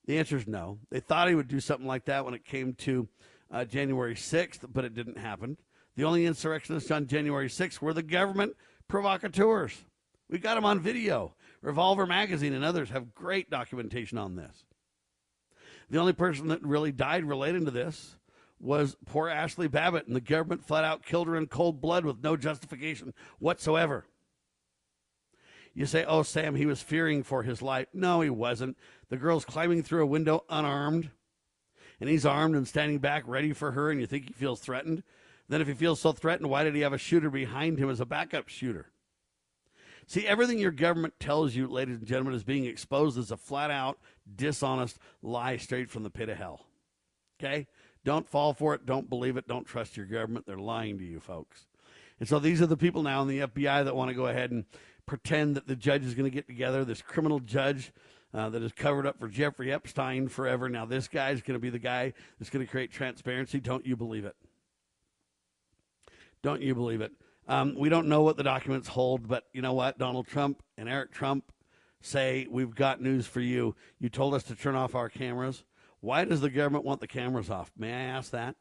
The 0.07 0.19
answer 0.19 0.37
is 0.37 0.47
no. 0.47 0.79
They 0.91 1.01
thought 1.01 1.29
he 1.29 1.35
would 1.35 1.49
do 1.49 1.61
something 1.61 1.87
like 1.87 2.05
that 2.07 2.25
when 2.25 2.35
it 2.35 2.45
came 2.45 2.75
to 2.75 3.09
uh, 3.51 3.65
January 3.65 4.15
6th, 4.15 4.61
but 4.73 4.85
it 4.85 4.95
didn't 4.95 5.19
happen. 5.19 5.57
The 5.97 6.05
only 6.05 6.27
insurrectionists 6.27 6.91
on 6.91 7.07
January 7.07 7.49
6th 7.49 7.81
were 7.81 7.93
the 7.93 8.03
government 8.03 8.57
provocateurs. 8.89 9.77
We 10.29 10.39
got 10.39 10.55
them 10.55 10.65
on 10.65 10.81
video. 10.81 11.35
Revolver 11.63 12.07
Magazine 12.07 12.55
and 12.55 12.65
others 12.65 12.91
have 12.91 13.15
great 13.15 13.51
documentation 13.51 14.17
on 14.17 14.37
this. 14.37 14.65
The 15.91 15.99
only 15.99 16.13
person 16.13 16.49
that 16.49 16.63
really 16.63 16.93
died 16.93 17.25
relating 17.25 17.65
to 17.65 17.71
this 17.71 18.17
was 18.61 18.97
poor 19.07 19.29
Ashley 19.29 19.67
Babbitt, 19.67 20.07
and 20.07 20.15
the 20.15 20.21
government 20.21 20.65
flat 20.65 20.85
out 20.85 21.05
killed 21.05 21.27
her 21.27 21.37
in 21.37 21.47
cold 21.47 21.81
blood 21.81 22.05
with 22.05 22.23
no 22.23 22.37
justification 22.37 23.13
whatsoever. 23.39 24.05
You 25.75 25.87
say, 25.87 26.05
oh, 26.05 26.23
Sam, 26.23 26.55
he 26.55 26.67
was 26.67 26.83
fearing 26.83 27.23
for 27.23 27.43
his 27.43 27.63
life. 27.63 27.87
No, 27.93 28.21
he 28.21 28.31
wasn't. 28.31 28.77
The 29.09 29.17
girl's 29.17 29.45
climbing 29.45 29.83
through 29.83 30.03
a 30.03 30.07
window 30.07 30.45
unarmed 30.49 31.11
and 32.01 32.09
he's 32.09 32.27
armed 32.27 32.57
and 32.57 32.67
standing 32.67 32.99
back 32.99 33.25
ready 33.27 33.53
for 33.53 33.73
her, 33.73 33.91
and 33.91 34.01
you 34.01 34.07
think 34.07 34.27
he 34.29 34.33
feels 34.33 34.61
threatened. 34.61 35.03
Then, 35.49 35.61
if 35.61 35.69
he 35.69 35.75
feels 35.75 36.01
so 36.01 36.13
threatened, 36.13 36.49
why 36.49 36.65
did 36.65 36.75
he 36.75 36.81
have 36.81 36.93
a 36.93 36.99
shooter 36.99 37.29
behind 37.29 37.79
him 37.79 37.91
as 37.91 38.01
a 38.01 38.07
backup 38.07 38.49
shooter? 38.49 38.91
See, 40.07 40.27
everything 40.27 40.59
your 40.59 40.71
government 40.71 41.15
tells 41.21 41.55
you, 41.55 41.69
ladies 41.69 41.99
and 41.99 42.07
gentlemen, 42.07 42.35
is 42.35 42.43
being 42.43 42.65
exposed 42.65 43.19
as 43.19 43.31
a 43.31 43.37
flat 43.37 43.71
out, 43.71 43.99
dishonest 44.35 44.99
lie 45.23 45.57
straight 45.57 45.91
from 45.91 46.03
the 46.03 46.11
pit 46.11 46.29
of 46.29 46.37
hell. 46.37 46.67
Okay? 47.41 47.67
Don't 48.05 48.29
fall 48.29 48.53
for 48.53 48.75
it. 48.75 48.87
Don't 48.87 49.09
believe 49.09 49.37
it. 49.37 49.47
Don't 49.47 49.67
trust 49.67 49.97
your 49.97 50.07
government. 50.07 50.47
They're 50.47 50.57
lying 50.57 50.99
to 50.99 51.05
you, 51.05 51.21
folks. 51.21 51.67
And 52.19 52.29
so 52.29 52.39
these 52.39 52.61
are 52.61 52.67
the 52.67 52.77
people 52.77 53.03
now 53.03 53.23
in 53.23 53.29
the 53.29 53.41
FBI 53.41 53.85
that 53.85 53.95
want 53.95 54.09
to 54.09 54.15
go 54.15 54.27
ahead 54.27 54.51
and 54.51 54.65
pretend 55.07 55.57
that 55.57 55.67
the 55.67 55.77
judge 55.77 56.05
is 56.05 56.15
going 56.15 56.31
to 56.31 56.35
get 56.35 56.47
together, 56.47 56.85
this 56.85 57.03
criminal 57.03 57.41
judge 57.41 57.93
uh, 58.33 58.49
that 58.51 58.63
has 58.63 58.73
covered 58.73 59.07
up 59.07 59.19
for 59.19 59.29
Jeffrey 59.29 59.73
Epstein 59.73 60.29
forever. 60.29 60.69
Now, 60.69 60.87
this 60.87 61.09
guy 61.09 61.31
is 61.31 61.43
going 61.43 61.55
to 61.55 61.61
be 61.61 61.71
the 61.71 61.79
guy 61.79 62.13
that's 62.39 62.51
going 62.51 62.65
to 62.65 62.71
create 62.71 62.93
transparency. 62.93 63.61
Don't 63.61 63.85
you 63.85 63.97
believe 63.97 64.25
it? 64.25 64.37
Don't 66.43 66.63
you 66.63 66.75
believe 66.75 67.01
it? 67.01 67.13
Um, 67.49 67.75
we 67.77 67.89
don't 67.89 68.07
know 68.07 68.23
what 68.23 68.37
the 68.37 68.43
documents 68.43 68.89
hold, 68.89 69.27
but 69.27 69.45
you 69.53 69.61
know 69.63 69.73
what? 69.73 69.99
Donald 69.99 70.27
Trump 70.27 70.63
and 70.79 70.89
Eric 70.89 71.13
Trump 71.13 71.53
say, 72.01 72.47
We've 72.49 72.75
got 72.75 73.01
news 73.01 73.27
for 73.27 73.41
you. 73.41 73.75
You 73.99 74.09
told 74.09 74.35
us 74.35 74.45
to 74.45 74.55
turn 74.55 74.77
off 74.77 74.95
our 74.95 75.09
cameras. 75.09 75.65
Why 76.01 76.25
does 76.25 76.41
the 76.41 76.51
government 76.51 76.85
want 76.85 77.01
the 77.01 77.07
cameras 77.07 77.51
off? 77.51 77.73
May 77.77 77.93
I 77.93 78.03
ask 78.03 78.31
that? 78.31 78.57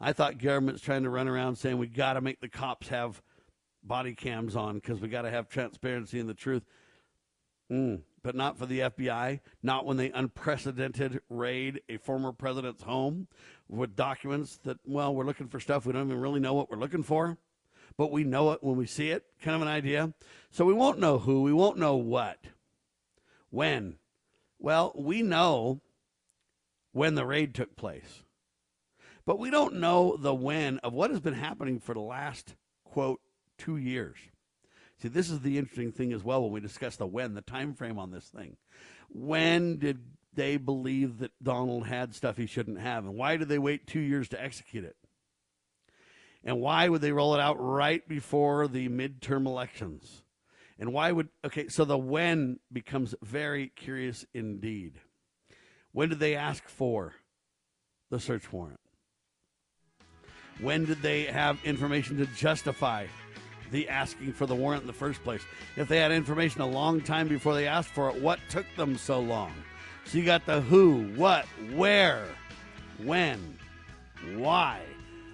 I 0.00 0.12
thought 0.12 0.38
government's 0.38 0.82
trying 0.82 1.02
to 1.04 1.10
run 1.10 1.28
around 1.28 1.56
saying 1.56 1.78
we 1.78 1.86
got 1.86 2.14
to 2.14 2.20
make 2.20 2.40
the 2.40 2.48
cops 2.48 2.88
have 2.88 3.22
body 3.84 4.14
cams 4.14 4.56
on 4.56 4.76
because 4.76 5.00
we 5.00 5.08
got 5.08 5.22
to 5.22 5.30
have 5.30 5.48
transparency 5.48 6.18
and 6.18 6.28
the 6.28 6.34
truth. 6.34 6.64
Mm, 7.72 8.02
but 8.22 8.34
not 8.34 8.58
for 8.58 8.66
the 8.66 8.80
FBI, 8.80 9.40
not 9.62 9.86
when 9.86 9.96
they 9.96 10.10
unprecedented 10.10 11.22
raid 11.30 11.80
a 11.88 11.96
former 11.96 12.30
president's 12.30 12.82
home 12.82 13.28
with 13.66 13.96
documents 13.96 14.58
that, 14.64 14.76
well, 14.84 15.14
we're 15.14 15.24
looking 15.24 15.48
for 15.48 15.58
stuff 15.58 15.86
we 15.86 15.94
don't 15.94 16.08
even 16.08 16.20
really 16.20 16.40
know 16.40 16.52
what 16.52 16.70
we're 16.70 16.76
looking 16.76 17.02
for, 17.02 17.38
but 17.96 18.12
we 18.12 18.24
know 18.24 18.50
it 18.50 18.62
when 18.62 18.76
we 18.76 18.84
see 18.84 19.08
it, 19.08 19.24
kind 19.40 19.56
of 19.56 19.62
an 19.62 19.68
idea. 19.68 20.12
So 20.50 20.66
we 20.66 20.74
won't 20.74 20.98
know 20.98 21.18
who, 21.18 21.40
we 21.40 21.52
won't 21.54 21.78
know 21.78 21.96
what, 21.96 22.38
when. 23.48 23.96
Well, 24.58 24.92
we 24.94 25.22
know 25.22 25.80
when 26.92 27.14
the 27.14 27.24
raid 27.24 27.54
took 27.54 27.74
place, 27.74 28.22
but 29.24 29.38
we 29.38 29.50
don't 29.50 29.76
know 29.76 30.18
the 30.18 30.34
when 30.34 30.76
of 30.80 30.92
what 30.92 31.10
has 31.10 31.20
been 31.20 31.32
happening 31.32 31.80
for 31.80 31.94
the 31.94 32.00
last, 32.00 32.54
quote, 32.84 33.22
two 33.56 33.78
years. 33.78 34.18
See, 35.02 35.08
this 35.08 35.30
is 35.30 35.40
the 35.40 35.58
interesting 35.58 35.90
thing 35.90 36.12
as 36.12 36.22
well 36.22 36.44
when 36.44 36.52
we 36.52 36.60
discuss 36.60 36.94
the 36.94 37.06
when, 37.06 37.34
the 37.34 37.40
time 37.40 37.74
frame 37.74 37.98
on 37.98 38.12
this 38.12 38.26
thing. 38.26 38.56
When 39.08 39.78
did 39.78 39.98
they 40.32 40.58
believe 40.58 41.18
that 41.18 41.32
Donald 41.42 41.88
had 41.88 42.14
stuff 42.14 42.36
he 42.36 42.46
shouldn't 42.46 42.78
have? 42.78 43.04
And 43.04 43.16
why 43.16 43.36
did 43.36 43.48
they 43.48 43.58
wait 43.58 43.88
two 43.88 44.00
years 44.00 44.28
to 44.28 44.40
execute 44.40 44.84
it? 44.84 44.94
And 46.44 46.60
why 46.60 46.88
would 46.88 47.00
they 47.00 47.10
roll 47.10 47.34
it 47.34 47.40
out 47.40 47.56
right 47.58 48.06
before 48.08 48.68
the 48.68 48.88
midterm 48.88 49.46
elections? 49.46 50.22
And 50.78 50.92
why 50.92 51.10
would, 51.10 51.30
okay, 51.44 51.66
so 51.66 51.84
the 51.84 51.98
when 51.98 52.60
becomes 52.72 53.14
very 53.22 53.72
curious 53.74 54.24
indeed. 54.32 55.00
When 55.90 56.10
did 56.10 56.20
they 56.20 56.36
ask 56.36 56.68
for 56.68 57.14
the 58.08 58.20
search 58.20 58.52
warrant? 58.52 58.80
When 60.60 60.84
did 60.84 61.02
they 61.02 61.24
have 61.24 61.58
information 61.64 62.18
to 62.18 62.26
justify 62.26 63.06
the 63.72 63.88
asking 63.88 64.34
for 64.34 64.46
the 64.46 64.54
warrant 64.54 64.82
in 64.82 64.86
the 64.86 64.92
first 64.92 65.24
place. 65.24 65.42
If 65.76 65.88
they 65.88 65.98
had 65.98 66.12
information 66.12 66.60
a 66.60 66.66
long 66.66 67.00
time 67.00 67.26
before 67.26 67.54
they 67.54 67.66
asked 67.66 67.88
for 67.88 68.08
it, 68.10 68.22
what 68.22 68.38
took 68.48 68.66
them 68.76 68.96
so 68.96 69.18
long? 69.18 69.52
So 70.04 70.18
you 70.18 70.24
got 70.24 70.46
the 70.46 70.60
who, 70.60 71.12
what, 71.16 71.46
where, 71.74 72.26
when, 73.02 73.58
why. 74.36 74.82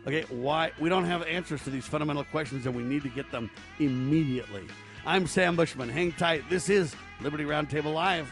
Okay, 0.06 0.24
why? 0.30 0.72
We 0.78 0.88
don't 0.88 1.04
have 1.04 1.22
answers 1.24 1.62
to 1.64 1.70
these 1.70 1.84
fundamental 1.84 2.24
questions, 2.24 2.64
and 2.64 2.74
we 2.74 2.82
need 2.82 3.02
to 3.02 3.10
get 3.10 3.30
them 3.30 3.50
immediately. 3.78 4.66
I'm 5.04 5.26
Sam 5.26 5.56
Bushman. 5.56 5.88
Hang 5.88 6.12
tight. 6.12 6.48
This 6.48 6.70
is 6.70 6.94
Liberty 7.20 7.44
Roundtable 7.44 7.92
Live. 7.92 8.30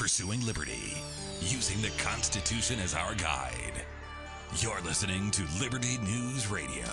Pursuing 0.00 0.44
liberty, 0.46 0.96
using 1.42 1.82
the 1.82 1.90
Constitution 2.02 2.80
as 2.80 2.94
our 2.94 3.14
guide. 3.16 3.84
You're 4.56 4.80
listening 4.80 5.30
to 5.32 5.42
Liberty 5.60 5.98
News 5.98 6.50
Radio. 6.50 6.86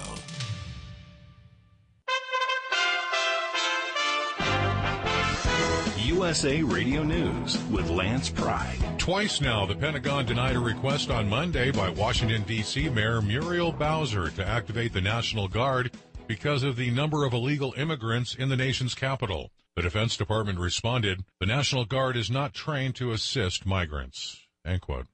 USA 6.03 6.61
Radio 6.61 7.03
News 7.03 7.57
with 7.71 7.89
Lance 7.89 8.29
Pride. 8.29 8.77
Twice 8.97 9.39
now, 9.39 9.65
the 9.65 9.73
Pentagon 9.73 10.25
denied 10.25 10.57
a 10.57 10.59
request 10.59 11.09
on 11.09 11.29
Monday 11.29 11.71
by 11.71 11.88
Washington, 11.89 12.43
D.C. 12.43 12.89
Mayor 12.89 13.21
Muriel 13.21 13.71
Bowser 13.71 14.31
to 14.31 14.45
activate 14.45 14.91
the 14.91 14.99
National 14.99 15.47
Guard 15.47 15.95
because 16.27 16.63
of 16.63 16.75
the 16.75 16.91
number 16.91 17.23
of 17.23 17.31
illegal 17.31 17.73
immigrants 17.77 18.35
in 18.35 18.49
the 18.49 18.57
nation's 18.57 18.93
capital. 18.93 19.49
The 19.77 19.83
Defense 19.83 20.17
Department 20.17 20.57
responded, 20.57 21.23
the 21.39 21.45
National 21.45 21.85
Guard 21.85 22.17
is 22.17 22.31
not 22.31 22.55
trained 22.55 22.95
to 22.95 23.11
assist 23.11 23.63
migrants. 23.63 24.47
End 24.65 24.81
quote. 24.81 25.05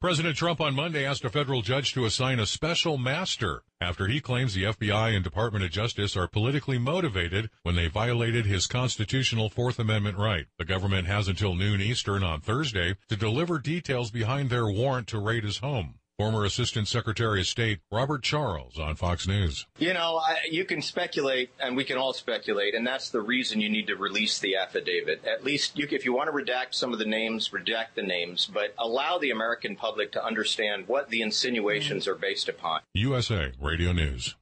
President 0.00 0.36
Trump 0.36 0.60
on 0.60 0.74
Monday 0.74 1.06
asked 1.06 1.24
a 1.24 1.30
federal 1.30 1.62
judge 1.62 1.92
to 1.92 2.04
assign 2.04 2.40
a 2.40 2.46
special 2.46 2.98
master 2.98 3.62
after 3.80 4.08
he 4.08 4.20
claims 4.20 4.54
the 4.54 4.64
FBI 4.64 5.14
and 5.14 5.22
Department 5.22 5.64
of 5.64 5.70
Justice 5.70 6.16
are 6.16 6.26
politically 6.26 6.78
motivated 6.78 7.48
when 7.62 7.76
they 7.76 7.86
violated 7.86 8.44
his 8.44 8.66
constitutional 8.66 9.48
Fourth 9.48 9.78
Amendment 9.78 10.18
right. 10.18 10.46
The 10.58 10.64
government 10.64 11.06
has 11.06 11.28
until 11.28 11.54
noon 11.54 11.80
Eastern 11.80 12.24
on 12.24 12.40
Thursday 12.40 12.96
to 13.08 13.14
deliver 13.14 13.60
details 13.60 14.10
behind 14.10 14.50
their 14.50 14.68
warrant 14.68 15.06
to 15.08 15.20
raid 15.20 15.44
his 15.44 15.58
home. 15.58 15.99
Former 16.20 16.44
Assistant 16.44 16.86
Secretary 16.86 17.40
of 17.40 17.46
State 17.46 17.80
Robert 17.90 18.22
Charles 18.22 18.78
on 18.78 18.94
Fox 18.94 19.26
News. 19.26 19.66
You 19.78 19.94
know, 19.94 20.20
I, 20.22 20.36
you 20.50 20.66
can 20.66 20.82
speculate, 20.82 21.48
and 21.58 21.74
we 21.74 21.82
can 21.82 21.96
all 21.96 22.12
speculate, 22.12 22.74
and 22.74 22.86
that's 22.86 23.08
the 23.08 23.22
reason 23.22 23.58
you 23.58 23.70
need 23.70 23.86
to 23.86 23.96
release 23.96 24.38
the 24.38 24.56
affidavit. 24.56 25.24
At 25.24 25.44
least, 25.44 25.78
you, 25.78 25.88
if 25.90 26.04
you 26.04 26.12
want 26.12 26.28
to 26.28 26.32
redact 26.32 26.74
some 26.74 26.92
of 26.92 26.98
the 26.98 27.06
names, 27.06 27.48
redact 27.48 27.94
the 27.94 28.02
names, 28.02 28.50
but 28.52 28.74
allow 28.76 29.16
the 29.16 29.30
American 29.30 29.76
public 29.76 30.12
to 30.12 30.22
understand 30.22 30.88
what 30.88 31.08
the 31.08 31.22
insinuations 31.22 32.06
are 32.06 32.16
based 32.16 32.50
upon. 32.50 32.82
USA 32.92 33.52
Radio 33.58 33.92
News. 33.92 34.36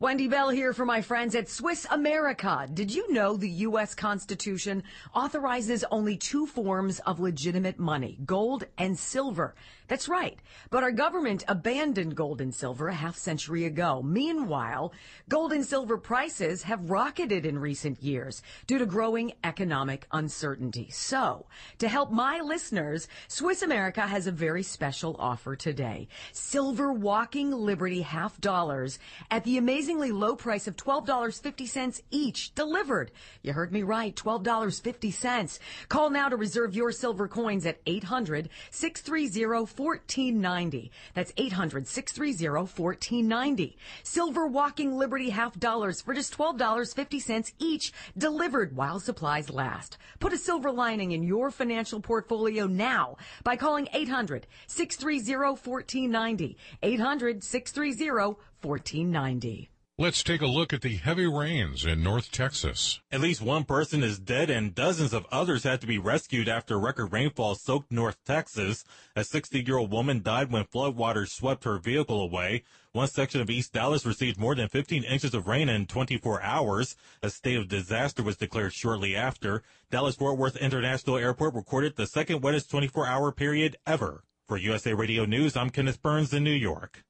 Wendy 0.00 0.26
Bell 0.26 0.50
here 0.50 0.72
for 0.72 0.84
my 0.84 1.00
friends 1.00 1.34
at 1.36 1.48
Swiss 1.48 1.86
America. 1.88 2.68
Did 2.74 2.92
you 2.92 3.12
know 3.12 3.36
the 3.36 3.48
U.S. 3.48 3.94
Constitution 3.94 4.82
authorizes 5.14 5.84
only 5.90 6.16
two 6.16 6.46
forms 6.46 6.98
of 7.06 7.20
legitimate 7.20 7.78
money, 7.78 8.18
gold 8.26 8.64
and 8.76 8.98
silver? 8.98 9.54
That's 9.86 10.08
right. 10.08 10.38
But 10.70 10.82
our 10.82 10.92
government 10.92 11.44
abandoned 11.46 12.16
gold 12.16 12.40
and 12.40 12.54
silver 12.54 12.88
a 12.88 12.94
half 12.94 13.16
century 13.16 13.66
ago. 13.66 14.02
Meanwhile, 14.02 14.94
gold 15.28 15.52
and 15.52 15.64
silver 15.64 15.98
prices 15.98 16.62
have 16.62 16.88
rocketed 16.88 17.44
in 17.44 17.58
recent 17.58 18.02
years 18.02 18.42
due 18.66 18.78
to 18.78 18.86
growing 18.86 19.34
economic 19.44 20.06
uncertainty. 20.10 20.88
So, 20.90 21.46
to 21.78 21.88
help 21.88 22.10
my 22.10 22.40
listeners, 22.40 23.08
Swiss 23.28 23.60
America 23.60 24.00
has 24.00 24.26
a 24.26 24.32
very 24.32 24.62
special 24.62 25.16
offer 25.18 25.54
today. 25.54 26.08
Silver 26.32 26.90
Walking 26.90 27.50
Liberty 27.50 28.00
half 28.00 28.40
dollars 28.40 28.98
at 29.30 29.44
the 29.44 29.58
amazingly 29.58 30.12
low 30.12 30.34
price 30.34 30.66
of 30.66 30.76
$12.50 30.76 32.00
each 32.10 32.54
delivered. 32.54 33.10
You 33.42 33.52
heard 33.52 33.72
me 33.72 33.82
right, 33.82 34.16
$12.50. 34.16 35.58
Call 35.90 36.08
now 36.08 36.30
to 36.30 36.36
reserve 36.36 36.74
your 36.74 36.90
silver 36.90 37.28
coins 37.28 37.66
at 37.66 37.80
800 37.84 38.48
630 38.70 39.73
1490. 39.76 40.90
That's 41.14 41.32
800 41.36 41.86
630 41.86 42.46
1490. 42.58 43.76
Silver 44.02 44.46
Walking 44.46 44.96
Liberty 44.96 45.30
half 45.30 45.58
dollars 45.58 46.00
for 46.00 46.14
just 46.14 46.36
$12.50 46.36 47.52
each, 47.58 47.92
delivered 48.16 48.76
while 48.76 49.00
supplies 49.00 49.50
last. 49.50 49.98
Put 50.20 50.32
a 50.32 50.38
silver 50.38 50.70
lining 50.70 51.12
in 51.12 51.22
your 51.22 51.50
financial 51.50 52.00
portfolio 52.00 52.66
now 52.66 53.16
by 53.42 53.56
calling 53.56 53.88
800 53.92 54.46
630 54.66 55.36
1490. 55.36 56.56
800 56.82 57.44
630 57.44 58.36
1490. 58.62 59.73
Let's 59.96 60.24
take 60.24 60.42
a 60.42 60.48
look 60.48 60.72
at 60.72 60.82
the 60.82 60.96
heavy 60.96 61.28
rains 61.28 61.86
in 61.86 62.02
North 62.02 62.32
Texas. 62.32 63.00
At 63.12 63.20
least 63.20 63.40
one 63.40 63.62
person 63.62 64.02
is 64.02 64.18
dead 64.18 64.50
and 64.50 64.74
dozens 64.74 65.12
of 65.12 65.24
others 65.30 65.62
had 65.62 65.80
to 65.82 65.86
be 65.86 65.98
rescued 65.98 66.48
after 66.48 66.80
record 66.80 67.12
rainfall 67.12 67.54
soaked 67.54 67.92
North 67.92 68.16
Texas. 68.24 68.84
A 69.14 69.20
60-year-old 69.20 69.92
woman 69.92 70.20
died 70.20 70.50
when 70.50 70.64
floodwaters 70.64 71.28
swept 71.28 71.62
her 71.62 71.78
vehicle 71.78 72.20
away. 72.20 72.64
One 72.90 73.06
section 73.06 73.40
of 73.40 73.48
East 73.48 73.72
Dallas 73.72 74.04
received 74.04 74.36
more 74.36 74.56
than 74.56 74.68
15 74.68 75.04
inches 75.04 75.32
of 75.32 75.46
rain 75.46 75.68
in 75.68 75.86
24 75.86 76.42
hours. 76.42 76.96
A 77.22 77.30
state 77.30 77.56
of 77.56 77.68
disaster 77.68 78.24
was 78.24 78.36
declared 78.36 78.72
shortly 78.72 79.14
after. 79.14 79.62
Dallas-Fort 79.92 80.36
Worth 80.36 80.56
International 80.56 81.18
Airport 81.18 81.54
recorded 81.54 81.94
the 81.94 82.08
second 82.08 82.42
wettest 82.42 82.68
24-hour 82.68 83.30
period 83.30 83.76
ever. 83.86 84.24
For 84.48 84.56
USA 84.56 84.92
Radio 84.92 85.24
News, 85.24 85.56
I'm 85.56 85.70
Kenneth 85.70 86.02
Burns 86.02 86.34
in 86.34 86.42
New 86.42 86.50
York. 86.50 87.04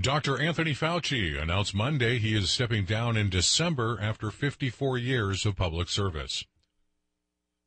Dr. 0.00 0.40
Anthony 0.40 0.74
Fauci 0.74 1.40
announced 1.40 1.74
Monday 1.74 2.18
he 2.18 2.34
is 2.34 2.50
stepping 2.50 2.84
down 2.84 3.16
in 3.16 3.30
December 3.30 3.98
after 4.00 4.30
54 4.30 4.98
years 4.98 5.46
of 5.46 5.54
public 5.54 5.88
service. 5.88 6.44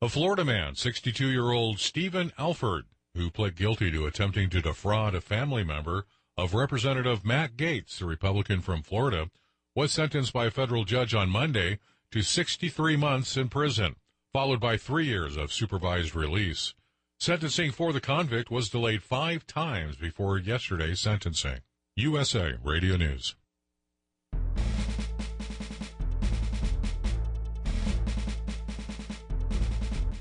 A 0.01 0.09
Florida 0.09 0.43
man, 0.43 0.75
62 0.75 1.29
year 1.29 1.51
old 1.51 1.79
Stephen 1.79 2.33
Alford, 2.37 2.85
who 3.15 3.31
pled 3.31 3.55
guilty 3.55 3.89
to 3.91 4.05
attempting 4.05 4.49
to 4.49 4.61
defraud 4.61 5.15
a 5.15 5.21
family 5.21 5.63
member 5.63 6.05
of 6.35 6.53
Representative 6.53 7.23
Matt 7.23 7.55
Gaetz, 7.55 8.01
a 8.01 8.05
Republican 8.05 8.59
from 8.59 8.83
Florida, 8.83 9.29
was 9.73 9.93
sentenced 9.93 10.33
by 10.33 10.47
a 10.47 10.51
federal 10.51 10.83
judge 10.83 11.13
on 11.13 11.29
Monday 11.29 11.79
to 12.11 12.21
63 12.21 12.97
months 12.97 13.37
in 13.37 13.47
prison, 13.47 13.95
followed 14.33 14.59
by 14.59 14.75
three 14.75 15.05
years 15.05 15.37
of 15.37 15.53
supervised 15.53 16.13
release. 16.13 16.73
Sentencing 17.17 17.71
for 17.71 17.93
the 17.93 18.01
convict 18.01 18.51
was 18.51 18.69
delayed 18.69 19.01
five 19.01 19.47
times 19.47 19.95
before 19.95 20.37
yesterday's 20.37 20.99
sentencing. 20.99 21.61
USA 21.97 22.55
Radio 22.61 22.97
News. 22.97 23.35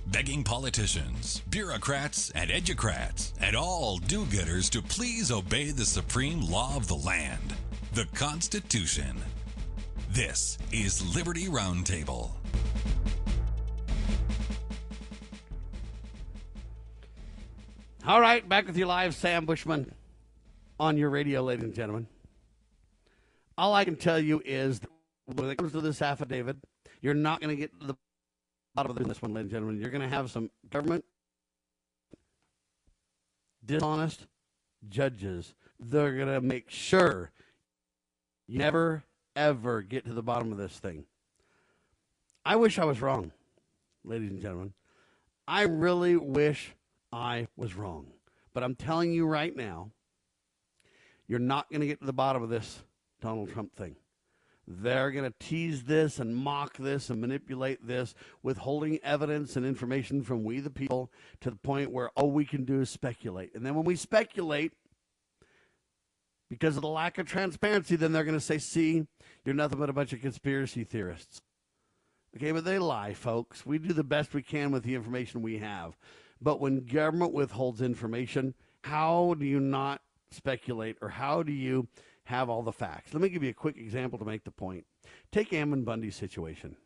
Begging 0.07 0.45
politicians, 0.45 1.43
bureaucrats, 1.51 2.31
and 2.31 2.49
educrats, 2.49 3.33
and 3.41 3.57
all 3.57 3.99
do 3.99 4.25
getters 4.27 4.71
to 4.71 4.81
please 4.83 5.33
obey 5.33 5.73
the 5.73 5.85
supreme 5.85 6.43
law 6.43 6.77
of 6.77 6.87
the 6.87 6.95
land, 6.95 7.57
the 7.93 8.07
Constitution. 8.15 9.17
This 10.11 10.59
is 10.71 11.17
Liberty 11.17 11.47
Roundtable. 11.47 12.31
All 18.07 18.21
right, 18.21 18.49
back 18.49 18.69
with 18.69 18.77
you 18.77 18.87
live, 18.87 19.17
Sam 19.17 19.45
Bushman 19.45 19.93
on 20.79 20.97
your 20.97 21.11
radio, 21.11 21.43
ladies 21.43 21.65
and 21.65 21.75
gentlemen. 21.75 22.07
All 23.57 23.75
I 23.75 23.85
can 23.85 23.97
tell 23.97 24.19
you 24.19 24.43
is 24.45 24.81
when 25.27 25.49
it 25.49 25.57
comes 25.57 25.73
to 25.73 25.81
this 25.81 26.03
affidavit, 26.03 26.57
you're 27.01 27.15
not 27.15 27.41
going 27.41 27.55
to 27.55 27.61
get 27.61 27.79
to 27.81 27.87
the 27.87 27.95
bottom 28.75 28.97
of 28.97 29.09
this 29.09 29.23
one, 29.23 29.33
ladies 29.33 29.47
and 29.47 29.53
gentlemen. 29.53 29.81
You're 29.81 29.91
going 29.91 30.03
to 30.03 30.09
have 30.09 30.31
some 30.31 30.51
government 30.71 31.05
dishonest 33.65 34.27
judges. 34.89 35.55
They're 35.79 36.17
going 36.17 36.29
to 36.29 36.41
make 36.41 36.71
sure 36.71 37.31
you 38.47 38.59
never, 38.59 39.05
ever 39.37 39.83
get 39.83 40.05
to 40.07 40.13
the 40.13 40.23
bottom 40.23 40.53
of 40.53 40.59
this 40.59 40.79
thing. 40.79 41.05
I 42.45 42.57
wish 42.57 42.79
I 42.79 42.85
was 42.85 43.01
wrong, 43.01 43.33
ladies 44.05 44.31
and 44.31 44.41
gentlemen. 44.41 44.75
I 45.47 45.63
really 45.63 46.17
wish 46.17 46.75
I 47.13 47.49
was 47.57 47.75
wrong. 47.75 48.09
But 48.53 48.63
I'm 48.63 48.75
telling 48.75 49.13
you 49.13 49.27
right 49.27 49.55
now, 49.55 49.91
you're 51.27 51.39
not 51.39 51.69
going 51.71 51.81
to 51.81 51.87
get 51.87 52.01
to 52.01 52.07
the 52.07 52.13
bottom 52.13 52.43
of 52.43 52.49
this 52.49 52.83
Donald 53.21 53.51
Trump 53.51 53.75
thing. 53.75 53.97
They're 54.67 55.11
going 55.11 55.31
to 55.31 55.35
tease 55.39 55.85
this 55.85 56.19
and 56.19 56.35
mock 56.35 56.79
this 56.79 57.11
and 57.11 57.21
manipulate 57.21 57.87
this, 57.87 58.15
withholding 58.43 58.99
evidence 59.03 59.57
and 59.57 59.67
information 59.67 60.23
from 60.23 60.43
we 60.43 60.61
the 60.61 60.71
people 60.71 61.13
to 61.41 61.51
the 61.51 61.57
point 61.57 61.91
where 61.91 62.09
all 62.11 62.31
we 62.31 62.47
can 62.47 62.65
do 62.65 62.81
is 62.81 62.89
speculate. 62.89 63.55
And 63.55 63.65
then 63.65 63.75
when 63.75 63.85
we 63.85 63.97
speculate, 63.97 64.73
because 66.49 66.77
of 66.77 66.83
the 66.83 66.89
lack 66.89 67.19
of 67.19 67.27
transparency, 67.27 67.97
then 67.97 68.13
they're 68.13 68.25
going 68.25 68.39
to 68.39 68.45
say, 68.45 68.59
see, 68.59 69.07
you're 69.45 69.55
nothing 69.55 69.79
but 69.79 69.91
a 69.91 69.95
bunch 69.95 70.13
of 70.13 70.23
conspiracy 70.23 70.85
theorists. 70.85 71.43
Okay, 72.37 72.53
but 72.53 72.65
they 72.65 72.79
lie, 72.79 73.15
folks. 73.15 73.67
We 73.67 73.79
do 73.79 73.93
the 73.93 74.03
best 74.03 74.35
we 74.35 74.43
can 74.43 74.71
with 74.71 74.83
the 74.83 74.95
information 74.95 75.43
we 75.43 75.59
have. 75.59 75.97
But 76.41 76.61
when 76.61 76.85
government 76.87 77.33
withholds 77.33 77.81
information, 77.81 78.55
how 78.83 79.35
do 79.39 79.45
you 79.45 79.61
not 79.61 80.01
speculate 80.35 80.97
or 81.01 81.09
how 81.09 81.43
do 81.43 81.53
you 81.53 81.89
have 82.25 82.49
all 82.49 82.63
the 82.63 82.73
facts. 82.73 83.13
Let 83.13 83.23
me 83.23 83.29
give 83.29 83.43
you 83.43 83.51
a 83.51 83.55
quick 83.55 83.77
example 83.77 84.19
to 84.19 84.25
make 84.25 84.45
the 84.45 84.51
point. 84.51 84.87
Take 85.31 85.53
Ammon 85.53 85.85
Bundy's 85.85 86.17
situation. 86.17 86.77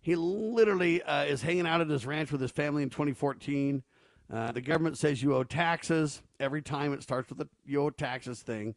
He 0.00 0.14
literally 0.14 1.02
uh, 1.02 1.24
is 1.24 1.42
hanging 1.42 1.66
out 1.66 1.80
at 1.80 1.88
his 1.88 2.06
ranch 2.06 2.30
with 2.30 2.40
his 2.40 2.50
family 2.50 2.82
in 2.82 2.90
2014. 2.90 3.82
Uh, 4.32 4.52
the 4.52 4.60
government 4.60 4.98
says 4.98 5.22
you 5.22 5.34
owe 5.34 5.44
taxes 5.44 6.22
every 6.40 6.62
time 6.62 6.92
it 6.92 7.02
starts 7.02 7.28
with 7.28 7.38
the 7.38 7.48
you 7.64 7.82
owe 7.82 7.90
taxes 7.90 8.40
thing. 8.40 8.74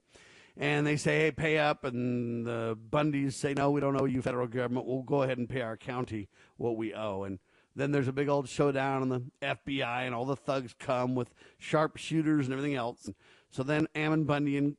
And 0.58 0.86
they 0.86 0.98
say, 0.98 1.20
hey, 1.20 1.32
pay 1.32 1.58
up. 1.58 1.86
And 1.86 2.46
the 2.46 2.78
Bundys 2.92 3.34
say, 3.34 3.54
no, 3.54 3.72
we 3.72 3.80
don't 3.80 4.00
owe 4.00 4.06
you, 4.06 4.22
federal 4.22 4.48
government. 4.48 4.86
We'll 4.86 5.04
go 5.04 5.24
ahead 5.24 5.38
and 5.38 5.50
pay 5.50 5.62
our 5.62 5.78
county 5.78 6.28
what 6.58 6.76
we 6.76 6.94
owe. 6.94 7.24
And 7.24 7.40
then 7.76 7.92
there's 7.92 8.08
a 8.08 8.14
big 8.14 8.28
old 8.28 8.50
showdown, 8.50 9.04
and 9.04 9.12
the 9.12 9.24
FBI 9.42 10.06
and 10.06 10.14
all 10.14 10.26
the 10.26 10.36
thugs 10.36 10.76
come 10.78 11.16
with 11.16 11.34
sharpshooters 11.58 12.46
and 12.46 12.54
everything 12.54 12.76
else. 12.76 13.10
So 13.52 13.64
then 13.64 13.88
Ammon 13.96 14.26
Bundy 14.26 14.58
and 14.58 14.78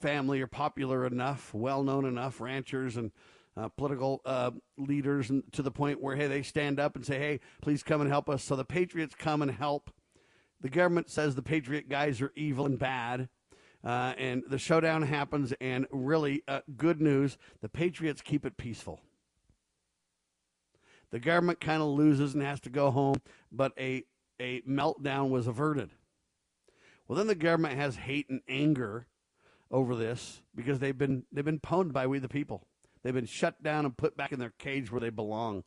family 0.00 0.40
are 0.40 0.46
popular 0.46 1.06
enough, 1.06 1.52
well 1.54 1.82
known 1.82 2.04
enough, 2.04 2.40
ranchers 2.40 2.96
and 2.96 3.12
uh, 3.56 3.68
political 3.68 4.20
uh, 4.24 4.50
leaders, 4.78 5.30
and 5.30 5.42
to 5.52 5.62
the 5.62 5.70
point 5.70 6.00
where 6.00 6.16
hey, 6.16 6.26
they 6.26 6.42
stand 6.42 6.80
up 6.80 6.96
and 6.96 7.04
say, 7.04 7.18
"Hey, 7.18 7.40
please 7.60 7.82
come 7.82 8.00
and 8.00 8.10
help 8.10 8.28
us." 8.28 8.42
So 8.42 8.56
the 8.56 8.64
Patriots 8.64 9.14
come 9.14 9.42
and 9.42 9.50
help. 9.50 9.90
The 10.60 10.70
government 10.70 11.10
says 11.10 11.34
the 11.34 11.42
Patriot 11.42 11.88
guys 11.88 12.20
are 12.20 12.32
evil 12.34 12.66
and 12.66 12.78
bad. 12.78 13.28
Uh, 13.84 14.14
and 14.16 14.44
the 14.48 14.58
showdown 14.58 15.02
happens, 15.02 15.52
and 15.60 15.86
really, 15.90 16.44
uh, 16.46 16.60
good 16.76 17.00
news 17.00 17.36
the 17.60 17.68
Patriots 17.68 18.22
keep 18.22 18.46
it 18.46 18.56
peaceful. 18.56 19.00
The 21.10 21.18
government 21.18 21.60
kind 21.60 21.82
of 21.82 21.88
loses 21.88 22.32
and 22.32 22.42
has 22.42 22.60
to 22.60 22.70
go 22.70 22.90
home, 22.90 23.20
but 23.50 23.72
a, 23.78 24.04
a 24.40 24.62
meltdown 24.62 25.30
was 25.30 25.46
averted. 25.46 25.90
Well, 27.06 27.16
then 27.16 27.26
the 27.26 27.34
government 27.34 27.76
has 27.76 27.96
hate 27.96 28.28
and 28.28 28.40
anger 28.48 29.06
over 29.70 29.96
this 29.96 30.42
because 30.54 30.78
they've 30.78 30.96
been 30.96 31.24
they've 31.32 31.44
been 31.44 31.60
pwned 31.60 31.92
by 31.92 32.06
we 32.06 32.18
the 32.18 32.28
people. 32.28 32.66
They've 33.02 33.14
been 33.14 33.26
shut 33.26 33.62
down 33.62 33.84
and 33.84 33.96
put 33.96 34.16
back 34.16 34.32
in 34.32 34.38
their 34.38 34.52
cage 34.58 34.92
where 34.92 35.00
they 35.00 35.10
belong. 35.10 35.64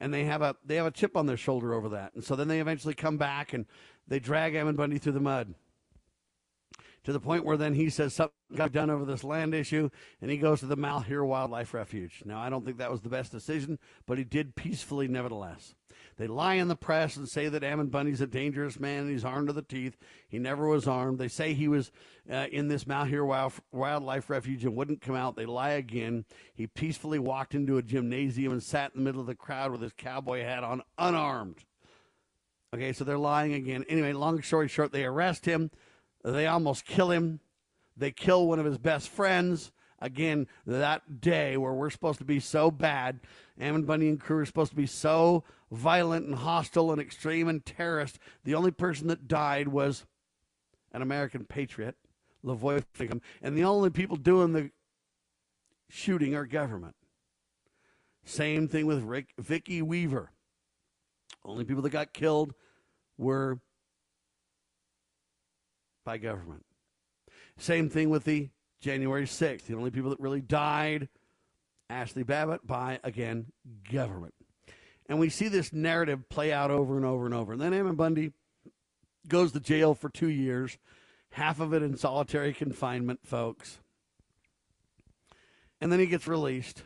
And 0.00 0.14
they 0.14 0.24
have 0.24 0.42
a 0.42 0.56
they 0.64 0.76
have 0.76 0.86
a 0.86 0.90
chip 0.90 1.16
on 1.16 1.26
their 1.26 1.36
shoulder 1.36 1.74
over 1.74 1.90
that. 1.90 2.14
And 2.14 2.24
so 2.24 2.36
then 2.36 2.48
they 2.48 2.60
eventually 2.60 2.94
come 2.94 3.18
back 3.18 3.52
and 3.52 3.66
they 4.06 4.20
drag 4.20 4.54
Ammon 4.54 4.76
Bundy 4.76 4.98
through 4.98 5.12
the 5.12 5.20
mud 5.20 5.54
to 7.04 7.12
the 7.12 7.20
point 7.20 7.44
where 7.44 7.56
then 7.56 7.74
he 7.74 7.90
says 7.90 8.14
something 8.14 8.34
got 8.54 8.72
done 8.72 8.90
over 8.90 9.04
this 9.04 9.24
land 9.24 9.54
issue 9.54 9.90
and 10.20 10.30
he 10.30 10.36
goes 10.36 10.60
to 10.60 10.66
the 10.66 10.76
Malheur 10.76 11.24
Wildlife 11.24 11.74
Refuge. 11.74 12.22
Now, 12.24 12.38
I 12.38 12.48
don't 12.48 12.64
think 12.64 12.78
that 12.78 12.90
was 12.90 13.00
the 13.00 13.08
best 13.08 13.32
decision, 13.32 13.78
but 14.06 14.18
he 14.18 14.24
did 14.24 14.56
peacefully 14.56 15.08
nevertheless. 15.08 15.74
They 16.18 16.26
lie 16.26 16.54
in 16.54 16.66
the 16.66 16.74
press 16.74 17.16
and 17.16 17.28
say 17.28 17.48
that 17.48 17.62
Ammon 17.62 17.86
Bundy's 17.86 18.20
a 18.20 18.26
dangerous 18.26 18.80
man 18.80 19.02
and 19.02 19.10
he's 19.10 19.24
armed 19.24 19.46
to 19.46 19.52
the 19.52 19.62
teeth. 19.62 19.96
He 20.28 20.40
never 20.40 20.66
was 20.66 20.88
armed. 20.88 21.18
They 21.18 21.28
say 21.28 21.54
he 21.54 21.68
was 21.68 21.92
uh, 22.30 22.46
in 22.50 22.66
this 22.66 22.88
Malheur 22.88 23.24
Wild, 23.24 23.52
Wildlife 23.70 24.28
Refuge 24.28 24.64
and 24.64 24.74
wouldn't 24.74 25.00
come 25.00 25.14
out. 25.14 25.36
They 25.36 25.46
lie 25.46 25.70
again. 25.70 26.24
He 26.52 26.66
peacefully 26.66 27.20
walked 27.20 27.54
into 27.54 27.78
a 27.78 27.82
gymnasium 27.82 28.52
and 28.52 28.62
sat 28.62 28.90
in 28.94 29.00
the 29.00 29.04
middle 29.04 29.20
of 29.20 29.28
the 29.28 29.36
crowd 29.36 29.70
with 29.70 29.80
his 29.80 29.92
cowboy 29.96 30.42
hat 30.42 30.64
on, 30.64 30.82
unarmed. 30.98 31.64
Okay, 32.74 32.92
so 32.92 33.04
they're 33.04 33.16
lying 33.16 33.54
again. 33.54 33.84
Anyway, 33.88 34.12
long 34.12 34.42
story 34.42 34.66
short, 34.66 34.90
they 34.90 35.04
arrest 35.04 35.46
him. 35.46 35.70
They 36.24 36.48
almost 36.48 36.84
kill 36.84 37.12
him. 37.12 37.38
They 37.96 38.10
kill 38.10 38.48
one 38.48 38.58
of 38.58 38.66
his 38.66 38.78
best 38.78 39.08
friends. 39.08 39.70
Again, 40.00 40.46
that 40.66 41.20
day 41.20 41.56
where 41.56 41.72
we're 41.72 41.90
supposed 41.90 42.18
to 42.20 42.24
be 42.24 42.38
so 42.40 42.70
bad, 42.70 43.20
Ammon 43.58 43.84
Bundy 43.84 44.08
and 44.08 44.20
crew 44.20 44.38
are 44.38 44.46
supposed 44.46 44.70
to 44.70 44.76
be 44.76 44.86
so 44.86 45.42
violent 45.70 46.26
and 46.26 46.36
hostile 46.36 46.92
and 46.92 47.00
extreme 47.00 47.48
and 47.48 47.64
terrorist. 47.64 48.18
The 48.44 48.54
only 48.54 48.70
person 48.70 49.08
that 49.08 49.26
died 49.26 49.68
was 49.68 50.06
an 50.92 51.02
American 51.02 51.44
patriot, 51.44 51.96
LaVoy 52.44 52.84
Finicum, 52.96 53.20
and 53.42 53.56
the 53.56 53.64
only 53.64 53.90
people 53.90 54.16
doing 54.16 54.52
the 54.52 54.70
shooting 55.88 56.34
are 56.34 56.46
government. 56.46 56.94
Same 58.24 58.68
thing 58.68 58.86
with 58.86 59.02
Rick, 59.02 59.34
Vicky 59.38 59.82
Weaver. 59.82 60.30
Only 61.44 61.64
people 61.64 61.82
that 61.82 61.90
got 61.90 62.12
killed 62.12 62.54
were 63.16 63.58
by 66.04 66.18
government. 66.18 66.64
Same 67.56 67.88
thing 67.88 68.10
with 68.10 68.24
the 68.24 68.50
January 68.80 69.24
6th. 69.24 69.62
The 69.62 69.74
only 69.74 69.90
people 69.90 70.10
that 70.10 70.20
really 70.20 70.40
died, 70.40 71.08
Ashley 71.90 72.22
Babbitt, 72.22 72.66
by, 72.66 73.00
again, 73.02 73.46
government. 73.90 74.34
And 75.08 75.18
we 75.18 75.30
see 75.30 75.48
this 75.48 75.72
narrative 75.72 76.28
play 76.28 76.52
out 76.52 76.70
over 76.70 76.96
and 76.96 77.06
over 77.06 77.24
and 77.24 77.34
over. 77.34 77.52
And 77.52 77.60
then 77.60 77.72
Ammon 77.72 77.96
Bundy 77.96 78.32
goes 79.26 79.52
to 79.52 79.60
jail 79.60 79.94
for 79.94 80.08
two 80.08 80.28
years, 80.28 80.78
half 81.30 81.60
of 81.60 81.72
it 81.72 81.82
in 81.82 81.96
solitary 81.96 82.52
confinement, 82.52 83.20
folks. 83.24 83.78
And 85.80 85.90
then 85.92 86.00
he 86.00 86.06
gets 86.06 86.26
released. 86.26 86.82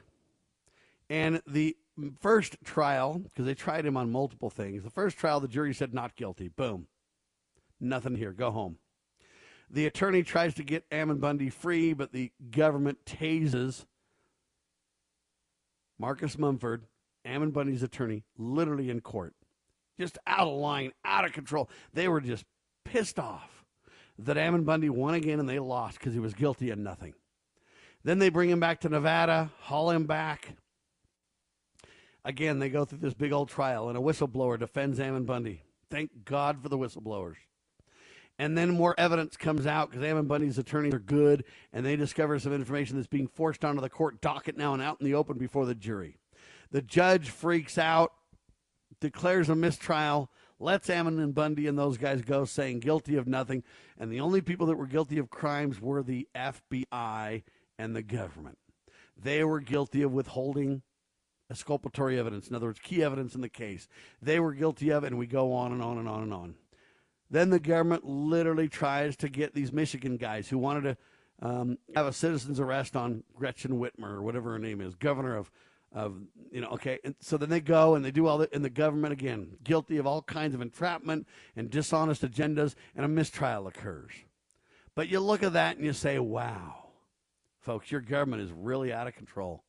And 1.11 1.43
the 1.47 1.77
first 2.21 2.57
trial, 2.65 3.19
because 3.19 3.45
they 3.45 3.55
tried 3.55 3.85
him 3.85 3.97
on 3.97 4.11
multiple 4.11 4.51
things, 4.51 4.83
the 4.83 4.91
first 4.91 5.19
trial, 5.19 5.41
the 5.41 5.49
jury 5.49 5.75
said 5.75 5.93
not 5.93 6.17
guilty. 6.17 6.49
Boom. 6.49 6.87
Nothing 7.81 8.15
here. 8.15 8.33
Go 8.33 8.51
home. 8.51 8.79
The 9.73 9.87
attorney 9.87 10.23
tries 10.23 10.53
to 10.55 10.63
get 10.63 10.85
Ammon 10.93 11.17
Bundy 11.17 11.49
free, 11.49 11.95
but 11.95 12.13
the 12.13 12.31
government 12.51 12.99
tases 13.07 13.87
Marcus 15.99 16.37
Mumford, 16.37 16.85
Ammon 17.25 17.53
Bundy's 17.53 17.83
attorney, 17.83 18.25
literally 18.37 18.91
in 18.91 19.01
court. 19.01 19.35
Just 19.99 20.19
out 20.27 20.47
of 20.47 20.55
line, 20.55 20.93
out 21.05 21.25
of 21.25 21.33
control. 21.33 21.71
They 21.95 22.07
were 22.07 22.21
just 22.21 22.45
pissed 22.85 23.19
off 23.19 23.65
that 24.19 24.37
Ammon 24.37 24.65
Bundy 24.65 24.91
won 24.91 25.15
again 25.15 25.41
and 25.41 25.49
they 25.49 25.59
lost 25.59 25.99
because 25.99 26.13
he 26.13 26.21
was 26.21 26.35
guilty 26.35 26.71
of 26.71 26.79
nothing. 26.79 27.15
Then 28.05 28.19
they 28.19 28.29
bring 28.29 28.51
him 28.51 28.61
back 28.61 28.81
to 28.81 28.89
Nevada, 28.91 29.53
haul 29.61 29.91
him 29.91 30.05
back. 30.05 30.57
Again, 32.25 32.59
they 32.59 32.69
go 32.69 32.85
through 32.85 32.99
this 32.99 33.15
big 33.15 33.33
old 33.33 33.49
trial, 33.49 33.89
and 33.89 33.97
a 33.97 34.01
whistleblower 34.01 34.59
defends 34.59 35.01
Ammon 35.01 35.25
Bundy. 35.25 35.63
Thank 35.91 36.25
God 36.25 36.63
for 36.63 36.69
the 36.69 36.79
whistleblowers 36.79 37.37
and 38.39 38.57
then 38.57 38.71
more 38.71 38.95
evidence 38.99 39.37
comes 39.37 39.67
out 39.67 39.91
because 39.91 40.05
Ammon 40.05 40.27
Bundy's 40.27 40.59
attorneys 40.59 40.95
are 40.95 40.99
good, 40.99 41.45
and 41.73 41.85
they 41.85 41.97
discover 41.97 42.39
some 42.39 42.53
information 42.53 42.97
that's 42.97 43.07
being 43.07 43.29
forced 43.29 43.65
onto 43.65 43.81
the 43.81 43.91
court 43.91 44.21
docket 44.21 44.57
now 44.57 44.73
and 44.73 44.83
out 44.83 44.99
in 45.01 45.07
the 45.07 45.15
open 45.15 45.39
before 45.39 45.67
the 45.67 45.75
jury. 45.75 46.17
The 46.71 46.83
judge 46.83 47.31
freaks 47.31 47.77
out, 47.77 48.13
declares 49.01 49.49
a 49.49 49.55
mistrial, 49.55 50.31
lets 50.59 50.89
Ammon 50.89 51.19
and 51.19 51.35
Bundy 51.35 51.67
and 51.67 51.79
those 51.79 51.99
guys 51.99 52.23
go, 52.23 52.45
saying 52.45 52.81
guilty 52.81 53.17
of 53.17 53.27
nothing, 53.27 53.63
and 53.99 54.11
the 54.11 54.21
only 54.21 54.41
people 54.41 54.67
that 54.67 54.77
were 54.77 54.87
guilty 54.87 55.19
of 55.19 55.29
crimes 55.29 55.81
were 55.81 56.03
the 56.03 56.29
FBI 56.35 57.43
and 57.79 57.95
the 57.95 58.03
government. 58.03 58.59
They 59.21 59.45
were 59.45 59.61
guilty 59.61 60.03
of 60.03 60.13
withholding 60.13 60.83
exculpatory 61.51 62.19
evidence, 62.19 62.49
in 62.49 62.57
other 62.57 62.67
words, 62.67 62.81
key 62.81 63.05
evidence 63.05 63.35
in 63.35 63.43
the 63.43 63.49
case. 63.49 63.87
They 64.23 64.41
were 64.41 64.55
guilty 64.55 64.91
of 64.91 65.05
it, 65.05 65.09
and 65.09 65.19
we 65.19 65.27
go 65.27 65.53
on 65.53 65.73
and 65.73 65.83
on 65.83 65.99
and 65.99 66.09
on 66.09 66.23
and 66.23 66.33
on. 66.33 66.55
Then 67.33 67.49
the 67.49 67.59
government 67.59 68.05
literally 68.05 68.69
tries 68.69 69.17
to 69.17 69.29
get 69.31 69.55
these 69.55 69.73
Michigan 69.73 70.19
guys 70.19 70.51
who 70.51 70.59
wanted 70.59 70.83
to 70.83 70.97
um, 71.49 71.79
have 71.97 72.05
a 72.05 72.13
citizen's 72.13 72.61
arrest 72.61 72.95
on 72.95 73.25
Gretchen 73.35 73.81
Whitmer 73.81 74.11
or 74.11 74.23
whatever 74.23 74.53
her 74.53 74.59
name 74.59 74.83
is, 74.83 74.95
governor 74.95 75.39
of, 75.39 75.51
of 75.95 76.15
you 76.53 76.61
know, 76.61 76.69
okay. 76.69 76.99
And 77.03 77.15
so 77.21 77.39
then 77.39 77.49
they 77.49 77.61
go 77.61 77.95
and 77.95 78.05
they 78.05 78.11
do 78.11 78.27
all 78.27 78.37
that, 78.39 78.53
and 78.55 78.63
the 78.63 78.69
government 78.69 79.15
again 79.15 79.57
guilty 79.65 79.97
of 79.97 80.07
all 80.07 80.21
kinds 80.21 80.55
of 80.55 80.61
entrapment 80.61 81.27
and 81.57 81.71
dishonest 81.71 82.21
agendas, 82.21 82.75
and 82.95 83.07
a 83.07 83.09
mistrial 83.09 83.67
occurs. 83.67 84.13
But 84.95 85.09
you 85.09 85.19
look 85.19 85.43
at 85.43 85.55
that 85.55 85.77
and 85.77 85.87
you 85.87 85.95
say, 85.95 86.19
wow, 86.19 86.91
folks, 87.61 87.91
your 87.91 88.03
government 88.03 88.43
is 88.43 88.53
really 88.53 88.93
out 88.93 89.07
of 89.07 89.17
control. 89.17 89.65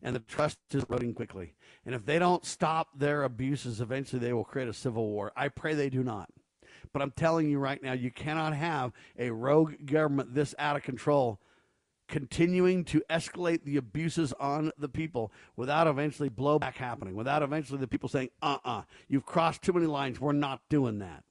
And 0.00 0.14
the 0.14 0.20
trust 0.20 0.58
is 0.70 0.84
eroding 0.88 1.14
quickly. 1.14 1.54
And 1.84 1.96
if 1.96 2.06
they 2.06 2.20
don't 2.20 2.44
stop 2.46 2.96
their 2.96 3.24
abuses, 3.24 3.80
eventually 3.80 4.20
they 4.20 4.32
will 4.32 4.44
create 4.44 4.68
a 4.68 4.72
civil 4.72 5.08
war. 5.08 5.32
I 5.34 5.48
pray 5.48 5.74
they 5.74 5.90
do 5.90 6.04
not. 6.04 6.30
But 6.92 7.02
I'm 7.02 7.12
telling 7.12 7.50
you 7.50 7.58
right 7.58 7.82
now, 7.82 7.92
you 7.92 8.10
cannot 8.10 8.54
have 8.54 8.92
a 9.18 9.30
rogue 9.30 9.86
government 9.86 10.34
this 10.34 10.54
out 10.58 10.76
of 10.76 10.82
control 10.82 11.40
continuing 12.08 12.84
to 12.84 13.02
escalate 13.10 13.62
the 13.64 13.76
abuses 13.76 14.32
on 14.40 14.72
the 14.78 14.88
people 14.88 15.30
without 15.56 15.86
eventually 15.86 16.30
blowback 16.30 16.74
happening, 16.74 17.14
without 17.14 17.42
eventually 17.42 17.78
the 17.78 17.86
people 17.86 18.08
saying, 18.08 18.30
uh 18.42 18.56
uh-uh, 18.64 18.78
uh, 18.78 18.82
you 19.08 19.18
have 19.18 19.26
crossed 19.26 19.62
too 19.62 19.74
many 19.74 19.86
lines. 19.86 20.18
We're 20.18 20.32
not 20.32 20.60
doing 20.68 20.98
that. 21.00 21.22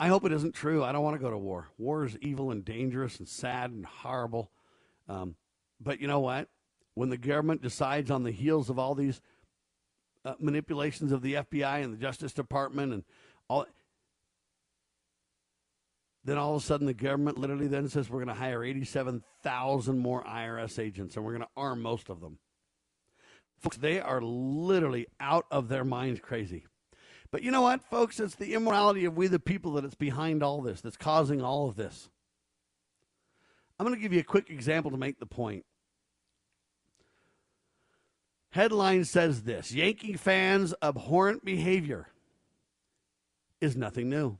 I 0.00 0.08
hope 0.08 0.24
it 0.24 0.32
isn't 0.32 0.54
true. 0.54 0.82
I 0.82 0.92
don't 0.92 1.02
want 1.02 1.16
to 1.16 1.22
go 1.22 1.30
to 1.30 1.38
war. 1.38 1.68
War 1.76 2.04
is 2.04 2.16
evil 2.18 2.50
and 2.50 2.64
dangerous 2.64 3.18
and 3.18 3.28
sad 3.28 3.70
and 3.70 3.84
horrible. 3.84 4.50
Um, 5.08 5.34
but 5.80 6.00
you 6.00 6.06
know 6.06 6.20
what? 6.20 6.48
When 6.94 7.10
the 7.10 7.18
government 7.18 7.62
decides 7.62 8.10
on 8.10 8.22
the 8.22 8.30
heels 8.30 8.70
of 8.70 8.78
all 8.78 8.94
these 8.94 9.20
uh, 10.24 10.34
manipulations 10.38 11.12
of 11.12 11.22
the 11.22 11.34
FBI 11.34 11.82
and 11.82 11.92
the 11.92 11.98
Justice 11.98 12.32
Department 12.32 12.92
and 12.92 13.04
all. 13.48 13.66
Then 16.24 16.36
all 16.36 16.56
of 16.56 16.62
a 16.62 16.66
sudden, 16.66 16.86
the 16.86 16.94
government 16.94 17.38
literally 17.38 17.68
then 17.68 17.88
says 17.88 18.10
we're 18.10 18.22
going 18.22 18.34
to 18.34 18.40
hire 18.40 18.62
87,000 18.62 19.98
more 19.98 20.22
IRS 20.24 20.78
agents 20.78 21.16
and 21.16 21.24
we're 21.24 21.32
going 21.32 21.42
to 21.42 21.48
arm 21.56 21.80
most 21.80 22.10
of 22.10 22.20
them. 22.20 22.38
Folks, 23.60 23.76
they 23.78 24.00
are 24.00 24.20
literally 24.20 25.06
out 25.20 25.46
of 25.50 25.68
their 25.68 25.84
minds 25.84 26.20
crazy. 26.20 26.66
But 27.30 27.42
you 27.42 27.50
know 27.50 27.62
what, 27.62 27.82
folks? 27.82 28.20
It's 28.20 28.34
the 28.34 28.54
immorality 28.54 29.04
of 29.04 29.16
we 29.16 29.26
the 29.26 29.38
people 29.38 29.72
that 29.72 29.84
is 29.84 29.94
behind 29.94 30.42
all 30.42 30.62
this, 30.62 30.80
that's 30.80 30.96
causing 30.96 31.42
all 31.42 31.68
of 31.68 31.76
this. 31.76 32.08
I'm 33.78 33.86
going 33.86 33.96
to 33.96 34.02
give 34.02 34.12
you 34.12 34.20
a 34.20 34.24
quick 34.24 34.50
example 34.50 34.90
to 34.90 34.96
make 34.96 35.20
the 35.20 35.26
point. 35.26 35.64
Headline 38.50 39.04
says 39.04 39.42
this 39.42 39.72
Yankee 39.72 40.14
fans' 40.14 40.74
abhorrent 40.82 41.44
behavior 41.44 42.08
is 43.60 43.76
nothing 43.76 44.08
new. 44.08 44.38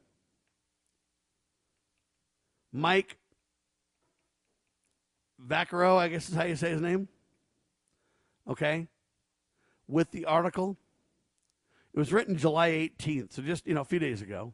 Mike 2.73 3.17
Vaccaro, 5.45 5.97
I 5.97 6.09
guess 6.09 6.29
is 6.29 6.35
how 6.35 6.45
you 6.45 6.57
say 6.57 6.71
his 6.71 6.81
name. 6.81 7.09
Okay. 8.49 8.89
With 9.87 10.11
the 10.11 10.25
article. 10.25 10.77
It 11.95 11.99
was 11.99 12.13
written 12.13 12.37
July 12.37 12.71
18th, 12.71 13.33
so 13.33 13.43
just, 13.43 13.67
you 13.67 13.75
know, 13.75 13.81
a 13.81 13.85
few 13.85 13.99
days 13.99 14.23
ago. 14.23 14.53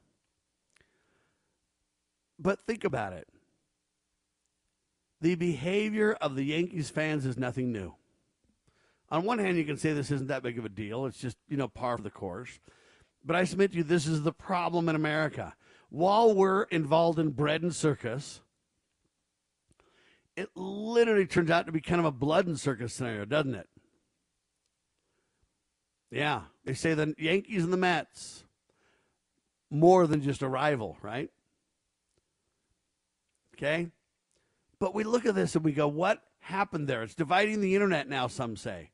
But 2.38 2.60
think 2.62 2.84
about 2.84 3.12
it. 3.12 3.28
The 5.20 5.34
behavior 5.34 6.16
of 6.20 6.36
the 6.36 6.44
Yankees 6.44 6.90
fans 6.90 7.26
is 7.26 7.36
nothing 7.36 7.72
new. 7.72 7.94
On 9.10 9.24
one 9.24 9.38
hand, 9.38 9.56
you 9.58 9.64
can 9.64 9.76
say 9.76 9.92
this 9.92 10.10
isn't 10.10 10.28
that 10.28 10.42
big 10.42 10.58
of 10.58 10.64
a 10.64 10.68
deal. 10.70 11.06
It's 11.06 11.18
just, 11.18 11.36
you 11.48 11.56
know, 11.56 11.68
par 11.68 11.96
for 11.96 12.02
the 12.02 12.10
course. 12.10 12.58
But 13.24 13.36
I 13.36 13.44
submit 13.44 13.72
to 13.72 13.78
you, 13.78 13.84
this 13.84 14.06
is 14.06 14.22
the 14.22 14.32
problem 14.32 14.88
in 14.88 14.96
America. 14.96 15.54
While 15.90 16.34
we're 16.34 16.64
involved 16.64 17.18
in 17.18 17.30
bread 17.30 17.62
and 17.62 17.74
circus, 17.74 18.40
it 20.36 20.48
literally 20.56 21.26
turns 21.26 21.50
out 21.50 21.66
to 21.66 21.72
be 21.72 21.80
kind 21.80 22.00
of 22.00 22.06
a 22.06 22.10
blood 22.10 22.46
and 22.46 22.58
circus 22.58 22.92
scenario, 22.92 23.24
doesn't 23.24 23.54
it? 23.54 23.68
Yeah, 26.10 26.42
they 26.64 26.74
say 26.74 26.94
the 26.94 27.14
Yankees 27.18 27.64
and 27.64 27.72
the 27.72 27.78
Mets 27.78 28.44
more 29.70 30.06
than 30.06 30.22
just 30.22 30.42
a 30.42 30.48
rival, 30.48 30.96
right? 31.02 31.30
Okay? 33.54 33.88
But 34.78 34.94
we 34.94 35.04
look 35.04 35.26
at 35.26 35.34
this 35.34 35.54
and 35.54 35.64
we 35.64 35.72
go, 35.72 35.88
what 35.88 36.22
happened 36.40 36.88
there? 36.88 37.02
It's 37.02 37.14
dividing 37.14 37.60
the 37.60 37.74
internet 37.74 38.08
now, 38.08 38.26
some 38.26 38.56
say. 38.56 38.90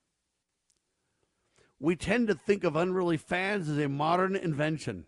We 1.80 1.96
tend 1.96 2.28
to 2.28 2.34
think 2.34 2.62
of 2.62 2.76
unruly 2.76 3.16
fans 3.16 3.68
as 3.68 3.78
a 3.78 3.88
modern 3.88 4.36
invention. 4.36 5.06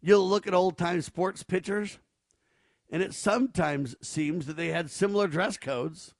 You'll 0.00 0.28
look 0.28 0.46
at 0.46 0.54
old 0.54 0.76
time 0.76 1.00
sports 1.00 1.42
pitchers, 1.42 1.98
and 2.90 3.02
it 3.02 3.14
sometimes 3.14 3.96
seems 4.02 4.46
that 4.46 4.58
they 4.58 4.68
had 4.68 4.90
similar 4.90 5.26
dress 5.26 5.56
codes 5.56 6.14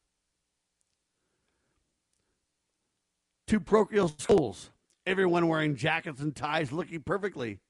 to 3.46 3.60
parochial 3.60 4.08
schools. 4.08 4.70
Everyone 5.06 5.46
wearing 5.46 5.76
jackets 5.76 6.20
and 6.20 6.34
ties, 6.34 6.72
looking 6.72 7.02
perfectly 7.02 7.60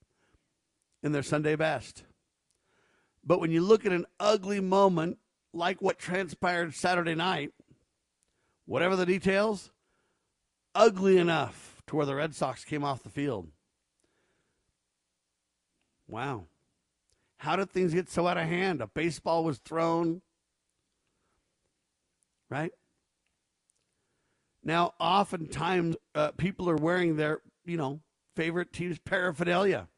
in 1.03 1.13
their 1.13 1.23
Sunday 1.23 1.57
best. 1.57 2.05
But 3.25 3.41
when 3.41 3.51
you 3.51 3.61
look 3.63 3.85
at 3.85 3.93
an 3.93 4.07
ugly 4.19 4.61
moment 4.61 5.19
like 5.53 5.83
what 5.83 5.99
transpired 5.99 6.75
Saturday 6.75 7.15
night, 7.15 7.53
whatever 8.65 8.97
the 8.97 9.07
details, 9.07 9.71
ugly 10.74 11.19
enough 11.19 11.82
to 11.86 11.97
where 11.97 12.07
the 12.07 12.15
Red 12.15 12.35
Sox 12.35 12.65
came 12.65 12.85
off 12.85 13.03
the 13.03 13.11
field. 13.11 13.49
Wow. 16.07 16.47
How 17.39 17.57
did 17.57 17.70
things 17.70 17.95
get 17.95 18.11
so 18.11 18.27
out 18.27 18.36
of 18.39 18.49
hand? 18.49 18.81
A 18.81 18.86
baseball 18.86 19.45
was 19.45 19.59
thrown, 19.59 20.23
right? 22.51 22.73
Now, 24.65 24.95
oftentimes, 24.99 25.97
uh, 26.15 26.32
people 26.32 26.69
are 26.69 26.77
wearing 26.77 27.16
their, 27.16 27.40
you 27.65 27.77
know, 27.77 28.01
favorite 28.35 28.73
team's 28.73 28.99
paraphernalia. 28.99 29.89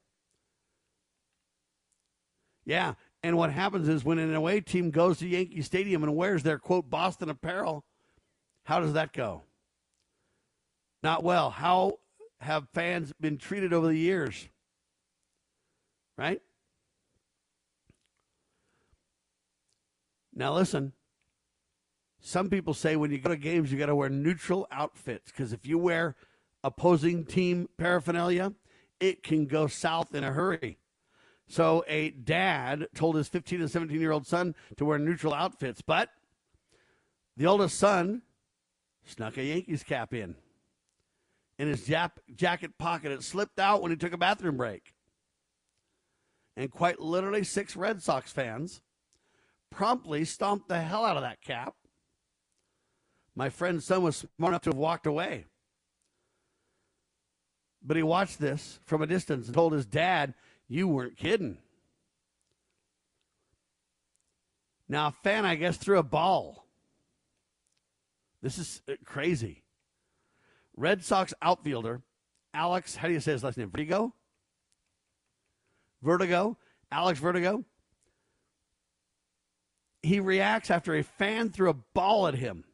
Yeah, 2.64 2.94
and 3.22 3.36
what 3.36 3.52
happens 3.52 3.88
is 3.88 4.04
when 4.04 4.18
an 4.18 4.34
away 4.34 4.60
team 4.60 4.90
goes 4.90 5.18
to 5.18 5.28
Yankee 5.28 5.62
Stadium 5.62 6.02
and 6.02 6.14
wears 6.14 6.42
their 6.42 6.58
quote 6.58 6.90
Boston 6.90 7.30
apparel, 7.30 7.84
how 8.64 8.80
does 8.80 8.92
that 8.92 9.12
go? 9.12 9.42
Not 11.02 11.22
well. 11.22 11.50
How 11.50 11.98
have 12.40 12.68
fans 12.74 13.12
been 13.20 13.38
treated 13.38 13.72
over 13.72 13.86
the 13.86 13.96
years? 13.96 14.48
Right? 16.16 16.40
Now, 20.34 20.54
listen. 20.54 20.92
Some 22.22 22.50
people 22.50 22.74
say 22.74 22.96
when 22.96 23.10
you 23.10 23.18
go 23.18 23.30
to 23.30 23.36
games, 23.36 23.72
you 23.72 23.78
got 23.78 23.86
to 23.86 23.94
wear 23.94 24.10
neutral 24.10 24.66
outfits 24.70 25.32
because 25.32 25.54
if 25.54 25.66
you 25.66 25.78
wear 25.78 26.16
opposing 26.62 27.24
team 27.24 27.68
paraphernalia, 27.78 28.52
it 29.00 29.22
can 29.22 29.46
go 29.46 29.66
south 29.66 30.14
in 30.14 30.22
a 30.22 30.32
hurry. 30.32 30.76
So 31.48 31.82
a 31.88 32.10
dad 32.10 32.88
told 32.94 33.16
his 33.16 33.28
15 33.28 33.62
and 33.62 33.70
17 33.70 33.98
year 33.98 34.12
old 34.12 34.26
son 34.26 34.54
to 34.76 34.84
wear 34.84 34.98
neutral 34.98 35.32
outfits, 35.32 35.80
but 35.80 36.10
the 37.38 37.46
oldest 37.46 37.78
son 37.78 38.20
snuck 39.04 39.38
a 39.38 39.42
Yankees 39.42 39.82
cap 39.82 40.12
in 40.12 40.36
in 41.60 41.68
his 41.68 41.86
jap- 41.86 42.12
jacket 42.34 42.78
pocket. 42.78 43.12
It 43.12 43.22
slipped 43.22 43.60
out 43.60 43.82
when 43.82 43.90
he 43.90 43.96
took 43.96 44.14
a 44.14 44.18
bathroom 44.18 44.56
break. 44.56 44.94
And 46.56 46.70
quite 46.70 46.98
literally, 46.98 47.44
six 47.44 47.76
Red 47.76 48.02
Sox 48.02 48.32
fans 48.32 48.80
promptly 49.70 50.24
stomped 50.24 50.68
the 50.68 50.80
hell 50.80 51.04
out 51.04 51.18
of 51.18 51.22
that 51.22 51.42
cap. 51.42 51.74
My 53.36 53.50
friend's 53.50 53.84
son 53.84 54.02
was 54.02 54.24
smart 54.36 54.52
enough 54.52 54.62
to 54.62 54.70
have 54.70 54.78
walked 54.78 55.06
away. 55.06 55.44
But 57.82 57.98
he 57.98 58.02
watched 58.02 58.38
this 58.38 58.80
from 58.86 59.02
a 59.02 59.06
distance 59.06 59.44
and 59.46 59.54
told 59.54 59.74
his 59.74 59.84
dad, 59.84 60.32
you 60.66 60.88
weren't 60.88 61.18
kidding. 61.18 61.58
Now, 64.88 65.08
a 65.08 65.12
fan, 65.22 65.44
I 65.44 65.56
guess, 65.56 65.76
threw 65.76 65.98
a 65.98 66.02
ball. 66.02 66.64
This 68.40 68.56
is 68.56 68.80
uh, 68.88 68.94
crazy. 69.04 69.62
Red 70.80 71.04
Sox 71.04 71.34
outfielder 71.42 72.00
Alex, 72.54 72.96
how 72.96 73.06
do 73.06 73.14
you 73.14 73.20
say 73.20 73.32
his 73.32 73.44
last 73.44 73.58
name? 73.58 73.70
Verdugo? 73.70 74.14
Verdugo? 76.02 76.56
Alex 76.90 77.20
Verdugo? 77.20 77.64
He 80.02 80.18
reacts 80.18 80.70
after 80.70 80.94
a 80.94 81.02
fan 81.02 81.50
threw 81.50 81.68
a 81.68 81.74
ball 81.74 82.26
at 82.26 82.34
him. 82.34 82.64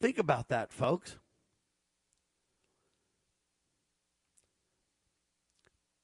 Think 0.00 0.18
about 0.18 0.48
that, 0.48 0.72
folks. 0.72 1.18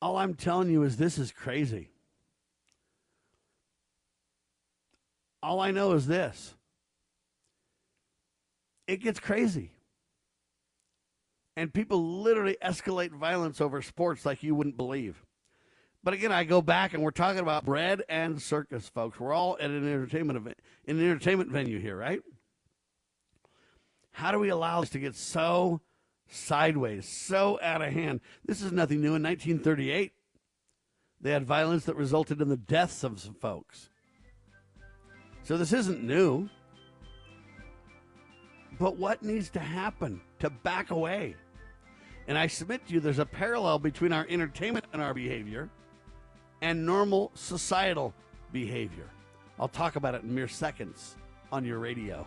All 0.02 0.18
I'm 0.18 0.34
telling 0.34 0.70
you 0.70 0.82
is 0.82 0.98
this 0.98 1.16
is 1.16 1.32
crazy. 1.32 1.88
All 5.42 5.60
I 5.60 5.70
know 5.70 5.92
is 5.92 6.06
this 6.06 6.54
it 8.86 8.98
gets 8.98 9.20
crazy. 9.20 9.72
And 11.56 11.72
people 11.72 12.20
literally 12.20 12.56
escalate 12.62 13.12
violence 13.12 13.60
over 13.60 13.80
sports 13.80 14.26
like 14.26 14.42
you 14.42 14.54
wouldn't 14.54 14.76
believe. 14.76 15.24
But 16.04 16.14
again, 16.14 16.30
I 16.30 16.44
go 16.44 16.60
back 16.62 16.94
and 16.94 17.02
we're 17.02 17.10
talking 17.10 17.40
about 17.40 17.64
bread 17.64 18.02
and 18.08 18.40
circus, 18.40 18.88
folks. 18.88 19.18
We're 19.18 19.32
all 19.32 19.56
at 19.58 19.70
an 19.70 19.88
entertainment 19.88 20.36
event, 20.36 20.58
in 20.84 20.98
an 20.98 21.04
entertainment 21.04 21.50
venue 21.50 21.80
here, 21.80 21.96
right? 21.96 22.20
How 24.12 24.30
do 24.30 24.38
we 24.38 24.50
allow 24.50 24.80
this 24.80 24.90
to 24.90 24.98
get 24.98 25.16
so 25.16 25.80
sideways, 26.28 27.08
so 27.08 27.58
out 27.62 27.82
of 27.82 27.92
hand. 27.92 28.20
This 28.44 28.62
is 28.62 28.72
nothing 28.72 29.00
new. 29.00 29.14
In 29.14 29.22
1938, 29.22 30.12
they 31.20 31.30
had 31.30 31.44
violence 31.44 31.84
that 31.84 31.96
resulted 31.96 32.40
in 32.40 32.48
the 32.48 32.56
deaths 32.56 33.04
of 33.04 33.20
some 33.20 33.34
folks. 33.34 33.88
So 35.42 35.56
this 35.56 35.72
isn't 35.72 36.02
new. 36.02 36.48
But 38.78 38.96
what 38.96 39.22
needs 39.22 39.48
to 39.50 39.60
happen 39.60 40.20
to 40.40 40.50
back 40.50 40.90
away? 40.90 41.34
And 42.28 42.36
I 42.36 42.46
submit 42.46 42.86
to 42.88 42.94
you, 42.94 43.00
there's 43.00 43.18
a 43.18 43.26
parallel 43.26 43.78
between 43.78 44.12
our 44.12 44.26
entertainment 44.28 44.84
and 44.92 45.00
our 45.00 45.14
behavior 45.14 45.70
and 46.60 46.84
normal 46.84 47.30
societal 47.34 48.12
behavior. 48.52 49.08
I'll 49.58 49.68
talk 49.68 49.96
about 49.96 50.14
it 50.14 50.22
in 50.22 50.34
mere 50.34 50.48
seconds 50.48 51.16
on 51.52 51.64
your 51.64 51.78
radio. 51.78 52.26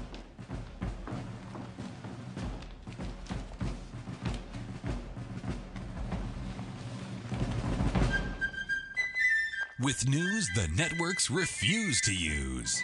With 9.81 10.07
news 10.07 10.47
the 10.53 10.67
networks 10.75 11.31
refuse 11.31 12.01
to 12.01 12.13
use. 12.13 12.83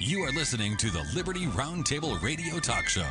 You 0.00 0.22
are 0.22 0.32
listening 0.32 0.78
to 0.78 0.90
the 0.90 1.06
Liberty 1.14 1.44
Roundtable 1.44 2.22
Radio 2.22 2.58
Talk 2.58 2.88
Show. 2.88 3.02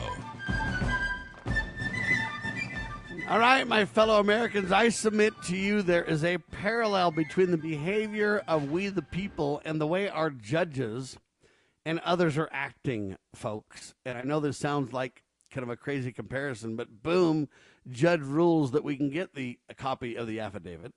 All 3.30 3.38
right, 3.38 3.68
my 3.68 3.85
fellow 3.85 4.19
Americans, 4.19 4.72
I 4.72 4.89
submit 4.89 5.35
to 5.43 5.55
you 5.55 5.84
there 5.84 6.03
is 6.03 6.23
a 6.23 6.39
parallel 6.39 7.11
between 7.11 7.51
the 7.51 7.57
behavior 7.57 8.41
of 8.47 8.72
we 8.72 8.88
the 8.88 9.03
people 9.03 9.61
and 9.64 9.80
the 9.80 9.85
way 9.85 10.09
our 10.09 10.31
judges 10.31 11.15
and 11.85 11.99
others 11.99 12.39
are 12.39 12.49
acting, 12.51 13.18
folks. 13.35 13.93
And 14.03 14.18
I 14.18 14.23
know 14.23 14.39
this 14.39 14.57
sounds 14.57 14.93
like 14.93 15.22
kind 15.51 15.61
of 15.61 15.69
a 15.69 15.77
crazy 15.77 16.11
comparison, 16.11 16.76
but 16.76 17.03
boom, 17.03 17.49
judge 17.88 18.22
rules 18.22 18.72
that 18.72 18.84
we 18.84 18.97
can 18.97 19.11
get 19.11 19.35
the 19.35 19.59
a 19.69 19.76
copy 19.76 20.15
of 20.15 20.26
the 20.26 20.39
affidavit 20.39 20.95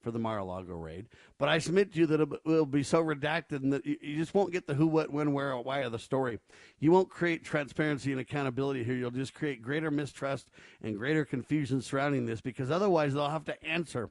for 0.00 0.10
the 0.10 0.18
Mar-a-Lago 0.18 0.74
raid. 0.74 1.06
But 1.38 1.48
I 1.48 1.58
submit 1.58 1.92
to 1.92 1.98
you 1.98 2.06
that 2.06 2.20
it 2.20 2.28
will 2.44 2.66
be 2.66 2.82
so 2.82 3.02
redacted 3.02 3.62
and 3.62 3.72
that 3.72 3.84
you 3.84 4.16
just 4.16 4.34
won't 4.34 4.52
get 4.52 4.66
the 4.66 4.74
who, 4.74 4.86
what, 4.86 5.12
when, 5.12 5.32
where, 5.32 5.52
or 5.52 5.62
why 5.62 5.80
of 5.80 5.92
the 5.92 5.98
story. 5.98 6.38
You 6.78 6.92
won't 6.92 7.10
create 7.10 7.44
transparency 7.44 8.12
and 8.12 8.20
accountability 8.20 8.84
here. 8.84 8.94
You'll 8.94 9.10
just 9.10 9.34
create 9.34 9.62
greater 9.62 9.90
mistrust 9.90 10.48
and 10.82 10.96
greater 10.96 11.24
confusion 11.24 11.82
surrounding 11.82 12.26
this 12.26 12.40
because 12.40 12.70
otherwise 12.70 13.14
they'll 13.14 13.28
have 13.28 13.44
to 13.46 13.64
answer 13.64 14.10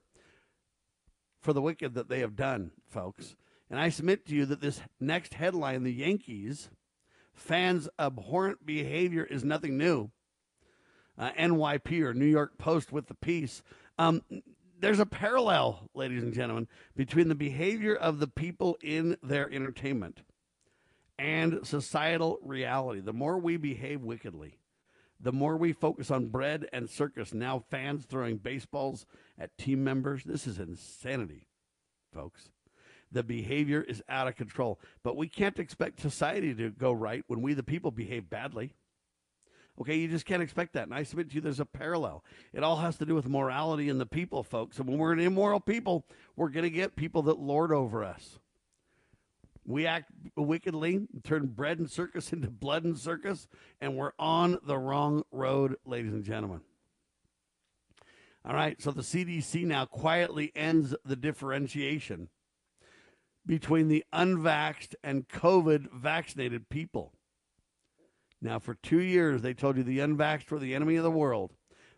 for 1.41 1.53
the 1.53 1.61
wicked 1.61 1.93
that 1.93 2.09
they 2.09 2.19
have 2.19 2.35
done, 2.35 2.71
folks. 2.87 3.35
And 3.69 3.79
I 3.79 3.89
submit 3.89 4.25
to 4.27 4.35
you 4.35 4.45
that 4.45 4.61
this 4.61 4.81
next 4.99 5.33
headline, 5.33 5.83
the 5.83 5.93
Yankees 5.93 6.69
fans' 7.33 7.87
abhorrent 7.99 8.65
behavior 8.65 9.23
is 9.23 9.43
nothing 9.43 9.77
new. 9.77 10.09
Uh, 11.17 11.31
NYP 11.31 12.01
or 12.01 12.13
New 12.13 12.25
York 12.25 12.57
Post 12.57 12.91
with 12.91 13.07
the 13.07 13.13
piece. 13.13 13.63
Um, 13.97 14.21
there's 14.79 14.99
a 14.99 15.05
parallel, 15.05 15.89
ladies 15.93 16.23
and 16.23 16.33
gentlemen, 16.33 16.67
between 16.95 17.29
the 17.29 17.35
behavior 17.35 17.95
of 17.95 18.19
the 18.19 18.27
people 18.27 18.77
in 18.81 19.17
their 19.23 19.51
entertainment 19.51 20.21
and 21.17 21.59
societal 21.63 22.39
reality. 22.43 22.99
The 22.99 23.13
more 23.13 23.37
we 23.37 23.57
behave 23.57 24.01
wickedly, 24.01 24.59
the 25.19 25.31
more 25.31 25.57
we 25.57 25.73
focus 25.73 26.11
on 26.11 26.27
bread 26.27 26.67
and 26.71 26.89
circus. 26.89 27.33
Now, 27.33 27.63
fans 27.71 28.05
throwing 28.05 28.37
baseballs 28.37 29.05
at 29.37 29.57
team 29.57 29.83
members. 29.83 30.23
This 30.23 30.45
is 30.45 30.59
insanity, 30.59 31.47
folks. 32.13 32.49
The 33.11 33.23
behavior 33.23 33.81
is 33.81 34.03
out 34.09 34.27
of 34.27 34.35
control. 34.35 34.79
But 35.01 35.15
we 35.15 35.27
can't 35.27 35.59
expect 35.59 36.01
society 36.01 36.53
to 36.53 36.69
go 36.69 36.91
right 36.91 37.23
when 37.27 37.41
we, 37.41 37.53
the 37.53 37.63
people, 37.63 37.89
behave 37.89 38.29
badly. 38.29 38.73
Okay, 39.79 39.95
you 39.95 40.07
just 40.07 40.25
can't 40.25 40.41
expect 40.41 40.73
that. 40.73 40.83
And 40.83 40.93
I 40.93 41.03
submit 41.03 41.29
to 41.29 41.35
you 41.35 41.41
there's 41.41 41.59
a 41.59 41.65
parallel. 41.65 42.23
It 42.51 42.63
all 42.63 42.77
has 42.77 42.97
to 42.97 43.05
do 43.05 43.13
with 43.13 43.27
morality 43.27 43.89
and 43.89 44.01
the 44.01 44.07
people, 44.07 44.43
folks. 44.43 44.79
And 44.79 44.87
when 44.87 44.97
we're 44.97 45.13
an 45.13 45.19
immoral 45.19 45.59
people, 45.59 46.05
we're 46.35 46.49
going 46.49 46.63
to 46.63 46.69
get 46.69 46.95
people 46.95 47.21
that 47.23 47.39
lord 47.39 47.71
over 47.71 48.03
us. 48.03 48.39
We 49.65 49.85
act 49.85 50.09
wickedly, 50.35 51.07
turn 51.23 51.47
bread 51.47 51.77
and 51.77 51.91
circus 51.91 52.33
into 52.33 52.49
blood 52.49 52.85
and 52.85 52.97
circus, 52.97 53.47
and 53.79 53.95
we're 53.95 54.13
on 54.17 54.57
the 54.65 54.77
wrong 54.77 55.23
road, 55.31 55.75
ladies 55.85 56.13
and 56.13 56.23
gentlemen. 56.23 56.61
All 58.43 58.53
right, 58.53 58.81
so 58.81 58.91
the 58.91 59.01
CDC 59.01 59.65
now 59.65 59.85
quietly 59.85 60.53
ends 60.55 60.95
the 61.03 61.17
differentiation 61.17 62.29
between 63.45 63.89
the 63.89 64.05
unvaxxed 64.13 64.95
and 65.03 65.27
COVID 65.27 65.91
vaccinated 65.91 66.69
people. 66.69 67.13
Now, 68.41 68.59
for 68.59 68.75
two 68.75 69.01
years, 69.01 69.41
they 69.41 69.53
told 69.53 69.77
you 69.77 69.83
the 69.83 69.99
unvaxxed 69.99 70.51
were 70.51 70.59
the 70.59 70.75
enemy 70.75 70.95
of 70.97 71.03
the 71.03 71.11
world, 71.11 71.53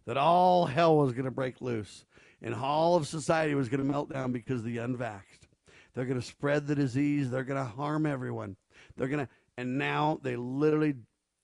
that 0.05 0.17
all 0.17 0.65
hell 0.65 0.95
was 0.97 1.11
going 1.11 1.25
to 1.25 1.31
break 1.31 1.61
loose, 1.61 2.05
and 2.41 2.55
all 2.55 2.95
of 2.95 3.07
society 3.07 3.55
was 3.55 3.67
going 3.67 3.85
to 3.85 3.91
melt 3.91 4.11
down 4.11 4.31
because 4.31 4.59
of 4.59 4.65
the 4.65 4.77
unvaxxed. 4.77 5.47
They're 5.93 6.05
going 6.05 6.19
to 6.19 6.25
spread 6.25 6.67
the 6.67 6.75
disease. 6.75 7.29
They're 7.29 7.43
going 7.43 7.63
to 7.63 7.69
harm 7.69 8.05
everyone. 8.05 8.55
They're 8.95 9.07
going 9.07 9.25
to, 9.25 9.31
and 9.57 9.77
now 9.77 10.19
they 10.23 10.37
literally 10.37 10.95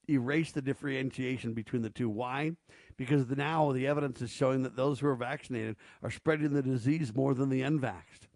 erase 0.10 0.52
the 0.52 0.62
differentiation 0.62 1.54
between 1.54 1.82
the 1.82 1.90
two. 1.90 2.08
Why? 2.10 2.52
Because 2.96 3.28
now 3.28 3.72
the 3.72 3.88
evidence 3.88 4.22
is 4.22 4.30
showing 4.30 4.64
that 4.64 4.76
those 4.76 5.00
who 5.00 5.08
are 5.08 5.16
vaccinated 5.16 5.76
are 6.04 6.12
spreading 6.12 6.54
the 6.54 6.62
disease 6.62 7.14
more 7.14 7.34
than 7.34 7.50
the 7.50 7.62
unvaxxed. 7.62 8.28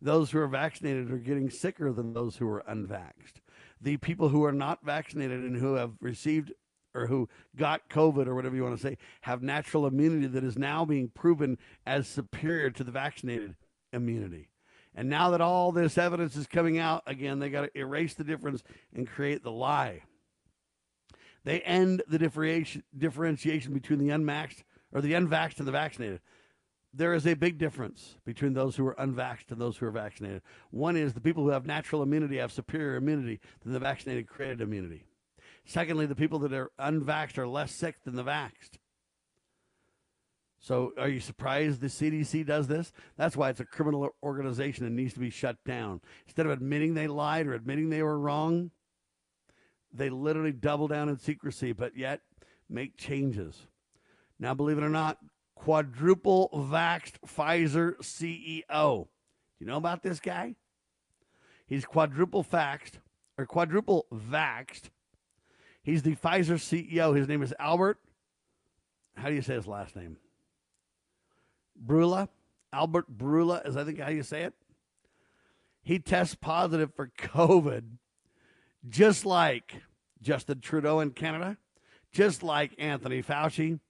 Those 0.00 0.30
who 0.30 0.38
are 0.38 0.48
vaccinated 0.48 1.10
are 1.10 1.18
getting 1.18 1.50
sicker 1.50 1.92
than 1.92 2.12
those 2.12 2.36
who 2.36 2.48
are 2.48 2.62
unvaxxed 2.68 3.40
the 3.80 3.96
people 3.98 4.28
who 4.28 4.44
are 4.44 4.52
not 4.52 4.84
vaccinated 4.84 5.40
and 5.40 5.56
who 5.56 5.74
have 5.74 5.92
received 6.00 6.52
or 6.94 7.06
who 7.06 7.28
got 7.56 7.88
COVID 7.88 8.26
or 8.26 8.34
whatever 8.34 8.56
you 8.56 8.64
want 8.64 8.76
to 8.76 8.82
say 8.82 8.98
have 9.22 9.42
natural 9.42 9.86
immunity 9.86 10.26
that 10.26 10.44
is 10.44 10.56
now 10.56 10.84
being 10.84 11.08
proven 11.08 11.58
as 11.86 12.08
superior 12.08 12.70
to 12.70 12.82
the 12.82 12.90
vaccinated 12.90 13.54
immunity. 13.92 14.48
And 14.94 15.08
now 15.08 15.30
that 15.30 15.40
all 15.40 15.70
this 15.70 15.96
evidence 15.96 16.34
is 16.34 16.46
coming 16.46 16.78
out, 16.78 17.02
again, 17.06 17.38
they 17.38 17.50
got 17.50 17.62
to 17.62 17.78
erase 17.78 18.14
the 18.14 18.24
difference 18.24 18.62
and 18.92 19.06
create 19.06 19.44
the 19.44 19.52
lie. 19.52 20.02
They 21.44 21.60
end 21.60 22.02
the 22.08 22.18
differentiation 22.18 23.74
between 23.74 24.00
the 24.00 24.10
unmaxed 24.10 24.64
or 24.92 25.00
the 25.00 25.12
unvaxxed 25.12 25.58
and 25.58 25.68
the 25.68 25.72
vaccinated 25.72 26.20
there 26.94 27.14
is 27.14 27.26
a 27.26 27.34
big 27.34 27.58
difference 27.58 28.16
between 28.24 28.54
those 28.54 28.76
who 28.76 28.86
are 28.86 28.94
unvaxxed 28.94 29.50
and 29.50 29.60
those 29.60 29.76
who 29.76 29.86
are 29.86 29.90
vaccinated. 29.90 30.42
One 30.70 30.96
is 30.96 31.12
the 31.12 31.20
people 31.20 31.44
who 31.44 31.50
have 31.50 31.66
natural 31.66 32.02
immunity 32.02 32.38
have 32.38 32.52
superior 32.52 32.96
immunity 32.96 33.40
than 33.62 33.72
the 33.72 33.78
vaccinated 33.78 34.26
created 34.26 34.60
immunity. 34.60 35.04
Secondly, 35.64 36.06
the 36.06 36.14
people 36.14 36.38
that 36.40 36.52
are 36.52 36.70
unvaxxed 36.80 37.36
are 37.36 37.46
less 37.46 37.74
sick 37.74 38.02
than 38.04 38.16
the 38.16 38.24
vaxxed. 38.24 38.78
So, 40.60 40.92
are 40.98 41.08
you 41.08 41.20
surprised 41.20 41.80
the 41.80 41.86
CDC 41.86 42.44
does 42.44 42.66
this? 42.66 42.92
That's 43.16 43.36
why 43.36 43.50
it's 43.50 43.60
a 43.60 43.64
criminal 43.64 44.08
organization 44.22 44.84
and 44.86 44.96
needs 44.96 45.14
to 45.14 45.20
be 45.20 45.30
shut 45.30 45.56
down. 45.64 46.00
Instead 46.26 46.46
of 46.46 46.52
admitting 46.52 46.94
they 46.94 47.06
lied 47.06 47.46
or 47.46 47.54
admitting 47.54 47.90
they 47.90 48.02
were 48.02 48.18
wrong, 48.18 48.70
they 49.92 50.10
literally 50.10 50.52
double 50.52 50.88
down 50.88 51.08
in 51.08 51.18
secrecy, 51.18 51.72
but 51.72 51.96
yet 51.96 52.22
make 52.68 52.96
changes. 52.96 53.66
Now, 54.40 54.54
believe 54.54 54.78
it 54.78 54.84
or 54.84 54.88
not, 54.88 55.18
quadruple 55.58 56.50
vaxxed 56.54 57.14
Pfizer 57.26 57.96
CEO. 57.98 59.04
Do 59.04 59.64
you 59.64 59.66
know 59.66 59.76
about 59.76 60.02
this 60.02 60.20
guy? 60.20 60.54
He's 61.66 61.84
quadruple 61.84 62.44
vaxxed 62.44 62.94
or 63.36 63.44
quadruple 63.44 64.06
vaxxed. 64.14 64.90
He's 65.82 66.02
the 66.02 66.14
Pfizer 66.14 66.58
CEO. 66.58 67.16
His 67.16 67.28
name 67.28 67.42
is 67.42 67.52
Albert. 67.58 67.98
How 69.16 69.28
do 69.28 69.34
you 69.34 69.42
say 69.42 69.54
his 69.54 69.66
last 69.66 69.96
name? 69.96 70.16
Bourla. 71.84 72.28
Albert 72.72 73.16
Bourla 73.16 73.66
is 73.66 73.76
I 73.76 73.84
think 73.84 73.98
how 73.98 74.10
you 74.10 74.22
say 74.22 74.42
it. 74.42 74.54
He 75.82 75.98
tests 75.98 76.34
positive 76.34 76.94
for 76.94 77.10
COVID, 77.18 77.82
just 78.88 79.24
like 79.24 79.82
Justin 80.20 80.60
Trudeau 80.60 81.00
in 81.00 81.10
Canada, 81.10 81.56
just 82.12 82.42
like 82.42 82.72
Anthony 82.78 83.22
Fauci, 83.22 83.80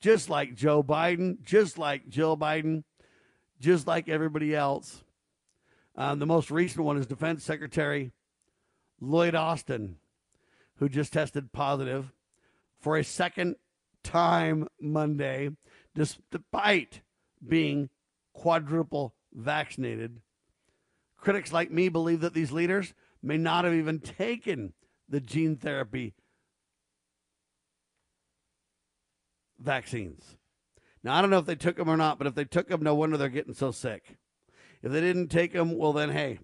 just 0.00 0.30
like 0.30 0.54
Joe 0.54 0.82
Biden, 0.82 1.42
just 1.42 1.78
like 1.78 2.08
Jill 2.08 2.36
Biden, 2.36 2.84
just 3.60 3.86
like 3.86 4.08
everybody 4.08 4.54
else. 4.54 5.02
Um, 5.96 6.18
the 6.18 6.26
most 6.26 6.50
recent 6.50 6.84
one 6.84 6.96
is 6.96 7.06
Defense 7.06 7.42
Secretary 7.42 8.12
Lloyd 9.00 9.34
Austin, 9.34 9.96
who 10.76 10.88
just 10.88 11.12
tested 11.12 11.52
positive 11.52 12.12
for 12.80 12.96
a 12.96 13.04
second 13.04 13.56
time 14.04 14.68
Monday, 14.80 15.50
despite 15.94 17.00
being 17.46 17.90
quadruple 18.32 19.14
vaccinated. 19.32 20.20
Critics 21.16 21.52
like 21.52 21.72
me 21.72 21.88
believe 21.88 22.20
that 22.20 22.34
these 22.34 22.52
leaders 22.52 22.94
may 23.20 23.36
not 23.36 23.64
have 23.64 23.74
even 23.74 23.98
taken 23.98 24.72
the 25.08 25.20
gene 25.20 25.56
therapy 25.56 26.14
vaccines. 29.58 30.36
Now, 31.02 31.14
I 31.14 31.20
don't 31.20 31.30
know 31.30 31.38
if 31.38 31.46
they 31.46 31.54
took 31.54 31.76
them 31.76 31.88
or 31.88 31.96
not, 31.96 32.18
but 32.18 32.26
if 32.26 32.34
they 32.34 32.44
took 32.44 32.68
them, 32.68 32.82
no 32.82 32.94
wonder 32.94 33.16
they're 33.16 33.28
getting 33.28 33.54
so 33.54 33.70
sick. 33.70 34.16
If 34.82 34.92
they 34.92 35.00
didn't 35.00 35.28
take 35.28 35.52
them, 35.52 35.76
well, 35.76 35.92
then, 35.92 36.10
hey, 36.10 36.38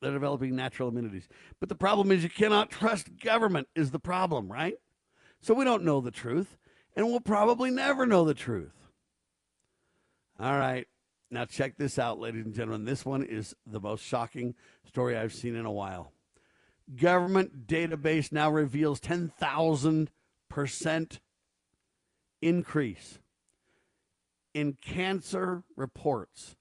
they're 0.00 0.12
developing 0.12 0.54
natural 0.54 0.88
immunities. 0.88 1.28
But 1.60 1.68
the 1.68 1.74
problem 1.74 2.10
is 2.10 2.22
you 2.22 2.28
cannot 2.28 2.70
trust 2.70 3.20
government, 3.22 3.68
is 3.74 3.90
the 3.90 3.98
problem, 3.98 4.50
right? 4.50 4.74
So 5.40 5.54
we 5.54 5.64
don't 5.64 5.84
know 5.84 6.00
the 6.00 6.10
truth, 6.10 6.56
and 6.96 7.06
we'll 7.06 7.20
probably 7.20 7.70
never 7.70 8.06
know 8.06 8.24
the 8.24 8.34
truth. 8.34 8.88
All 10.38 10.58
right. 10.58 10.86
Now, 11.30 11.44
check 11.44 11.76
this 11.76 11.98
out, 11.98 12.20
ladies 12.20 12.44
and 12.44 12.54
gentlemen. 12.54 12.84
This 12.84 13.04
one 13.04 13.22
is 13.22 13.54
the 13.66 13.80
most 13.80 14.04
shocking 14.04 14.54
story 14.86 15.16
I've 15.16 15.32
seen 15.32 15.56
in 15.56 15.66
a 15.66 15.72
while. 15.72 16.12
Government 16.94 17.66
database 17.66 18.30
now 18.30 18.50
reveals 18.50 19.00
10,000% 19.00 21.18
increase 22.44 23.18
in 24.52 24.76
cancer 24.80 25.64
reports 25.76 26.56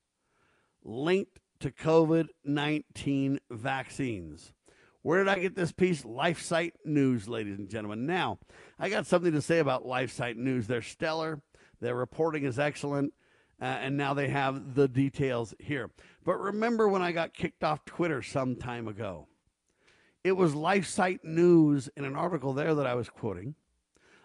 linked 0.83 1.39
to 1.59 1.71
COVID 1.71 2.27
19 2.43 3.39
vaccines. 3.51 4.53
Where 5.01 5.23
did 5.23 5.29
I 5.29 5.39
get 5.39 5.55
this 5.55 5.73
piece? 5.73 6.03
LifeSite 6.03 6.71
News, 6.85 7.27
ladies 7.27 7.59
and 7.59 7.69
gentlemen. 7.69 8.05
Now, 8.05 8.39
I 8.79 8.89
got 8.89 9.05
something 9.05 9.33
to 9.33 9.41
say 9.41 9.59
about 9.59 9.85
LifeSite 9.85 10.37
News. 10.37 10.65
They're 10.65 10.81
stellar, 10.81 11.41
their 11.81 11.95
reporting 11.95 12.45
is 12.45 12.57
excellent, 12.57 13.13
uh, 13.61 13.65
and 13.65 13.97
now 13.97 14.13
they 14.13 14.29
have 14.29 14.75
the 14.75 14.87
details 14.87 15.53
here. 15.59 15.91
But 16.23 16.39
remember 16.39 16.87
when 16.87 17.01
I 17.01 17.11
got 17.11 17.33
kicked 17.33 17.65
off 17.65 17.83
Twitter 17.83 18.21
some 18.21 18.55
time 18.55 18.87
ago? 18.87 19.27
It 20.23 20.37
was 20.37 20.53
LifeSite 20.53 21.25
News 21.25 21.89
in 21.97 22.05
an 22.05 22.15
article 22.15 22.53
there 22.53 22.73
that 22.73 22.87
I 22.87 22.95
was 22.95 23.09
quoting, 23.09 23.55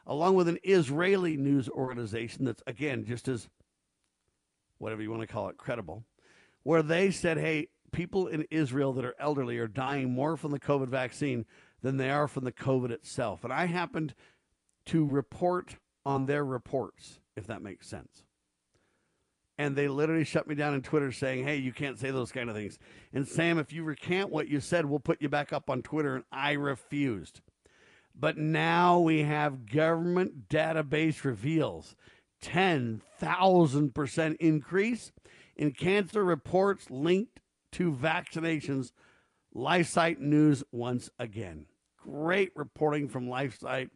along 0.09 0.35
with 0.35 0.49
an 0.49 0.59
Israeli 0.65 1.37
news 1.37 1.69
organization 1.69 2.45
that's, 2.45 2.63
again, 2.67 3.05
just 3.05 3.29
as, 3.29 3.49
whatever 4.79 5.03
you 5.03 5.11
want 5.11 5.21
to 5.21 5.27
call 5.27 5.49
it, 5.49 5.57
credible, 5.57 6.05
where 6.65 6.83
they 6.83 7.11
said, 7.11 7.39
hey, 7.39 7.69
people 7.93 8.27
in 8.27 8.47
Israel 8.51 8.93
that 8.95 9.05
are 9.05 9.15
elderly 9.21 9.59
are 9.59 9.69
dying 9.69 10.11
more 10.11 10.37
from 10.37 10.51
the 10.51 10.61
COVID 10.61 10.89
vaccine 10.89 11.47
than 11.83 11.97
they 11.97 12.11
are 12.11 12.27
from 12.27 12.45
the 12.45 12.53
COVID 12.53 12.91
itself. 12.91 13.45
And 13.45 13.53
I 13.53 13.67
happened 13.67 14.15
to 14.87 15.07
report 15.07 15.77
on 16.05 16.27
their 16.27 16.45
reports, 16.45 17.21
if 17.37 17.47
that 17.47 17.63
makes 17.63 17.87
sense 17.87 18.25
and 19.59 19.75
they 19.75 19.89
literally 19.89 20.25
shut 20.25 20.47
me 20.47 20.55
down 20.55 20.73
on 20.73 20.83
Twitter 20.83 21.11
saying, 21.11 21.45
"Hey, 21.45 21.57
you 21.57 21.73
can't 21.73 21.99
say 21.99 22.11
those 22.11 22.31
kind 22.31 22.49
of 22.49 22.55
things." 22.55 22.79
And 23.13 23.27
Sam, 23.27 23.59
if 23.59 23.73
you 23.73 23.83
recant 23.83 24.31
what 24.31 24.49
you 24.49 24.61
said, 24.61 24.87
we'll 24.87 25.01
put 25.01 25.21
you 25.21 25.29
back 25.29 25.53
up 25.53 25.69
on 25.69 25.83
Twitter, 25.83 26.15
and 26.15 26.25
I 26.31 26.53
refused. 26.53 27.41
But 28.19 28.37
now 28.37 28.99
we 28.99 29.23
have 29.23 29.67
government 29.67 30.49
database 30.49 31.23
reveals 31.25 31.95
10,000% 32.43 34.37
increase 34.37 35.13
in 35.57 35.73
cancer 35.73 36.25
reports 36.25 36.91
linked 36.91 37.41
to 37.73 37.93
vaccinations. 37.93 38.91
LifeSite 39.55 40.19
News 40.19 40.65
once 40.73 41.11
again. 41.19 41.67
Great 41.97 42.51
reporting 42.57 43.09
from 43.09 43.29
LifeSite. 43.29 43.91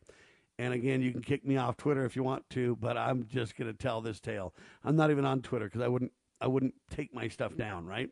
And 0.58 0.72
again, 0.72 1.02
you 1.02 1.10
can 1.10 1.22
kick 1.22 1.44
me 1.44 1.56
off 1.56 1.76
Twitter 1.76 2.04
if 2.04 2.14
you 2.14 2.22
want 2.22 2.48
to, 2.50 2.76
but 2.76 2.96
I'm 2.96 3.26
just 3.26 3.56
going 3.56 3.72
to 3.72 3.76
tell 3.76 4.00
this 4.00 4.20
tale. 4.20 4.54
I'm 4.84 4.96
not 4.96 5.10
even 5.10 5.24
on 5.24 5.42
Twitter 5.42 5.64
because 5.64 5.80
I 5.80 5.88
wouldn't 5.88 6.12
I 6.40 6.46
wouldn't 6.46 6.74
take 6.90 7.14
my 7.14 7.28
stuff 7.28 7.56
down, 7.56 7.86
right? 7.86 8.10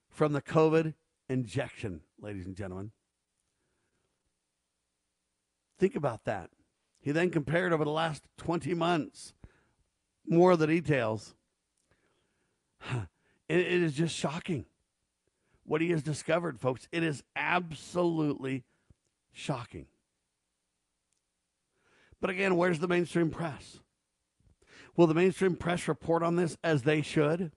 from 0.08 0.32
the 0.32 0.42
COVID 0.42 0.94
injection, 1.28 2.02
ladies 2.20 2.46
and 2.46 2.56
gentlemen. 2.56 2.92
Think 5.78 5.96
about 5.96 6.24
that. 6.24 6.50
He 7.00 7.10
then 7.10 7.30
compared 7.30 7.72
over 7.72 7.84
the 7.84 7.90
last 7.90 8.22
20 8.38 8.74
months. 8.74 9.34
More 10.24 10.52
of 10.52 10.58
the 10.58 10.66
details. 10.66 11.34
It, 13.48 13.58
it 13.58 13.82
is 13.82 13.92
just 13.92 14.16
shocking 14.16 14.64
what 15.64 15.82
he 15.82 15.90
has 15.90 16.02
discovered, 16.02 16.58
folks. 16.58 16.88
It 16.90 17.02
is 17.02 17.22
absolutely 17.36 18.64
shocking. 19.30 19.88
But 22.22 22.30
again, 22.30 22.56
where's 22.56 22.78
the 22.78 22.88
mainstream 22.88 23.30
press? 23.30 23.80
Will 24.96 25.08
the 25.08 25.14
mainstream 25.14 25.56
press 25.56 25.88
report 25.88 26.22
on 26.22 26.36
this 26.36 26.56
as 26.62 26.82
they 26.82 27.02
should? 27.02 27.50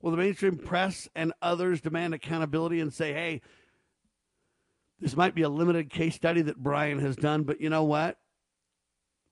Will 0.00 0.10
the 0.10 0.16
mainstream 0.16 0.56
press 0.56 1.06
and 1.14 1.34
others 1.42 1.80
demand 1.80 2.14
accountability 2.14 2.80
and 2.80 2.92
say, 2.92 3.12
hey, 3.12 3.42
This 5.00 5.16
might 5.16 5.34
be 5.34 5.42
a 5.42 5.48
limited 5.48 5.90
case 5.90 6.14
study 6.16 6.42
that 6.42 6.56
Brian 6.56 6.98
has 6.98 7.14
done, 7.14 7.44
but 7.44 7.60
you 7.60 7.70
know 7.70 7.84
what? 7.84 8.18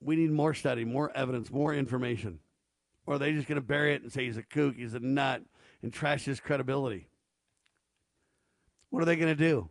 We 0.01 0.15
need 0.15 0.31
more 0.31 0.55
study, 0.55 0.85
more 0.85 1.11
evidence, 1.17 1.51
more 1.51 1.75
information. 1.75 2.39
Or 3.05 3.15
are 3.15 3.19
they 3.19 3.33
just 3.33 3.49
going 3.49 3.57
to 3.57 3.67
bury 3.67 3.95
it 3.95 4.03
and 4.03 4.13
say 4.13 4.27
he's 4.27 4.37
a 4.37 4.43
kook, 4.43 4.77
he's 4.77 4.95
a 4.95 5.01
nut, 5.01 5.43
and 5.83 5.93
trash 5.93 6.25
his 6.25 6.39
credibility? 6.39 7.09
What 8.91 9.03
are 9.03 9.07
they 9.07 9.17
going 9.17 9.35
to 9.35 9.35
do? 9.35 9.71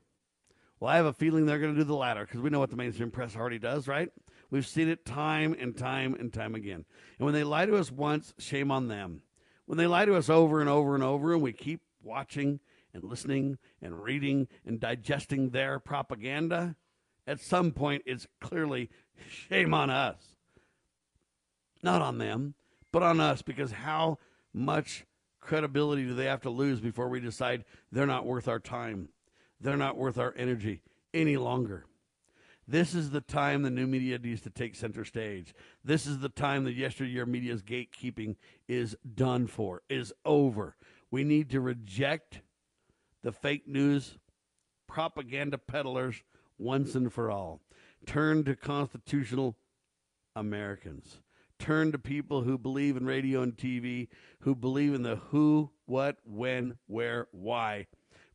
Well, 0.80 0.92
I 0.92 0.98
have 0.98 1.06
a 1.06 1.14
feeling 1.14 1.46
they're 1.46 1.60
going 1.60 1.74
to 1.74 1.80
do 1.80 1.86
the 1.86 1.96
latter 1.96 2.26
because 2.26 2.42
we 2.42 2.50
know 2.50 2.60
what 2.60 2.70
the 2.70 2.76
mainstream 2.76 3.12
press 3.12 3.36
already 3.36 3.60
does, 3.60 3.88
right? 3.88 4.10
We've 4.50 4.66
seen 4.66 4.90
it 4.90 5.06
time 5.06 5.56
and 5.60 5.76
time 5.76 6.16
and 6.16 6.32
time 6.32 6.56
again. 6.56 6.86
And 7.18 7.26
when 7.26 7.34
they 7.34 7.44
lie 7.44 7.66
to 7.66 7.76
us 7.78 7.92
once, 7.92 8.34
shame 8.38 8.72
on 8.72 8.88
them. 8.88 9.22
When 9.66 9.78
they 9.78 9.88
lie 9.88 10.06
to 10.06 10.16
us 10.16 10.30
over 10.30 10.62
and 10.62 10.70
over 10.70 10.96
and 10.96 11.04
over, 11.04 11.34
and 11.34 11.42
we 11.42 11.54
keep 11.54 11.82
watching 12.04 12.60
and 12.94 13.04
listening 13.04 13.58
and 13.82 14.02
reading 14.02 14.48
and 14.66 14.80
digesting 14.80 15.50
their 15.50 15.80
propaganda, 15.80 16.76
at 17.28 17.40
some 17.40 17.72
point 17.72 18.04
it's 18.06 18.28
clearly 18.40 18.90
shame 19.30 19.74
on 19.74 19.90
us. 19.90 20.36
Not 21.82 22.02
on 22.02 22.18
them, 22.18 22.54
but 22.92 23.04
on 23.04 23.20
us, 23.20 23.42
because 23.42 23.72
how 23.72 24.20
much 24.54 25.06
credibility 25.42 26.06
do 26.06 26.16
they 26.16 26.26
have 26.26 26.42
to 26.42 26.50
lose 26.50 26.80
before 26.80 27.10
we 27.10 27.20
decide 27.20 27.66
they're 27.92 28.06
not 28.06 28.26
worth 28.26 28.48
our 28.48 28.60
time? 28.60 29.10
They're 29.60 29.78
not 29.78 29.98
worth 29.98 30.18
our 30.18 30.34
energy 30.38 30.82
any 31.14 31.38
longer. 31.38 31.86
This 32.68 32.96
is 32.96 33.12
the 33.12 33.22
time 33.22 33.62
the 33.62 33.70
new 33.70 33.86
media 33.86 34.18
needs 34.18 34.42
to 34.42 34.50
take 34.50 34.76
center 34.76 35.06
stage. 35.06 35.54
This 35.84 36.08
is 36.08 36.20
the 36.20 36.30
time 36.30 36.64
the 36.64 36.74
yesteryear 36.74 37.26
media's 37.26 37.62
gatekeeping 37.62 38.36
is 38.68 38.96
done 39.14 39.46
for, 39.48 39.84
is 39.88 40.12
over. 40.26 40.76
We 41.12 41.24
need 41.24 41.52
to 41.52 41.62
reject 41.62 42.42
the 43.22 43.32
fake 43.32 43.68
news 43.68 44.18
propaganda 44.88 45.58
peddlers 45.58 46.24
once 46.58 46.96
and 46.96 47.12
for 47.14 47.30
all. 47.30 47.62
Turn 48.06 48.44
to 48.46 48.56
constitutional 48.56 49.58
Americans. 50.36 51.20
Turn 51.60 51.92
to 51.92 52.00
people 52.00 52.42
who 52.42 52.58
believe 52.58 52.98
in 52.98 53.06
radio 53.06 53.42
and 53.42 53.56
TV, 53.56 54.08
who 54.42 54.56
believe 54.56 54.94
in 54.94 55.04
the 55.04 55.16
who, 55.16 55.72
what, 55.86 56.18
when, 56.26 56.78
where, 56.88 57.28
why 57.32 57.88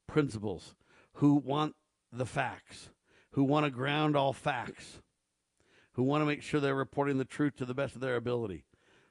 principles, 0.06 0.74
who 1.14 1.34
want 1.34 1.74
the 2.12 2.26
facts 2.26 2.90
who 3.32 3.44
want 3.44 3.64
to 3.64 3.70
ground 3.70 4.16
all 4.16 4.32
facts, 4.32 5.00
who 5.92 6.02
want 6.02 6.22
to 6.22 6.26
make 6.26 6.42
sure 6.42 6.60
they're 6.60 6.74
reporting 6.74 7.18
the 7.18 7.24
truth 7.24 7.56
to 7.56 7.64
the 7.64 7.74
best 7.74 7.94
of 7.94 8.00
their 8.00 8.16
ability. 8.16 8.64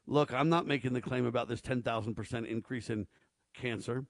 Look, 0.08 0.34
I'm 0.34 0.50
not 0.50 0.68
making 0.68 0.94
the 0.94 1.02
claim 1.02 1.26
about 1.26 1.48
this 1.48 1.62
10,000% 1.62 2.48
increase 2.48 2.90
in 2.90 3.08
cancer. 3.54 4.06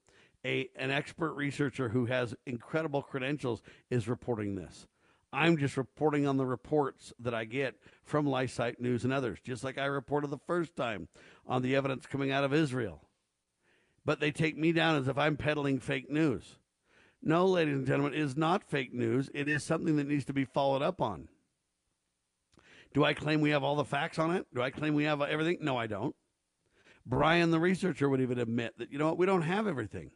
A, 0.46 0.70
an 0.78 0.92
expert 0.92 1.34
researcher 1.34 1.90
who 1.90 2.06
has 2.06 2.34
incredible 2.46 3.02
credentials 3.02 3.62
is 3.90 4.08
reporting 4.08 4.56
this. 4.56 4.88
I'm 5.32 5.58
just 5.58 5.78
reporting 5.78 6.26
on 6.26 6.38
the 6.38 6.46
reports 6.46 7.14
that 7.20 7.34
I 7.34 7.46
get 7.46 7.76
from 8.04 8.26
LifeSite 8.26 8.80
News 8.80 9.04
and 9.04 9.14
others, 9.14 9.40
just 9.44 9.64
like 9.64 9.78
I 9.78 9.86
reported 9.86 10.32
the 10.32 10.40
first 10.48 10.76
time 10.76 11.08
on 11.46 11.62
the 11.62 11.76
evidence 11.76 12.06
coming 12.06 12.32
out 12.32 12.44
of 12.44 12.54
Israel. 12.54 13.04
But 14.06 14.20
they 14.20 14.32
take 14.32 14.58
me 14.58 14.72
down 14.72 14.96
as 14.96 15.08
if 15.08 15.18
I'm 15.18 15.38
peddling 15.38 15.80
fake 15.80 16.10
news. 16.10 16.56
No, 17.22 17.46
ladies 17.46 17.76
and 17.76 17.86
gentlemen, 17.86 18.14
it 18.14 18.22
is 18.22 18.38
not 18.38 18.70
fake 18.70 18.94
news. 18.94 19.30
It 19.34 19.48
is 19.50 19.64
something 19.64 19.98
that 19.98 20.08
needs 20.08 20.26
to 20.26 20.34
be 20.34 20.46
followed 20.46 20.82
up 20.82 21.02
on. 21.02 21.28
Do 22.94 23.04
I 23.04 23.14
claim 23.14 23.42
we 23.42 23.52
have 23.52 23.64
all 23.64 23.76
the 23.76 23.86
facts 23.86 24.18
on 24.18 24.36
it? 24.36 24.48
Do 24.54 24.62
I 24.62 24.72
claim 24.72 24.96
we 24.96 25.04
have 25.04 25.22
everything? 25.22 25.58
No, 25.62 25.78
I 25.78 25.88
don't. 25.88 26.16
Brian, 27.06 27.52
the 27.52 27.60
researcher, 27.60 28.08
would 28.08 28.22
even 28.22 28.40
admit 28.40 28.78
that, 28.78 28.92
you 28.92 28.98
know 28.98 29.08
what, 29.08 29.18
we 29.18 29.26
don't 29.26 29.42
have 29.42 29.68
everything. 29.68 30.12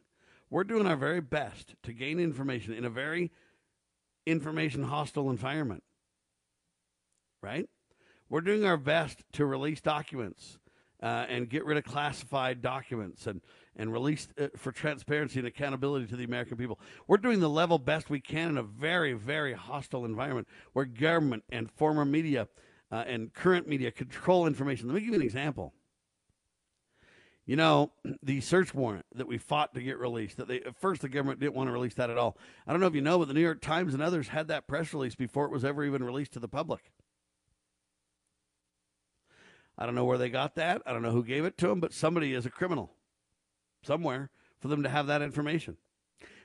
We're 0.50 0.64
doing 0.64 0.86
our 0.86 0.96
very 0.96 1.20
best 1.20 1.74
to 1.82 1.92
gain 1.92 2.18
information 2.18 2.72
in 2.72 2.84
a 2.84 2.90
very 2.90 3.32
information 4.26 4.84
hostile 4.84 5.30
environment. 5.30 5.82
Right? 7.42 7.68
We're 8.28 8.40
doing 8.40 8.64
our 8.64 8.76
best 8.76 9.22
to 9.34 9.44
release 9.44 9.80
documents 9.80 10.58
uh, 11.02 11.26
and 11.28 11.48
get 11.48 11.64
rid 11.64 11.76
of 11.76 11.84
classified 11.84 12.62
documents 12.62 13.26
and 13.26 13.42
and 13.76 13.92
released 13.92 14.32
uh, 14.38 14.48
for 14.56 14.72
transparency 14.72 15.38
and 15.38 15.48
accountability 15.48 16.06
to 16.06 16.16
the 16.16 16.24
American 16.24 16.56
people. 16.56 16.78
We're 17.06 17.16
doing 17.16 17.40
the 17.40 17.50
level 17.50 17.78
best 17.78 18.10
we 18.10 18.20
can 18.20 18.50
in 18.50 18.58
a 18.58 18.62
very, 18.62 19.12
very 19.12 19.52
hostile 19.52 20.04
environment 20.04 20.48
where 20.72 20.84
government 20.84 21.44
and 21.50 21.70
former 21.70 22.04
media 22.04 22.48
uh, 22.92 23.04
and 23.06 23.32
current 23.32 23.68
media 23.68 23.90
control 23.90 24.46
information. 24.46 24.86
Let 24.88 24.94
me 24.94 25.00
give 25.00 25.10
you 25.10 25.16
an 25.16 25.22
example. 25.22 25.72
You 27.46 27.56
know, 27.56 27.92
the 28.22 28.40
search 28.40 28.74
warrant 28.74 29.06
that 29.14 29.26
we 29.26 29.38
fought 29.38 29.74
to 29.74 29.82
get 29.82 29.98
released, 29.98 30.36
that 30.36 30.48
they, 30.48 30.60
at 30.60 30.76
first 30.76 31.02
the 31.02 31.08
government 31.08 31.40
didn't 31.40 31.54
want 31.54 31.68
to 31.68 31.72
release 31.72 31.94
that 31.94 32.10
at 32.10 32.18
all. 32.18 32.38
I 32.66 32.72
don't 32.72 32.80
know 32.80 32.86
if 32.86 32.94
you 32.94 33.02
know, 33.02 33.18
but 33.18 33.28
the 33.28 33.34
New 33.34 33.40
York 33.40 33.60
Times 33.60 33.94
and 33.94 34.02
others 34.02 34.28
had 34.28 34.48
that 34.48 34.68
press 34.68 34.94
release 34.94 35.14
before 35.14 35.46
it 35.46 35.50
was 35.50 35.64
ever 35.64 35.84
even 35.84 36.04
released 36.04 36.32
to 36.34 36.40
the 36.40 36.48
public. 36.48 36.92
I 39.76 39.86
don't 39.86 39.96
know 39.96 40.04
where 40.04 40.18
they 40.18 40.28
got 40.28 40.54
that. 40.54 40.82
I 40.86 40.92
don't 40.92 41.02
know 41.02 41.10
who 41.10 41.24
gave 41.24 41.44
it 41.44 41.58
to 41.58 41.66
them, 41.66 41.80
but 41.80 41.92
somebody 41.92 42.32
is 42.32 42.46
a 42.46 42.50
criminal 42.50 42.92
somewhere 43.84 44.30
for 44.60 44.68
them 44.68 44.82
to 44.82 44.88
have 44.88 45.06
that 45.06 45.22
information. 45.22 45.76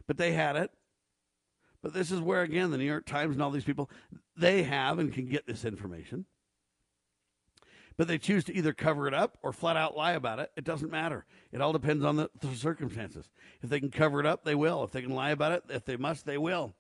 But 0.08 0.18
they 0.18 0.34
had 0.34 0.56
it. 0.56 0.72
But 1.82 1.94
this 1.94 2.12
is 2.12 2.20
where, 2.20 2.42
again, 2.42 2.72
the 2.72 2.78
New 2.78 2.86
York 2.86 3.06
Times 3.06 3.36
and 3.36 3.42
all 3.42 3.52
these 3.52 3.64
people, 3.64 3.90
they 4.36 4.64
have 4.64 5.00
and 5.00 5.14
can 5.14 5.28
get 5.28 5.48
this 5.48 5.64
information. 5.64 6.26
But 7.96 8.08
they 8.08 8.18
choose 8.18 8.46
to 8.46 8.56
either 8.56 8.74
cover 8.74 9.08
it 9.08 9.14
up 9.14 9.38
or 9.44 9.52
flat 9.52 9.78
out 9.78 9.96
lie 9.96 10.14
about 10.14 10.40
it. 10.40 10.52
It 10.56 10.64
doesn't 10.64 10.92
matter. 10.92 11.26
It 11.52 11.62
all 11.62 11.74
depends 11.74 12.04
on 12.04 12.16
the, 12.16 12.30
the 12.40 12.56
circumstances. 12.56 13.30
If 13.62 13.70
they 13.70 13.80
can 13.80 13.92
cover 13.92 14.20
it 14.20 14.26
up, 14.26 14.44
they 14.44 14.56
will. 14.56 14.84
If 14.84 14.92
they 14.92 15.02
can 15.02 15.14
lie 15.14 15.32
about 15.32 15.52
it, 15.52 15.64
if 15.70 15.86
they 15.86 15.98
must, 15.98 16.26
they 16.26 16.38
will. 16.38 16.74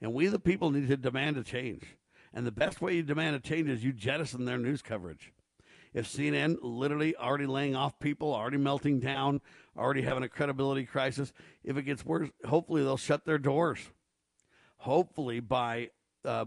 And 0.00 0.12
we, 0.12 0.26
the 0.28 0.38
people, 0.38 0.70
need 0.70 0.88
to 0.88 0.96
demand 0.96 1.36
a 1.36 1.42
change. 1.42 1.84
And 2.32 2.46
the 2.46 2.52
best 2.52 2.80
way 2.80 2.96
you 2.96 3.02
demand 3.02 3.36
a 3.36 3.40
change 3.40 3.68
is 3.68 3.84
you 3.84 3.92
jettison 3.92 4.44
their 4.44 4.58
news 4.58 4.82
coverage. 4.82 5.32
If 5.96 6.12
CNN 6.12 6.58
literally 6.60 7.16
already 7.16 7.46
laying 7.46 7.74
off 7.74 7.98
people, 7.98 8.34
already 8.34 8.58
melting 8.58 9.00
down, 9.00 9.40
already 9.78 10.02
having 10.02 10.24
a 10.24 10.28
credibility 10.28 10.84
crisis, 10.84 11.32
if 11.64 11.78
it 11.78 11.84
gets 11.84 12.04
worse, 12.04 12.28
hopefully 12.44 12.82
they'll 12.82 12.98
shut 12.98 13.24
their 13.24 13.38
doors. 13.38 13.78
Hopefully 14.76 15.40
by 15.40 15.88
uh, 16.22 16.44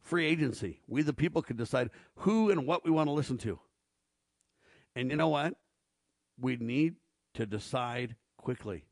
free 0.00 0.24
agency, 0.24 0.80
we 0.88 1.02
the 1.02 1.12
people 1.12 1.42
can 1.42 1.58
decide 1.58 1.90
who 2.14 2.48
and 2.48 2.66
what 2.66 2.86
we 2.86 2.90
want 2.90 3.08
to 3.08 3.12
listen 3.12 3.36
to. 3.36 3.58
And 4.96 5.10
you 5.10 5.16
know 5.18 5.28
what? 5.28 5.54
We 6.40 6.56
need 6.56 6.94
to 7.34 7.44
decide 7.44 8.16
quickly 8.38 8.86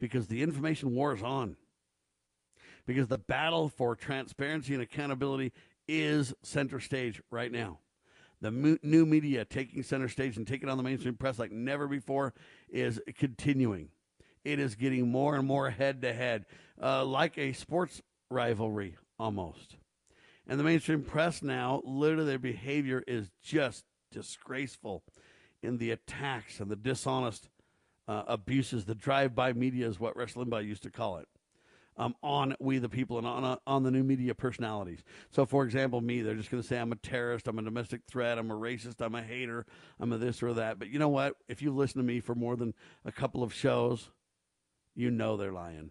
because 0.00 0.26
the 0.26 0.42
information 0.42 0.96
war 0.96 1.14
is 1.14 1.22
on. 1.22 1.54
Because 2.86 3.06
the 3.06 3.18
battle 3.18 3.68
for 3.68 3.94
transparency 3.94 4.74
and 4.74 4.82
accountability 4.82 5.52
is 5.86 6.34
center 6.42 6.80
stage 6.80 7.22
right 7.30 7.52
now 7.52 7.78
the 8.42 8.78
new 8.82 9.06
media 9.06 9.44
taking 9.44 9.82
center 9.82 10.08
stage 10.08 10.36
and 10.36 10.46
taking 10.46 10.68
on 10.68 10.76
the 10.76 10.82
mainstream 10.82 11.14
press 11.14 11.38
like 11.38 11.52
never 11.52 11.86
before 11.86 12.34
is 12.68 13.00
continuing. 13.16 13.88
It 14.44 14.58
is 14.58 14.74
getting 14.74 15.10
more 15.10 15.36
and 15.36 15.46
more 15.46 15.70
head 15.70 16.02
to 16.02 16.12
head, 16.12 16.44
like 16.78 17.38
a 17.38 17.52
sports 17.52 18.02
rivalry 18.30 18.96
almost. 19.18 19.76
And 20.48 20.58
the 20.58 20.64
mainstream 20.64 21.02
press 21.02 21.40
now, 21.40 21.82
literally, 21.84 22.26
their 22.26 22.38
behavior 22.40 23.04
is 23.06 23.30
just 23.42 23.84
disgraceful 24.10 25.04
in 25.62 25.78
the 25.78 25.92
attacks 25.92 26.58
and 26.58 26.68
the 26.68 26.76
dishonest 26.76 27.48
uh, 28.08 28.24
abuses. 28.26 28.84
The 28.84 28.96
drive 28.96 29.36
by 29.36 29.52
media 29.52 29.86
is 29.86 30.00
what 30.00 30.16
Rush 30.16 30.34
Limbaugh 30.34 30.66
used 30.66 30.82
to 30.82 30.90
call 30.90 31.18
it 31.18 31.28
um, 31.96 32.14
on 32.22 32.54
we 32.58 32.78
the 32.78 32.88
people 32.88 33.18
and 33.18 33.26
on, 33.26 33.58
on 33.66 33.82
the 33.82 33.90
new 33.90 34.02
media 34.02 34.34
personalities. 34.34 35.02
So, 35.30 35.44
for 35.44 35.64
example, 35.64 36.00
me, 36.00 36.22
they're 36.22 36.34
just 36.34 36.50
going 36.50 36.62
to 36.62 36.68
say 36.68 36.78
I'm 36.78 36.92
a 36.92 36.96
terrorist, 36.96 37.48
I'm 37.48 37.58
a 37.58 37.62
domestic 37.62 38.02
threat, 38.08 38.38
I'm 38.38 38.50
a 38.50 38.54
racist, 38.54 39.00
I'm 39.00 39.14
a 39.14 39.22
hater, 39.22 39.66
I'm 40.00 40.12
a 40.12 40.18
this 40.18 40.42
or 40.42 40.54
that. 40.54 40.78
But 40.78 40.88
you 40.88 40.98
know 40.98 41.08
what? 41.08 41.36
If 41.48 41.62
you 41.62 41.72
listen 41.72 41.98
to 41.98 42.06
me 42.06 42.20
for 42.20 42.34
more 42.34 42.56
than 42.56 42.74
a 43.04 43.12
couple 43.12 43.42
of 43.42 43.52
shows, 43.52 44.10
you 44.94 45.10
know 45.10 45.36
they're 45.36 45.52
lying. 45.52 45.90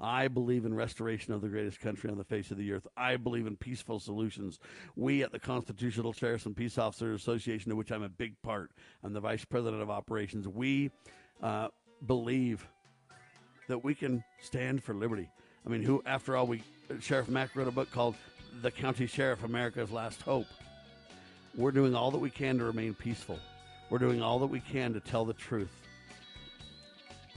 I 0.00 0.26
believe 0.26 0.64
in 0.64 0.74
restoration 0.74 1.32
of 1.32 1.40
the 1.40 1.48
greatest 1.48 1.80
country 1.80 2.10
on 2.10 2.18
the 2.18 2.24
face 2.24 2.50
of 2.50 2.56
the 2.56 2.72
earth. 2.72 2.86
I 2.96 3.16
believe 3.16 3.46
in 3.46 3.56
peaceful 3.56 4.00
solutions. 4.00 4.58
We 4.96 5.22
at 5.22 5.30
the 5.30 5.38
Constitutional 5.38 6.12
Sheriffs 6.12 6.46
and 6.46 6.56
Peace 6.56 6.78
Officers 6.78 7.20
Association, 7.20 7.70
of 7.70 7.78
which 7.78 7.92
I'm 7.92 8.02
a 8.02 8.08
big 8.08 8.40
part, 8.42 8.72
I'm 9.04 9.12
the 9.12 9.20
vice 9.20 9.44
president 9.44 9.82
of 9.82 9.90
operations. 9.90 10.48
We 10.48 10.90
uh, 11.40 11.68
believe 12.04 12.66
that 13.68 13.82
we 13.82 13.94
can 13.94 14.22
stand 14.40 14.82
for 14.82 14.94
liberty. 14.94 15.28
I 15.66 15.68
mean, 15.68 15.82
who, 15.82 16.02
after 16.06 16.36
all, 16.36 16.46
we 16.46 16.62
Sheriff 17.00 17.28
Mack 17.28 17.56
wrote 17.56 17.68
a 17.68 17.72
book 17.72 17.90
called 17.90 18.16
"The 18.62 18.70
County 18.70 19.06
Sheriff: 19.06 19.44
America's 19.44 19.90
Last 19.90 20.22
Hope." 20.22 20.46
We're 21.56 21.70
doing 21.70 21.94
all 21.94 22.10
that 22.10 22.18
we 22.18 22.30
can 22.30 22.58
to 22.58 22.64
remain 22.64 22.94
peaceful. 22.94 23.38
We're 23.88 23.98
doing 23.98 24.20
all 24.22 24.40
that 24.40 24.46
we 24.46 24.60
can 24.60 24.92
to 24.94 25.00
tell 25.00 25.24
the 25.24 25.34
truth. 25.34 25.70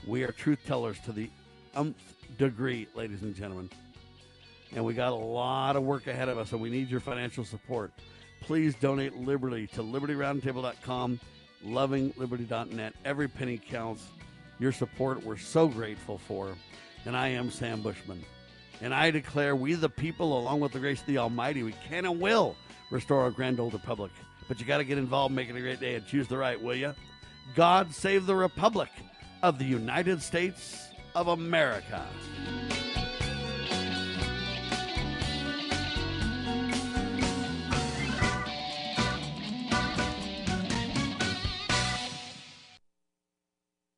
We 0.06 0.24
are 0.24 0.32
truth 0.32 0.58
tellers 0.66 0.98
to 1.00 1.12
the 1.12 1.30
umph 1.76 1.96
degree, 2.36 2.88
ladies 2.94 3.22
and 3.22 3.34
gentlemen. 3.34 3.70
And 4.74 4.84
we 4.84 4.92
got 4.94 5.12
a 5.12 5.16
lot 5.16 5.76
of 5.76 5.84
work 5.84 6.08
ahead 6.08 6.28
of 6.28 6.36
us, 6.36 6.52
and 6.52 6.60
we 6.60 6.68
need 6.68 6.90
your 6.90 7.00
financial 7.00 7.44
support. 7.44 7.92
Please 8.40 8.74
donate 8.74 9.16
liberally 9.16 9.66
to 9.68 9.82
libertyroundtable.com, 9.82 11.20
lovingliberty.net. 11.64 12.94
Every 13.04 13.28
penny 13.28 13.58
counts 13.58 14.04
your 14.58 14.72
support 14.72 15.24
we're 15.24 15.36
so 15.36 15.68
grateful 15.68 16.18
for. 16.18 16.56
And 17.04 17.16
I 17.16 17.28
am 17.28 17.50
Sam 17.50 17.80
Bushman. 17.80 18.24
And 18.80 18.94
I 18.94 19.10
declare 19.10 19.56
we, 19.56 19.74
the 19.74 19.88
people, 19.88 20.38
along 20.38 20.60
with 20.60 20.72
the 20.72 20.78
grace 20.78 21.00
of 21.00 21.06
the 21.06 21.18
Almighty, 21.18 21.62
we 21.62 21.74
can 21.88 22.04
and 22.04 22.20
will 22.20 22.56
restore 22.90 23.22
our 23.22 23.30
grand 23.30 23.60
old 23.60 23.72
republic. 23.72 24.12
But 24.46 24.60
you 24.60 24.66
got 24.66 24.78
to 24.78 24.84
get 24.84 24.98
involved, 24.98 25.34
make 25.34 25.48
it 25.48 25.56
a 25.56 25.60
great 25.60 25.80
day, 25.80 25.96
and 25.96 26.06
choose 26.06 26.28
the 26.28 26.38
right, 26.38 26.60
will 26.60 26.74
you? 26.74 26.94
God 27.54 27.92
save 27.92 28.26
the 28.26 28.34
Republic 28.34 28.90
of 29.42 29.58
the 29.58 29.64
United 29.64 30.22
States 30.22 30.88
of 31.14 31.28
America. 31.28 32.06